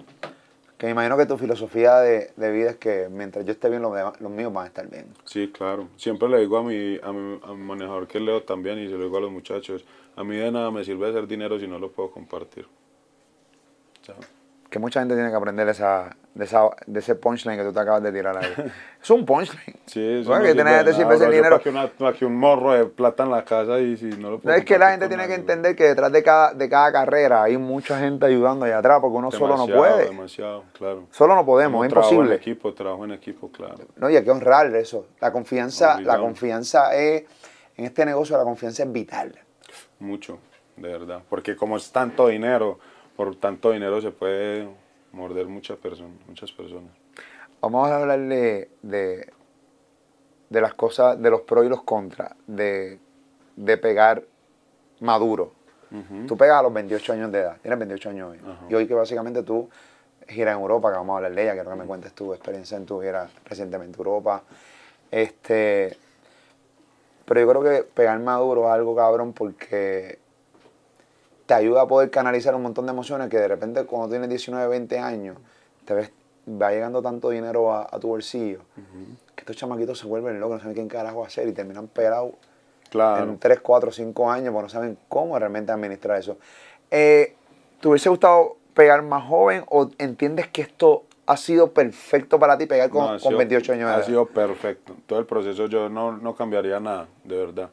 que 0.78 0.86
me 0.88 0.94
imagino 0.94 1.18
que 1.18 1.26
tu 1.26 1.38
filosofía 1.38 1.98
de, 1.98 2.32
de 2.36 2.52
vida 2.52 2.72
es 2.72 2.78
que 2.78 3.10
mientras 3.10 3.46
yo 3.46 3.52
esté 3.52 3.70
bien, 3.70 3.82
los 3.82 4.32
míos 4.32 4.54
van 4.54 4.66
a 4.66 4.68
estar 4.68 4.90
bien. 4.90 5.08
Sí, 5.26 5.52
claro. 5.52 5.90
Siempre 5.98 6.30
le 6.30 6.40
digo 6.40 6.58
a 6.58 6.64
mi, 6.64 7.00
a 7.04 7.12
mi, 7.12 7.40
a 7.44 7.54
mi 7.54 7.64
manejador 7.64 8.08
que 8.08 8.20
leo 8.20 8.44
también 8.44 8.80
y 8.80 8.88
se 8.88 8.94
lo 8.98 9.04
digo 9.04 9.18
a 9.18 9.22
los 9.22 9.32
muchachos, 9.32 9.86
a 10.16 10.24
mí 10.24 10.36
de 10.36 10.52
nada 10.52 10.72
me 10.72 10.84
sirve 10.84 11.10
hacer 11.10 11.28
dinero 11.28 11.60
si 11.60 11.68
no 11.68 11.78
lo 11.80 11.92
puedo 11.92 12.12
compartir. 12.12 12.66
Chao. 14.02 14.41
Que 14.72 14.80
mucha 14.80 15.02
gente 15.02 15.16
tiene 15.16 15.30
que 15.30 15.36
aprender 15.36 15.68
esa, 15.68 16.16
de, 16.34 16.46
esa, 16.46 16.62
de 16.88 17.00
ese 17.02 17.16
punchline 17.16 17.58
que 17.58 17.64
tú 17.66 17.74
te 17.74 17.80
acabas 17.82 18.02
de 18.04 18.10
tirar 18.14 18.38
ahí. 18.38 18.54
es 19.04 19.10
un 19.12 19.26
punchline. 19.26 19.76
Sí, 19.86 20.00
eso 20.22 20.30
Bueno, 20.30 20.38
no 20.38 20.42
que 20.46 20.52
sirve 20.54 20.64
tiene- 20.64 20.78
de 20.78 20.84
te 20.86 20.94
sirve 20.94 21.04
nada, 21.04 21.16
ese 21.16 21.26
bro. 21.26 21.32
Yo 21.32 21.36
dinero. 21.36 21.58
pa' 21.58 21.64
que 21.64 21.70
una- 22.04 22.14
que 22.14 22.26
un 22.26 22.36
morro 22.38 22.72
de 22.72 22.86
plata 22.86 23.24
en 23.24 23.32
la 23.32 23.44
casa 23.44 23.80
y 23.80 23.98
si 23.98 24.06
no 24.06 24.30
lo 24.32 24.40
puedo 24.40 24.56
es 24.56 24.64
que 24.64 24.78
la 24.80 24.92
gente 24.92 25.10
tiene 25.10 25.28
que 25.28 25.34
entender 25.34 25.76
que 25.76 25.84
detrás 25.84 26.10
de 26.10 26.24
cada, 26.24 26.54
de 26.54 26.70
cada 26.70 26.90
carrera 26.90 27.44
hay 27.44 27.58
mucha 27.58 28.00
gente 28.00 28.26
ayudando 28.28 28.64
allá 28.64 28.78
atrás 28.78 29.00
porque 29.02 29.18
uno 29.18 29.30
solo 29.30 29.58
no 29.58 29.68
puede. 29.68 30.06
Demasiado, 30.06 30.64
claro. 30.72 31.04
Solo 31.12 31.36
no 31.36 31.46
podemos, 31.46 31.78
Uno 31.80 31.86
es 31.88 31.92
imposible. 31.92 32.30
en 32.36 32.40
equipo, 32.40 32.74
trabajo 32.74 33.04
en 33.04 33.12
equipo, 33.12 33.52
claro. 33.52 33.76
No, 33.98 34.10
y 34.10 34.16
hay 34.16 34.24
que 34.24 34.32
honrar 34.32 34.74
eso. 34.74 35.06
La 35.20 35.34
confianza, 35.34 36.00
la 36.00 36.18
confianza 36.18 36.96
es, 36.96 37.26
en 37.76 37.84
este 37.84 38.06
negocio 38.06 38.38
la 38.38 38.46
confianza 38.46 38.84
es 38.84 38.92
vital. 38.94 39.38
Mucho, 40.00 40.40
de 40.78 40.88
verdad. 40.88 41.22
Porque 41.30 41.58
como 41.58 41.76
es 41.76 41.92
tanto 41.92 42.28
dinero, 42.30 42.80
por 43.24 43.36
tanto 43.36 43.70
dinero 43.70 44.02
se 44.02 44.10
puede 44.10 44.68
morder 45.12 45.46
muchas 45.46 45.78
personas, 45.78 46.16
muchas 46.28 46.52
personas. 46.52 46.90
Vamos 47.62 47.88
a 47.88 47.98
hablar 47.98 48.20
de, 48.20 48.68
de, 48.82 49.32
las 50.50 50.74
cosas, 50.74 51.22
de 51.22 51.30
los 51.30 51.42
pros 51.42 51.64
y 51.64 51.70
los 51.70 51.84
contras, 51.84 52.34
de, 52.48 52.98
de 53.56 53.78
pegar 53.78 54.24
maduro. 55.02 55.52
Ujú. 55.92 56.26
Tú 56.26 56.36
pegas 56.36 56.62
a 56.62 56.64
los 56.64 56.74
28 56.74 57.14
años 57.14 57.32
de 57.32 57.42
edad, 57.42 57.58
tienes 57.62 57.78
28 57.78 58.10
años 58.10 58.32
hoy. 58.32 58.40
Y 58.72 58.74
hoy 58.74 58.88
que 58.88 58.96
básicamente 58.96 59.44
tú 59.44 59.70
giras 60.28 60.56
en 60.56 60.62
Europa, 60.62 60.90
que 60.90 60.98
vamos 60.98 61.14
a 61.14 61.18
hablar 61.18 61.36
de 61.36 61.44
ella, 61.44 61.54
quiero 61.54 61.70
que 61.70 61.76
me 61.76 61.86
cuentes 61.86 62.14
tu 62.14 62.34
experiencia 62.34 62.76
en 62.76 62.88
tu 62.88 63.02
gira 63.02 63.30
recientemente 63.46 63.98
en 63.98 64.00
Europa. 64.00 64.42
Este, 65.12 65.96
pero 67.26 67.40
yo 67.40 67.48
creo 67.48 67.62
que 67.62 67.84
pegar 67.84 68.18
maduro 68.18 68.66
es 68.66 68.72
algo 68.72 68.96
cabrón 68.96 69.34
porque 69.34 70.18
te 71.52 71.56
ayuda 71.56 71.82
a 71.82 71.86
poder 71.86 72.10
canalizar 72.10 72.56
un 72.56 72.62
montón 72.62 72.86
de 72.86 72.94
emociones 72.94 73.28
que 73.28 73.38
de 73.38 73.46
repente 73.46 73.84
cuando 73.84 74.08
tienes 74.08 74.30
19, 74.30 74.70
20 74.70 74.98
años, 75.00 75.36
te 75.84 75.94
ves, 75.94 76.12
va 76.48 76.72
llegando 76.72 77.02
tanto 77.02 77.30
dinero 77.30 77.74
a, 77.74 77.90
a 77.92 78.00
tu 78.00 78.08
bolsillo, 78.08 78.60
que 79.36 79.42
estos 79.42 79.58
chamaquitos 79.58 80.00
se 80.00 80.08
vuelven 80.08 80.40
locos, 80.40 80.56
no 80.56 80.62
saben 80.62 80.76
qué 80.76 80.88
carajo 80.96 81.26
hacer 81.26 81.50
y 81.50 81.52
terminan 81.52 81.90
pelados 81.90 82.36
Claro. 82.90 83.24
en 83.24 83.38
3, 83.38 83.60
4, 83.60 83.92
5 83.92 84.32
años, 84.32 84.54
porque 84.54 84.64
no 84.64 84.70
saben 84.70 84.98
cómo 85.10 85.38
realmente 85.38 85.74
administrar 85.74 86.20
eso. 86.20 86.38
Eh, 86.90 87.36
¿Te 87.82 87.88
hubiese 87.90 88.08
gustado 88.08 88.56
pegar 88.74 89.02
más 89.02 89.26
joven 89.28 89.66
o 89.68 89.90
entiendes 89.98 90.48
que 90.48 90.62
esto 90.62 91.04
ha 91.26 91.36
sido 91.36 91.72
perfecto 91.74 92.40
para 92.40 92.58
ti 92.58 92.66
pegar 92.66 92.90
con, 92.90 93.00
No, 93.02 93.10
ha 93.10 93.20
con 93.20 93.20
sido- 93.30 93.38
28 93.40 93.74
años 93.74 93.88
de 93.90 93.94
Ha 93.94 93.98
edad? 93.98 94.06
sido 94.06 94.26
perfecto. 94.26 94.96
Todo 95.06 95.20
el 95.20 95.26
proceso 95.26 95.66
yo 95.66 95.90
no, 95.90 96.14
no 96.16 96.34
cambiaría 96.34 96.80
nada, 96.80 97.08
de 97.26 97.36
verdad. 97.38 97.70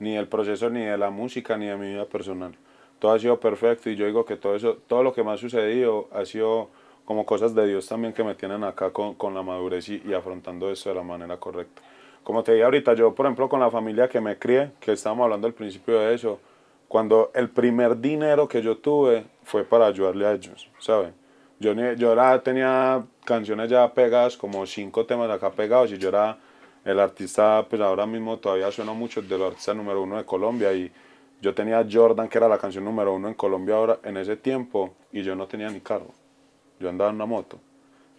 Ni 0.00 0.16
el 0.16 0.26
proceso, 0.26 0.68
ni 0.68 0.84
de 0.84 0.98
la 0.98 1.10
música, 1.10 1.56
ni 1.56 1.66
de 1.66 1.76
mi 1.76 1.92
vida 1.92 2.06
personal. 2.06 2.56
Todo 3.00 3.12
ha 3.12 3.18
sido 3.18 3.40
perfecto 3.40 3.90
y 3.90 3.96
yo 3.96 4.06
digo 4.06 4.24
que 4.24 4.36
todo 4.36 4.54
eso, 4.54 4.76
todo 4.86 5.02
lo 5.02 5.12
que 5.12 5.24
me 5.24 5.32
ha 5.32 5.36
sucedido 5.36 6.08
ha 6.12 6.24
sido 6.24 6.68
como 7.04 7.26
cosas 7.26 7.52
de 7.56 7.66
Dios 7.66 7.88
también 7.88 8.12
que 8.12 8.22
me 8.22 8.36
tienen 8.36 8.62
acá 8.62 8.90
con, 8.90 9.14
con 9.14 9.34
la 9.34 9.42
madurez 9.42 9.88
y, 9.88 10.00
y 10.06 10.14
afrontando 10.14 10.70
esto 10.70 10.90
de 10.90 10.94
la 10.94 11.02
manera 11.02 11.38
correcta. 11.38 11.82
Como 12.22 12.44
te 12.44 12.52
dije 12.52 12.64
ahorita, 12.64 12.94
yo 12.94 13.12
por 13.14 13.26
ejemplo 13.26 13.48
con 13.48 13.58
la 13.58 13.70
familia 13.70 14.08
que 14.08 14.20
me 14.20 14.38
crié, 14.38 14.70
que 14.78 14.92
estábamos 14.92 15.24
hablando 15.24 15.48
al 15.48 15.54
principio 15.54 15.98
de 15.98 16.14
eso, 16.14 16.38
cuando 16.86 17.30
el 17.34 17.48
primer 17.48 17.98
dinero 18.00 18.46
que 18.46 18.60
yo 18.62 18.76
tuve 18.76 19.24
fue 19.44 19.64
para 19.64 19.86
ayudarle 19.86 20.26
a 20.26 20.32
ellos, 20.32 20.68
¿sabes? 20.78 21.12
Yo, 21.60 21.72
yo 21.72 22.12
era, 22.12 22.42
tenía 22.42 23.04
canciones 23.24 23.70
ya 23.70 23.92
pegadas, 23.92 24.36
como 24.36 24.66
cinco 24.66 25.06
temas 25.06 25.30
acá 25.30 25.50
pegados, 25.50 25.92
y 25.92 25.98
yo 25.98 26.08
era 26.08 26.38
el 26.84 26.98
artista, 26.98 27.64
pues 27.68 27.80
ahora 27.80 28.06
mismo 28.06 28.38
todavía 28.38 28.70
suena 28.72 28.92
mucho 28.92 29.22
de 29.22 29.38
los 29.38 29.48
artistas 29.48 29.76
número 29.76 30.02
uno 30.02 30.16
de 30.16 30.24
Colombia, 30.24 30.72
y 30.72 30.90
yo 31.40 31.54
tenía 31.54 31.86
Jordan, 31.90 32.28
que 32.28 32.38
era 32.38 32.48
la 32.48 32.58
canción 32.58 32.84
número 32.84 33.14
uno 33.14 33.28
en 33.28 33.34
Colombia 33.34 33.76
ahora, 33.76 33.98
en 34.02 34.16
ese 34.16 34.36
tiempo, 34.36 34.94
y 35.12 35.22
yo 35.22 35.34
no 35.34 35.46
tenía 35.46 35.68
ni 35.70 35.80
carro, 35.80 36.12
yo 36.78 36.88
andaba 36.88 37.10
en 37.10 37.16
una 37.16 37.26
moto, 37.26 37.58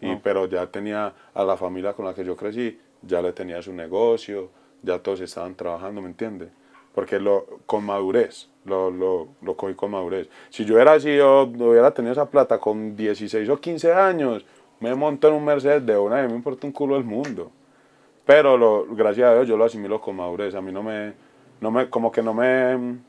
y, 0.02 0.16
pero 0.16 0.48
ya 0.48 0.66
tenía 0.68 1.14
a 1.34 1.44
la 1.44 1.58
familia 1.58 1.94
con 1.94 2.06
la 2.06 2.14
que 2.14 2.24
yo 2.24 2.36
crecí, 2.36 2.80
ya 3.04 3.22
le 3.22 3.34
tenía 3.34 3.62
su 3.62 3.72
negocio, 3.74 4.50
ya 4.82 5.00
todos 5.00 5.22
estaban 5.22 5.56
trabajando, 5.56 6.02
¿me 6.02 6.08
entiendes? 6.08 6.50
Porque 6.94 7.20
lo, 7.20 7.46
con 7.66 7.86
madurez, 7.86 8.50
lo, 8.66 8.90
lo, 8.90 9.30
lo 9.42 9.56
cogí 9.56 9.76
con 9.76 9.92
madurez. 9.92 10.28
Si 10.50 10.66
yo 10.66 10.80
era 10.80 10.94
así, 10.94 11.16
yo 11.16 11.44
hubiera 11.44 11.92
tenido 11.92 12.12
esa 12.12 12.30
plata 12.30 12.58
con 12.58 12.96
16 12.96 13.48
o 13.48 13.62
15 13.62 13.94
años, 13.94 14.46
me 14.80 14.94
monto 14.96 15.28
en 15.28 15.36
un 15.36 15.46
Mercedes 15.46 15.86
de 15.86 15.98
una 15.98 16.24
y 16.24 16.28
me 16.28 16.34
importa 16.34 16.66
un 16.66 16.74
culo 16.74 16.98
el 16.98 17.04
mundo. 17.04 17.52
Pero 18.26 18.58
lo, 18.58 18.86
gracias 18.88 19.30
a 19.30 19.34
Dios 19.36 19.48
yo 19.48 19.58
lo 19.58 19.66
asimilo 19.66 20.02
con 20.02 20.16
madurez. 20.16 20.56
A 20.56 20.62
mí 20.62 20.72
no 20.72 20.84
me, 20.84 21.14
no 21.60 21.72
me 21.72 21.90
como 21.90 22.12
que 22.12 22.22
no 22.22 22.34
me, 22.34 23.00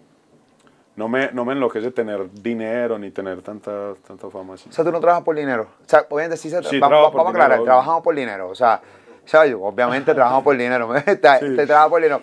no 0.97 1.09
me, 1.09 1.31
no 1.33 1.45
me 1.45 1.53
enloquece 1.55 1.91
tener 1.91 2.31
dinero 2.33 2.99
ni 2.99 3.11
tener 3.11 3.41
tanta, 3.43 3.95
tanta 4.07 4.29
fama 4.31 4.55
así. 4.55 4.69
O 4.69 4.73
sea, 4.73 4.85
tú 4.85 4.93
no 4.93 5.01
trabajas 5.01 5.25
por 5.25 5.35
dinero. 5.35 5.69
O 5.85 5.89
sea, 5.89 6.05
obviamente 6.11 6.37
sí 6.37 6.51
se 6.51 6.63
Sí, 6.65 6.79
por 6.79 6.91
vamos 6.91 7.27
a 7.27 7.31
aclarar, 7.31 7.63
trabajamos 7.63 8.03
por 8.03 8.15
dinero. 8.15 8.49
O 8.49 8.55
sea, 8.55 8.81
¿sabes? 9.25 9.55
Obviamente 9.59 10.15
trabajamos 10.15 10.45
por 10.45 10.57
dinero. 10.57 10.93
te, 11.05 11.17
te 11.17 11.67
trabajas 11.67 11.89
por 11.89 12.03
dinero. 12.03 12.23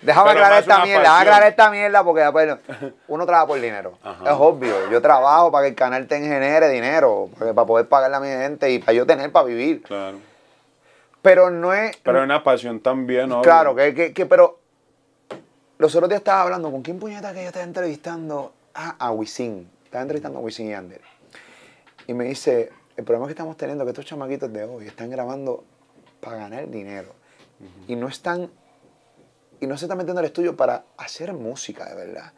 Déjame 0.00 0.30
Pero 0.30 0.38
aclarar 0.44 0.60
esta 0.60 0.84
mierda, 0.84 1.00
déjame 1.02 1.20
aclarar 1.22 1.48
esta 1.48 1.70
mierda 1.70 2.04
porque 2.04 2.20
después 2.22 2.56
uno 3.08 3.26
trabaja 3.26 3.46
por 3.48 3.60
dinero. 3.60 3.98
Ajá. 4.02 4.24
Es 4.30 4.36
obvio. 4.38 4.90
Yo 4.90 5.02
trabajo 5.02 5.50
para 5.50 5.64
que 5.64 5.70
el 5.70 5.74
canal 5.74 6.06
te 6.06 6.20
genere 6.20 6.68
dinero, 6.68 7.28
para 7.38 7.66
poder 7.66 7.88
pagarle 7.88 8.16
a 8.16 8.20
mi 8.20 8.28
gente 8.28 8.70
y 8.70 8.78
para 8.78 8.92
yo 8.92 9.06
tener 9.06 9.32
para 9.32 9.46
vivir. 9.46 9.82
Claro. 9.82 10.18
Pero 11.22 11.50
no 11.50 11.72
es. 11.74 11.96
Pero 11.98 12.18
hay 12.18 12.24
una 12.24 12.44
pasión 12.44 12.80
también, 12.80 13.28
¿no? 13.28 13.42
Claro, 13.42 13.74
que, 13.74 13.92
que, 13.94 14.12
que- 14.12 14.26
pero 14.26 14.60
los 15.78 15.94
otros 15.94 16.08
días 16.08 16.20
estaba 16.20 16.42
hablando 16.42 16.70
con 16.70 16.82
quién 16.82 16.98
puñeta 16.98 17.32
que 17.32 17.42
yo 17.42 17.46
estaba 17.46 17.64
entrevistando 17.64 18.52
ah, 18.74 18.96
a 18.98 19.12
Wisin. 19.12 19.68
Estaba 19.84 20.02
entrevistando 20.02 20.38
a 20.38 20.42
Wisin 20.42 20.68
y 20.68 20.74
Ander. 20.74 21.00
Y 22.06 22.14
me 22.14 22.24
dice, 22.24 22.70
el 22.96 23.04
problema 23.04 23.26
que 23.26 23.32
estamos 23.32 23.56
teniendo 23.56 23.84
es 23.84 23.86
que 23.86 23.90
estos 23.90 24.06
chamaquitos 24.06 24.52
de 24.52 24.64
hoy 24.64 24.86
están 24.86 25.10
grabando 25.10 25.64
para 26.20 26.36
ganar 26.36 26.68
dinero. 26.68 27.14
Y 27.86 27.96
no 27.96 28.08
están 28.08 28.50
y 29.60 29.66
no 29.66 29.76
se 29.76 29.86
están 29.86 29.98
metiendo 29.98 30.20
al 30.20 30.26
estudio 30.26 30.56
para 30.56 30.84
hacer 30.96 31.32
música 31.32 31.88
de 31.88 31.94
verdad. 31.94 32.32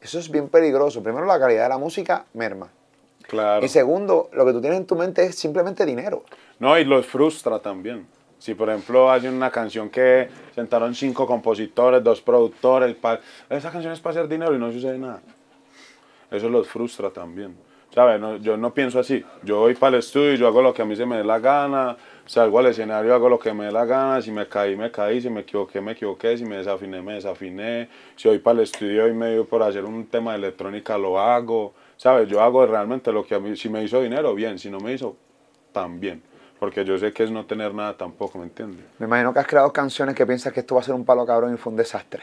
Eso 0.00 0.18
es 0.18 0.30
bien 0.30 0.48
peligroso. 0.48 1.02
Primero, 1.02 1.26
la 1.26 1.38
calidad 1.38 1.64
de 1.64 1.68
la 1.68 1.78
música 1.78 2.26
merma. 2.34 2.68
Claro. 3.26 3.64
Y 3.64 3.68
segundo, 3.68 4.28
lo 4.32 4.44
que 4.44 4.52
tú 4.52 4.60
tienes 4.60 4.78
en 4.78 4.86
tu 4.86 4.96
mente 4.96 5.24
es 5.24 5.36
simplemente 5.36 5.84
dinero. 5.86 6.24
No, 6.58 6.76
y 6.78 6.84
los 6.84 7.06
frustra 7.06 7.58
también. 7.58 8.06
Si 8.42 8.56
por 8.56 8.68
ejemplo 8.68 9.08
hay 9.08 9.28
una 9.28 9.52
canción 9.52 9.88
que 9.88 10.28
sentaron 10.52 10.96
cinco 10.96 11.28
compositores, 11.28 12.02
dos 12.02 12.20
productores, 12.20 12.96
esa 13.48 13.70
canción 13.70 13.92
es 13.92 14.00
para 14.00 14.18
hacer 14.18 14.28
dinero 14.28 14.52
y 14.52 14.58
no 14.58 14.72
sucede 14.72 14.98
nada. 14.98 15.22
Eso 16.28 16.48
los 16.48 16.66
frustra 16.66 17.10
también. 17.10 17.56
¿Sabes? 17.94 18.20
Yo 18.42 18.56
no 18.56 18.74
pienso 18.74 18.98
así. 18.98 19.24
Yo 19.44 19.60
voy 19.60 19.76
para 19.76 19.94
el 19.94 20.00
estudio 20.00 20.34
yo 20.34 20.48
hago 20.48 20.60
lo 20.60 20.74
que 20.74 20.82
a 20.82 20.84
mí 20.84 20.96
se 20.96 21.06
me 21.06 21.18
dé 21.18 21.24
la 21.24 21.38
gana. 21.38 21.96
Salgo 22.26 22.58
al 22.58 22.66
escenario, 22.66 23.14
hago 23.14 23.28
lo 23.28 23.38
que 23.38 23.54
me 23.54 23.66
dé 23.66 23.70
la 23.70 23.84
gana. 23.84 24.20
Si 24.20 24.32
me 24.32 24.48
caí, 24.48 24.74
me 24.74 24.90
caí. 24.90 25.20
Si 25.20 25.30
me 25.30 25.42
equivoqué, 25.42 25.80
me 25.80 25.92
equivoqué. 25.92 26.36
Si 26.36 26.44
me 26.44 26.56
desafiné, 26.56 27.00
me 27.00 27.12
desafiné. 27.12 27.88
Si 28.16 28.26
voy 28.26 28.40
para 28.40 28.58
el 28.58 28.64
estudio 28.64 29.06
y 29.06 29.12
me 29.12 29.34
dio 29.34 29.44
por 29.46 29.62
hacer 29.62 29.84
un 29.84 30.08
tema 30.08 30.32
de 30.32 30.38
electrónica, 30.38 30.98
lo 30.98 31.20
hago. 31.20 31.74
¿Sabes? 31.96 32.28
Yo 32.28 32.40
hago 32.42 32.66
realmente 32.66 33.12
lo 33.12 33.24
que 33.24 33.36
a 33.36 33.38
mí, 33.38 33.54
si 33.56 33.68
me 33.68 33.84
hizo 33.84 34.02
dinero, 34.02 34.34
bien. 34.34 34.58
Si 34.58 34.68
no 34.68 34.80
me 34.80 34.94
hizo, 34.94 35.14
también. 35.70 36.31
Porque 36.62 36.84
yo 36.84 36.96
sé 36.96 37.12
que 37.12 37.24
es 37.24 37.30
no 37.32 37.44
tener 37.44 37.74
nada 37.74 37.96
tampoco, 37.96 38.38
¿me 38.38 38.44
entiendes? 38.44 38.84
Me 39.00 39.06
imagino 39.06 39.32
que 39.34 39.40
has 39.40 39.48
creado 39.48 39.72
canciones 39.72 40.14
que 40.14 40.24
piensas 40.24 40.52
que 40.52 40.60
esto 40.60 40.76
va 40.76 40.80
a 40.80 40.84
ser 40.84 40.94
un 40.94 41.04
palo 41.04 41.26
cabrón 41.26 41.52
y 41.52 41.56
fue 41.56 41.72
un 41.72 41.76
desastre. 41.76 42.22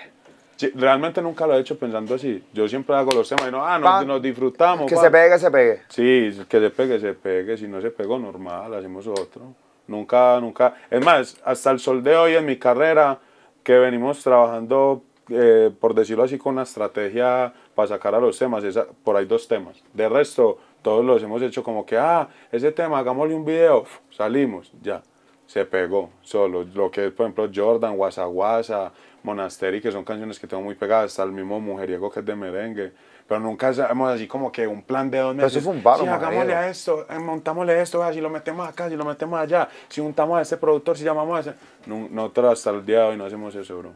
Sí, 0.55 0.71
realmente 0.75 1.21
nunca 1.21 1.45
lo 1.45 1.55
he 1.55 1.59
hecho 1.59 1.77
pensando 1.77 2.15
así. 2.15 2.41
Yo 2.53 2.65
siempre 2.69 2.95
hago 2.95 3.11
los 3.11 3.27
temas 3.27 3.49
y 3.49 3.51
no, 3.51 3.65
ah, 3.65 3.77
nos, 3.77 4.05
nos 4.05 4.21
disfrutamos. 4.21 4.85
Que 4.87 4.95
pa. 4.95 5.01
se 5.01 5.11
pegue, 5.11 5.29
que 5.31 5.39
se 5.39 5.51
pegue. 5.51 5.81
Sí, 5.89 6.45
que 6.47 6.59
se 6.61 6.69
pegue, 6.69 6.99
se 7.01 7.13
pegue. 7.15 7.57
Si 7.57 7.67
no 7.67 7.81
se 7.81 7.91
pegó, 7.91 8.17
normal, 8.17 8.73
hacemos 8.75 9.05
otro. 9.07 9.41
Nunca, 9.87 10.39
nunca. 10.39 10.73
Es 10.89 11.03
más, 11.03 11.35
hasta 11.43 11.71
el 11.71 11.79
sol 11.79 12.01
de 12.01 12.15
hoy 12.15 12.35
en 12.35 12.45
mi 12.45 12.55
carrera, 12.55 13.19
que 13.61 13.77
venimos 13.77 14.23
trabajando, 14.23 15.03
eh, 15.27 15.69
por 15.81 15.93
decirlo 15.93 16.23
así, 16.23 16.37
con 16.37 16.53
una 16.53 16.63
estrategia 16.63 17.51
para 17.75 17.89
sacar 17.89 18.15
a 18.15 18.21
los 18.21 18.39
temas, 18.39 18.63
esa- 18.63 18.87
por 19.03 19.17
ahí 19.17 19.25
dos 19.25 19.49
temas. 19.49 19.83
De 19.93 20.07
resto, 20.07 20.59
todos 20.81 21.03
los 21.03 21.21
hemos 21.23 21.41
hecho 21.41 21.63
como 21.63 21.85
que, 21.85 21.97
ah, 21.97 22.27
ese 22.51 22.71
tema, 22.71 22.99
hagámosle 22.99 23.35
un 23.35 23.45
video, 23.45 23.81
uf, 23.81 23.99
salimos, 24.11 24.71
ya. 24.81 25.01
Se 25.45 25.65
pegó 25.65 26.11
solo. 26.21 26.63
Lo 26.75 26.91
que 26.91 27.07
es, 27.07 27.11
por 27.11 27.25
ejemplo, 27.25 27.49
Jordan, 27.53 27.97
Guasa 27.97 28.25
Guasa, 28.25 28.91
Monasteri, 29.23 29.81
que 29.81 29.91
son 29.91 30.03
canciones 30.03 30.39
que 30.39 30.45
tengo 30.45 30.61
muy 30.61 30.75
pegadas, 30.75 31.05
hasta 31.11 31.23
el 31.23 31.31
mismo 31.31 31.59
Mujeriego 31.59 32.11
que 32.11 32.19
es 32.19 32.25
de 32.25 32.35
merengue. 32.35 32.93
Pero 33.27 33.39
nunca 33.41 33.69
hacemos 33.69 34.11
así 34.11 34.27
como 34.27 34.51
que 34.51 34.67
un 34.67 34.83
plan 34.83 35.09
de 35.09 35.17
dos 35.19 35.35
Pero 35.35 35.47
eso 35.47 35.55
meses. 35.57 35.63
fue 35.63 35.73
un 35.73 35.81
palo, 35.83 36.03
Sí, 36.03 36.07
hagámosle 36.09 36.53
a 36.53 36.69
esto, 36.69 37.05
eh, 37.09 37.17
montámosle 37.19 37.81
esto, 37.81 38.13
si 38.13 38.21
lo 38.21 38.29
metemos 38.29 38.67
acá, 38.67 38.89
si 38.89 38.95
lo 38.95 39.05
metemos 39.05 39.39
allá, 39.39 39.67
si 39.87 40.01
juntamos 40.01 40.37
a 40.37 40.41
este 40.41 40.57
productor, 40.57 40.97
si 40.97 41.03
llamamos 41.03 41.37
a 41.37 41.39
ese. 41.41 41.59
No, 41.87 42.07
nosotros 42.09 42.53
hasta 42.53 42.69
el 42.69 42.85
día 42.85 42.99
de 42.99 43.05
hoy 43.09 43.17
no 43.17 43.25
hacemos 43.25 43.53
eso, 43.55 43.77
bro. 43.79 43.93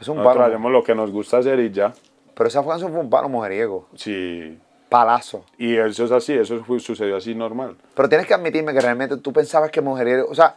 Es 0.00 0.08
un 0.08 0.16
Nosotros 0.18 0.48
hacemos 0.48 0.72
lo 0.72 0.82
que 0.82 0.94
nos 0.94 1.10
gusta 1.12 1.38
hacer 1.38 1.58
y 1.60 1.70
ya. 1.70 1.92
Pero 2.34 2.48
esa 2.48 2.64
canción 2.64 2.90
fue 2.90 3.00
un 3.00 3.10
palo 3.10 3.28
mujeriego. 3.28 3.86
Sí. 3.94 4.58
Palazo. 4.88 5.44
Y 5.58 5.76
eso 5.76 6.04
es 6.04 6.12
así, 6.12 6.32
eso 6.32 6.64
sucedió 6.78 7.16
así 7.16 7.34
normal. 7.34 7.76
Pero 7.94 8.08
tienes 8.08 8.26
que 8.26 8.34
admitirme 8.34 8.72
que 8.72 8.80
realmente 8.80 9.16
tú 9.16 9.32
pensabas 9.32 9.70
que 9.70 9.80
mujeriego. 9.80 10.28
O 10.30 10.34
sea, 10.34 10.54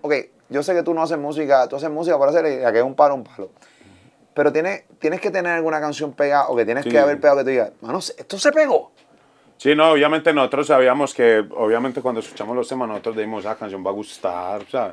ok, 0.00 0.14
yo 0.48 0.62
sé 0.62 0.74
que 0.74 0.82
tú 0.82 0.94
no 0.94 1.02
haces 1.02 1.18
música, 1.18 1.68
tú 1.68 1.76
haces 1.76 1.90
música 1.90 2.18
para 2.18 2.30
hacer 2.30 2.46
y 2.46 2.72
que 2.72 2.78
es 2.78 2.84
un 2.84 2.94
palo, 2.94 3.16
un 3.16 3.24
palo. 3.24 3.50
Pero 4.34 4.52
tienes, 4.52 4.84
tienes 5.00 5.20
que 5.20 5.30
tener 5.32 5.52
alguna 5.52 5.80
canción 5.80 6.12
pegada 6.12 6.48
o 6.48 6.56
que 6.56 6.64
tienes 6.64 6.84
Sí. 6.84 6.90
que 6.90 6.98
haber 6.98 7.20
pegado 7.20 7.38
que 7.38 7.44
tú 7.44 7.50
digas, 7.50 7.72
mano, 7.80 7.98
esto 7.98 8.38
se 8.38 8.52
pegó. 8.52 8.92
Sí, 9.56 9.74
no, 9.74 9.90
obviamente 9.90 10.32
nosotros 10.32 10.68
sabíamos 10.68 11.12
que, 11.12 11.44
obviamente 11.56 12.00
cuando 12.00 12.20
escuchamos 12.20 12.54
los 12.54 12.68
temas, 12.68 12.86
nosotros 12.88 13.16
dijimos, 13.16 13.44
esa 13.44 13.56
canción 13.56 13.84
va 13.84 13.90
a 13.90 13.94
gustar, 13.94 14.62
o 14.62 14.70
sea, 14.70 14.92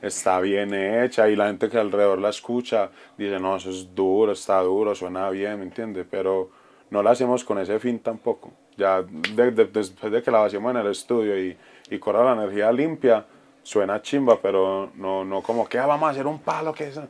está 0.00 0.40
bien 0.40 0.72
hecha 0.72 1.28
y 1.28 1.36
la 1.36 1.48
gente 1.48 1.68
que 1.68 1.76
alrededor 1.76 2.18
la 2.18 2.30
escucha 2.30 2.88
dice, 3.18 3.38
no, 3.38 3.56
eso 3.56 3.68
es 3.68 3.94
duro, 3.94 4.32
está 4.32 4.58
duro, 4.62 4.94
suena 4.94 5.28
bien, 5.28 5.58
¿me 5.58 5.64
entiendes? 5.66 6.06
Pero 6.10 6.48
no 6.90 7.02
la 7.02 7.10
hacemos 7.10 7.44
con 7.44 7.58
ese 7.58 7.78
fin 7.78 7.98
tampoco. 8.00 8.52
Ya 8.76 9.02
de- 9.02 9.50
de- 9.50 9.64
después 9.66 10.12
de 10.12 10.22
que 10.22 10.30
la 10.30 10.44
hacemos 10.44 10.70
en 10.72 10.76
el 10.78 10.86
estudio 10.88 11.38
y, 11.38 11.56
y 11.90 11.98
corra 11.98 12.24
la 12.24 12.32
energía 12.42 12.70
limpia, 12.72 13.24
suena 13.62 14.00
chimba, 14.02 14.38
pero 14.40 14.90
no, 14.94 15.24
no 15.24 15.42
como 15.42 15.68
que 15.68 15.78
"Ah, 15.78 15.86
vamos 15.86 16.08
a 16.08 16.10
hacer 16.12 16.26
un 16.26 16.38
palo 16.38 16.72
que 16.72 16.88
es... 16.88 17.00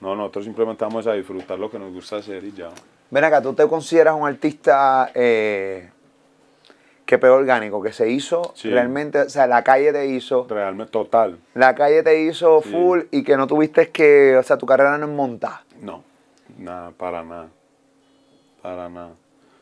No, 0.00 0.14
nosotros 0.14 0.44
simplemente 0.44 0.84
vamos 0.84 1.06
a 1.06 1.14
disfrutar 1.14 1.58
lo 1.58 1.70
que 1.70 1.78
nos 1.78 1.92
gusta 1.92 2.16
hacer 2.16 2.44
y 2.44 2.52
ya. 2.52 2.68
Ven 3.10 3.24
acá, 3.24 3.40
¿tú 3.40 3.54
te 3.54 3.66
consideras 3.66 4.14
un 4.14 4.26
artista 4.28 5.10
eh, 5.14 5.88
que 7.06 7.18
pegó 7.18 7.36
orgánico, 7.36 7.80
que 7.82 7.92
se 7.92 8.10
hizo 8.10 8.52
Sí. 8.54 8.68
realmente, 8.68 9.20
o 9.20 9.28
sea, 9.30 9.46
la 9.46 9.62
calle 9.64 9.92
te 9.92 10.06
hizo, 10.06 10.46
Realmente, 10.50 10.90
total. 10.92 11.38
la 11.54 11.74
calle 11.74 12.02
te 12.02 12.20
hizo 12.22 12.60
Sí. 12.62 12.68
full 12.70 13.00
y 13.10 13.22
que 13.22 13.36
no 13.36 13.46
tuviste 13.46 13.90
que, 13.90 14.36
o 14.36 14.42
sea, 14.42 14.58
tu 14.58 14.66
carrera 14.66 14.98
no 14.98 15.06
es 15.06 15.12
montada? 15.12 15.64
No, 15.80 16.02
nada, 16.58 16.90
para 16.90 17.22
nada. 17.24 17.48
Para 18.66 18.88
nada. 18.88 19.14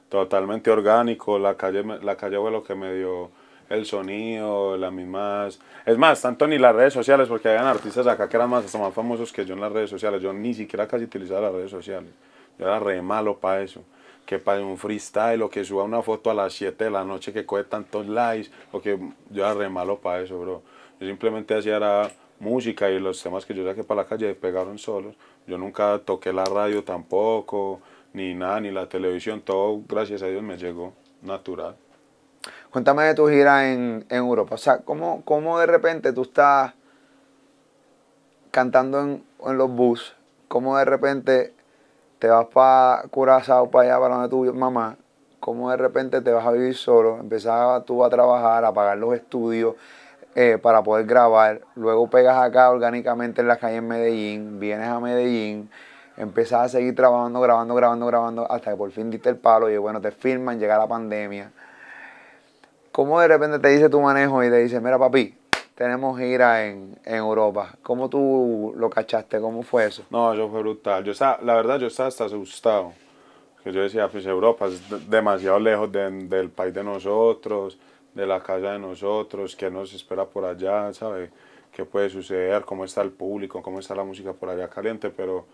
Totalmente 0.09 0.71
orgánico. 0.71 1.39
La 1.39 1.59
calle, 1.59 1.85
la 2.01 2.17
calle 2.17 2.39
fue 2.39 2.51
lo 2.51 2.65
que 2.65 2.75
me 2.75 2.95
dio 2.95 3.31
el 3.69 3.85
sonido, 3.85 4.79
las 4.79 4.91
mismas. 4.91 5.61
Es 5.85 5.99
más, 5.99 6.23
tanto 6.23 6.47
ni 6.47 6.57
las 6.57 6.75
redes 6.75 6.95
sociales, 6.95 7.29
porque 7.29 7.51
habían 7.51 7.67
artistas 7.67 8.07
acá 8.07 8.31
que 8.31 8.37
eran 8.39 8.49
más, 8.49 8.65
hasta 8.65 8.79
más 8.79 8.95
famosos 8.95 9.31
que 9.31 9.45
yo 9.45 9.53
en 9.53 9.61
las 9.61 9.71
redes 9.71 9.91
sociales. 9.91 10.23
Yo 10.23 10.33
ni 10.33 10.55
siquiera 10.55 10.89
casi 10.89 11.05
utilizaba 11.05 11.43
las 11.43 11.53
redes 11.53 11.71
sociales. 11.71 12.11
Yo 12.59 12.65
era 12.65 12.79
re 12.79 13.03
malo 13.03 13.37
para 13.37 13.61
eso. 13.61 13.83
Que 14.25 14.39
para 14.39 14.65
un 14.65 14.79
freestyle 14.79 15.43
o 15.43 15.51
que 15.51 15.67
suba 15.67 15.83
una 15.83 16.01
foto 16.01 16.31
a 16.31 16.35
las 16.35 16.55
7 16.55 16.85
de 16.85 16.91
la 16.91 17.05
noche 17.05 17.31
que 17.31 17.45
coge 17.45 17.65
tantos 17.65 18.07
likes. 18.07 18.51
O 18.73 18.81
que 18.81 18.99
yo 19.29 19.45
era 19.45 19.53
re 19.53 19.69
malo 19.69 19.99
para 19.99 20.23
eso, 20.23 20.41
bro. 20.41 20.63
Yo 20.99 21.07
simplemente 21.07 21.55
hacía 21.55 21.77
era 21.77 22.11
música 22.41 22.91
y 22.91 22.99
los 22.99 23.23
temas 23.23 23.45
que 23.45 23.53
yo 23.53 23.67
saqué 23.67 23.85
para 23.85 24.01
la 24.01 24.09
calle 24.09 24.35
pegaron 24.35 24.79
solos. 24.79 25.15
Yo 25.47 25.59
nunca 25.59 25.99
toqué 25.99 26.33
la 26.33 26.47
radio 26.47 26.83
tampoco, 26.85 27.83
ni 28.15 28.35
nada, 28.35 28.61
ni 28.61 28.71
la 28.71 28.89
televisión. 28.89 29.43
Todo, 29.43 29.83
gracias 29.87 30.23
a 30.23 30.27
Dios, 30.27 30.43
me 30.43 30.57
llegó 30.57 30.95
natural. 31.21 31.77
Cuéntame 32.71 33.05
de 33.05 33.15
tu 33.15 33.29
gira 33.29 33.71
en, 33.71 34.07
en 34.09 34.17
Europa. 34.17 34.55
O 34.55 34.59
sea, 34.59 34.79
¿cómo, 34.79 35.23
cómo 35.25 35.59
de 35.59 35.67
repente 35.67 36.13
tú 36.13 36.23
estás 36.23 36.73
cantando 38.51 39.01
en, 39.01 39.25
en 39.45 39.59
los 39.59 39.71
bus? 39.71 40.17
¿Cómo 40.49 40.79
de 40.79 40.85
repente 40.85 41.53
te 42.19 42.29
vas 42.29 42.47
para 42.47 43.03
Curazao, 43.09 43.71
para 43.71 43.91
allá, 43.91 44.01
para 44.01 44.15
donde 44.15 44.29
tu 44.29 44.55
mamá? 44.55 44.97
¿Cómo 45.41 45.71
de 45.71 45.77
repente 45.77 46.21
te 46.21 46.33
vas 46.33 46.47
a 46.47 46.53
vivir 46.53 46.75
solo? 46.75 47.19
Empezás 47.19 47.85
tú 47.85 48.05
a 48.05 48.11
trabajar, 48.11 48.65
a 48.65 48.73
pagar 48.73 48.97
los 48.99 49.15
estudios 49.15 49.75
eh, 50.35 50.59
para 50.61 50.83
poder 50.83 51.07
grabar. 51.07 51.61
Luego 51.75 52.09
pegas 52.09 52.39
acá 52.39 52.71
orgánicamente 52.71 53.41
en 53.41 53.49
la 53.49 53.57
calle 53.57 53.77
en 53.77 53.89
Medellín. 53.89 54.61
Vienes 54.61 54.89
a 54.89 55.01
Medellín. 55.01 55.69
Empiezas 56.17 56.61
a 56.63 56.69
seguir 56.69 56.95
trabajando, 56.95 57.41
grabando, 57.41 57.75
grabando, 57.75 58.07
grabando, 58.07 58.53
hasta 58.53 58.71
que 58.71 58.77
por 58.77 58.91
fin 58.93 59.11
diste 59.11 59.29
el 59.29 59.37
palo 59.37 59.69
y 59.69 59.77
bueno, 59.77 60.01
te 60.01 60.11
firman, 60.13 60.59
llega 60.61 60.79
la 60.79 60.87
pandemia. 60.87 61.51
¿Cómo 62.93 63.21
de 63.21 63.27
repente 63.29 63.59
te 63.59 63.69
dice 63.69 63.89
tu 63.89 64.01
manejo 64.01 64.43
y 64.45 64.51
te 64.51 64.59
dice, 64.59 64.81
mira 64.81 64.99
papi, 64.99 65.37
tenemos 65.75 66.17
gira 66.19 66.67
en, 66.67 66.97
en 67.05 67.17
Europa? 67.17 67.75
¿Cómo 67.83 68.09
tú 68.09 68.73
lo 68.77 68.89
cachaste? 68.89 69.41
¿Cómo 69.41 69.63
fue 69.65 69.87
eso? 69.87 70.05
No, 70.11 70.33
eso 70.33 70.49
fue 70.49 70.61
brutal. 70.61 71.03
Yo 71.03 71.11
estaba, 71.13 71.39
la 71.43 71.55
verdad, 71.55 71.79
yo 71.81 71.89
estaba 71.89 72.09
hasta 72.09 72.27
asustado. 72.27 72.93
Que 73.65 73.73
yo 73.73 73.81
decía, 73.83 74.07
pues 74.09 74.25
Europa 74.27 74.67
es 74.67 74.89
de- 74.89 75.01
demasiado 75.01 75.59
lejos 75.59 75.91
de- 75.91 76.11
del 76.29 76.51
país 76.51 76.73
de 76.73 76.85
nosotros, 76.85 77.79
de 78.15 78.27
la 78.27 78.41
casa 78.41 78.73
de 78.73 78.79
nosotros, 78.79 79.57
qué 79.57 79.71
nos 79.71 79.93
espera 79.93 80.25
por 80.27 80.45
allá, 80.45 80.93
¿sabe? 80.93 81.31
¿Qué 81.73 81.85
puede 81.85 82.09
suceder? 82.11 82.63
¿Cómo 82.65 82.85
está 82.85 83.01
el 83.03 83.11
público? 83.11 83.61
¿Cómo 83.63 83.81
está 83.81 83.95
la 83.97 84.05
música 84.05 84.33
por 84.33 84.51
allá 84.51 84.69
caliente? 84.69 85.11
Pero 85.11 85.47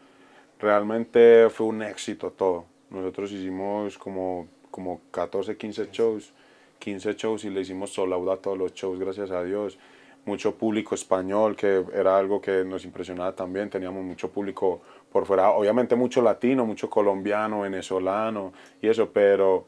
realmente 0.61 1.49
fue 1.51 1.67
un 1.67 1.83
éxito 1.83 2.31
todo. 2.31 2.67
Nosotros 2.91 3.33
hicimos 3.33 3.97
como, 3.99 4.49
como 4.71 5.01
14, 5.11 5.57
15 5.57 5.89
shows, 5.91 6.33
15 6.79 7.15
shows 7.15 7.45
y 7.45 7.51
le 7.51 7.61
hicimos 7.61 7.93
sold 7.93 8.13
a 8.29 8.37
todos 8.37 8.59
los 8.59 8.75
shows, 8.75 8.99
gracias 8.99 9.31
a 9.31 9.43
Dios. 9.43 9.79
Mucho 10.27 10.55
público 10.55 10.95
español, 10.95 11.57
que 11.57 11.83
era 11.95 12.19
algo 12.19 12.41
que 12.41 12.65
nos 12.65 12.85
impresionaba 12.85 13.35
también. 13.35 13.71
Teníamos 13.71 14.05
mucho 14.05 14.31
público 14.31 14.83
por 15.11 15.25
fuera, 15.25 15.51
obviamente 15.51 15.97
mucho 15.97 16.21
latino, 16.21 16.67
mucho 16.67 16.91
colombiano, 16.91 17.61
venezolano 17.63 18.53
y 18.83 18.89
eso, 18.89 19.11
pero 19.11 19.65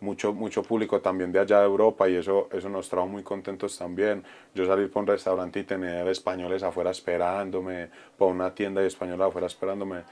mucho, 0.00 0.32
mucho 0.32 0.62
público 0.64 1.00
también 1.00 1.30
de 1.30 1.38
allá 1.38 1.60
de 1.60 1.66
Europa 1.66 2.08
y 2.08 2.16
eso, 2.16 2.48
eso 2.52 2.68
nos 2.68 2.88
trajo 2.88 3.06
muy 3.06 3.22
contentos 3.22 3.78
también. 3.78 4.24
Yo 4.54 4.66
salir 4.66 4.90
por 4.90 5.02
un 5.02 5.06
restaurante 5.06 5.60
y 5.60 5.64
tener 5.64 6.06
españoles 6.08 6.62
afuera 6.64 6.90
esperándome, 6.90 7.88
por 8.18 8.32
una 8.32 8.52
tienda 8.54 8.80
de 8.80 8.88
españoles 8.88 9.26
afuera 9.26 9.46
esperándome. 9.46 10.02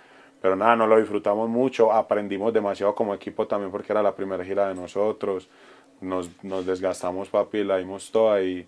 Pero 0.41 0.57
nada, 0.57 0.77
nos 0.77 0.89
lo 0.89 0.99
disfrutamos 0.99 1.49
mucho, 1.49 1.93
aprendimos 1.93 2.53
demasiado 2.53 2.95
como 2.95 3.15
equipo 3.15 3.47
también 3.47 3.71
porque 3.71 3.93
era 3.93 4.03
la 4.03 4.15
primera 4.15 4.45
gira 4.45 4.69
de 4.69 4.75
nosotros. 4.75 5.49
Nos, 6.01 6.31
nos 6.43 6.65
desgastamos, 6.65 7.29
papi, 7.29 7.63
la 7.63 7.77
dimos 7.77 8.11
toda 8.11 8.43
y 8.43 8.67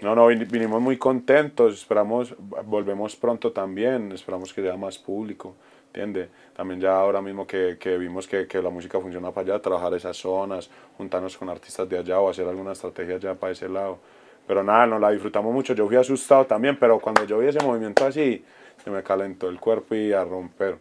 no, 0.00 0.14
no, 0.14 0.28
vin- 0.30 0.48
vinimos 0.50 0.80
muy 0.80 0.96
contentos, 0.96 1.74
esperamos, 1.74 2.34
volvemos 2.38 3.16
pronto 3.16 3.52
también, 3.52 4.12
esperamos 4.12 4.52
que 4.52 4.62
sea 4.62 4.76
más 4.76 4.98
público, 4.98 5.54
¿entiende? 5.86 6.28
También 6.54 6.80
ya 6.80 6.96
ahora 7.00 7.20
mismo 7.20 7.46
que, 7.46 7.76
que 7.80 7.98
vimos 7.98 8.28
que, 8.28 8.46
que 8.46 8.62
la 8.62 8.70
música 8.70 9.00
funciona 9.00 9.32
para 9.32 9.54
allá, 9.54 9.62
trabajar 9.62 9.94
esas 9.94 10.16
zonas, 10.16 10.70
juntarnos 10.96 11.36
con 11.36 11.48
artistas 11.48 11.88
de 11.88 11.98
allá 11.98 12.20
o 12.20 12.28
hacer 12.30 12.46
alguna 12.46 12.72
estrategia 12.72 13.18
ya 13.18 13.34
para 13.34 13.52
ese 13.52 13.68
lado. 13.68 13.98
Pero 14.46 14.62
nada, 14.62 14.86
nos 14.86 15.00
la 15.00 15.10
disfrutamos 15.10 15.52
mucho, 15.52 15.74
yo 15.74 15.86
fui 15.88 15.96
asustado 15.96 16.46
también, 16.46 16.78
pero 16.78 17.00
cuando 17.00 17.24
yo 17.24 17.38
vi 17.38 17.48
ese 17.48 17.60
movimiento 17.64 18.04
así, 18.06 18.44
se 18.82 18.90
me 18.90 19.02
calentó 19.02 19.48
el 19.48 19.58
cuerpo 19.60 19.94
y 19.94 20.12
a 20.12 20.24
romper. 20.24 20.78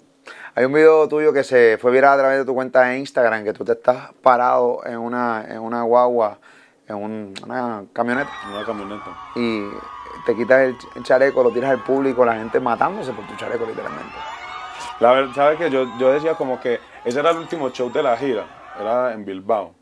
Hay 0.55 0.65
un 0.65 0.73
video 0.73 1.07
tuyo 1.07 1.31
que 1.33 1.43
se 1.43 1.77
fue 1.79 1.91
viral 1.91 2.13
a 2.13 2.17
través 2.17 2.37
de 2.39 2.45
tu 2.45 2.53
cuenta 2.53 2.81
de 2.81 2.97
Instagram, 2.99 3.43
que 3.43 3.53
tú 3.53 3.63
te 3.63 3.73
estás 3.73 4.11
parado 4.21 4.81
en 4.85 4.97
una, 4.97 5.45
en 5.47 5.59
una 5.59 5.83
guagua, 5.83 6.39
en 6.87 6.95
un- 6.95 7.33
una 7.43 7.83
camioneta, 7.93 8.29
Una 8.51 8.65
camioneta. 8.65 9.05
y 9.35 9.67
te 10.25 10.35
quitas 10.35 10.59
el, 10.61 10.77
ch- 10.77 10.87
el 10.95 11.03
chaleco, 11.03 11.43
lo 11.43 11.51
tiras 11.51 11.71
al 11.71 11.83
público, 11.83 12.25
la 12.25 12.35
gente 12.35 12.59
matándose 12.59 13.11
por 13.13 13.25
tu 13.27 13.35
chaleco, 13.35 13.65
literalmente. 13.65 14.15
La 14.99 15.11
verdad, 15.11 15.33
¿sabes 15.35 15.57
que 15.59 15.69
yo, 15.69 15.85
yo 15.99 16.11
decía 16.11 16.33
como 16.33 16.59
que 16.59 16.79
ese 17.05 17.19
era 17.19 17.29
el 17.29 17.37
último 17.37 17.69
show 17.69 17.91
de 17.91 18.01
la 18.01 18.17
gira, 18.17 18.45
era 18.79 19.13
en 19.13 19.23
Bilbao. 19.25 19.75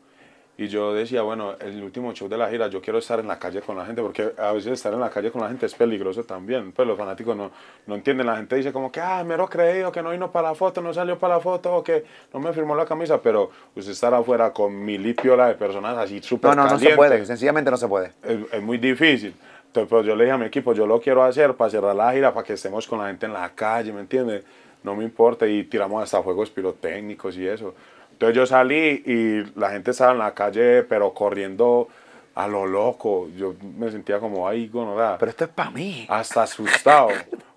Y 0.58 0.68
yo 0.68 0.94
decía, 0.94 1.20
bueno, 1.20 1.54
el 1.60 1.82
último 1.82 2.12
show 2.14 2.28
de 2.28 2.38
la 2.38 2.48
gira, 2.48 2.68
yo 2.68 2.80
quiero 2.80 2.98
estar 2.98 3.20
en 3.20 3.28
la 3.28 3.38
calle 3.38 3.60
con 3.60 3.76
la 3.76 3.84
gente, 3.84 4.00
porque 4.00 4.32
a 4.38 4.52
veces 4.52 4.72
estar 4.72 4.92
en 4.92 5.00
la 5.00 5.10
calle 5.10 5.30
con 5.30 5.42
la 5.42 5.48
gente 5.48 5.66
es 5.66 5.74
peligroso 5.74 6.24
también. 6.24 6.72
Pues 6.72 6.88
los 6.88 6.96
fanáticos 6.96 7.36
no, 7.36 7.50
no 7.86 7.94
entienden, 7.94 8.26
la 8.26 8.36
gente 8.36 8.56
dice 8.56 8.72
como 8.72 8.90
que, 8.90 9.00
ah, 9.00 9.22
mero 9.22 9.46
creído 9.48 9.92
que 9.92 10.02
no 10.02 10.10
vino 10.10 10.32
para 10.32 10.48
la 10.48 10.54
foto, 10.54 10.80
no 10.80 10.94
salió 10.94 11.18
para 11.18 11.34
la 11.34 11.40
foto, 11.40 11.76
o 11.76 11.84
que 11.84 12.04
no 12.32 12.40
me 12.40 12.54
firmó 12.54 12.74
la 12.74 12.86
camisa, 12.86 13.20
pero 13.20 13.50
usted 13.74 13.92
estar 13.92 14.14
afuera 14.14 14.52
con 14.52 14.82
mil 14.82 15.06
y 15.06 15.12
piola 15.12 15.48
de 15.48 15.54
personas 15.56 15.98
así 15.98 16.22
súper 16.22 16.56
No, 16.56 16.64
no, 16.64 16.70
no 16.70 16.78
se 16.78 16.96
puede, 16.96 17.26
sencillamente 17.26 17.70
no 17.70 17.76
se 17.76 17.88
puede. 17.88 18.12
es, 18.22 18.38
es 18.50 18.62
muy 18.62 18.78
difícil. 18.78 19.34
Entonces, 19.66 19.90
pues, 19.90 20.06
yo 20.06 20.16
le 20.16 20.24
dije 20.24 20.32
a 20.32 20.38
mi 20.38 20.46
equipo, 20.46 20.72
yo 20.72 20.86
lo 20.86 20.98
quiero 20.98 21.22
hacer 21.22 21.52
para 21.54 21.70
cerrar 21.70 21.94
la 21.94 22.10
gira, 22.14 22.32
para 22.32 22.46
que 22.46 22.54
estemos 22.54 22.86
con 22.86 22.98
la 22.98 23.08
gente 23.08 23.26
en 23.26 23.34
la 23.34 23.50
calle, 23.50 23.92
¿me 23.92 24.00
entiendes? 24.00 24.42
No 24.82 24.96
me 24.96 25.04
importa, 25.04 25.46
y 25.46 25.64
tiramos 25.64 26.02
hasta 26.02 26.22
fuegos 26.22 26.48
pirotécnicos 26.48 27.36
y 27.36 27.46
eso. 27.46 27.74
Entonces 28.16 28.34
yo 28.34 28.46
salí 28.46 29.02
y 29.04 29.58
la 29.60 29.68
gente 29.70 29.90
estaba 29.90 30.12
en 30.12 30.18
la 30.18 30.32
calle, 30.32 30.84
pero 30.84 31.12
corriendo 31.12 31.86
a 32.34 32.48
lo 32.48 32.64
loco. 32.66 33.28
Yo 33.36 33.54
me 33.76 33.90
sentía 33.90 34.18
como, 34.18 34.48
ay, 34.48 34.68
gonorrea, 34.68 35.18
Pero 35.18 35.30
esto 35.30 35.44
es 35.44 35.50
para 35.50 35.70
mí. 35.70 36.06
hasta 36.08 36.44
asustado. 36.44 37.08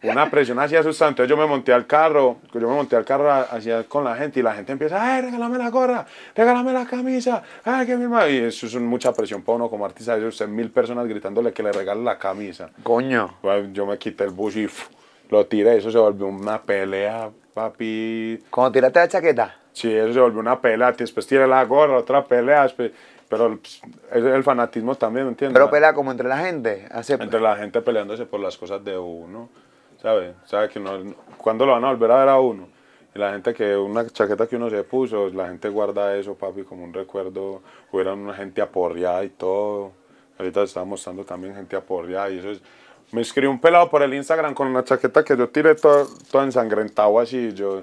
Una 0.03 0.29
presión 0.29 0.59
así 0.59 0.75
asustada. 0.75 1.11
Entonces 1.11 1.29
yo 1.29 1.37
me 1.37 1.45
monté 1.45 1.71
al 1.71 1.87
carro, 1.87 2.37
yo 2.53 2.59
me 2.59 2.75
monté 2.75 2.97
al 2.97 3.05
carro 3.05 3.31
hacia 3.31 3.83
con 3.85 4.03
la 4.03 4.17
gente 4.17 4.41
y 4.41 4.43
la 4.43 4.53
gente 4.53 4.73
empieza, 4.73 5.01
ay, 5.01 5.21
regálame 5.21 5.57
la 5.57 5.69
gorra, 5.69 6.05
regálame 6.35 6.73
la 6.73 6.85
camisa, 6.85 7.41
ay, 7.63 7.85
que 7.85 7.95
mi. 7.95 8.09
Y 8.33 8.37
eso 8.39 8.67
es 8.67 8.75
mucha 8.75 9.13
presión 9.13 9.41
para 9.41 9.55
uno 9.55 9.69
como 9.69 9.85
artista. 9.85 10.17
Eso 10.17 10.27
usted 10.27 10.47
mil 10.49 10.71
personas 10.71 11.07
gritándole 11.07 11.53
que 11.53 11.63
le 11.63 11.71
regale 11.71 12.03
la 12.03 12.17
camisa. 12.17 12.69
Coño. 12.83 13.35
Yo 13.71 13.85
me 13.85 13.97
quité 13.97 14.25
el 14.25 14.31
bus 14.31 14.57
y 14.57 14.67
lo 15.29 15.45
tiré. 15.45 15.77
Eso 15.77 15.89
se 15.89 15.97
volvió 15.97 16.27
una 16.27 16.61
pelea, 16.61 17.29
papi. 17.53 18.39
Cuando 18.49 18.73
tiraste 18.73 18.99
la 18.99 19.07
chaqueta, 19.07 19.55
Sí, 19.73 19.93
eso 19.93 20.13
se 20.13 20.19
volvió 20.19 20.39
una 20.39 20.59
pelea. 20.59 20.91
Después 20.91 21.25
tiré 21.27 21.47
la 21.47 21.63
gorra, 21.65 21.97
otra 21.97 22.25
pelea. 22.25 22.63
después- 22.63 22.91
Pero 23.29 23.57
pues, 23.59 23.81
es 24.11 24.23
el 24.25 24.43
fanatismo 24.43 24.95
también, 24.95 25.25
¿me 25.27 25.31
entiendes? 25.31 25.53
pero 25.53 25.69
pelea 25.69 25.93
como 25.93 26.11
entre 26.11 26.27
la 26.27 26.39
gente. 26.39 26.87
Hace, 26.91 27.13
entre 27.13 27.39
la 27.39 27.55
gente 27.55 27.79
peleándose 27.81 28.25
por 28.25 28.39
las 28.39 28.57
cosas 28.57 28.83
de 28.83 28.97
uno, 28.97 29.49
¿sabe? 30.01 30.33
¿Sabe 30.45 30.67
que 30.69 30.79
no, 30.79 31.13
cuándo 31.37 31.65
lo 31.65 31.73
van 31.73 31.85
a 31.85 31.89
volver 31.89 32.11
a 32.11 32.19
ver 32.19 32.29
a 32.29 32.39
uno? 32.39 32.67
Y 33.13 33.19
la 33.19 33.31
gente 33.31 33.53
que 33.53 33.75
una 33.77 34.07
chaqueta 34.07 34.47
que 34.47 34.55
uno 34.55 34.69
se 34.69 34.83
puso, 34.83 35.29
la 35.29 35.47
gente 35.47 35.69
guarda 35.69 36.15
eso, 36.15 36.35
papi, 36.35 36.63
como 36.63 36.83
un 36.83 36.93
recuerdo. 36.93 37.61
Hubiera 37.91 38.13
una 38.13 38.33
gente 38.33 38.61
aporreada 38.61 39.23
y 39.23 39.29
todo. 39.29 39.91
Ahorita 40.39 40.63
estaba 40.63 40.85
mostrando 40.85 41.23
también 41.23 41.53
gente 41.55 41.75
aporreada 41.75 42.29
y 42.31 42.39
eso 42.39 42.49
es... 42.51 42.61
Me 43.11 43.21
escribió 43.21 43.49
un 43.49 43.59
pelado 43.59 43.89
por 43.89 44.03
el 44.03 44.13
Instagram 44.13 44.53
con 44.53 44.67
una 44.67 44.83
chaqueta 44.83 45.23
que 45.23 45.35
yo 45.35 45.49
tiré 45.49 45.73
todo, 45.75 46.07
todo 46.31 46.43
ensangrentado 46.43 47.19
así. 47.19 47.51
Yo, 47.53 47.81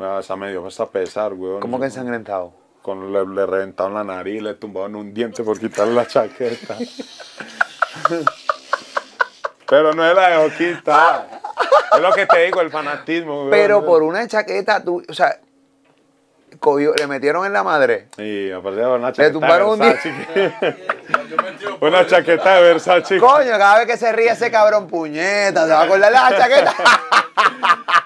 me 0.00 0.06
hasta 0.06 0.34
me 0.34 0.50
dio 0.50 0.66
hasta 0.66 0.86
pesar, 0.86 1.34
weón. 1.34 1.60
¿Cómo 1.60 1.78
que 1.78 1.84
ensangrentado? 1.86 2.52
Con, 2.80 3.12
le, 3.12 3.26
le 3.26 3.44
reventaron 3.44 3.92
la 3.92 4.02
nariz, 4.02 4.40
le 4.42 4.54
tumbaron 4.54 4.96
un 4.96 5.12
diente 5.12 5.42
por 5.44 5.60
quitarle 5.60 5.92
la 5.94 6.06
chaqueta. 6.06 6.78
Pero 9.68 9.92
no 9.92 10.08
se 10.08 10.14
la 10.14 10.28
dejó 10.30 10.56
quitar. 10.56 11.42
Es 11.92 12.00
lo 12.00 12.12
que 12.12 12.24
te 12.24 12.44
digo, 12.46 12.62
el 12.62 12.70
fanatismo. 12.70 13.40
weón. 13.40 13.50
Pero 13.50 13.84
por 13.84 14.02
una 14.02 14.26
chaqueta, 14.26 14.82
tú, 14.82 15.02
o 15.06 15.12
sea, 15.12 15.38
cogió- 16.58 16.94
le 16.98 17.06
metieron 17.06 17.44
en 17.46 17.52
la 17.52 17.62
madre. 17.62 18.06
Y 18.18 18.50
aparte 18.50 18.80
de 18.80 18.86
una 18.86 19.12
chaqueta 19.12 19.32
tumbaron 19.32 19.70
un 19.70 19.78
de 19.78 19.86
Versace. 19.86 20.76
una 21.80 22.06
chaqueta 22.06 22.54
de 22.56 22.62
Versace. 22.62 23.18
Coño, 23.18 23.50
cada 23.58 23.78
vez 23.78 23.86
que 23.86 23.96
se 23.96 24.12
ríe 24.12 24.30
ese 24.30 24.50
cabrón 24.50 24.86
puñeta, 24.88 25.64
se 25.66 25.72
va 25.72 25.80
a 25.80 25.84
acordar 25.84 26.10
de 26.12 26.18
la 26.18 26.38
chaqueta. 26.38 26.74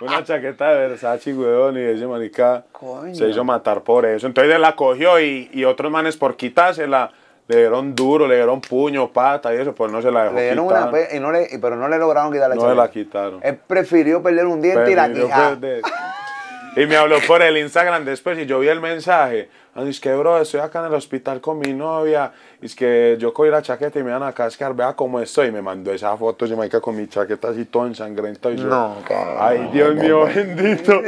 Una 0.01 0.23
chaqueta 0.23 0.69
de 0.71 0.89
Versace, 0.89 1.33
weón, 1.33 1.79
y 1.79 1.81
ese 1.81 2.07
marica 2.07 2.65
Coño. 2.73 3.15
se 3.15 3.27
hizo 3.29 3.43
matar 3.45 3.81
por 3.83 4.05
eso. 4.05 4.27
Entonces 4.27 4.59
la 4.59 4.75
cogió 4.77 5.19
y, 5.21 5.49
y 5.53 5.65
otros 5.65 5.91
manes 5.91 6.17
por 6.17 6.37
quitársela 6.37 7.11
le 7.47 7.57
dieron 7.59 7.95
duro, 7.95 8.27
le 8.27 8.37
dieron 8.37 8.61
puño, 8.61 9.09
pata 9.13 9.55
y 9.55 9.59
eso, 9.59 9.75
pues 9.75 9.91
no 9.93 10.03
se 10.03 10.11
la 10.11 10.25
dejó 10.25 10.35
Le 10.35 10.43
dieron 10.45 10.67
quitar. 10.69 10.89
una 10.89 10.99
y 11.13 11.21
no 11.21 11.31
le, 11.31 11.49
pero 11.61 11.77
no 11.77 11.89
le 11.89 11.99
lograron 11.99 12.33
quitar 12.33 12.49
la 12.51 12.55
No 12.57 12.63
chaqueta. 12.63 12.75
se 12.75 12.87
la 12.87 12.91
quitaron. 12.91 13.41
Él 13.43 13.57
prefirió 13.67 14.23
perder 14.23 14.47
un 14.47 14.61
diente 14.61 14.91
y 14.91 14.95
la 14.95 15.11
quijada. 15.11 15.57
Y 16.77 16.87
me 16.87 16.97
habló 16.97 17.19
por 17.27 17.41
el 17.43 17.57
Instagram 17.57 18.05
después 18.05 18.37
y 18.39 18.47
yo 18.47 18.59
vi 18.59 18.69
el 18.69 18.81
mensaje. 18.81 19.49
Es 19.77 20.01
que, 20.01 20.13
bro, 20.15 20.39
estoy 20.41 20.61
acá 20.61 20.81
en 20.81 20.87
el 20.87 20.95
hospital 20.95 21.41
con 21.41 21.59
mi 21.59 21.73
novia. 21.73 22.33
Es 22.61 22.75
que 22.75 23.17
yo 23.19 23.33
cogí 23.33 23.49
la 23.51 23.63
chaqueta 23.63 23.99
y 23.99 24.03
me 24.03 24.11
van 24.13 24.23
a 24.25 24.33
cascar. 24.33 24.75
Vea 24.75 24.93
cómo 24.95 25.21
estoy. 25.21 25.49
Y 25.49 25.51
me 25.53 25.63
mandó 25.63 25.93
esa 25.93 26.17
foto, 26.17 26.47
yo 26.47 26.57
me 26.57 26.69
quedé 26.69 26.81
con 26.81 26.97
mi 26.97 27.07
chaqueta 27.09 27.49
así 27.49 27.65
todo 27.67 27.87
ensangrentado. 27.87 28.55
Y 28.55 28.59
yo, 28.59 28.65
No. 28.67 28.97
Ay, 29.39 29.69
Dios 29.73 29.95
mío, 29.95 30.25
bendito. 30.35 31.01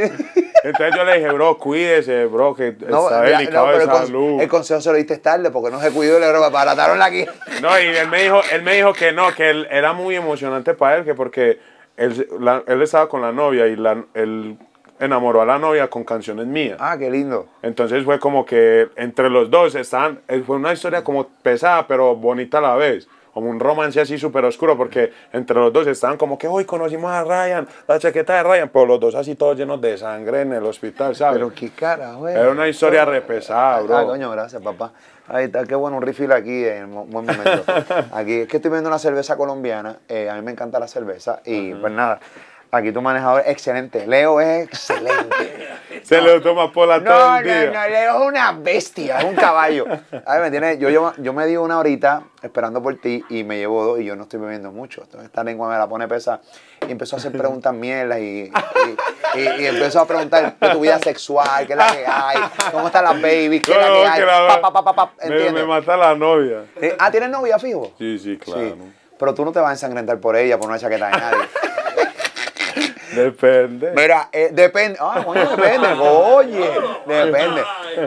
Entonces 0.63 0.95
yo 0.97 1.05
le 1.05 1.19
dije, 1.19 1.33
bro, 1.33 1.59
cuídese, 1.59 2.27
bro, 2.27 2.55
que 2.55 2.77
No, 2.89 3.05
está 3.05 3.23
delicado 3.23 3.67
no, 3.67 3.73
de 3.79 3.85
el, 3.85 3.91
salud. 3.91 4.41
el 4.43 4.49
consejo 4.49 4.81
se 4.81 4.91
lo 4.91 4.97
diste 4.97 5.19
tarde 5.19 5.51
porque 5.51 5.71
no 5.71 5.81
se 5.81 5.91
cuidó 5.93 6.19
y 6.19 6.21
le 6.21 6.31
barataron 6.51 6.99
la 6.99 7.11
quijada. 7.11 7.37
No, 7.63 7.79
y 7.81 7.87
él 7.87 8.09
me 8.09 8.23
dijo, 8.23 8.41
él 8.53 8.63
me 8.63 8.75
dijo 8.75 8.93
que 8.93 9.13
no, 9.13 9.33
que 9.35 9.51
él, 9.51 9.69
era 9.71 9.93
muy 9.93 10.15
emocionante 10.17 10.75
para 10.75 10.97
él, 10.99 11.05
que 11.05 11.15
porque 11.15 11.59
él, 11.97 12.29
la- 12.41 12.63
él 12.67 12.83
estaba 12.83 13.09
con 13.09 13.23
la 13.23 13.33
novia 13.33 13.67
y 13.69 13.77
la, 13.77 14.05
él 14.15 14.57
enamoró 15.01 15.43
a 15.43 15.47
la 15.47 15.59
novia 15.59 15.89
con 15.89 16.05
canciones 16.05 16.47
mías. 16.47 16.79
Ah, 16.81 16.97
qué 16.99 17.11
lindo. 17.11 17.47
Entonces 17.63 18.05
fue 18.05 18.19
como 18.19 18.45
que 18.45 18.89
entre 18.97 19.31
los 19.31 19.51
dos 19.51 19.75
estaban, 19.75 20.21
eh, 20.29 20.43
fue 20.47 20.57
una 20.57 20.73
historia 20.73 21.03
como 21.05 21.29
pesada 21.43 21.87
pero 21.87 22.15
bonita 22.17 22.59
a 22.59 22.63
la 22.63 22.75
vez. 22.77 23.09
Como 23.33 23.51
un 23.51 23.61
romance 23.61 24.01
así 24.01 24.17
súper 24.17 24.47
oscuro 24.47 24.79
porque 24.79 25.13
entre 25.31 25.57
los 25.57 25.71
dos 25.71 25.87
estaban 25.87 26.17
como 26.17 26.39
que 26.39 26.49
hoy 26.49 26.65
conocimos 26.65 27.11
a 27.13 27.23
Ryan, 27.23 27.69
la 27.87 27.99
chaqueta 27.99 28.35
de 28.35 28.43
Ryan, 28.43 28.71
pero 28.73 28.87
los 28.87 28.99
dos 28.99 29.15
así 29.15 29.35
todos 29.35 29.59
llenos 29.59 29.79
de 29.83 29.99
sangre 29.99 30.41
en 30.41 30.55
el 30.55 30.65
hospital, 30.65 31.15
¿sabes? 31.15 31.35
Pero 31.35 31.53
qué 31.55 31.69
carajo, 31.69 32.27
eh. 32.27 32.33
Era 32.33 32.49
una 32.49 32.67
historia 32.67 33.05
re 33.05 33.21
pesada, 33.21 33.83
bro. 33.83 33.95
Ah, 33.95 34.07
coño, 34.07 34.31
gracias, 34.31 34.63
papá. 34.63 34.93
Ahí 35.29 35.47
está, 35.47 35.67
qué 35.67 35.75
bueno, 35.75 35.99
un 35.99 36.03
refill 36.03 36.33
aquí 36.33 36.65
en 36.65 36.95
buen 36.95 37.27
momento. 37.27 37.65
Aquí 38.13 38.41
es 38.41 38.49
que 38.49 38.57
estoy 38.57 38.71
viendo 38.71 38.89
una 38.89 38.99
cerveza 38.99 39.37
colombiana. 39.37 39.97
eh, 40.09 40.31
a 40.31 40.35
mí 40.37 40.41
me 40.41 40.53
encanta 40.53 40.79
la 40.79 40.89
cerveza. 40.89 41.41
Y 41.45 41.75
pues 41.75 41.93
nada, 41.93 42.21
aquí 42.77 42.93
tu 42.93 43.03
manejador 43.03 43.43
es 43.45 43.49
excelente. 43.53 44.07
Leo 44.07 44.41
es 44.41 44.65
excelente. 44.67 45.69
Se 46.03 46.21
lo 46.21 46.41
toma 46.41 46.73
por 46.73 46.87
la 46.87 47.03
todo 47.03 47.15
No, 47.31 47.39
el 47.39 47.47
no, 47.47 47.53
día. 47.53 47.71
no, 47.73 47.89
Leo 47.89 48.21
es 48.23 48.29
una 48.29 48.53
bestia, 48.53 49.19
es 49.19 49.25
un 49.25 49.35
caballo. 49.35 49.87
A 50.25 50.35
ver, 50.35 50.43
me 50.43 50.51
tiene, 50.51 50.79
yo, 50.79 50.89
yo, 50.89 51.13
yo 51.19 51.33
me 51.33 51.47
di 51.47 51.57
una 51.57 51.79
horita 51.79 52.23
esperando 52.43 52.81
por 52.83 52.95
ti 53.01 53.25
y 53.29 53.43
me 53.43 53.57
llevo 53.59 53.85
dos 53.85 54.01
y 54.01 54.05
yo 54.05 54.15
no 54.15 54.23
estoy 54.25 54.39
bebiendo 54.39 54.71
mucho. 54.71 55.03
Entonces 55.03 55.27
esta 55.27 55.43
lengua 55.43 55.69
me 55.69 55.77
la 55.77 55.89
pone 55.89 56.07
pesa 56.07 56.41
y 56.87 56.93
empezó 56.93 57.17
a 57.17 57.19
hacer 57.19 57.33
preguntas 57.33 57.75
mierdas 57.75 58.19
y, 58.21 58.23
y, 59.35 59.39
y- 59.41 59.63
y 59.63 59.67
empezó 59.67 60.01
a 60.01 60.07
preguntar 60.07 60.57
de 60.59 60.69
tu 60.71 60.81
vida 60.81 60.99
sexual, 61.01 61.67
qué 61.67 61.73
es 61.73 61.77
la 61.79 61.91
que 61.93 62.05
hay, 62.07 62.39
cómo 62.71 62.87
están 62.87 63.05
las 63.05 63.15
babies, 63.21 63.63
qué 63.63 63.73
es 63.73 63.79
la 63.79 63.87
que 63.87 64.07
hay. 64.07 64.21
la- 64.23 64.61
Pa, 64.61 64.73
pa, 64.73 64.95
pa, 64.95 65.13
me, 65.19 65.27
¿entiendes? 65.27 65.53
me 65.55 65.65
mata 65.67 65.97
la 65.97 66.15
novia. 66.15 66.65
Eh, 66.81 66.95
Ah, 66.99 67.11
¿tienes 67.11 67.31
novia 67.31 67.59
fijo? 67.59 67.93
Sí, 67.99 68.19
sí, 68.19 68.39
claro. 68.39 68.61
Sí. 68.61 68.75
Pero 69.19 69.33
tú 69.35 69.45
no 69.47 69.51
te 69.53 69.59
vas 69.61 69.71
a 69.71 69.73
ensangrentar 69.73 70.19
por 70.19 70.37
ella, 70.37 70.59
por 70.59 70.69
una 70.69 70.79
chaqueta 70.79 71.07
de 71.07 71.13
nadie. 71.13 71.39
Depende. 73.25 73.93
Mira, 73.97 74.29
eh, 74.33 74.51
depende. 74.53 74.99
Ah, 75.01 75.23
coño, 75.25 75.49
depende. 75.51 75.89
Oye, 76.01 76.71
depende. 77.07 77.63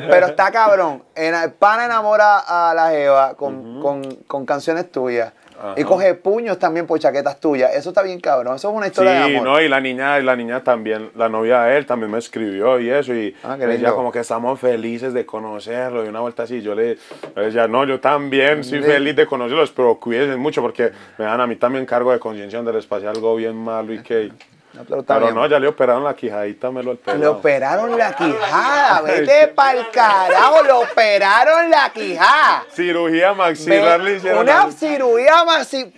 Pero 0.10 0.28
está 0.28 0.52
cabrón. 0.52 1.04
En, 1.16 1.34
el 1.36 1.52
pana 1.54 1.86
enamora 1.86 2.40
a 2.40 2.74
la 2.74 2.90
Jeva 2.90 3.36
con, 3.36 3.82
con, 3.82 4.04
con 4.28 4.46
canciones 4.46 4.92
tuyas. 4.92 5.34
Y 5.76 5.84
coge 5.84 6.14
puños 6.14 6.58
también 6.58 6.88
por 6.88 6.98
chaquetas 7.00 7.38
tuyas. 7.42 7.76
Eso 7.76 7.90
está 7.90 8.02
bien 8.02 8.22
cabrón. 8.22 8.56
Eso 8.56 8.70
es 8.70 8.76
una 8.78 8.88
historia 8.88 9.12
de 9.12 9.26
Sí, 9.28 9.36
amor. 9.36 9.46
no, 9.46 9.62
y 9.62 9.68
la 9.68 9.82
niña, 9.82 10.18
y 10.18 10.24
la 10.24 10.34
niña 10.38 10.64
también, 10.64 11.12
la 11.18 11.28
novia 11.28 11.64
de 11.64 11.76
él 11.76 11.86
también 11.86 12.10
me 12.10 12.18
escribió 12.18 12.80
y 12.80 12.90
eso, 12.90 13.14
y 13.14 13.36
Ah, 13.44 13.58
lindo. 13.58 13.94
como 13.94 14.10
que 14.10 14.20
estamos 14.20 14.58
felices 14.58 15.14
de 15.14 15.26
conocerlo, 15.26 16.06
y 16.06 16.08
una 16.08 16.22
vuelta 16.22 16.44
así, 16.44 16.62
yo 16.62 16.76
le, 16.76 16.98
le 17.36 17.42
decía, 17.44 17.68
no, 17.68 17.84
yo 17.84 18.00
también 18.00 18.64
soy 18.64 18.80
Sí. 18.80 18.86
feliz 18.86 19.18
de 19.18 19.26
conocerlos, 19.26 19.72
pero 19.72 20.00
cuídense 20.00 20.38
mucho 20.38 20.62
porque 20.62 20.94
me 21.18 21.26
dan 21.26 21.42
a 21.42 21.46
mí 21.46 21.58
también 21.58 21.86
cargo 21.86 22.14
de 22.14 22.20
conciencia 22.20 22.62
del 22.62 22.78
espacio 22.78 23.10
algo 23.10 23.36
bien 23.36 23.58
malo 23.58 23.94
y 23.94 24.02
que... 24.02 24.32
No, 24.80 24.86
pero 24.86 25.02
está 25.02 25.16
Pero 25.16 25.26
bien. 25.26 25.36
no, 25.36 25.46
ya 25.48 25.60
le 25.60 25.68
operaron 25.68 26.06
la 26.06 26.16
quijadita, 26.16 26.72
me 26.72 26.82
lo 26.82 26.98
Le 27.18 27.28
operaron 27.28 27.98
la 27.98 28.14
quijada. 28.14 29.02
Vete 29.06 29.50
pa'l 29.50 29.90
carajo. 29.92 30.64
Le 30.64 30.72
operaron 30.72 31.70
la 31.70 31.92
quijada. 31.94 32.64
Cirugía 32.72 33.34
maxilar 33.34 34.00
le 34.00 34.16
hicieron. 34.16 34.40
Una 34.40 34.72
cirugía 34.72 35.44
masiva. 35.44 35.90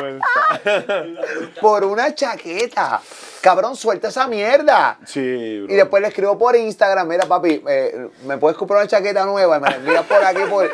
Vuelta. 0.00 0.60
por 1.60 1.84
una 1.84 2.14
chaqueta. 2.14 3.00
Cabrón, 3.40 3.76
suelta 3.76 4.08
esa 4.08 4.26
mierda. 4.26 4.98
Sí, 5.06 5.60
bro. 5.60 5.72
Y 5.72 5.76
después 5.76 6.02
le 6.02 6.08
escribo 6.08 6.36
por 6.38 6.56
Instagram, 6.56 7.06
mira 7.08 7.24
papi, 7.26 7.62
eh, 7.68 8.08
¿me 8.24 8.36
puedes 8.38 8.56
comprar 8.58 8.80
una 8.80 8.88
chaqueta 8.88 9.24
nueva? 9.24 9.58
Y 9.58 9.60
me 9.60 9.70
la 9.70 9.76
envías 9.76 10.04
por 10.04 10.24
aquí 10.24 10.42
por... 10.48 10.68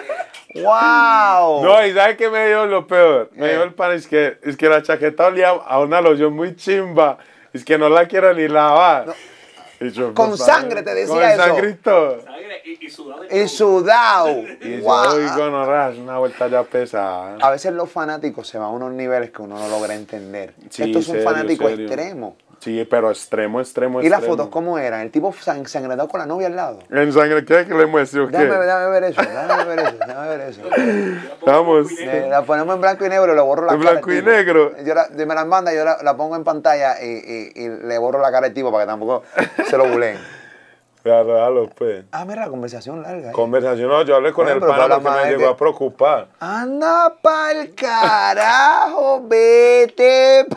¡Wow! 0.54 1.62
No, 1.64 1.84
y 1.86 1.92
¿sabes 1.92 2.16
qué 2.16 2.30
me 2.30 2.46
dio 2.46 2.64
lo 2.66 2.86
peor? 2.86 3.28
Me 3.32 3.46
Eh. 3.50 3.54
dio 3.54 3.62
el 3.64 3.74
pan, 3.74 3.92
es 3.92 4.06
que, 4.06 4.38
es 4.42 4.56
que 4.56 4.68
la 4.68 4.82
chaqueta 4.82 5.26
olía 5.26 5.50
a 5.50 5.78
una 5.80 6.00
loción 6.00 6.32
muy 6.34 6.54
chimba. 6.56 7.18
Es 7.52 7.64
que 7.64 7.76
no 7.76 7.88
la 7.88 8.06
quiero 8.06 8.32
ni 8.34 8.48
lavar. 8.48 9.14
Con 10.14 10.38
sangre 10.38 10.82
te 10.82 10.94
decía 10.94 11.36
con 11.36 11.64
eso. 11.64 11.76
todo. 11.82 12.22
Sangre 12.22 12.62
y, 12.64 12.86
y 12.86 12.90
sudado. 12.90 13.24
Y 13.30 13.48
sudado. 13.48 14.28
Y 14.60 14.80
yo, 14.80 15.90
es 15.90 15.98
una 15.98 16.18
vuelta 16.18 16.48
ya 16.48 16.62
pesada. 16.62 17.36
A 17.40 17.50
veces 17.50 17.72
los 17.72 17.90
fanáticos 17.90 18.48
se 18.48 18.58
van 18.58 18.68
a 18.68 18.70
unos 18.70 18.92
niveles 18.92 19.30
que 19.30 19.42
uno 19.42 19.58
no 19.58 19.68
logra 19.68 19.94
entender. 19.94 20.54
Sí, 20.70 20.84
Esto 20.84 20.98
es 20.98 21.08
un 21.08 21.14
serio, 21.14 21.30
fanático 21.30 21.68
serio. 21.68 21.86
extremo. 21.86 22.36
Sí, 22.64 22.86
pero 22.88 23.10
extremo, 23.10 23.60
extremo, 23.60 24.00
¿Y 24.00 24.08
las 24.08 24.20
extremo. 24.20 24.36
fotos 24.38 24.50
cómo 24.50 24.78
eran? 24.78 25.02
El 25.02 25.10
tipo 25.10 25.30
sang- 25.34 25.58
ensangrentado 25.58 26.08
con 26.08 26.18
la 26.18 26.24
novia 26.26 26.46
al 26.46 26.56
lado. 26.56 26.78
¿En 26.90 27.12
sangre 27.12 27.44
qué? 27.44 27.66
¿Que 27.66 27.74
le 27.74 27.84
muestro 27.84 28.26
qué? 28.28 28.38
Déjame, 28.38 28.64
déjame 28.64 28.88
ver 28.88 29.04
eso, 29.04 29.20
déjame 29.20 29.64
ver 29.66 29.78
eso, 29.80 29.96
déjame 30.06 30.28
ver 30.28 30.40
eso. 30.48 30.60
Vamos. 31.46 31.88
Eh, 32.00 32.26
la 32.30 32.42
ponemos 32.42 32.74
en 32.76 32.80
blanco 32.80 33.04
y 33.04 33.08
negro 33.10 33.32
y 33.32 33.36
le 33.36 33.42
borro 33.42 33.66
la 33.66 33.74
¿En 33.74 33.78
cara. 33.80 33.90
al 33.90 33.94
blanco 33.96 34.12
y 34.12 34.16
tipo. 34.16 34.30
negro? 34.30 34.72
Yo 34.82 34.94
la, 34.94 35.08
me 35.14 35.34
la 35.34 35.44
manda, 35.44 35.74
yo 35.74 35.84
la, 35.84 35.98
la 36.02 36.16
pongo 36.16 36.36
en 36.36 36.44
pantalla 36.44 36.94
y, 37.02 37.06
y- 37.06 37.52
y 37.54 37.68
le 37.68 37.98
borro 37.98 38.20
la 38.22 38.32
cara 38.32 38.46
al 38.46 38.54
tipo 38.54 38.72
para 38.72 38.84
que 38.84 38.88
tampoco 38.90 39.22
se 39.68 39.76
lo 39.76 39.86
buleen. 39.88 40.18
Déjalo, 41.04 41.34
déjalo, 41.34 41.68
pues. 41.68 42.04
Ah, 42.12 42.24
mira, 42.24 42.46
la 42.46 42.48
conversación 42.50 43.02
larga. 43.02 43.28
¿eh? 43.28 43.32
Conversación, 43.32 43.90
no, 43.90 44.00
yo 44.04 44.16
hablé 44.16 44.32
con 44.32 44.46
Bueno, 44.46 44.64
el 44.66 44.72
pana 44.74 44.98
porque 45.00 45.20
me 45.20 45.30
de 45.32 45.36
llegó 45.36 45.50
a 45.50 45.56
preocupar. 45.58 46.28
Anda 46.40 47.14
pa'l 47.20 47.74
carajo, 47.74 49.22
vete. 49.28 50.46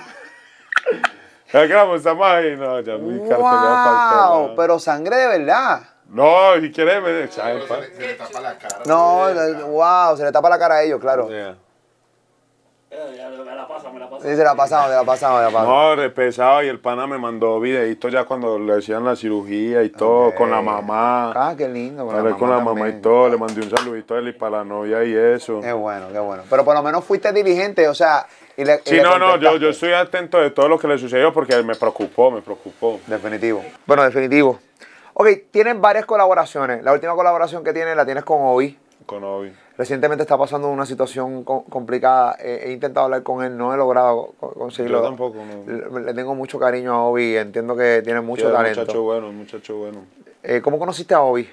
estamos 1.54 2.28
ahí, 2.28 2.56
no, 2.58 2.80
ya 2.82 2.94
cartelado 2.98 4.48
Wow, 4.48 4.56
pero 4.56 4.80
sangre 4.80 5.16
de 5.16 5.28
verdad. 5.40 5.82
No, 6.10 6.56
si 6.62 6.72
quieres, 6.72 7.02
me 7.04 7.28
¿sabes, 7.28 7.66
pa? 7.66 7.78
Se 7.84 8.08
le 8.08 8.14
tapa 8.14 8.40
la 8.40 8.58
cara. 8.58 8.80
No, 8.86 9.30
eh, 9.30 9.54
wow, 9.64 10.16
se 10.16 10.24
le 10.24 10.32
tapa 10.32 10.50
la 10.50 10.58
cara 10.58 10.76
a 10.76 10.84
ellos, 10.84 11.00
claro. 11.02 11.28
Yeah. 11.28 11.58
Eh, 12.90 13.30
Me 13.46 13.54
la 13.54 13.68
pasa, 13.68 13.90
me 13.90 14.00
la 14.00 14.10
pasa. 14.10 14.24
Sí, 14.26 14.36
se 14.36 14.44
la 14.44 14.56
pasamos, 14.56 14.88
se 14.90 14.96
la 14.96 15.04
pasamos, 15.04 15.40
se 15.40 15.46
la 15.46 15.52
pasamos. 15.52 15.68
No, 15.68 15.96
re 15.98 16.10
pesado 16.10 16.64
y 16.64 16.68
el 16.70 16.80
pana 16.80 17.06
me 17.06 17.18
mandó 17.18 17.60
videitos 17.60 18.12
ya 18.14 18.24
cuando 18.24 18.58
le 18.58 18.78
hacían 18.78 19.04
la 19.04 19.18
cirugía 19.18 19.84
y 19.84 19.90
todo, 19.90 20.34
con 20.34 20.50
la 20.50 20.62
mamá. 20.62 21.34
Ah, 21.36 21.54
qué 21.58 21.68
lindo. 21.68 22.06
Con 22.06 22.16
la 22.16 22.36
con 22.36 22.50
la 22.50 22.60
mamá 22.60 22.74
mamá 22.74 22.90
y 22.90 23.02
todo, 23.02 23.28
le 23.28 23.38
mandé 23.38 23.62
un 23.62 23.70
saludito 23.70 24.16
a 24.16 24.20
él 24.20 24.30
y 24.30 24.34
para 24.34 24.60
la 24.60 24.64
novia 24.64 25.04
y 25.04 25.14
eso. 25.14 25.60
Qué 25.60 25.74
bueno, 25.74 26.08
qué 26.14 26.20
bueno. 26.20 26.44
Pero 26.50 26.64
por 26.64 26.76
lo 26.76 26.82
menos 26.82 27.04
fuiste 27.04 27.34
diligente, 27.34 27.90
o 27.90 27.94
sea, 27.94 28.26
y 28.58 28.66
le, 28.66 28.76
y 28.86 28.90
Sí, 28.90 28.96
le 28.96 29.04
no, 29.04 29.18
no, 29.20 29.38
yo, 29.38 29.58
yo 29.58 29.70
estoy 29.70 29.94
atento 29.94 30.40
de 30.40 30.50
todo 30.52 30.68
lo 30.68 30.78
que 30.80 30.88
le 30.88 30.98
sucedió 30.98 31.32
porque 31.32 31.62
me 31.64 31.76
preocupó, 31.76 32.32
me 32.32 32.42
preocupó. 32.42 33.00
Definitivo. 33.08 33.64
Bueno, 33.86 34.04
definitivo. 34.04 34.60
Ok, 35.14 35.28
tienen 35.52 35.82
varias 35.82 36.06
colaboraciones. 36.06 36.84
La 36.84 36.92
última 36.94 37.14
colaboración 37.16 37.64
que 37.64 37.72
tienes 37.74 37.96
la 37.96 38.06
tienes 38.06 38.24
con 38.24 38.40
Obi. 38.42 38.78
Con 39.06 39.24
Obi. 39.24 39.52
Recientemente 39.78 40.24
está 40.24 40.38
pasando 40.38 40.68
una 40.70 40.86
situación 40.88 41.44
co- 41.44 41.64
complicada. 41.70 42.36
Eh, 42.40 42.64
he 42.66 42.72
intentado 42.72 43.06
hablar 43.06 43.24
con 43.24 43.44
él, 43.44 43.56
no 43.58 43.74
he 43.74 43.78
logrado 43.78 44.34
co- 44.40 44.54
conseguirlo. 44.54 45.00
Yo 45.00 45.06
tampoco, 45.06 45.38
no. 45.46 46.00
Le, 46.00 46.06
le 46.08 46.14
tengo 46.14 46.34
mucho 46.36 46.60
cariño 46.60 46.94
a 46.94 47.04
Obi, 47.04 47.38
entiendo 47.38 47.76
que 47.76 48.02
tiene 48.04 48.22
mucho 48.22 48.48
Sí, 48.48 48.52
talento. 48.54 48.82
muchacho 48.82 49.02
bueno, 49.04 49.32
muchacho 49.32 49.76
bueno. 49.78 50.00
Eh, 50.44 50.62
¿Cómo 50.64 50.78
conociste 50.80 51.14
a 51.14 51.22
Obi? 51.22 51.48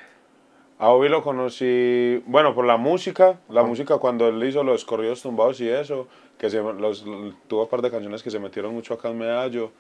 A 0.79 0.89
Obi 0.89 1.09
lo 1.09 1.23
conocí, 1.23 2.23
bueno, 2.27 2.55
por 2.55 2.65
la 2.67 2.77
música, 2.77 3.37
la 3.49 3.63
música 3.63 3.99
cuando 3.99 4.27
él 4.29 4.43
hizo 4.43 4.65
los 4.65 4.85
corridos 4.85 5.23
tumbados 5.23 5.61
y 5.61 5.69
eso, 5.69 6.09
que 6.45 6.51
se, 6.51 6.63
los, 6.63 7.03
tuvo 7.49 7.63
un 7.63 7.69
par 7.71 7.81
de 7.81 7.91
canciones 7.91 8.23
que 8.23 8.31
se 8.31 8.39
metieron 8.39 8.75
mucho 8.75 8.93
acá 8.93 9.09
en 9.09 9.17
Medallo, 9.17 9.71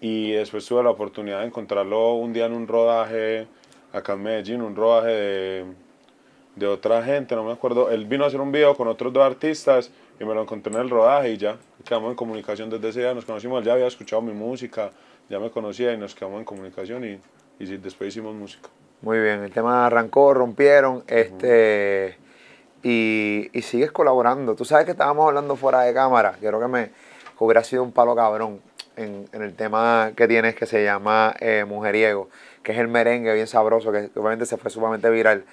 y 0.00 0.32
después 0.32 0.66
tuve 0.66 0.82
la 0.82 0.90
oportunidad 0.90 1.40
de 1.40 1.46
encontrarlo 1.46 2.14
un 2.14 2.32
día 2.32 2.46
en 2.46 2.54
un 2.54 2.66
rodaje 2.66 3.46
acá 3.92 4.14
en 4.14 4.22
Medellín, 4.24 4.62
un 4.62 4.74
rodaje 4.74 5.10
de, 5.10 5.64
de 6.56 6.66
otra 6.66 7.04
gente, 7.04 7.36
no 7.36 7.44
me 7.44 7.52
acuerdo, 7.52 7.88
él 7.90 8.04
vino 8.06 8.24
a 8.24 8.26
hacer 8.26 8.40
un 8.40 8.50
video 8.50 8.76
con 8.76 8.88
otros 8.88 9.12
dos 9.12 9.22
artistas 9.22 9.92
y 10.18 10.24
me 10.24 10.34
lo 10.34 10.42
encontré 10.42 10.74
en 10.74 10.80
el 10.80 10.90
rodaje 10.90 11.30
y 11.30 11.36
ya, 11.36 11.56
quedamos 11.84 12.10
en 12.10 12.16
comunicación 12.16 12.68
desde 12.68 12.88
ese 12.88 13.00
día, 13.00 13.14
nos 13.14 13.24
conocimos, 13.24 13.60
él 13.60 13.66
ya 13.66 13.74
había 13.74 13.86
escuchado 13.86 14.20
mi 14.20 14.32
música, 14.32 14.90
ya 15.28 15.38
me 15.38 15.52
conocía 15.52 15.92
y 15.92 15.98
nos 15.98 16.16
quedamos 16.16 16.40
en 16.40 16.44
comunicación 16.44 17.04
y, 17.04 17.20
y 17.60 17.76
después 17.76 18.08
hicimos 18.08 18.34
música. 18.34 18.68
Muy 19.02 19.20
bien, 19.20 19.44
el 19.44 19.52
tema 19.52 19.86
arrancó, 19.86 20.34
rompieron, 20.34 21.04
este, 21.06 22.16
y, 22.88 23.50
y 23.52 23.62
sigues 23.62 23.92
colaborando. 23.92 24.54
Tú 24.54 24.64
sabes 24.64 24.86
que 24.86 24.92
estábamos 24.92 25.28
hablando 25.28 25.56
fuera 25.56 25.82
de 25.82 25.92
cámara, 25.92 26.36
creo 26.40 26.58
que 26.58 26.68
me 26.68 26.86
que 26.86 27.44
hubiera 27.44 27.62
sido 27.62 27.82
un 27.82 27.92
palo 27.92 28.16
cabrón 28.16 28.60
en, 28.96 29.28
en 29.32 29.42
el 29.42 29.54
tema 29.54 30.12
que 30.16 30.26
tienes 30.26 30.54
que 30.54 30.66
se 30.66 30.82
llama 30.82 31.34
eh, 31.38 31.64
Mujeriego, 31.66 32.30
que 32.62 32.72
es 32.72 32.78
el 32.78 32.88
merengue 32.88 33.32
bien 33.34 33.46
sabroso, 33.46 33.92
que 33.92 34.10
obviamente 34.16 34.46
se 34.46 34.56
fue 34.56 34.70
sumamente 34.70 35.08
viral. 35.10 35.44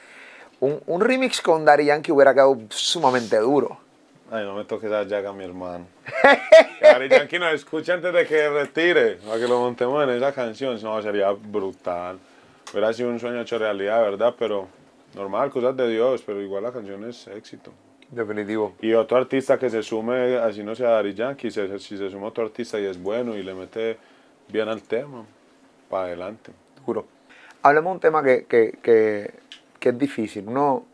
Un, 0.61 0.81
un 0.87 1.01
remix 1.01 1.41
con 1.41 1.65
Daddy 1.65 1.85
Yankee 1.85 2.11
hubiera 2.11 2.33
quedado 2.33 2.57
sumamente 2.69 3.37
duro. 3.37 3.77
Ay, 4.31 4.43
no 4.45 4.55
me 4.55 4.63
toques 4.63 4.89
esa 4.89 5.03
llaga, 5.03 5.33
mi 5.33 5.43
hermano. 5.43 5.85
Que 6.79 6.87
Ari 6.87 7.09
Yankee 7.09 7.37
nos 7.37 7.53
escuche 7.53 7.91
antes 7.91 8.13
de 8.13 8.25
que 8.25 8.49
retire, 8.49 9.17
para 9.25 9.39
que 9.39 9.47
lo 9.47 9.59
montemos 9.59 10.03
en 10.03 10.09
esa 10.11 10.31
canción. 10.31 10.81
No, 10.81 11.01
sería 11.01 11.31
brutal. 11.31 12.17
Hubiera 12.71 12.91
sido 12.93 13.09
un 13.09 13.19
sueño 13.19 13.41
hecho 13.41 13.59
realidad, 13.59 14.01
¿verdad? 14.01 14.33
Pero 14.37 14.67
normal, 15.15 15.49
cosas 15.49 15.75
de 15.75 15.89
Dios, 15.89 16.21
pero 16.25 16.41
igual 16.41 16.63
la 16.63 16.71
canción 16.71 17.03
es 17.09 17.27
éxito. 17.27 17.71
Definitivo. 18.11 18.75
Y 18.81 18.93
otro 18.93 19.17
artista 19.17 19.57
que 19.57 19.69
se 19.69 19.81
sume, 19.81 20.37
así 20.37 20.63
no 20.63 20.75
sea 20.75 20.89
Dari 20.89 21.15
Yankee, 21.15 21.49
si, 21.49 21.79
si 21.79 21.97
se 21.97 22.09
suma 22.09 22.27
otro 22.27 22.43
artista 22.43 22.79
y 22.79 22.85
es 22.85 23.01
bueno 23.01 23.35
y 23.35 23.41
le 23.41 23.53
mete 23.55 23.97
bien 24.47 24.67
al 24.69 24.83
tema, 24.83 25.25
para 25.89 26.05
adelante. 26.07 26.51
Duro. 26.85 27.07
Hablemos 27.63 27.91
de 27.91 27.95
un 27.95 27.99
tema 27.99 28.23
que, 28.23 28.45
que, 28.45 28.77
que, 28.81 29.33
que 29.79 29.89
es 29.89 29.97
difícil. 29.97 30.47
Uno, 30.47 30.85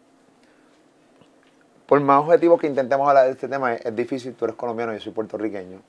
por 1.86 2.00
más 2.00 2.24
objetivo 2.24 2.58
que 2.58 2.68
intentemos 2.68 3.10
hablar 3.10 3.26
de 3.26 3.32
este 3.32 3.50
tema, 3.50 3.74
es, 3.74 3.86
es 3.86 3.94
difícil. 3.94 4.34
Tú 4.36 4.46
eres 4.46 4.56
colombiano, 4.56 4.94
yo 4.94 5.00
soy 5.02 5.12
puertorriqueño. 5.12 5.82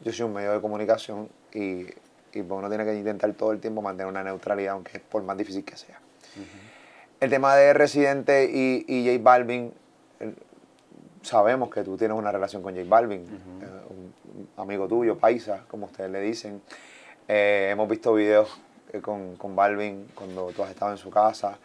Yo 0.00 0.12
soy 0.12 0.26
un 0.26 0.32
medio 0.32 0.52
de 0.52 0.60
comunicación 0.60 1.28
y, 1.52 1.82
y 1.82 2.42
pues 2.42 2.50
uno 2.50 2.68
tiene 2.68 2.84
que 2.84 2.94
intentar 2.94 3.32
todo 3.34 3.52
el 3.52 3.60
tiempo 3.60 3.80
mantener 3.80 4.10
una 4.10 4.24
neutralidad, 4.24 4.72
aunque 4.72 4.96
es 4.96 5.02
por 5.04 5.22
más 5.22 5.36
difícil 5.36 5.64
que 5.64 5.76
sea. 5.76 6.00
El 7.24 7.30
tema 7.30 7.56
de 7.56 7.72
Residente 7.72 8.44
y, 8.52 8.84
y 8.86 9.06
J 9.10 9.18
Balvin, 9.22 9.72
el- 10.20 10.36
sabemos 11.22 11.70
que 11.70 11.82
tú 11.82 11.96
tienes 11.96 12.14
una 12.18 12.30
relación 12.30 12.62
con 12.62 12.74
J 12.74 12.86
Balvin, 12.86 13.22
eh, 13.62 13.66
un, 13.88 14.14
amigo 14.58 14.86
tuyo, 14.86 15.16
paisa, 15.16 15.64
como 15.68 15.86
ustedes 15.86 16.10
le 16.10 16.20
dicen. 16.20 16.60
Eh, 17.26 17.68
hemos 17.72 17.88
visto 17.88 18.12
videos 18.12 18.60
eh, 18.92 19.00
con, 19.00 19.36
con 19.36 19.56
Balvin 19.56 20.06
cuando 20.14 20.48
tú 20.48 20.62
has 20.64 20.68
estado 20.70 20.90
en 20.92 20.98
su 20.98 21.08
casa, 21.08 21.56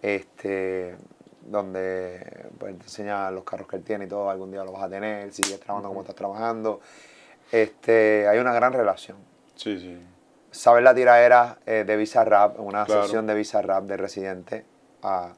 este, 0.00 0.96
donde 1.42 2.46
pues, 2.58 2.74
te 2.78 2.84
enseña 2.84 3.30
los 3.30 3.44
carros 3.44 3.68
que 3.68 3.76
él 3.76 3.82
tiene 3.84 4.06
y 4.06 4.08
todo, 4.08 4.30
algún 4.30 4.50
día 4.52 4.64
lo 4.64 4.72
vas 4.72 4.84
a 4.84 4.88
tener, 4.88 5.30
sigues 5.34 5.60
trabajando 5.60 5.90
como 5.90 6.00
estás 6.00 6.16
trabajando. 6.16 6.80
Este, 7.52 8.26
hay 8.26 8.38
una 8.38 8.54
gran 8.54 8.72
relación. 8.72 9.18
Sí, 9.54 9.78
sí. 9.78 9.98
Sabes 10.50 10.82
la 10.82 10.94
tiradera 10.94 11.58
eh, 11.66 11.84
de 11.86 11.94
Visa 11.98 12.24
Rap, 12.24 12.58
una 12.58 12.86
Claro. 12.86 13.02
sesión 13.02 13.26
de 13.26 13.34
Visa 13.34 13.60
Rap 13.60 13.84
de 13.84 13.98
Residente 13.98 14.64
a, 15.04 15.32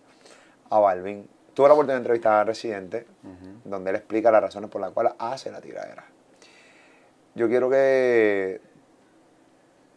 a 0.70 0.78
Balvin. 0.78 1.28
Tuve 1.52 1.68
la 1.68 1.74
oportunidad 1.74 1.96
de 1.96 2.02
entrevistar 2.02 2.32
a 2.34 2.44
Residente, 2.44 3.06
donde 3.64 3.90
él 3.90 3.96
explica 3.96 4.30
las 4.30 4.42
razones 4.42 4.70
por 4.70 4.80
las 4.80 4.90
cuales 4.92 5.12
hace 5.18 5.50
la 5.50 5.60
tiradera. 5.60 6.04
Yo 7.34 7.48
quiero 7.48 7.68
que, 7.68 8.60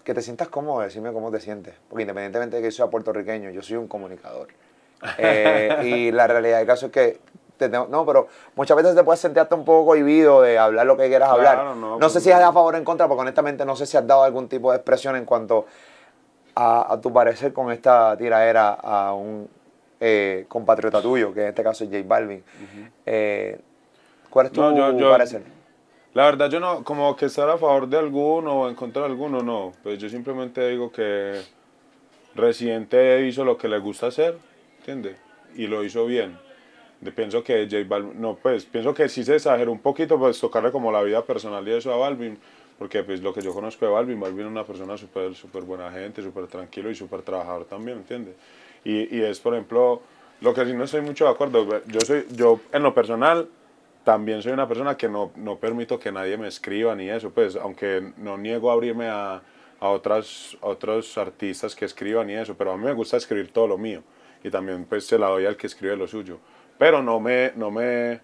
que 0.04 0.14
te 0.14 0.22
sientas 0.22 0.48
cómodo, 0.50 0.82
decirme 0.82 1.12
cómo 1.14 1.32
te 1.32 1.40
sientes. 1.40 1.76
Porque 1.90 2.04
independientemente 2.04 2.58
de 2.58 2.62
que 2.62 2.70
yo 2.72 2.76
sea 2.76 2.88
puertorriqueño, 2.88 3.50
yo 3.52 3.62
soy 3.62 3.78
un 3.78 3.88
comunicador. 3.88 4.48
Eh, 5.18 5.80
y 5.86 6.12
la 6.12 6.28
realidad 6.28 6.58
del 6.58 6.68
caso 6.68 6.88
es 6.88 6.92
que 6.92 7.22
te 7.56 7.70
tengo- 7.70 7.88
no, 7.88 8.06
pero 8.06 8.28
muchas 8.56 8.76
veces 8.76 8.96
te 8.96 9.04
puedes 9.06 9.22
sentir 9.22 9.40
hasta 9.42 9.56
un 9.56 9.64
poco 9.64 9.86
cohibido 9.92 10.42
de 10.42 10.58
hablar 10.60 10.86
lo 10.86 10.98
que 10.98 11.08
quieras 11.08 11.30
hablar. 11.30 11.58
No, 11.64 11.76
no 11.76 12.00
pues 12.00 12.12
sé 12.14 12.20
si 12.20 12.30
no. 12.30 12.38
es 12.38 12.44
a 12.44 12.52
favor 12.52 12.76
o 12.76 12.78
en 12.78 12.84
contra, 12.84 13.08
porque 13.08 13.22
honestamente 13.22 13.64
no 13.66 13.78
sé 13.78 13.86
si 13.86 13.96
has 13.96 14.06
dado 14.06 14.24
algún 14.24 14.50
tipo 14.50 14.72
de 14.72 14.78
expresión 14.78 15.16
en 15.16 15.24
cuanto 15.24 15.66
a, 16.56 16.92
a 16.94 17.00
tu 17.00 17.14
parecer 17.14 17.54
con 17.54 17.72
esta 17.72 18.18
tiradera 18.18 18.72
a 18.74 19.14
un 19.14 19.50
eh, 20.00 20.46
compatriota 20.48 21.02
tuyo, 21.02 21.34
que 21.34 21.42
en 21.42 21.48
este 21.50 21.64
caso 21.64 21.84
es 21.84 21.90
J 21.90 22.04
Balvin. 22.08 22.44
Eh, 23.06 23.60
¿Cuál 24.30 24.46
es 24.48 24.52
tu 24.52 24.62
No, 24.62 24.76
yo- 24.76 24.98
yo- 24.98 25.10
parecer? 25.10 25.42
La 26.14 26.26
verdad, 26.26 26.50
yo 26.50 26.60
no, 26.60 26.84
como 26.84 27.16
que 27.16 27.26
estar 27.26 27.50
a 27.50 27.58
favor 27.58 27.88
de 27.88 27.98
alguno 27.98 28.62
o 28.62 28.70
en 28.70 28.76
contra 28.76 29.04
de 29.04 29.10
alguno, 29.10 29.42
no. 29.42 29.74
Pues 29.84 30.00
yo 30.00 30.10
simplemente 30.10 30.68
digo 30.70 30.92
que 30.92 31.42
Residente 32.36 33.26
hizo 33.28 33.44
lo 33.44 33.58
que 33.58 33.68
le 33.68 33.80
gusta 33.80 34.08
hacer, 34.08 34.38
¿entiendes? 34.80 35.18
Y 35.56 35.68
lo 35.68 35.84
hizo 35.84 36.06
bien. 36.06 36.38
De- 37.02 37.12
pienso 37.12 37.44
que 37.44 37.68
J 37.70 37.84
Balvin, 37.88 38.20
no, 38.22 38.36
pues 38.36 38.66
pienso 38.66 38.94
que 38.94 39.08
sí 39.10 39.24
se 39.24 39.36
exageró 39.36 39.72
un 39.72 39.80
poquito, 39.80 40.18
pues 40.20 40.40
tocarle 40.40 40.72
como 40.72 40.92
la 40.92 41.02
vida 41.02 41.24
personal 41.24 41.68
y 41.68 41.72
eso 41.74 41.94
a 41.94 41.98
Balvin, 41.98 42.38
porque 42.78 43.04
pues 43.04 43.22
lo 43.22 43.34
que 43.34 43.42
yo 43.42 43.54
conozco 43.54 43.86
de 43.86 43.92
Balvin, 43.92 44.20
Balvin 44.20 44.46
es 44.46 44.52
una 44.52 44.64
persona 44.66 44.98
súper 44.98 45.34
súper 45.36 45.64
buena 45.64 45.92
gente, 45.92 46.22
súper 46.22 46.48
tranquilo 46.48 46.90
y 46.90 46.96
súper 46.96 47.22
trabajador 47.22 47.66
también, 47.66 48.00
¿entiendes? 48.00 48.36
Y, 48.84 49.16
y 49.16 49.22
es, 49.22 49.40
por 49.40 49.54
ejemplo, 49.54 50.02
lo 50.42 50.54
que 50.54 50.66
sí 50.66 50.74
no 50.74 50.86
estoy 50.86 51.02
mucho 51.02 51.26
de 51.26 51.32
acuerdo, 51.32 51.82
yo 51.88 52.00
soy, 52.02 52.26
yo 52.32 52.60
en 52.72 52.84
lo 52.84 52.94
personal, 52.94 53.50
también 54.04 54.42
soy 54.42 54.54
una 54.54 54.68
persona 54.68 54.96
que 54.96 55.10
no, 55.10 55.32
no 55.36 55.58
permito 55.58 56.00
que 56.00 56.12
nadie 56.12 56.38
me 56.38 56.48
escriba 56.48 56.96
ni 56.96 57.10
eso, 57.10 57.30
pues 57.30 57.56
aunque 57.56 58.14
no 58.18 58.38
niego 58.38 58.72
a 58.72 58.74
abrirme 58.74 59.08
a, 59.08 59.42
a 59.80 59.90
otras, 59.90 60.58
otros 60.62 61.18
artistas 61.18 61.76
que 61.76 61.86
escriban 61.86 62.30
y 62.30 62.34
eso, 62.34 62.56
pero 62.56 62.72
a 62.72 62.78
mí 62.78 62.86
me 62.86 62.94
gusta 62.94 63.18
escribir 63.18 63.52
todo 63.52 63.68
lo 63.68 63.78
mío 63.78 64.02
y 64.44 64.50
también 64.50 64.86
pues 64.86 65.06
se 65.06 65.18
la 65.18 65.28
doy 65.28 65.46
al 65.46 65.58
que 65.58 65.68
escribe 65.68 65.96
lo 65.96 66.08
suyo, 66.08 66.40
pero 66.78 67.04
no 67.04 67.20
me, 67.20 67.52
no 67.56 67.72
me, 67.72 68.22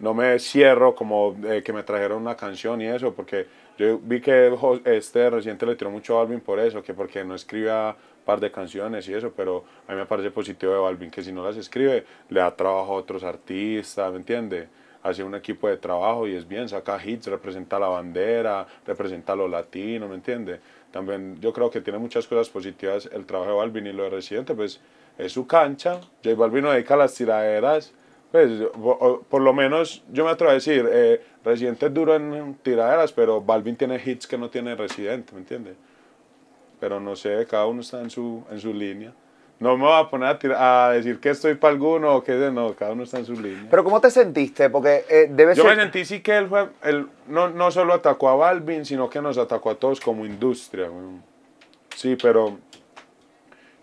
no 0.00 0.14
me 0.14 0.38
cierro 0.38 0.94
como 0.94 1.36
eh, 1.44 1.62
que 1.62 1.72
me 1.72 1.82
trajeron 1.82 2.22
una 2.22 2.36
canción 2.36 2.80
y 2.80 2.86
eso, 2.86 3.14
porque 3.14 3.46
yo 3.78 3.98
vi 3.98 4.20
que 4.20 4.52
este 4.84 5.30
reciente 5.30 5.64
le 5.64 5.76
tiró 5.76 5.90
mucho 5.90 6.18
a 6.18 6.24
Balvin 6.24 6.40
por 6.40 6.58
eso, 6.58 6.82
que 6.82 6.94
porque 6.94 7.24
no 7.24 7.34
escribía 7.34 7.96
par 8.24 8.40
de 8.40 8.50
canciones 8.50 9.08
y 9.08 9.14
eso, 9.14 9.32
pero 9.36 9.64
a 9.86 9.92
mí 9.92 9.98
me 9.98 10.06
parece 10.06 10.30
positivo 10.30 10.72
de 10.72 10.78
Balvin 10.78 11.10
que 11.10 11.22
si 11.22 11.32
no 11.32 11.44
las 11.44 11.56
escribe, 11.56 12.04
le 12.28 12.40
da 12.40 12.54
trabajo 12.54 12.94
a 12.94 12.96
otros 12.96 13.24
artistas, 13.24 14.10
¿me 14.12 14.18
entiende? 14.18 14.68
Hace 15.02 15.24
un 15.24 15.34
equipo 15.34 15.68
de 15.68 15.76
trabajo 15.76 16.28
y 16.28 16.34
es 16.34 16.46
bien, 16.46 16.68
saca 16.68 17.00
hits, 17.04 17.26
representa 17.26 17.78
la 17.78 17.88
bandera, 17.88 18.66
representa 18.86 19.32
a 19.32 19.36
los 19.36 19.50
latinos, 19.50 20.08
¿me 20.08 20.14
entiende? 20.14 20.60
También 20.92 21.40
yo 21.40 21.52
creo 21.52 21.70
que 21.70 21.80
tiene 21.80 21.98
muchas 21.98 22.26
cosas 22.26 22.48
positivas 22.48 23.08
el 23.12 23.26
trabajo 23.26 23.50
de 23.50 23.56
Balvin 23.56 23.86
y 23.86 23.92
lo 23.92 24.04
de 24.04 24.10
Residente, 24.10 24.54
pues 24.54 24.80
es 25.18 25.32
su 25.32 25.46
cancha. 25.46 26.00
J 26.22 26.36
Balvin 26.36 26.64
no 26.64 26.70
dedica 26.70 26.94
a 26.94 26.98
las 26.98 27.14
tiraderas, 27.14 27.92
pues 28.30 28.50
por 29.28 29.42
lo 29.42 29.52
menos 29.52 30.04
yo 30.12 30.24
me 30.24 30.30
atrevo 30.30 30.52
a 30.52 30.54
decir, 30.54 30.88
eh, 30.90 31.20
Residente 31.44 31.86
es 31.86 31.94
duro 31.94 32.14
en 32.14 32.54
tiraderas, 32.62 33.12
pero 33.12 33.40
Balvin 33.40 33.76
tiene 33.76 34.00
hits 34.04 34.26
que 34.26 34.38
no 34.38 34.48
tiene 34.48 34.76
Residente, 34.76 35.32
¿me 35.32 35.40
entiende? 35.40 35.74
Pero 36.82 36.98
no 36.98 37.14
sé, 37.14 37.46
cada 37.48 37.66
uno 37.66 37.80
está 37.80 38.00
en 38.02 38.10
su, 38.10 38.42
en 38.50 38.58
su 38.58 38.74
línea. 38.74 39.12
No 39.60 39.76
me 39.76 39.84
voy 39.84 39.92
a 40.00 40.10
poner 40.10 40.28
a, 40.30 40.36
tira- 40.36 40.88
a 40.88 40.90
decir 40.90 41.20
que 41.20 41.30
estoy 41.30 41.54
para 41.54 41.70
alguno 41.74 42.16
o 42.16 42.24
que 42.24 42.32
no, 42.32 42.74
cada 42.74 42.90
uno 42.90 43.04
está 43.04 43.20
en 43.20 43.24
su 43.24 43.34
línea. 43.34 43.68
Pero 43.70 43.84
¿cómo 43.84 44.00
te 44.00 44.10
sentiste? 44.10 44.68
Porque 44.68 45.04
eh, 45.08 45.28
debe 45.30 45.54
Yo 45.54 45.62
ser... 45.62 45.76
me 45.76 45.80
sentí 45.80 46.04
sí 46.04 46.22
que 46.22 46.36
él 46.36 46.48
fue, 46.48 46.70
él 46.82 47.06
no, 47.28 47.50
no 47.50 47.70
solo 47.70 47.94
atacó 47.94 48.30
a 48.30 48.34
Balvin, 48.34 48.84
sino 48.84 49.08
que 49.08 49.22
nos 49.22 49.38
atacó 49.38 49.70
a 49.70 49.76
todos 49.76 50.00
como 50.00 50.26
industria. 50.26 50.90
Sí, 51.94 52.16
pero 52.20 52.58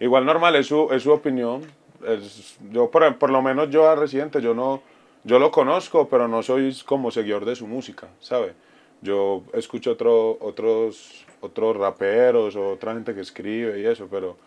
igual 0.02 0.26
normal, 0.26 0.58
es 0.58 0.68
su, 0.68 0.90
es 0.92 1.02
su 1.04 1.14
opinión. 1.14 1.62
Es- 2.06 2.58
yo 2.70 2.92
por, 2.92 3.18
por 3.18 3.30
lo 3.30 3.42
menos 3.42 3.70
yo 3.70 3.88
a 3.90 3.96
Residente, 3.96 4.42
yo 4.42 4.54
no, 4.54 4.82
yo 5.24 5.40
lo 5.40 5.52
conozco, 5.52 6.10
pero 6.10 6.28
no 6.28 6.44
soy 6.44 6.76
como 6.86 7.12
seguidor 7.12 7.46
de 7.46 7.56
su 7.56 7.66
música, 7.66 8.08
¿sabe? 8.20 8.56
Yo 9.02 9.44
escucho 9.54 9.92
otro, 9.92 10.38
otros, 10.42 11.26
otros 11.42 11.78
raperos 11.78 12.56
o 12.56 12.72
otra 12.72 12.94
gente 12.94 13.14
que 13.16 13.22
escribe 13.22 13.80
y 13.80 13.86
eso, 13.86 14.08
pero 14.10 14.38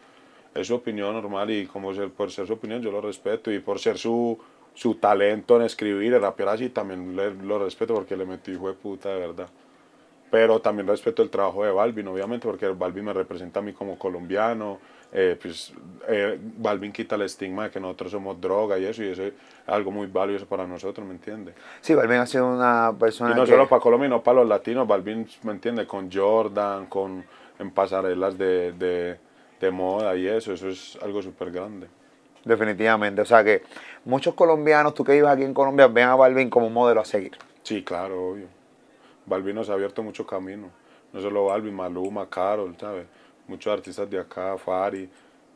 es 0.55 0.67
su 0.67 0.75
opinión 0.75 1.15
normal 1.15 1.51
y 1.51 1.67
como 1.67 1.95
ser, 1.95 2.11
por 2.11 2.31
ser 2.31 2.47
su 2.47 2.53
opinión 2.55 2.83
yo 2.83 2.91
lo 2.91 3.01
respeto 3.01 3.51
y 3.51 3.59
por 3.61 3.79
ser 3.79 3.99
su, 3.99 4.39
su 4.75 4.95
talento 4.97 5.57
en 5.57 5.63
escribir 5.63 6.13
y 6.13 6.19
rapear 6.19 6.51
así 6.51 6.69
también 6.69 7.17
le- 7.17 7.35
lo 7.35 7.59
respeto 7.59 7.95
porque 7.95 8.17
le 8.17 8.27
metí 8.27 8.53
hijo 8.53 8.69
de 8.69 8.75
puta 8.75 9.09
de 9.11 9.21
verdad. 9.21 9.49
Pero 10.33 10.61
también 10.63 10.89
respeto 10.89 11.23
el 11.23 11.29
trabajo 11.29 11.63
de 11.63 11.71
Balvin, 11.71 12.09
obviamente, 12.09 12.47
porque 12.47 12.67
Balvin 12.69 13.05
me 13.05 13.13
representa 13.13 13.61
a 13.61 13.63
mí 13.63 13.75
como 13.75 13.99
colombiano. 13.99 14.79
eh, 15.13 15.37
pues 15.41 15.75
eh, 16.09 16.39
Balvin 16.57 16.91
quita 16.91 17.17
el 17.17 17.23
estigma 17.23 17.65
de 17.65 17.71
que 17.71 17.79
nosotros 17.79 18.13
somos 18.13 18.41
droga 18.41 18.79
y 18.79 18.87
eso, 18.87 19.03
y 19.03 19.09
eso 19.09 19.25
es 19.25 19.35
algo 19.67 19.91
muy 19.91 20.07
valioso 20.07 20.47
para 20.47 20.67
nosotros, 20.67 21.07
¿me 21.07 21.13
entiende? 21.13 21.53
Sí, 21.83 21.95
Balvin 21.95 22.17
ha 22.21 22.25
sido 22.27 22.47
una 22.49 22.95
persona 22.99 23.33
Y 23.33 23.35
no 23.35 23.45
que- 23.45 23.51
solo 23.51 23.69
para 23.69 23.83
Colombia, 23.83 24.09
no 24.09 24.23
para 24.23 24.39
los 24.39 24.49
latinos. 24.49 24.89
Balvin, 24.89 25.29
¿me 25.43 25.53
entiende? 25.53 25.87
Con 25.87 26.11
Jordan, 26.11 26.87
con, 26.87 27.23
en 27.59 27.71
pasarelas 27.73 28.39
de, 28.39 28.73
de, 28.73 29.19
de 29.61 29.71
moda 29.71 30.17
y 30.17 30.27
eso, 30.27 30.55
eso 30.55 30.69
es 30.71 30.99
algo 31.03 31.21
súper 31.21 31.51
grande. 31.51 31.89
Definitivamente. 32.47 33.21
O 33.21 33.27
sea 33.27 33.45
que 33.45 33.63
muchos 34.07 34.33
colombianos, 34.35 34.95
tú 34.95 35.05
que 35.05 35.13
vives 35.13 35.29
aquí 35.29 35.43
en 35.43 35.53
Colombia, 35.53 35.89
ven 35.89 36.09
a 36.09 36.15
Balvin 36.17 36.49
como 36.49 36.69
un 36.69 36.73
modelo 36.73 37.03
a 37.03 37.05
seguir. 37.05 37.33
Sí, 37.63 37.85
claro, 37.85 38.31
obvio. 38.31 38.47
Balvin 39.27 39.55
nos 39.55 39.71
ha 39.71 39.75
abierto 39.75 40.03
mucho 40.03 40.27
camino. 40.27 40.69
No 41.13 41.21
solo 41.21 41.47
Balvin, 41.47 41.75
Maluma, 41.75 42.29
Carol, 42.29 42.75
¿sabes? 42.79 43.07
Muchos 43.47 43.73
artistas 43.73 44.09
de 44.09 44.19
acá, 44.19 44.57
Fari. 44.57 45.09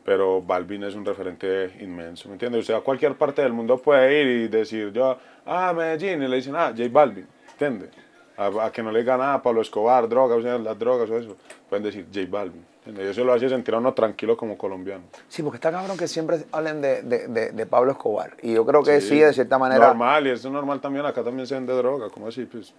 Pero 0.04 0.40
Balvin 0.40 0.84
es 0.84 0.94
un 0.94 1.04
referente 1.04 1.76
inmenso, 1.80 2.28
¿me 2.28 2.34
entiendes? 2.34 2.62
O 2.62 2.66
sea, 2.66 2.76
a 2.76 2.80
cualquier 2.80 3.16
parte 3.16 3.42
del 3.42 3.52
mundo 3.52 3.76
puede 3.78 4.20
ir 4.22 4.26
y 4.44 4.48
decir 4.48 4.92
yo, 4.92 5.16
ah, 5.44 5.72
Medellín, 5.76 6.22
y 6.22 6.28
le 6.28 6.36
dicen, 6.36 6.54
ah, 6.54 6.72
J 6.76 6.88
Balvin, 6.92 7.26
¿entiendes? 7.52 7.90
A, 8.36 8.66
a 8.66 8.70
que 8.70 8.82
no 8.84 8.92
le 8.92 9.00
digan 9.00 9.18
nada, 9.18 9.42
Pablo 9.42 9.62
Escobar, 9.62 10.08
drogas, 10.08 10.44
las 10.60 10.78
drogas 10.78 11.10
o 11.10 11.18
eso. 11.18 11.36
Pueden 11.68 11.82
decir 11.82 12.06
J 12.14 12.26
Balvin, 12.30 12.64
¿entiendes? 12.84 13.04
Y 13.06 13.08
eso 13.10 13.24
lo 13.24 13.32
hace 13.32 13.48
sentir 13.48 13.74
a 13.74 13.78
uno 13.78 13.94
tranquilo 13.94 14.36
como 14.36 14.56
colombiano. 14.56 15.04
Sí, 15.26 15.42
porque 15.42 15.56
está 15.56 15.72
cabrón 15.72 15.96
que 15.96 16.06
siempre 16.06 16.44
hablen 16.52 16.80
de, 16.80 17.02
de- 17.02 17.26
de- 17.26 17.50
de 17.50 17.66
Pablo 17.66 17.90
Escobar. 17.90 18.36
Y 18.42 18.52
yo 18.54 18.64
creo 18.64 18.84
que 18.84 19.00
sí, 19.00 19.18
de 19.18 19.32
cierta 19.32 19.58
manera. 19.58 19.88
Normal, 19.88 20.26
y 20.28 20.30
eso 20.30 20.46
es 20.46 20.54
normal 20.54 20.80
también, 20.80 21.04
acá 21.06 21.24
también 21.24 21.48
se 21.48 21.54
vende 21.54 21.72
droga, 21.72 22.10
¿cómo 22.10 22.28
así? 22.28 22.44
Pues, 22.44 22.72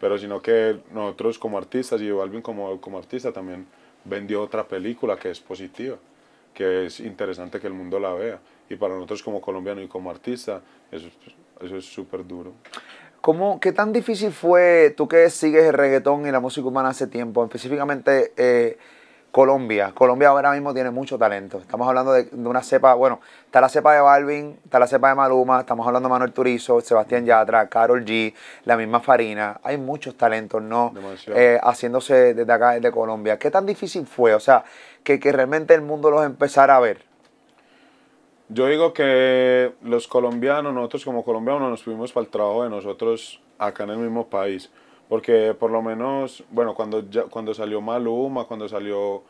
pero 0.00 0.18
sino 0.18 0.40
que 0.40 0.78
nosotros 0.92 1.38
como 1.38 1.58
artistas 1.58 2.00
y 2.00 2.10
Balvin 2.10 2.42
como, 2.42 2.80
como 2.80 2.98
artista 2.98 3.32
también 3.32 3.66
vendió 4.04 4.42
otra 4.42 4.66
película 4.66 5.16
que 5.16 5.30
es 5.30 5.40
positiva, 5.40 5.96
que 6.54 6.86
es 6.86 7.00
interesante 7.00 7.60
que 7.60 7.66
el 7.66 7.72
mundo 7.74 7.98
la 7.98 8.12
vea. 8.14 8.38
Y 8.70 8.76
para 8.76 8.94
nosotros 8.94 9.22
como 9.22 9.40
colombiano 9.40 9.80
y 9.82 9.88
como 9.88 10.10
artista, 10.10 10.60
eso, 10.92 11.06
es- 11.08 11.34
eso 11.66 11.76
es 11.76 11.84
súper 11.84 12.26
duro. 12.26 12.52
¿Cómo, 13.20 13.58
¿Qué 13.60 13.72
tan 13.72 13.92
difícil 13.92 14.30
fue, 14.30 14.94
tú 14.96 15.08
que 15.08 15.28
sigues 15.30 15.64
el 15.64 15.72
reggaetón 15.72 16.26
y 16.26 16.30
la 16.30 16.38
música 16.40 16.66
urbana 16.68 16.90
hace 16.90 17.08
tiempo, 17.08 17.42
específicamente 17.44 18.32
eh, 18.36 18.78
Colombia? 19.30 19.92
Colombia 19.94 20.28
ahora 20.28 20.52
mismo 20.52 20.72
tiene 20.72 20.90
mucho 20.90 21.18
talento. 21.18 21.58
Estamos 21.58 21.86
hablando 21.86 22.12
de, 22.12 22.24
de 22.24 22.48
una 22.48 22.62
cepa, 22.62 22.94
bueno, 22.94 23.20
está 23.44 23.60
la 23.60 23.68
cepa 23.68 23.94
de 23.94 24.00
Balvin, 24.00 24.58
está 24.64 24.78
la 24.78 24.86
cepa 24.86 25.10
de 25.10 25.14
Maluma, 25.14 25.60
estamos 25.60 25.86
hablando 25.86 26.08
de 26.08 26.12
Manuel 26.12 26.32
Turizo, 26.32 26.80
Sebastián 26.80 27.26
Yatra, 27.26 27.68
Carol 27.68 28.04
G, 28.04 28.34
la 28.64 28.76
misma 28.76 29.00
Farina. 29.00 29.60
Hay 29.62 29.76
muchos 29.76 30.16
talentos, 30.16 30.62
¿no? 30.62 30.94
Eh, 31.28 31.58
haciéndose 31.62 32.34
desde 32.34 32.52
acá, 32.52 32.72
desde 32.72 32.90
Colombia. 32.90 33.38
¿Qué 33.38 33.50
tan 33.50 33.66
difícil 33.66 34.06
fue? 34.06 34.34
O 34.34 34.40
sea, 34.40 34.64
que, 35.04 35.20
que 35.20 35.30
realmente 35.30 35.74
el 35.74 35.82
mundo 35.82 36.10
los 36.10 36.24
empezara 36.24 36.76
a 36.76 36.80
ver. 36.80 37.06
Yo 38.48 38.66
digo 38.66 38.94
que 38.94 39.74
los 39.82 40.08
colombianos, 40.08 40.72
nosotros 40.72 41.04
como 41.04 41.22
colombianos 41.22 41.68
nos 41.68 41.82
fuimos 41.82 42.12
para 42.12 42.24
el 42.24 42.30
trabajo 42.30 42.64
de 42.64 42.70
nosotros 42.70 43.42
acá 43.58 43.84
en 43.84 43.90
el 43.90 43.98
mismo 43.98 44.28
país. 44.28 44.70
Porque 45.08 45.54
por 45.58 45.70
lo 45.70 45.82
menos, 45.82 46.44
bueno, 46.50 46.74
cuando, 46.74 47.02
cuando 47.30 47.54
salió 47.54 47.80
Maluma, 47.80 48.44
cuando 48.44 48.68
salió 48.68 49.22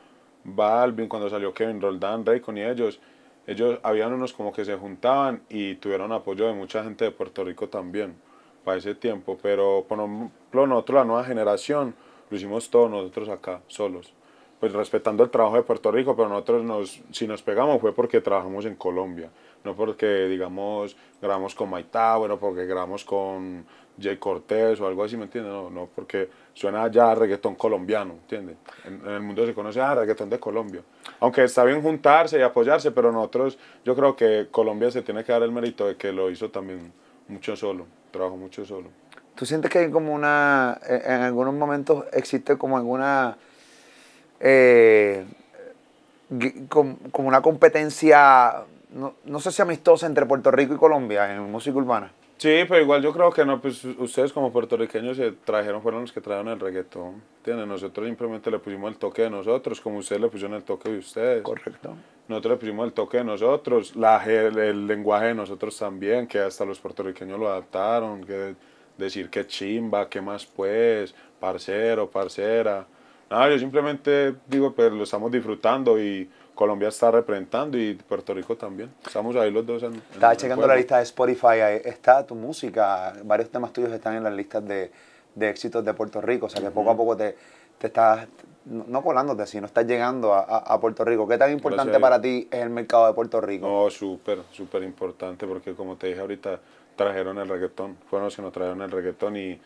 Balvin, 0.45 1.09
cuando 1.09 1.31
salió 1.31 1.55
Kevin 1.55 1.81
Roldán, 1.81 2.27
Raycon 2.27 2.59
y 2.59 2.63
ellos, 2.63 3.01
ellos 3.47 3.79
habían 3.83 4.13
unos 4.13 4.33
como 4.33 4.53
que 4.53 4.65
se 4.65 4.77
juntaban 4.77 5.43
y 5.49 5.77
tuvieron 5.77 6.13
apoyo 6.13 6.47
de 6.47 6.55
mucha 6.55 6.83
gente 6.83 7.05
de 7.05 7.11
Puerto 7.13 7.45
Rico 7.45 7.69
también 7.69 8.17
para 8.65 8.79
ese 8.79 8.95
tiempo. 8.95 9.39
Pero 9.41 9.85
por 9.89 9.99
ejemplo, 9.99 10.67
nosotros, 10.67 10.97
la 10.97 11.05
nueva 11.05 11.25
generación, 11.25 11.95
lo 12.29 12.37
hicimos 12.37 12.71
todos 12.71 12.91
nosotros 12.91 13.29
acá, 13.29 13.61
solos 13.69 14.13
pues 14.61 14.73
respetando 14.73 15.23
el 15.23 15.31
trabajo 15.31 15.57
de 15.57 15.63
Puerto 15.63 15.91
Rico, 15.91 16.17
pero 16.17 16.29
nosotros 16.29 16.65
nos, 16.65 17.01
si 17.13 17.27
nos 17.27 17.43
pegamos 17.43 17.81
fue 17.81 17.95
porque 17.95 18.21
trabajamos 18.21 18.65
en 18.65 18.75
Colombia, 18.75 19.31
no 19.65 19.75
porque 19.75 20.27
digamos 20.27 20.97
grabamos 21.21 21.55
con 21.55 21.71
Maitá, 21.71 22.17
bueno, 22.17 22.39
porque 22.39 22.67
grabamos 22.67 23.05
con 23.05 23.67
Jay 24.01 24.17
Cortés 24.17 24.81
o 24.81 24.87
algo 24.87 25.05
así, 25.05 25.17
¿me 25.17 25.25
entiendes? 25.25 25.53
No, 25.53 25.71
no, 25.71 25.89
porque 25.95 26.29
suena 26.55 26.89
ya 26.91 27.11
a 27.11 27.15
reggaetón 27.15 27.57
colombiano, 27.57 28.13
¿entiendes? 28.13 28.57
En, 28.85 29.05
el 29.07 29.21
mundo 29.21 29.45
se 29.45 29.55
conoce 29.55 29.81
a 29.81 29.95
reggaetón 29.95 30.31
de 30.31 30.39
Colombia. 30.39 30.83
Aunque 31.21 31.45
está 31.45 31.65
bien 31.65 31.83
juntarse 31.83 32.39
y 32.39 32.43
apoyarse, 32.43 32.93
pero 32.93 33.11
nosotros, 33.11 33.59
yo 33.85 33.97
creo 33.97 34.15
que 34.15 34.49
Colombia 34.51 34.91
se 34.91 35.03
tiene 35.03 35.25
que 35.25 35.33
dar 35.33 35.43
el 35.43 35.51
mérito 35.51 35.87
de 35.87 35.97
que 35.97 36.13
lo 36.13 36.31
hizo 36.31 36.51
también 36.51 36.93
mucho 37.27 37.57
solo, 37.57 37.87
trabajó 38.11 38.37
mucho 38.37 38.65
solo. 38.65 38.89
¿Tú 39.35 39.47
sientes 39.47 39.71
que 39.71 39.79
hay 39.79 39.91
como 39.91 40.13
una, 40.13 40.81
en 40.89 41.23
algunos 41.23 41.55
momentos 41.55 42.05
existe 42.13 42.57
como 42.59 42.77
alguna, 42.77 43.37
eh, 44.41 45.25
como 46.69 47.29
una 47.29 47.41
competencia, 47.41 48.65
no, 48.91 49.15
no 49.25 49.41
sé 49.41 49.53
si 49.53 49.63
amistosa 49.63 50.07
entre 50.07 50.27
Puerto 50.27 50.51
Rico 50.51 50.75
y 50.75 50.79
Colombia 50.79 51.35
en 51.35 51.51
música 51.51 51.77
urbana? 51.77 52.13
Sí, 52.39 52.61
pero 52.69 52.81
igual 52.81 53.03
yo 53.03 53.13
creo 53.13 53.33
que 53.33 53.45
no, 53.45 53.61
pues 53.61 53.85
ustedes 53.85 54.33
como 54.33 54.53
puertorriqueños 54.53 55.17
se 55.17 55.33
trajeron, 55.33 55.83
fueron 55.83 56.03
los 56.03 56.13
que 56.13 56.21
trajeron 56.21 56.47
el 56.47 56.61
reggaetón, 56.61 57.21
¿entiendes? 57.39 57.67
Nosotros 57.67 58.07
simplemente 58.07 58.49
le 58.49 58.61
pusimos 58.61 58.93
el 58.93 58.97
toque 58.97 59.23
de 59.23 59.31
nosotros, 59.31 59.81
como 59.81 59.99
ustedes 59.99 60.23
le 60.23 60.29
pusieron 60.29 60.57
el 60.57 60.63
toque 60.63 60.89
de 60.89 60.99
ustedes. 60.99 61.43
Correcto. 61.43 61.97
Nosotros 62.29 62.53
le 62.53 62.59
pusimos 62.59 62.87
el 62.87 62.93
toque 62.93 63.19
de 63.19 63.25
nosotros, 63.25 63.97
la, 63.97 64.25
el, 64.25 64.57
el 64.57 64.87
lenguaje 64.87 65.27
de 65.27 65.35
nosotros 65.35 65.77
también, 65.77 66.29
que 66.29 66.39
hasta 66.39 66.65
los 66.65 66.79
puertorriqueños 66.79 67.41
lo 67.41 67.49
adaptaron, 67.49 68.23
que 68.23 68.55
decir 68.97 69.31
que 69.31 69.45
chimba, 69.45 70.09
que 70.09 70.21
más 70.21 70.47
pues, 70.47 71.17
parcero, 71.41 72.09
parcera. 72.09 72.87
Nada, 73.29 73.51
yo 73.51 73.59
simplemente 73.59 74.37
digo, 74.47 74.73
pues 74.73 74.93
lo 74.93 75.03
estamos 75.03 75.33
disfrutando 75.33 76.01
y 76.01 76.31
Colombia 76.59 76.89
está 76.89 77.13
representando 77.13 77.79
y 77.79 77.95
Puerto 77.95 78.35
Rico 78.35 78.57
también. 78.57 78.91
Estamos 79.07 79.37
ahí 79.37 79.49
los 79.49 79.65
dos 79.65 79.81
en, 79.85 79.93
en 79.95 80.03
Estaba 80.15 80.37
checando 80.37 80.67
la 80.67 80.75
lista 80.75 80.97
de 80.97 81.05
Spotify, 81.05 81.61
está 81.85 82.27
tu 82.27 82.35
música, 82.35 83.13
varios 83.23 83.49
temas 83.49 83.73
tuyos 83.73 83.93
están 83.93 84.17
en 84.17 84.25
las 84.25 84.33
listas 84.33 84.67
de, 84.67 84.91
de 85.37 85.49
éxitos 85.51 85.85
de 85.85 85.95
Puerto 85.95 86.21
Rico, 86.21 86.47
o 86.47 86.49
sea 86.49 86.61
que 86.61 86.73
poco 86.73 86.91
a 86.91 86.97
poco 86.97 87.17
te, 87.17 87.37
te 87.79 87.87
estás, 87.87 88.27
no 88.65 89.03
colándote, 89.05 89.47
sino 89.47 89.67
estás 89.67 89.87
llegando 89.87 90.35
a, 90.35 90.41
a- 90.41 90.75
a 90.75 90.81
Puerto 90.81 91.05
Rico. 91.05 91.29
¿Qué 91.29 91.39
tan 91.39 91.53
importante 91.53 91.93
Gracias. 91.93 92.03
para 92.03 92.21
ti 92.21 92.49
es 92.51 92.61
el 92.61 92.71
mercado 92.71 93.07
de 93.07 93.13
Puerto 93.13 93.41
Rico? 93.41 93.69
No, 93.69 93.89
súper, 93.89 94.41
súper 94.51 94.83
importante 94.83 95.47
porque 95.47 95.75
como 95.75 95.95
te 95.95 96.09
dije 96.09 96.19
ahorita, 96.19 96.59
trajeron 96.97 97.39
el 97.39 97.49
reggaetón, 97.49 97.97
fueron 98.11 98.25
los 98.25 98.35
que 98.35 98.43
nos 98.43 98.53
trajeron 98.53 98.83
el 98.83 98.91
reggaetón 98.91 99.37
y 99.37 99.61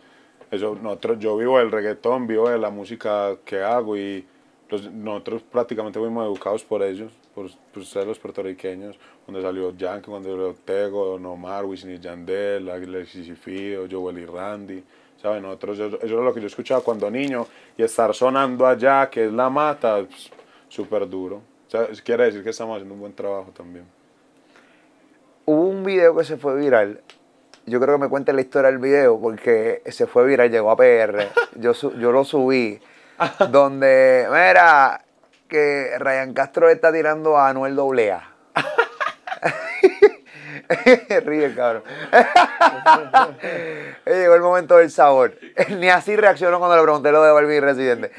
eso, 0.51 0.75
nosotros, 0.83 1.19
yo 1.19 1.39
vivo 1.39 1.57
del 1.59 1.71
reggaetón, 1.73 2.27
vivo 2.27 2.51
de 2.51 2.59
la 2.59 2.69
música 2.69 3.37
que 3.47 3.63
hago 3.63 3.97
y 3.97 4.27
los- 4.73 4.91
nosotros 4.93 5.43
prácticamente 5.43 5.99
fuimos 5.99 6.27
educados 6.27 6.65
por 6.65 6.83
ellos, 6.83 7.13
por, 7.35 7.49
por 7.73 7.85
ser 7.85 8.07
los 8.07 8.19
puertorriqueños, 8.19 8.99
cuando 9.25 9.41
salió 9.43 9.77
Yankee, 9.77 10.11
cuando 10.11 10.31
salió 10.31 10.55
Tego, 10.65 11.07
Don 11.07 11.27
Omar, 11.27 11.65
Wisin 11.65 11.93
y 11.95 11.99
Yandel, 11.99 12.69
Alexis 12.69 13.29
y 13.29 13.35
Fido, 13.35 13.87
Joel 13.91 14.19
y 14.19 14.27
Randy, 14.27 14.83
¿saben? 15.21 15.43
Nosotros, 15.43 15.79
eso, 15.79 15.97
eso 16.03 16.15
era 16.15 16.23
lo 16.25 16.35
que 16.35 16.41
yo 16.41 16.47
escuchaba 16.47 16.81
cuando 16.81 17.11
niño, 17.11 17.47
y 17.77 17.83
estar 17.83 18.13
sonando 18.15 18.67
allá, 18.67 19.09
que 19.11 19.27
es 19.27 19.33
la 19.33 19.49
mata, 19.51 20.05
pues, 20.09 20.31
súper 20.69 21.09
duro. 21.09 21.37
O 21.69 21.71
sea, 21.71 21.87
quiere 22.05 22.25
decir 22.25 22.43
que 22.43 22.51
estamos 22.51 22.75
haciendo 22.77 22.95
un 22.95 23.01
buen 23.01 23.13
trabajo 23.15 23.51
también. 23.53 23.85
Hubo 25.45 25.63
un 25.69 25.85
video 25.85 26.17
que 26.17 26.25
se 26.25 26.37
fue 26.37 26.57
viral. 26.59 27.01
Yo 27.67 27.81
creo 27.81 27.97
que 27.97 28.03
me 28.03 28.09
cuente 28.09 28.33
la 28.33 28.41
historia 28.41 28.71
del 28.71 28.79
video 28.81 29.19
porque 29.21 29.83
se 29.87 30.07
fue 30.07 30.27
viral, 30.27 30.51
llegó 30.51 30.71
a 30.71 30.77
PR. 30.77 31.29
Yo, 31.57 31.75
su- 31.75 31.93
yo 31.99 32.11
lo 32.13 32.25
subí. 32.25 32.81
donde, 33.51 34.27
mira, 34.31 35.03
que 35.49 35.93
Ryan 35.99 36.33
Castro 36.35 36.69
está 36.71 36.93
tirando 36.93 37.37
a 37.39 37.49
Anuel 37.49 37.75
Doblea. 37.77 38.29
Ríe, 41.25 41.55
cabrón. 41.55 41.83
Llegó 44.07 44.35
el 44.35 44.41
momento 44.43 44.77
del 44.79 44.91
sabor. 44.91 45.35
Ni 45.79 45.89
así 45.89 46.17
reaccionó 46.17 46.59
cuando 46.59 46.77
le 46.77 46.83
pregunté 46.83 47.13
lo 47.13 47.23
de 47.23 47.33
Barbie 47.33 47.61
Residente. 47.61 48.11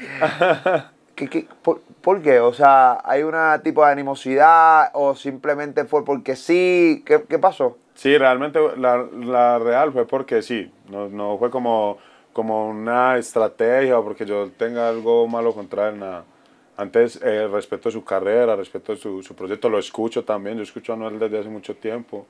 ¿Qué, 1.14 1.28
qué- 1.28 1.46
por, 1.62 1.80
por 2.00 2.22
qué? 2.22 2.40
O 2.40 2.52
sea, 2.52 2.98
¿hay 3.04 3.22
una 3.22 3.60
tipo 3.62 3.84
de 3.84 3.92
animosidad 3.92 4.90
o 4.94 5.14
simplemente 5.14 5.84
fue 5.84 6.04
porque 6.04 6.34
sí? 6.36 7.02
¿Qué, 7.06 7.24
qué 7.28 7.38
pasó? 7.38 7.78
Sí, 7.94 8.16
realmente 8.18 8.58
la, 8.76 9.04
la 9.20 9.58
real 9.60 9.92
fue 9.92 10.06
porque 10.06 10.42
sí, 10.42 10.72
no, 10.88 11.08
no 11.08 11.38
fue 11.38 11.50
como, 11.50 11.98
como 12.34 12.68
una 12.68 13.16
estrategia 13.16 13.98
o 13.98 14.04
porque 14.04 14.26
yo 14.26 14.50
tenga 14.58 14.88
algo 14.90 15.26
malo 15.26 15.54
contra 15.54 15.88
él, 15.88 15.98
nada. 15.98 16.24
Antes, 16.76 17.18
eh, 17.22 17.46
respeto 17.46 17.90
su 17.90 18.04
carrera, 18.04 18.56
respeto 18.56 18.96
su, 18.96 19.22
su 19.22 19.34
proyecto, 19.34 19.70
lo 19.70 19.78
escucho 19.78 20.24
también, 20.24 20.56
yo 20.58 20.64
escucho 20.64 20.92
a 20.92 20.96
Anuel 20.96 21.18
desde 21.18 21.38
hace 21.38 21.48
mucho 21.48 21.74
tiempo. 21.76 22.26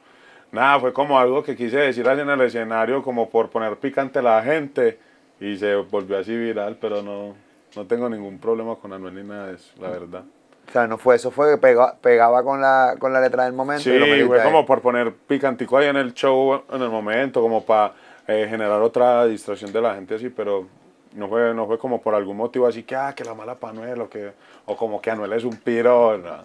Nada, 0.52 0.78
fue 0.78 0.92
como 0.92 1.18
algo 1.18 1.42
que 1.42 1.56
quise 1.56 1.78
decir 1.78 2.06
así 2.08 2.20
en 2.20 2.28
el 2.30 2.40
escenario, 2.42 3.02
como 3.02 3.28
por 3.30 3.48
poner 3.48 3.76
picante 3.76 4.18
a 4.20 4.22
la 4.22 4.42
gente, 4.42 4.98
y 5.40 5.56
se 5.56 5.74
volvió 5.74 6.18
así 6.18 6.36
viral, 6.36 6.76
pero 6.80 7.02
no, 7.02 7.34
no 7.74 7.86
tengo 7.86 8.08
ningún 8.08 8.38
problema 8.38 8.76
con 8.76 8.92
Anuel 8.92 9.14
ni 9.14 9.22
nada 9.24 9.46
de 9.48 9.54
eso, 9.54 9.72
la 9.80 9.88
verdad. 9.90 10.22
O 10.68 10.72
sea, 10.72 10.86
no 10.86 10.96
fue 10.98 11.16
eso, 11.16 11.30
fue 11.30 11.50
que 11.50 11.60
pega- 11.60 11.96
pegaba 12.00 12.42
con 12.44 12.60
la, 12.60 12.96
con 12.98 13.12
la 13.12 13.20
letra 13.20 13.44
del 13.44 13.52
momento. 13.54 13.82
Sí, 13.82 13.90
y 13.90 13.98
lo 13.98 14.26
fue 14.26 14.42
como 14.42 14.64
por 14.66 14.80
poner 14.80 15.12
picantico 15.12 15.76
ahí 15.78 15.88
en 15.88 15.96
el 15.96 16.12
show 16.14 16.62
en 16.70 16.82
el 16.82 16.88
momento, 16.90 17.40
como 17.40 17.64
para 17.64 17.94
generar 18.26 18.80
otra 18.82 19.26
distracción 19.26 19.72
de 19.72 19.80
la 19.80 19.94
gente 19.94 20.14
así, 20.14 20.30
pero 20.30 20.66
no 21.14 21.28
fue, 21.28 21.52
no 21.54 21.66
fue 21.66 21.78
como 21.78 22.00
por 22.00 22.14
algún 22.14 22.36
motivo 22.36 22.66
así 22.66 22.82
que, 22.82 22.96
ah, 22.96 23.12
que 23.14 23.24
la 23.24 23.34
mala 23.34 23.54
pa' 23.54 23.70
Anuel 23.70 24.00
o, 24.00 24.08
que, 24.08 24.32
o 24.66 24.76
como 24.76 25.00
que 25.00 25.10
Anuel 25.10 25.32
es 25.34 25.44
un 25.44 25.56
piro, 25.56 26.16
no. 26.18 26.44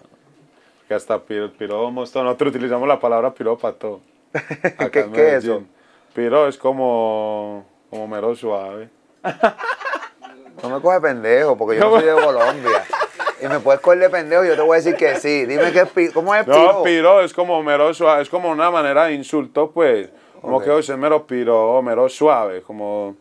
que 0.86 0.94
hasta 0.94 1.18
piro, 1.18 1.50
piro 1.52 1.90
mosto, 1.90 2.22
nosotros 2.22 2.50
utilizamos 2.54 2.86
la 2.86 2.98
palabra 3.00 3.32
piro 3.32 3.56
para 3.56 3.74
todo. 3.74 4.00
Acá 4.78 4.90
¿Qué- 4.90 5.10
qué 5.12 5.28
es 5.36 5.44
eso? 5.44 5.62
Piro 6.14 6.46
es 6.48 6.56
como, 6.58 7.64
como 7.88 8.06
mero 8.08 8.34
suave. 8.34 8.88
No 10.62 10.68
me 10.68 10.80
coge 10.80 11.00
pendejo, 11.00 11.56
porque 11.56 11.78
yo 11.78 11.88
no 11.88 11.96
soy 12.00 12.04
de 12.08 12.12
Colombia. 12.12 12.84
Y 13.42 13.48
me 13.48 13.58
puedes 13.60 13.80
coger 13.80 14.00
de 14.00 14.10
pendejo 14.10 14.44
y 14.44 14.48
yo 14.48 14.54
te 14.56 14.60
voy 14.60 14.74
a 14.74 14.76
decir 14.76 14.96
que 14.96 15.16
sí. 15.16 15.46
Dime 15.46 15.72
qué 15.72 15.80
es 15.80 15.88
pi- 15.88 16.10
¿Cómo 16.10 16.34
es 16.34 16.46
No, 16.46 16.54
piro? 16.54 16.82
piro 16.82 17.20
es 17.22 17.32
como 17.32 17.62
mero 17.62 17.94
suave, 17.94 18.22
es 18.22 18.28
como 18.28 18.50
una 18.50 18.70
manera 18.70 19.04
de 19.04 19.14
insulto, 19.14 19.70
pues. 19.70 20.10
Como 20.40 20.56
Ok. 20.56 20.64
que 20.64 20.70
hoy 20.70 20.80
es 20.80 20.88
mero 20.96 21.26
piro, 21.26 21.74
o 21.76 21.82
mero 21.82 22.08
suave, 22.08 22.62
como. 22.62 23.16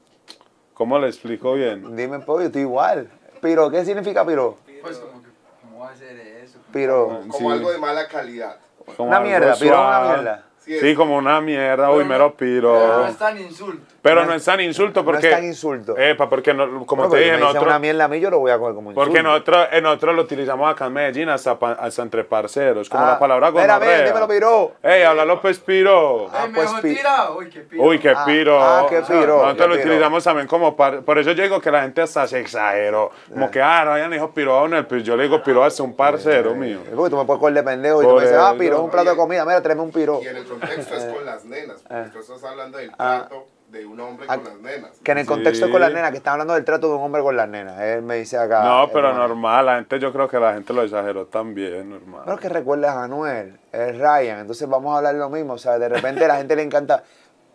¿Cómo 0.73 0.97
le 0.97 1.07
explico 1.07 1.53
bien? 1.53 1.95
Dime, 1.97 2.19
pues, 2.19 2.39
yo 2.39 2.45
estoy 2.47 2.61
igual. 2.61 3.09
Piro, 3.41 3.69
¿qué 3.69 3.83
significa 3.83 4.25
piro? 4.25 4.57
Pues 4.81 4.97
como 4.97 5.21
que, 5.21 5.27
¿cómo 5.61 5.79
va 5.81 5.89
a 5.89 5.95
ser 5.95 6.17
eso? 6.17 6.59
Piro. 6.71 7.19
Como 7.27 7.33
Sí. 7.33 7.47
algo 7.47 7.71
de 7.71 7.77
mala 7.77 8.07
calidad. 8.07 8.57
Como 8.95 9.09
Una 9.09 9.19
mierda, 9.19 9.55
piro 9.55 9.75
es 9.75 9.81
una 9.81 9.99
mierda. 10.01 10.43
Sí, 10.59 10.75
es- 10.75 10.81
Sí, 10.81 10.93
como 10.95 11.15
una 11.17 11.39
mierda, 11.41 11.89
uy, 11.89 11.97
Pero 11.99 12.09
mero 12.09 12.23
no- 12.25 12.33
piro. 12.35 12.73
Pero 12.73 12.97
no 12.99 13.07
es 13.07 13.17
tan 13.17 13.39
insulto. 13.39 13.81
Pero 14.01 14.25
no 14.25 14.33
es 14.33 14.45
tan 14.45 14.61
insulto 14.61 15.03
No 15.03 15.09
es 15.09 15.15
porque. 15.15 15.29
tan 15.29 15.43
insulto. 15.43 15.97
Epa, 15.97 16.29
porque 16.29 16.53
no, 16.53 16.85
como 16.85 17.03
No, 17.03 17.09
te 17.09 17.17
dije, 17.17 17.31
me 17.33 17.39
nosotros. 17.39 17.65
una 17.65 17.79
mierda 17.79 18.05
a 18.05 18.07
mí, 18.07 18.19
yo 18.21 18.29
lo 18.29 18.39
voy 18.39 18.51
a 18.51 18.57
coger 18.57 18.75
como 18.75 18.91
insulto. 18.91 19.05
Porque 19.09 19.21
nosotros, 19.23 19.67
eh, 19.71 19.81
nosotros 19.81 20.15
lo 20.15 20.21
utilizamos 20.21 20.71
acá 20.71 20.85
en 20.85 20.93
Medellín 20.93 21.27
hasta, 21.29 21.57
pa- 21.59 21.73
hasta 21.73 22.01
entre 22.01 22.23
parceros, 22.23 22.87
como 22.89 23.03
Ah, 23.03 23.11
la 23.11 23.19
palabra 23.19 23.51
mira, 23.51 23.63
gonorrea. 23.75 23.97
mira, 23.97 24.07
dímelo, 24.07 24.27
piro. 24.27 24.71
Ey, 24.83 25.03
háblalo 25.03 25.41
pues 25.41 25.59
piro. 25.59 26.29
Ah, 26.31 26.45
Ey, 26.45 26.51
pues, 26.53 26.73
me 26.73 26.81
pi- 26.81 26.87
dejó 26.89 26.99
tirado. 27.01 27.37
Uy, 27.39 27.49
qué 27.49 27.59
piro. 27.61 27.83
Uy, 27.83 27.99
qué 27.99 28.09
Ah, 28.09 28.23
piro. 28.25 28.59
ah, 28.63 28.85
qué 28.89 29.01
piro, 29.01 29.19
Nosotros 29.37 29.53
qué 29.55 29.67
lo 29.67 29.73
piro. 29.75 29.85
utilizamos 29.87 30.23
también 30.23 30.47
como 30.47 30.75
par- 30.77 31.01
Por 31.01 31.17
eso 31.19 31.31
yo 31.31 31.43
digo 31.43 31.59
que 31.59 31.71
la 31.71 31.81
gente 31.81 32.01
hasta 32.01 32.25
se 32.27 32.39
exageró. 32.39 33.11
Como 33.29 33.51
que, 33.51 33.61
ah, 33.61 33.83
Ryan 33.85 34.11
dijo 34.11 34.31
piro 34.31 34.57
a 34.65 34.83
pues 34.87 35.03
yo 35.03 35.17
le 35.17 35.23
digo 35.23 35.41
piro 35.43 35.63
hasta 35.63 35.83
un 35.83 35.93
parcero 35.95 36.53
mío. 36.55 36.79
Porque 36.95 37.09
tú 37.09 37.17
me 37.17 37.25
puedes 37.25 37.39
coger 37.39 37.53
de 37.55 37.63
pendejo 37.63 38.01
y 38.01 38.05
tú 38.05 38.15
me 38.15 38.21
dices, 38.21 38.37
ah, 38.39 38.53
piro 38.57 38.77
es 38.77 38.81
un 38.81 38.89
plato 38.89 39.09
de 39.09 39.15
comida. 39.17 39.43
Mira, 39.45 39.61
tráeme 39.61 39.81
un 39.81 39.91
piro. 39.91 40.21
Y 40.61 40.65
en 40.65 40.69
el 40.71 40.85
contexto 40.85 40.95
es 40.95 41.13
con 41.13 41.25
las 41.25 41.45
nenas. 41.45 41.83
Ah. 41.89 42.03
porque 42.03 42.09
Tú 42.11 42.19
estás 42.19 42.43
hablando 42.43 42.77
del 42.77 42.91
trato 42.95 43.47
de 43.69 43.85
un 43.85 43.99
hombre 43.99 44.25
Ah, 44.29 44.35
con 44.37 44.45
las 44.45 44.57
nenas. 44.61 44.91
Que 45.03 45.11
en 45.11 45.17
el 45.19 45.25
contexto 45.27 45.65
es 45.65 45.71
con 45.71 45.79
Sí. 45.79 45.85
las 45.85 45.93
nenas, 45.93 46.11
que 46.11 46.17
están 46.17 46.33
hablando 46.33 46.53
del 46.55 46.65
trato 46.65 46.89
de 46.89 46.95
un 46.95 47.03
hombre 47.03 47.21
con 47.21 47.35
las 47.37 47.47
nenas. 47.47 47.79
Él 47.81 48.01
me 48.01 48.15
dice 48.15 48.37
acá. 48.37 48.63
No, 48.63 48.85
eh, 48.85 48.89
pero 48.91 49.13
normal, 49.13 49.65
la 49.65 49.75
gente, 49.75 49.99
yo 49.99 50.11
creo 50.11 50.27
que 50.27 50.39
la 50.39 50.53
gente 50.53 50.73
lo 50.73 50.81
exageró 50.83 51.27
también, 51.27 51.89
normal. 51.89 52.21
Pero 52.25 52.35
es 52.35 52.41
que 52.41 52.49
recuerdas 52.49 52.95
a 52.95 53.03
Anuel, 53.03 53.59
es 53.71 53.97
Ryan, 53.97 54.39
entonces 54.39 54.67
vamos 54.67 54.93
a 54.93 54.97
hablar 54.97 55.15
lo 55.15 55.29
mismo. 55.29 55.53
O 55.53 55.57
sea, 55.59 55.77
de 55.77 55.87
repente 55.87 56.25
a 56.25 56.27
la 56.29 56.37
gente 56.37 56.55
le 56.55 56.63
encanta. 56.63 57.03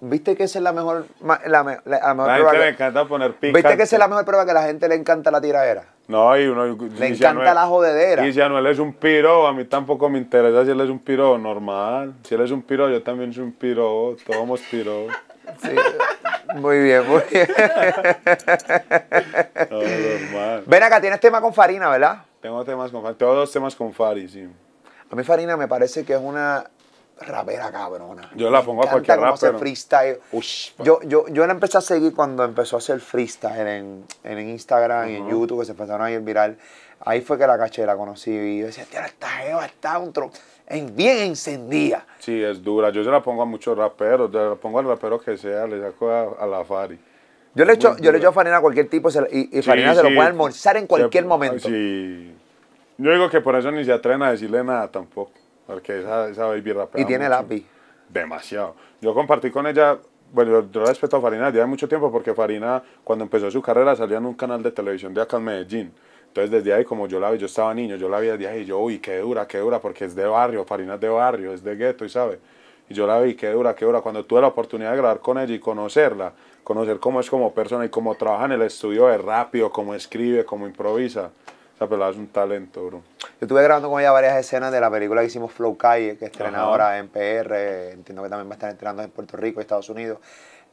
¿Viste 0.07 0.37
que 0.37 0.45
esa 0.45 0.59
es 0.59 0.63
la 0.63 0.73
mejor, 0.73 1.07
la, 1.23 1.41
la- 1.47 1.63
la 1.85 2.15
mejor 2.15 2.29
La 2.29 2.35
prueba 2.37 2.51
gente 2.51 2.59
le 2.59 2.63
que- 2.65 2.69
encanta 2.69 3.05
poner 3.07 3.33
picante. 3.35 3.59
¿Viste 3.59 3.77
que 3.77 3.83
esa 3.85 3.97
es 3.97 4.01
la 4.01 4.09
mejor 4.09 4.25
prueba 4.25 4.45
que 4.45 4.51
a 4.51 4.55
la 4.55 4.63
gente 4.65 4.89
le 4.89 4.95
encanta 4.97 5.31
la 5.31 5.41
tiradera? 5.41 5.85
No, 6.09 6.37
y 6.39 6.47
uno... 6.47 6.67
Le 6.67 7.07
encanta 7.07 7.55
la 7.55 7.67
jodedera. 7.67 8.27
Y 8.27 8.33
si 8.33 8.41
Anuel 8.41 8.67
es 8.67 8.79
un 8.79 8.93
piro, 8.93 9.47
a 9.47 9.53
mí 9.55 9.65
tampoco 9.65 10.11
me 10.11 10.19
interesa 10.19 10.65
si 10.65 10.71
él 10.73 10.81
es 10.83 10.91
un 10.91 10.99
piro 10.99 11.39
normal. 11.39 12.13
Si 12.25 12.35
él 12.35 12.43
es 12.43 12.51
un 12.51 12.61
piro, 12.63 12.91
yo 12.91 13.03
también 13.03 13.33
soy 13.33 13.45
un 13.45 13.53
piro. 13.53 14.15
Todos 14.27 14.37
somos 14.37 14.61
piro. 14.71 15.07
Sí. 15.63 15.71
Muy 16.57 16.83
bien, 16.83 17.09
muy 17.09 17.23
bien. 17.31 17.49
No, 19.71 19.79
normal. 19.81 20.63
Ven 20.67 20.83
acá, 20.83 21.01
tienes 21.01 21.21
tema 21.21 21.41
con 21.41 21.53
Farina, 21.55 21.89
¿verdad? 21.89 22.19
Tengo 22.41 22.65
temas 22.65 22.91
con 22.91 23.03
Fari. 23.03 23.15
Tengo 23.17 23.35
dos 23.35 23.51
temas 23.53 23.75
con 23.75 23.93
Fari, 23.93 24.29
sí. 24.29 24.47
A 25.11 25.17
mí 25.17 25.23
Farina 25.25 25.57
me 25.57 25.69
parece 25.69 26.05
que 26.05 26.13
es 26.15 26.21
una 26.23 26.65
rapera 27.21 27.71
cabrona. 27.71 28.31
Yo 28.35 28.51
la 28.51 28.63
pongo 28.63 28.85
a 28.85 28.91
cualquier 28.91 29.19
cómo 29.19 29.33
hace 29.33 29.53
freestyle. 29.55 30.19
Ush, 30.33 30.73
Yo, 30.83 31.01
yo, 31.03 31.27
yo 31.29 31.47
la 31.47 31.53
empecé 31.53 31.79
a 31.79 31.81
seguir 31.81 32.15
cuando 32.15 32.45
empezó 32.45 32.77
a 32.77 32.79
hacer 32.81 33.01
freestyle 33.01 33.67
en, 33.67 34.05
en 34.25 34.39
Instagram 34.49 35.11
y 35.11 35.17
en. 35.17 35.29
YouTube, 35.29 35.61
que 35.61 35.67
se 35.67 35.73
empezaron 35.73 36.03
a 36.07 36.11
ir 36.11 36.21
viral. 36.21 36.57
Ahí 37.01 37.21
fue 37.21 37.37
que 37.39 37.47
la 37.47 37.59
caché, 37.59 37.85
la 37.85 37.97
conocí 37.97 38.31
y 38.31 38.61
yo 38.61 38.67
decía, 38.67 38.85
tío, 38.91 39.01
esta 39.01 39.29
jeva 39.29 39.67
está 39.67 39.99
un 39.99 40.13
tro 40.13 40.31
en, 40.67 40.95
bien 40.97 41.19
encendida. 41.19 42.07
Sí, 42.19 42.43
es 42.43 42.63
dura. 42.63 42.91
Yo 42.91 43.05
se 43.05 43.11
la 43.11 43.23
pongo 43.23 43.43
a 43.43 43.47
muchos 43.47 43.77
raperos. 43.77 44.31
Se 44.31 44.39
la 44.39 44.55
pongo 44.55 44.79
al 44.79 44.87
rapero 44.87 45.21
que 45.21 45.37
sea, 45.37 45.67
le 45.67 45.81
saco 45.81 46.09
a, 46.11 46.43
a 46.43 46.47
la 46.47 46.65
Fari. 46.65 46.99
Yo 47.55 47.65
le 47.65 47.75
echo, 47.75 47.97
yo 47.99 48.11
le 48.11 48.19
echo 48.19 48.33
Farina 48.33 48.57
a 48.57 48.61
cualquier 48.61 48.89
tipo 48.89 49.09
y, 49.11 49.13
Sí, 49.53 49.63
Farina 49.63 49.95
se 49.95 50.03
lo 50.03 50.09
puede 50.09 50.27
almorzar 50.29 50.77
en 50.77 50.87
cualquier 50.89 51.23
Se- 51.25 51.29
momento. 51.29 51.69
Sí. 51.69 52.35
Yo 52.99 53.13
digo 53.13 53.29
que 53.31 53.41
por 53.41 53.55
eso 53.57 53.71
ni 53.71 53.85
se 53.85 53.93
atreven 53.93 54.23
a 54.23 54.31
decirle 54.33 54.65
nada 54.65 54.89
tampoco. 54.89 55.33
Porque 55.67 56.01
esa, 56.01 56.29
esa 56.29 56.47
baby 56.47 56.73
rapea 56.73 57.03
Y 57.03 57.05
tiene 57.05 57.25
mucho. 57.25 57.43
lápiz. 57.43 57.67
Demasiado. 58.09 58.75
Yo 59.01 59.15
compartí 59.15 59.51
con 59.51 59.67
ella, 59.67 59.99
bueno, 60.33 60.69
yo, 60.71 60.85
respeto 60.85 61.17
a 61.17 61.21
Farina 61.21 61.47
desde 61.47 61.61
hace 61.61 61.69
mucho 61.69 61.89
tiempo 61.89 62.11
porque 62.13 62.35
Farina 62.35 62.83
cuando 63.03 63.25
empezó 63.25 63.51
su 63.51 63.63
carrera 63.63 63.97
salía 63.97 64.19
en 64.19 64.27
un 64.27 64.35
canal 64.35 64.63
de 64.63 64.71
televisión 64.71 65.15
de 65.15 65.23
acá 65.23 65.39
en 65.39 65.45
Medellín. 65.45 65.93
Entonces 66.29 66.51
desde 66.51 66.75
ahí 66.75 66.85
como 66.85 67.07
yo 67.07 67.21
la 67.21 67.31
vi, 67.31 67.39
yo 67.39 67.47
estaba 67.47 67.73
niño, 67.73 67.97
yo 67.97 68.09
la 68.09 68.21
vi 68.21 68.27
desde 68.29 68.49
ahí 68.49 68.65
yo, 68.65 68.79
uy, 68.79 68.99
qué 68.99 69.19
dura, 69.19 69.47
qué 69.47 69.59
dura, 69.59 69.81
porque 69.81 70.05
es 70.05 70.15
de 70.15 70.27
barrio, 70.27 70.65
Farina 70.65 70.95
es 70.95 71.01
de 71.01 71.09
barrio, 71.09 71.53
es 71.53 71.63
de 71.63 71.77
gueto 71.77 72.05
y 72.05 72.09
sabe. 72.09 72.39
Y 72.89 72.95
yo 72.95 73.07
la 73.07 73.21
vi, 73.21 73.35
qué 73.35 73.51
dura, 73.51 73.75
qué 73.75 73.85
dura. 73.85 74.01
Cuando 74.01 74.25
tuve 74.25 74.41
la 74.43 74.49
oportunidad 74.49 74.91
de 74.91 74.99
grabar 74.99 75.21
con 75.21 75.39
ella 75.39 75.55
y 75.55 75.59
conocerla, 75.59 76.33
conocer 76.63 76.99
cómo 76.99 77.21
es 77.21 77.31
como 77.31 77.55
persona 77.55 77.85
y 77.85 77.89
cómo 77.89 78.15
trabaja 78.15 78.45
en 78.47 78.53
el 78.53 78.63
estudio 78.63 79.07
de 79.07 79.19
rápido, 79.19 79.71
cómo 79.71 79.95
escribe, 79.95 80.45
cómo 80.45 80.67
improvisa. 80.67 81.31
Esa 81.85 81.91
pelada 81.91 82.13
es 82.13 82.17
un 82.17 82.29
talento, 82.29 82.87
bro. 82.87 83.03
Yo 83.21 83.27
estuve 83.43 83.63
grabando 83.63 83.91
con 83.91 84.01
ella 84.01 84.11
varias 84.11 84.39
escenas 84.39 84.73
de 84.73 84.81
la 84.81 84.91
película 84.91 85.21
que 85.21 85.27
hicimos 85.27 85.53
Flow 85.53 85.77
Calle, 85.77 86.17
que 86.17 86.25
estrena 86.25 86.61
Ajá. 86.61 86.67
ahora 86.67 86.99
en 86.99 87.09
PR, 87.09 87.91
entiendo 87.93 88.23
que 88.23 88.31
también 88.31 88.49
va 88.49 88.53
a 88.53 88.55
estar 88.55 88.71
estrenando 88.71 89.03
en 89.03 89.11
Puerto 89.11 89.37
Rico 89.37 89.61
y 89.61 89.63
Estados 89.63 89.91
Unidos. 89.91 90.19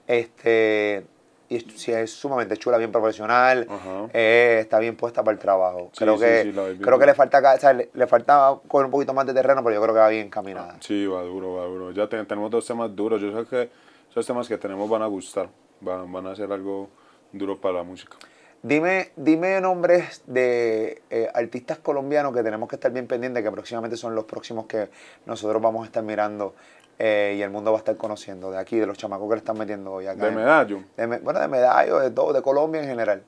Este, 0.07 1.05
y 1.49 1.59
sí, 1.59 1.91
es 1.91 2.13
sumamente 2.13 2.55
chula, 2.55 2.77
bien 2.77 2.93
profesional, 2.93 3.67
eh, 4.13 4.59
está 4.61 4.79
bien 4.79 4.95
puesta 4.95 5.21
para 5.21 5.33
el 5.33 5.39
trabajo. 5.39 5.89
Sí, 5.91 6.05
creo 6.05 6.15
sí, 6.15 6.23
que, 6.23 6.77
creo 6.79 6.97
que 6.97 7.05
le 7.07 7.13
falta, 7.13 7.55
o 7.55 7.59
sea, 7.59 7.73
le, 7.73 7.89
le 7.93 8.07
falta 8.07 8.55
coger 8.69 8.85
un 8.85 8.91
poquito 8.91 9.13
más 9.13 9.25
de 9.25 9.33
terreno, 9.33 9.61
pero 9.65 9.75
yo 9.75 9.81
creo 9.81 9.93
que 9.93 9.99
va 9.99 10.07
bien 10.07 10.29
caminada. 10.29 10.77
Sí, 10.79 11.05
va 11.07 11.23
duro, 11.23 11.55
va 11.55 11.65
duro. 11.65 11.91
Ya 11.91 12.07
te- 12.07 12.23
tenemos 12.23 12.49
dos 12.49 12.65
temas 12.65 12.95
duros. 12.95 13.19
Yo 13.21 13.37
sé 13.37 13.49
que 13.49 13.69
esos 14.09 14.25
temas 14.25 14.47
que 14.47 14.57
tenemos 14.57 14.89
van 14.89 15.01
a 15.01 15.07
gustar. 15.07 15.49
Van, 15.81 16.09
van 16.09 16.27
a 16.27 16.35
ser 16.37 16.49
algo 16.53 16.87
duro 17.33 17.59
para 17.59 17.79
la 17.79 17.83
música. 17.83 18.15
Dime, 18.63 19.11
dime 19.15 19.59
nombres 19.59 20.21
de 20.27 21.01
eh, 21.09 21.27
artistas 21.33 21.79
colombianos 21.79 22.31
que 22.31 22.43
tenemos 22.43 22.69
que 22.69 22.75
estar 22.75 22.91
bien 22.91 23.07
pendientes, 23.07 23.43
que 23.43 23.51
próximamente 23.51 23.97
son 23.97 24.13
los 24.13 24.25
próximos 24.25 24.67
que 24.67 24.89
nosotros 25.25 25.59
vamos 25.61 25.81
a 25.81 25.85
estar 25.85 26.03
mirando 26.03 26.53
eh, 26.99 27.35
y 27.37 27.41
el 27.41 27.49
mundo 27.49 27.71
va 27.71 27.77
a 27.77 27.79
estar 27.79 27.97
conociendo 27.97 28.51
de 28.51 28.59
aquí, 28.59 28.77
de 28.77 28.85
los 28.85 28.99
chamacos 28.99 29.27
que 29.27 29.33
le 29.35 29.39
están 29.39 29.57
metiendo 29.57 29.91
hoy 29.93 30.05
acá. 30.05 30.25
De 30.25 30.29
en- 30.29 30.35
medallo. 30.35 30.83
de 30.95 31.07
bueno, 31.07 31.39
de 31.39 31.47
medallo, 31.47 31.99
de 31.99 32.11
todo, 32.11 32.33
de 32.33 32.43
Colombia 32.43 32.81
en 32.83 32.87
general. 32.87 33.23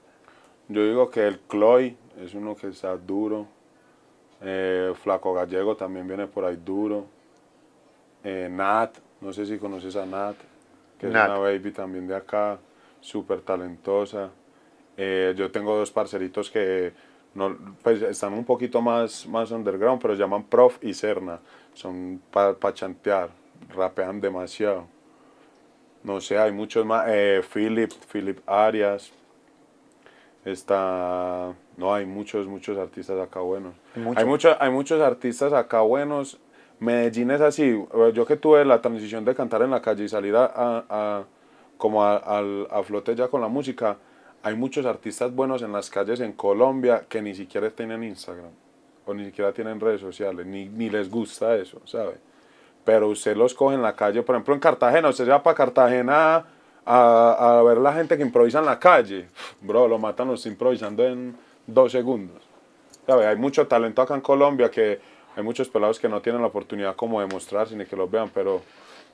Yo 0.67 0.86
digo 0.86 1.09
que 1.09 1.25
el 1.27 1.39
Cloy 1.39 1.97
es 2.23 2.36
uno 2.36 2.55
que 2.55 2.67
está 2.67 2.95
duro. 2.95 3.47
Eh, 4.41 4.93
Flaco 5.01 5.34
Gallego 5.34 5.75
también 5.75 6.07
viene 6.07 6.27
por 6.27 6.45
ahí 6.45 6.57
duro. 6.63 7.05
Eh, 8.23 8.49
Nat, 8.51 8.97
no 9.19 9.34
sé 9.34 9.47
si 9.47 9.57
conoces 9.57 9.95
a 9.95 10.05
Nat, 10.05 10.36
que 10.99 11.07
Nat. 11.07 11.23
es 11.23 11.29
una 11.31 11.39
baby 11.39 11.71
también 11.71 12.07
de 12.07 12.15
acá, 12.15 12.59
súper 13.01 13.41
talentosa. 13.41 14.29
Eh, 14.97 15.33
yo 15.35 15.49
tengo 15.51 15.75
dos 15.77 15.91
parceritos 15.91 16.49
que 16.51 16.93
no, 17.33 17.55
pues, 17.81 18.01
están 18.03 18.33
un 18.33 18.45
poquito 18.45 18.81
más, 18.81 19.25
más 19.27 19.51
underground, 19.51 20.01
pero 20.01 20.13
se 20.15 20.19
llaman 20.21 20.43
Prof 20.43 20.77
y 20.81 20.93
Serna. 20.93 21.39
Son 21.73 22.21
para 22.31 22.55
chantear, 22.73 23.29
rapean 23.75 24.21
demasiado. 24.21 24.85
No 26.03 26.19
sé, 26.21 26.37
hay 26.37 26.51
muchos 26.51 26.85
más. 26.85 27.05
Eh, 27.07 27.41
Philip, 27.53 27.91
Philip 28.11 28.39
Arias. 28.47 29.11
Está. 30.45 31.53
No, 31.77 31.93
hay 31.93 32.05
muchos, 32.05 32.47
muchos 32.47 32.77
artistas 32.77 33.19
acá 33.19 33.39
buenos. 33.39 33.73
Mucho. 33.95 34.19
Hay, 34.19 34.25
muchos, 34.25 34.57
hay 34.59 34.69
muchos 34.71 35.01
artistas 35.01 35.53
acá 35.53 35.81
buenos. 35.81 36.39
Medellín 36.79 37.31
es 37.31 37.41
así. 37.41 37.63
eh, 37.69 38.11
Yo 38.13 38.25
que 38.25 38.35
tuve 38.35 38.65
la 38.65 38.81
transición 38.81 39.23
de 39.23 39.33
cantar 39.33 39.61
en 39.61 39.71
la 39.71 39.81
calle 39.81 40.03
y 40.03 40.09
salir 40.09 40.35
a, 40.35 40.45
a- 40.45 40.85
a- 40.89 41.23
como 41.77 42.03
a, 42.03 42.17
a 42.17 42.83
flote 42.83 43.15
ya 43.15 43.27
con 43.27 43.41
la 43.41 43.47
música, 43.47 43.97
hay 44.43 44.55
muchos 44.55 44.85
artistas 44.85 45.33
buenos 45.33 45.61
en 45.61 45.71
las 45.71 45.89
calles 45.89 46.19
en 46.19 46.33
Colombia 46.33 47.05
que 47.07 47.21
ni 47.21 47.33
siquiera 47.33 47.69
tienen 47.69 48.03
Instagram 48.03 48.51
o 49.05 49.13
ni 49.13 49.25
siquiera 49.25 49.53
tienen 49.53 49.79
redes 49.79 50.01
sociales, 50.01 50.45
ni, 50.45 50.65
ni 50.65 50.89
les 50.89 51.09
gusta 51.09 51.55
eso, 51.55 51.81
¿sabe? 51.85 52.17
Pero 52.85 53.07
usted 53.09 53.35
los 53.35 53.53
coge 53.53 53.75
en 53.75 53.81
la 53.81 53.95
calle, 53.95 54.21
por 54.21 54.35
ejemplo 54.35 54.53
en 54.53 54.59
Cartagena, 54.59 55.09
usted 55.09 55.25
se 55.25 55.31
va 55.31 55.41
para 55.41 55.55
Cartagena 55.55 56.45
a, 56.85 57.57
a 57.59 57.63
ver 57.63 57.77
la 57.77 57.93
gente 57.93 58.17
que 58.17 58.23
improvisa 58.23 58.59
en 58.59 58.65
la 58.65 58.79
calle, 58.79 59.27
bro, 59.61 59.87
lo 59.87 59.97
matan 59.97 60.27
los 60.27 60.45
improvisando 60.45 61.05
en 61.05 61.35
dos 61.65 61.91
segundos. 61.91 62.43
¿Sabe? 63.07 63.27
Hay 63.27 63.35
mucho 63.37 63.65
talento 63.67 64.01
acá 64.01 64.13
en 64.15 64.21
Colombia 64.21 64.69
que 64.69 64.99
hay 65.35 65.43
muchos 65.43 65.67
pelados 65.69 65.99
que 65.99 66.07
no 66.07 66.21
tienen 66.21 66.41
la 66.41 66.47
oportunidad 66.47 66.95
como 66.95 67.19
de 67.21 67.27
mostrarse 67.27 67.75
ni 67.75 67.85
que 67.85 67.95
los 67.95 68.09
vean, 68.11 68.29
pero 68.33 68.61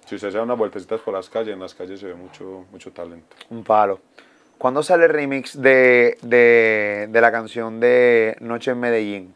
si 0.05 0.15
usted 0.15 0.32
se 0.32 0.38
da 0.38 0.43
unas 0.43 0.57
vueltecitas 0.57 0.99
por 1.01 1.13
las 1.13 1.30
calles, 1.30 1.53
en 1.53 1.59
las 1.59 1.73
calles 1.73 1.99
se 1.99 2.07
ve 2.07 2.15
mucho, 2.15 2.65
mucho 2.71 2.91
talento. 2.91 3.36
Un 3.49 3.63
palo. 3.63 3.99
¿Cuándo 4.60 4.84
sale 4.84 5.05
el 5.05 5.10
remix 5.12 5.60
de, 5.60 6.18
de- 6.22 7.07
de 7.10 7.22
la 7.22 7.32
canción 7.32 7.80
de 7.80 8.36
Noche 8.41 8.72
en 8.72 8.80
Medellín? 8.80 9.34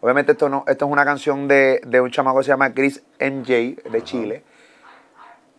Obviamente 0.00 0.32
esto 0.32 0.48
no, 0.48 0.64
esto 0.68 0.84
es 0.84 0.92
una 0.92 1.04
canción 1.04 1.48
de, 1.48 1.80
de 1.84 2.00
un 2.00 2.10
chamaco 2.12 2.38
que 2.38 2.44
se 2.44 2.48
llama 2.50 2.72
Chris 2.74 3.02
MJ 3.18 3.80
de 3.90 4.04
Chile. 4.04 4.42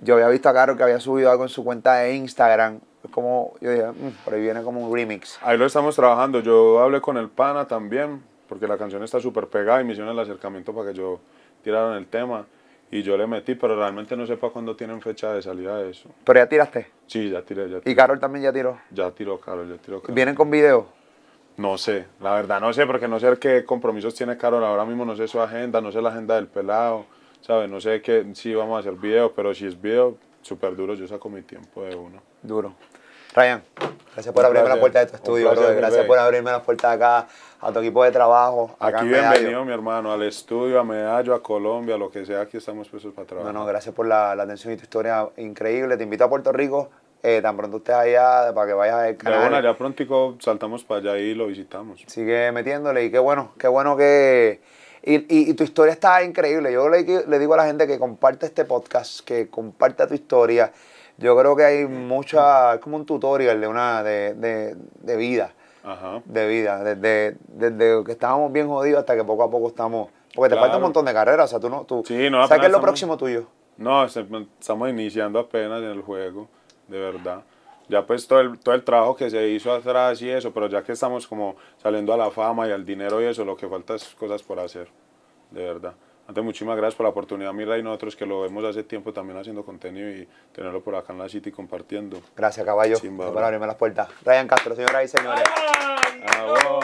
Yo 0.01 0.13
había 0.13 0.27
visto 0.29 0.47
a 0.47 0.53
Caro 0.53 0.77
que 0.77 0.83
había 0.83 0.99
subido 0.99 1.31
algo 1.31 1.43
en 1.43 1.49
su 1.49 1.63
cuenta 1.65 1.95
de 1.95 2.13
Instagram. 2.13 2.79
Es 3.03 3.09
como, 3.09 3.55
yo 3.59 3.71
dije, 3.71 3.87
"Mm, 3.87 4.23
por 4.23 4.33
ahí 4.35 4.41
viene 4.41 4.61
como 4.61 4.79
un 4.87 4.95
remix. 4.95 5.39
Ahí 5.41 5.57
lo 5.57 5.65
estamos 5.65 5.95
trabajando. 5.95 6.39
Yo 6.41 6.79
hablé 6.79 7.01
con 7.01 7.17
el 7.17 7.29
pana 7.29 7.67
también, 7.67 8.21
porque 8.47 8.67
la 8.67 8.77
canción 8.77 9.03
está 9.03 9.19
súper 9.19 9.47
pegada 9.47 9.81
y 9.81 9.83
me 9.85 9.93
hicieron 9.93 10.13
el 10.13 10.19
acercamiento 10.19 10.73
para 10.73 10.89
que 10.91 10.93
yo 10.97 11.19
tirara 11.63 11.91
en 11.93 11.97
el 11.97 12.05
tema. 12.05 12.45
Y 12.89 13.03
yo 13.03 13.17
le 13.17 13.27
metí, 13.27 13.55
pero 13.55 13.75
realmente 13.75 14.15
no 14.15 14.25
sé 14.25 14.37
para 14.37 14.53
cuándo 14.53 14.75
tienen 14.75 15.01
fecha 15.01 15.33
de 15.33 15.41
salida 15.41 15.77
de 15.77 15.91
eso. 15.91 16.09
Pero 16.23 16.39
ya 16.39 16.47
tiraste. 16.47 16.87
Sí, 17.05 17.29
ya 17.29 17.41
tiré, 17.41 17.69
ya 17.69 17.79
tiré. 17.79 17.91
Y 17.91 17.95
Carol 17.95 18.19
también 18.19 18.43
ya 18.43 18.53
tiró. 18.53 18.79
Ya 18.91 19.11
tiró, 19.11 19.39
Carol, 19.39 19.69
ya 19.69 19.77
tiró. 19.81 20.01
Carol. 20.01 20.15
¿Vienen 20.15 20.35
con 20.35 20.49
video? 20.49 20.87
No 21.57 21.77
sé, 21.77 22.05
la 22.21 22.35
verdad 22.35 22.61
no 22.61 22.71
sé, 22.71 22.85
porque 22.85 23.07
no 23.07 23.19
sé 23.19 23.35
qué 23.39 23.65
compromisos 23.65 24.13
tiene 24.13 24.37
Carol 24.37 24.63
ahora 24.63 24.85
mismo, 24.85 25.05
no 25.05 25.15
sé 25.15 25.27
su 25.27 25.41
agenda, 25.41 25.81
no 25.81 25.91
sé 25.91 26.01
la 26.03 26.09
agenda 26.09 26.35
del 26.35 26.47
pelado, 26.47 27.07
¿sabes? 27.41 27.67
No 27.67 27.81
sé 27.81 27.99
qué, 28.01 28.27
si 28.35 28.53
vamos 28.53 28.77
a 28.77 28.79
hacer 28.81 28.93
video, 28.93 29.33
pero 29.33 29.55
si 29.55 29.65
es 29.65 29.81
video, 29.81 30.17
súper 30.43 30.75
duro, 30.75 30.93
yo 30.93 31.07
saco 31.07 31.29
mi 31.29 31.41
tiempo 31.41 31.83
de 31.83 31.95
uno. 31.95 32.21
Duro. 32.43 32.75
Ryan, 33.33 33.63
gracias 34.13 34.33
por 34.33 34.45
abrirme 34.45 34.69
la 34.69 34.79
puerta 34.79 34.99
de 34.99 35.07
tu 35.07 35.15
estudio, 35.15 35.51
placer. 35.51 35.75
Gracias 35.75 36.05
por 36.05 36.19
abrirme 36.19 36.51
las 36.51 36.61
puertas 36.61 36.95
acá 36.95 37.27
a 37.61 37.71
tu 37.71 37.79
equipo 37.79 38.03
de 38.03 38.11
trabajo. 38.11 38.75
acá 38.79 38.99
Aquí 38.99 39.07
bienvenido, 39.07 39.65
mi 39.65 39.73
hermano, 39.73 40.11
al 40.11 40.23
estudio, 40.23 40.79
a 40.79 40.83
Medallo, 40.83 41.33
a 41.33 41.41
Colombia, 41.41 41.97
lo 41.97 42.09
que 42.11 42.25
sea, 42.25 42.41
aquí 42.41 42.57
estamos 42.57 42.87
puestos 42.89 43.13
para 43.13 43.23
No, 43.23 43.27
trabajar. 43.27 43.53
no, 43.53 43.65
gracias 43.65 43.93
por 43.95 44.05
la, 44.07 44.35
la 44.35 44.43
atención 44.43 44.73
y 44.73 44.77
tu 44.77 44.83
historia 44.83 45.27
increíble. 45.37 45.97
Te 45.97 46.03
invito 46.03 46.23
a 46.23 46.29
Puerto 46.29 46.51
Rico, 46.51 46.89
eh, 47.23 47.39
tan 47.41 47.57
pronto 47.57 47.77
estés 47.77 47.95
allá, 47.95 48.53
para 48.53 48.67
que 48.67 48.73
vayas 48.73 48.95
al 48.95 49.07
De 49.07 49.17
canal. 49.17 49.47
una, 49.47 49.61
ya 49.61 49.75
prontico 49.77 50.35
saltamos 50.39 50.83
para 50.83 50.99
allá 51.01 51.17
y 51.17 51.33
lo 51.33 51.47
visitamos. 51.47 52.03
Sigue 52.07 52.51
metiéndole 52.51 53.05
y 53.05 53.11
qué 53.11 53.19
bueno, 53.19 53.51
qué 53.57 53.67
bueno 53.67 53.97
que... 53.97 54.61
Y, 55.03 55.15
y- 55.15 55.49
y 55.49 55.53
tu 55.53 55.63
historia 55.63 55.93
está 55.93 56.21
increíble. 56.23 56.71
Yo 56.71 56.89
le, 56.89 57.03
le 57.27 57.39
digo 57.39 57.53
a 57.53 57.57
la 57.57 57.65
gente 57.65 57.87
que 57.87 57.97
comparte 57.97 58.45
este 58.45 58.65
podcast, 58.65 59.21
que 59.21 59.47
comparta 59.49 60.05
tu 60.05 60.13
historia. 60.13 60.71
Yo 61.17 61.35
creo 61.37 61.55
que 61.55 61.63
hay 61.63 61.85
mucha... 61.87 62.75
Es 62.75 62.79
como 62.81 62.97
un 62.97 63.05
tutorial 63.05 63.59
de 63.61 63.67
una... 63.67 64.03
de, 64.03 64.33
de, 64.33 64.75
de 64.99 65.15
vida. 65.15 65.53
Ajá. 65.87 66.21
De 66.25 66.47
vida. 66.47 66.83
Desde, 66.83 67.37
desde 67.47 68.03
que 68.03 68.11
estábamos 68.11 68.51
bien 68.51 68.67
jodidos 68.67 68.99
hasta 68.99 69.15
que 69.15 69.23
poco 69.23 69.43
a 69.43 69.49
poco 69.49 69.67
estamos... 69.69 70.09
Porque 70.35 70.49
te 70.49 70.55
Claro. 70.55 70.61
falta 70.61 70.77
un 70.77 70.83
montón 70.83 71.05
de 71.05 71.13
carreras. 71.13 71.45
O 71.45 71.47
sea, 71.49 71.59
tú 71.59 71.69
no... 71.69 71.83
Tú, 71.85 72.03
Sí, 72.05 72.29
no, 72.29 72.45
¿Sabes 72.47 72.59
qué 72.61 72.65
es 72.67 72.71
lo 72.71 72.81
próximo 72.81 73.17
tuyo? 73.17 73.45
No, 73.77 74.03
estamos 74.05 74.89
iniciando 74.89 75.39
apenas 75.39 75.79
en 75.81 75.89
el 75.89 76.01
juego, 76.01 76.47
de 76.87 76.99
verdad. 76.99 77.43
Ya 77.89 78.05
pues 78.05 78.27
todo 78.27 78.41
el, 78.41 78.59
todo 78.59 78.75
el 78.75 78.83
trabajo 78.83 79.15
que 79.15 79.29
se 79.29 79.47
hizo 79.49 79.71
atrás 79.71 80.21
y 80.21 80.29
eso, 80.29 80.51
pero 80.51 80.67
ya 80.67 80.83
que 80.83 80.91
estamos 80.91 81.25
como 81.25 81.55
saliendo 81.81 82.11
a 82.13 82.17
la 82.17 82.29
fama 82.31 82.67
y 82.67 82.71
al 82.71 82.83
dinero 82.85 83.21
y 83.21 83.25
eso, 83.25 83.45
lo 83.45 83.55
que 83.55 83.67
falta 83.67 83.95
es 83.95 84.13
cosas 84.15 84.43
por 84.43 84.59
hacer, 84.59 84.89
de 85.51 85.63
verdad. 85.63 85.93
Antes, 86.27 86.43
muchísimas 86.43 86.75
gracias 86.75 86.95
por 86.95 87.05
la 87.05 87.11
oportunidad, 87.11 87.53
Mira, 87.53 87.77
y 87.77 87.83
nosotros 87.83 88.13
que 88.17 88.25
lo 88.25 88.41
vemos 88.41 88.61
hace 88.65 88.83
tiempo 88.83 89.13
también 89.13 89.39
haciendo 89.39 89.63
contenido 89.63 90.09
y 90.09 90.27
tenerlo 90.51 90.81
por 90.81 90.93
acá 90.93 91.13
en 91.13 91.19
la 91.19 91.29
City 91.29 91.53
compartiendo. 91.53 92.21
Gracias, 92.35 92.65
caballo, 92.65 92.97
Chimba, 92.99 93.31
por 93.31 93.41
abrirme 93.41 93.65
las 93.65 93.77
puertas. 93.77 94.09
Ryan 94.25 94.45
Castro, 94.45 94.75
señoras 94.75 95.05
y 95.05 95.07
señores. 95.07 95.43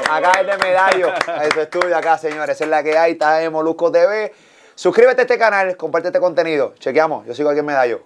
Acá 0.10 0.32
es 0.40 0.48
de 0.48 0.58
Medallo, 0.58 1.10
en 1.44 1.52
su 1.52 1.60
estudio 1.60 1.98
acá, 1.98 2.18
señores. 2.18 2.62
Es 2.62 2.68
la 2.70 2.82
que 2.82 2.98
hay, 2.98 3.14
está 3.14 3.44
en 3.44 3.52
Molusco 3.52 3.92
TV. 3.92 4.32
Suscríbete 4.76 5.22
a 5.22 5.24
este 5.24 5.38
canal, 5.38 5.76
comparte 5.76 6.08
este 6.08 6.22
contenido. 6.22 6.74
Chequeamos, 6.80 7.26
yo 7.28 7.34
sigo 7.34 7.50
aquí 7.50 7.60
en 7.60 7.66
Medallo. 7.66 8.04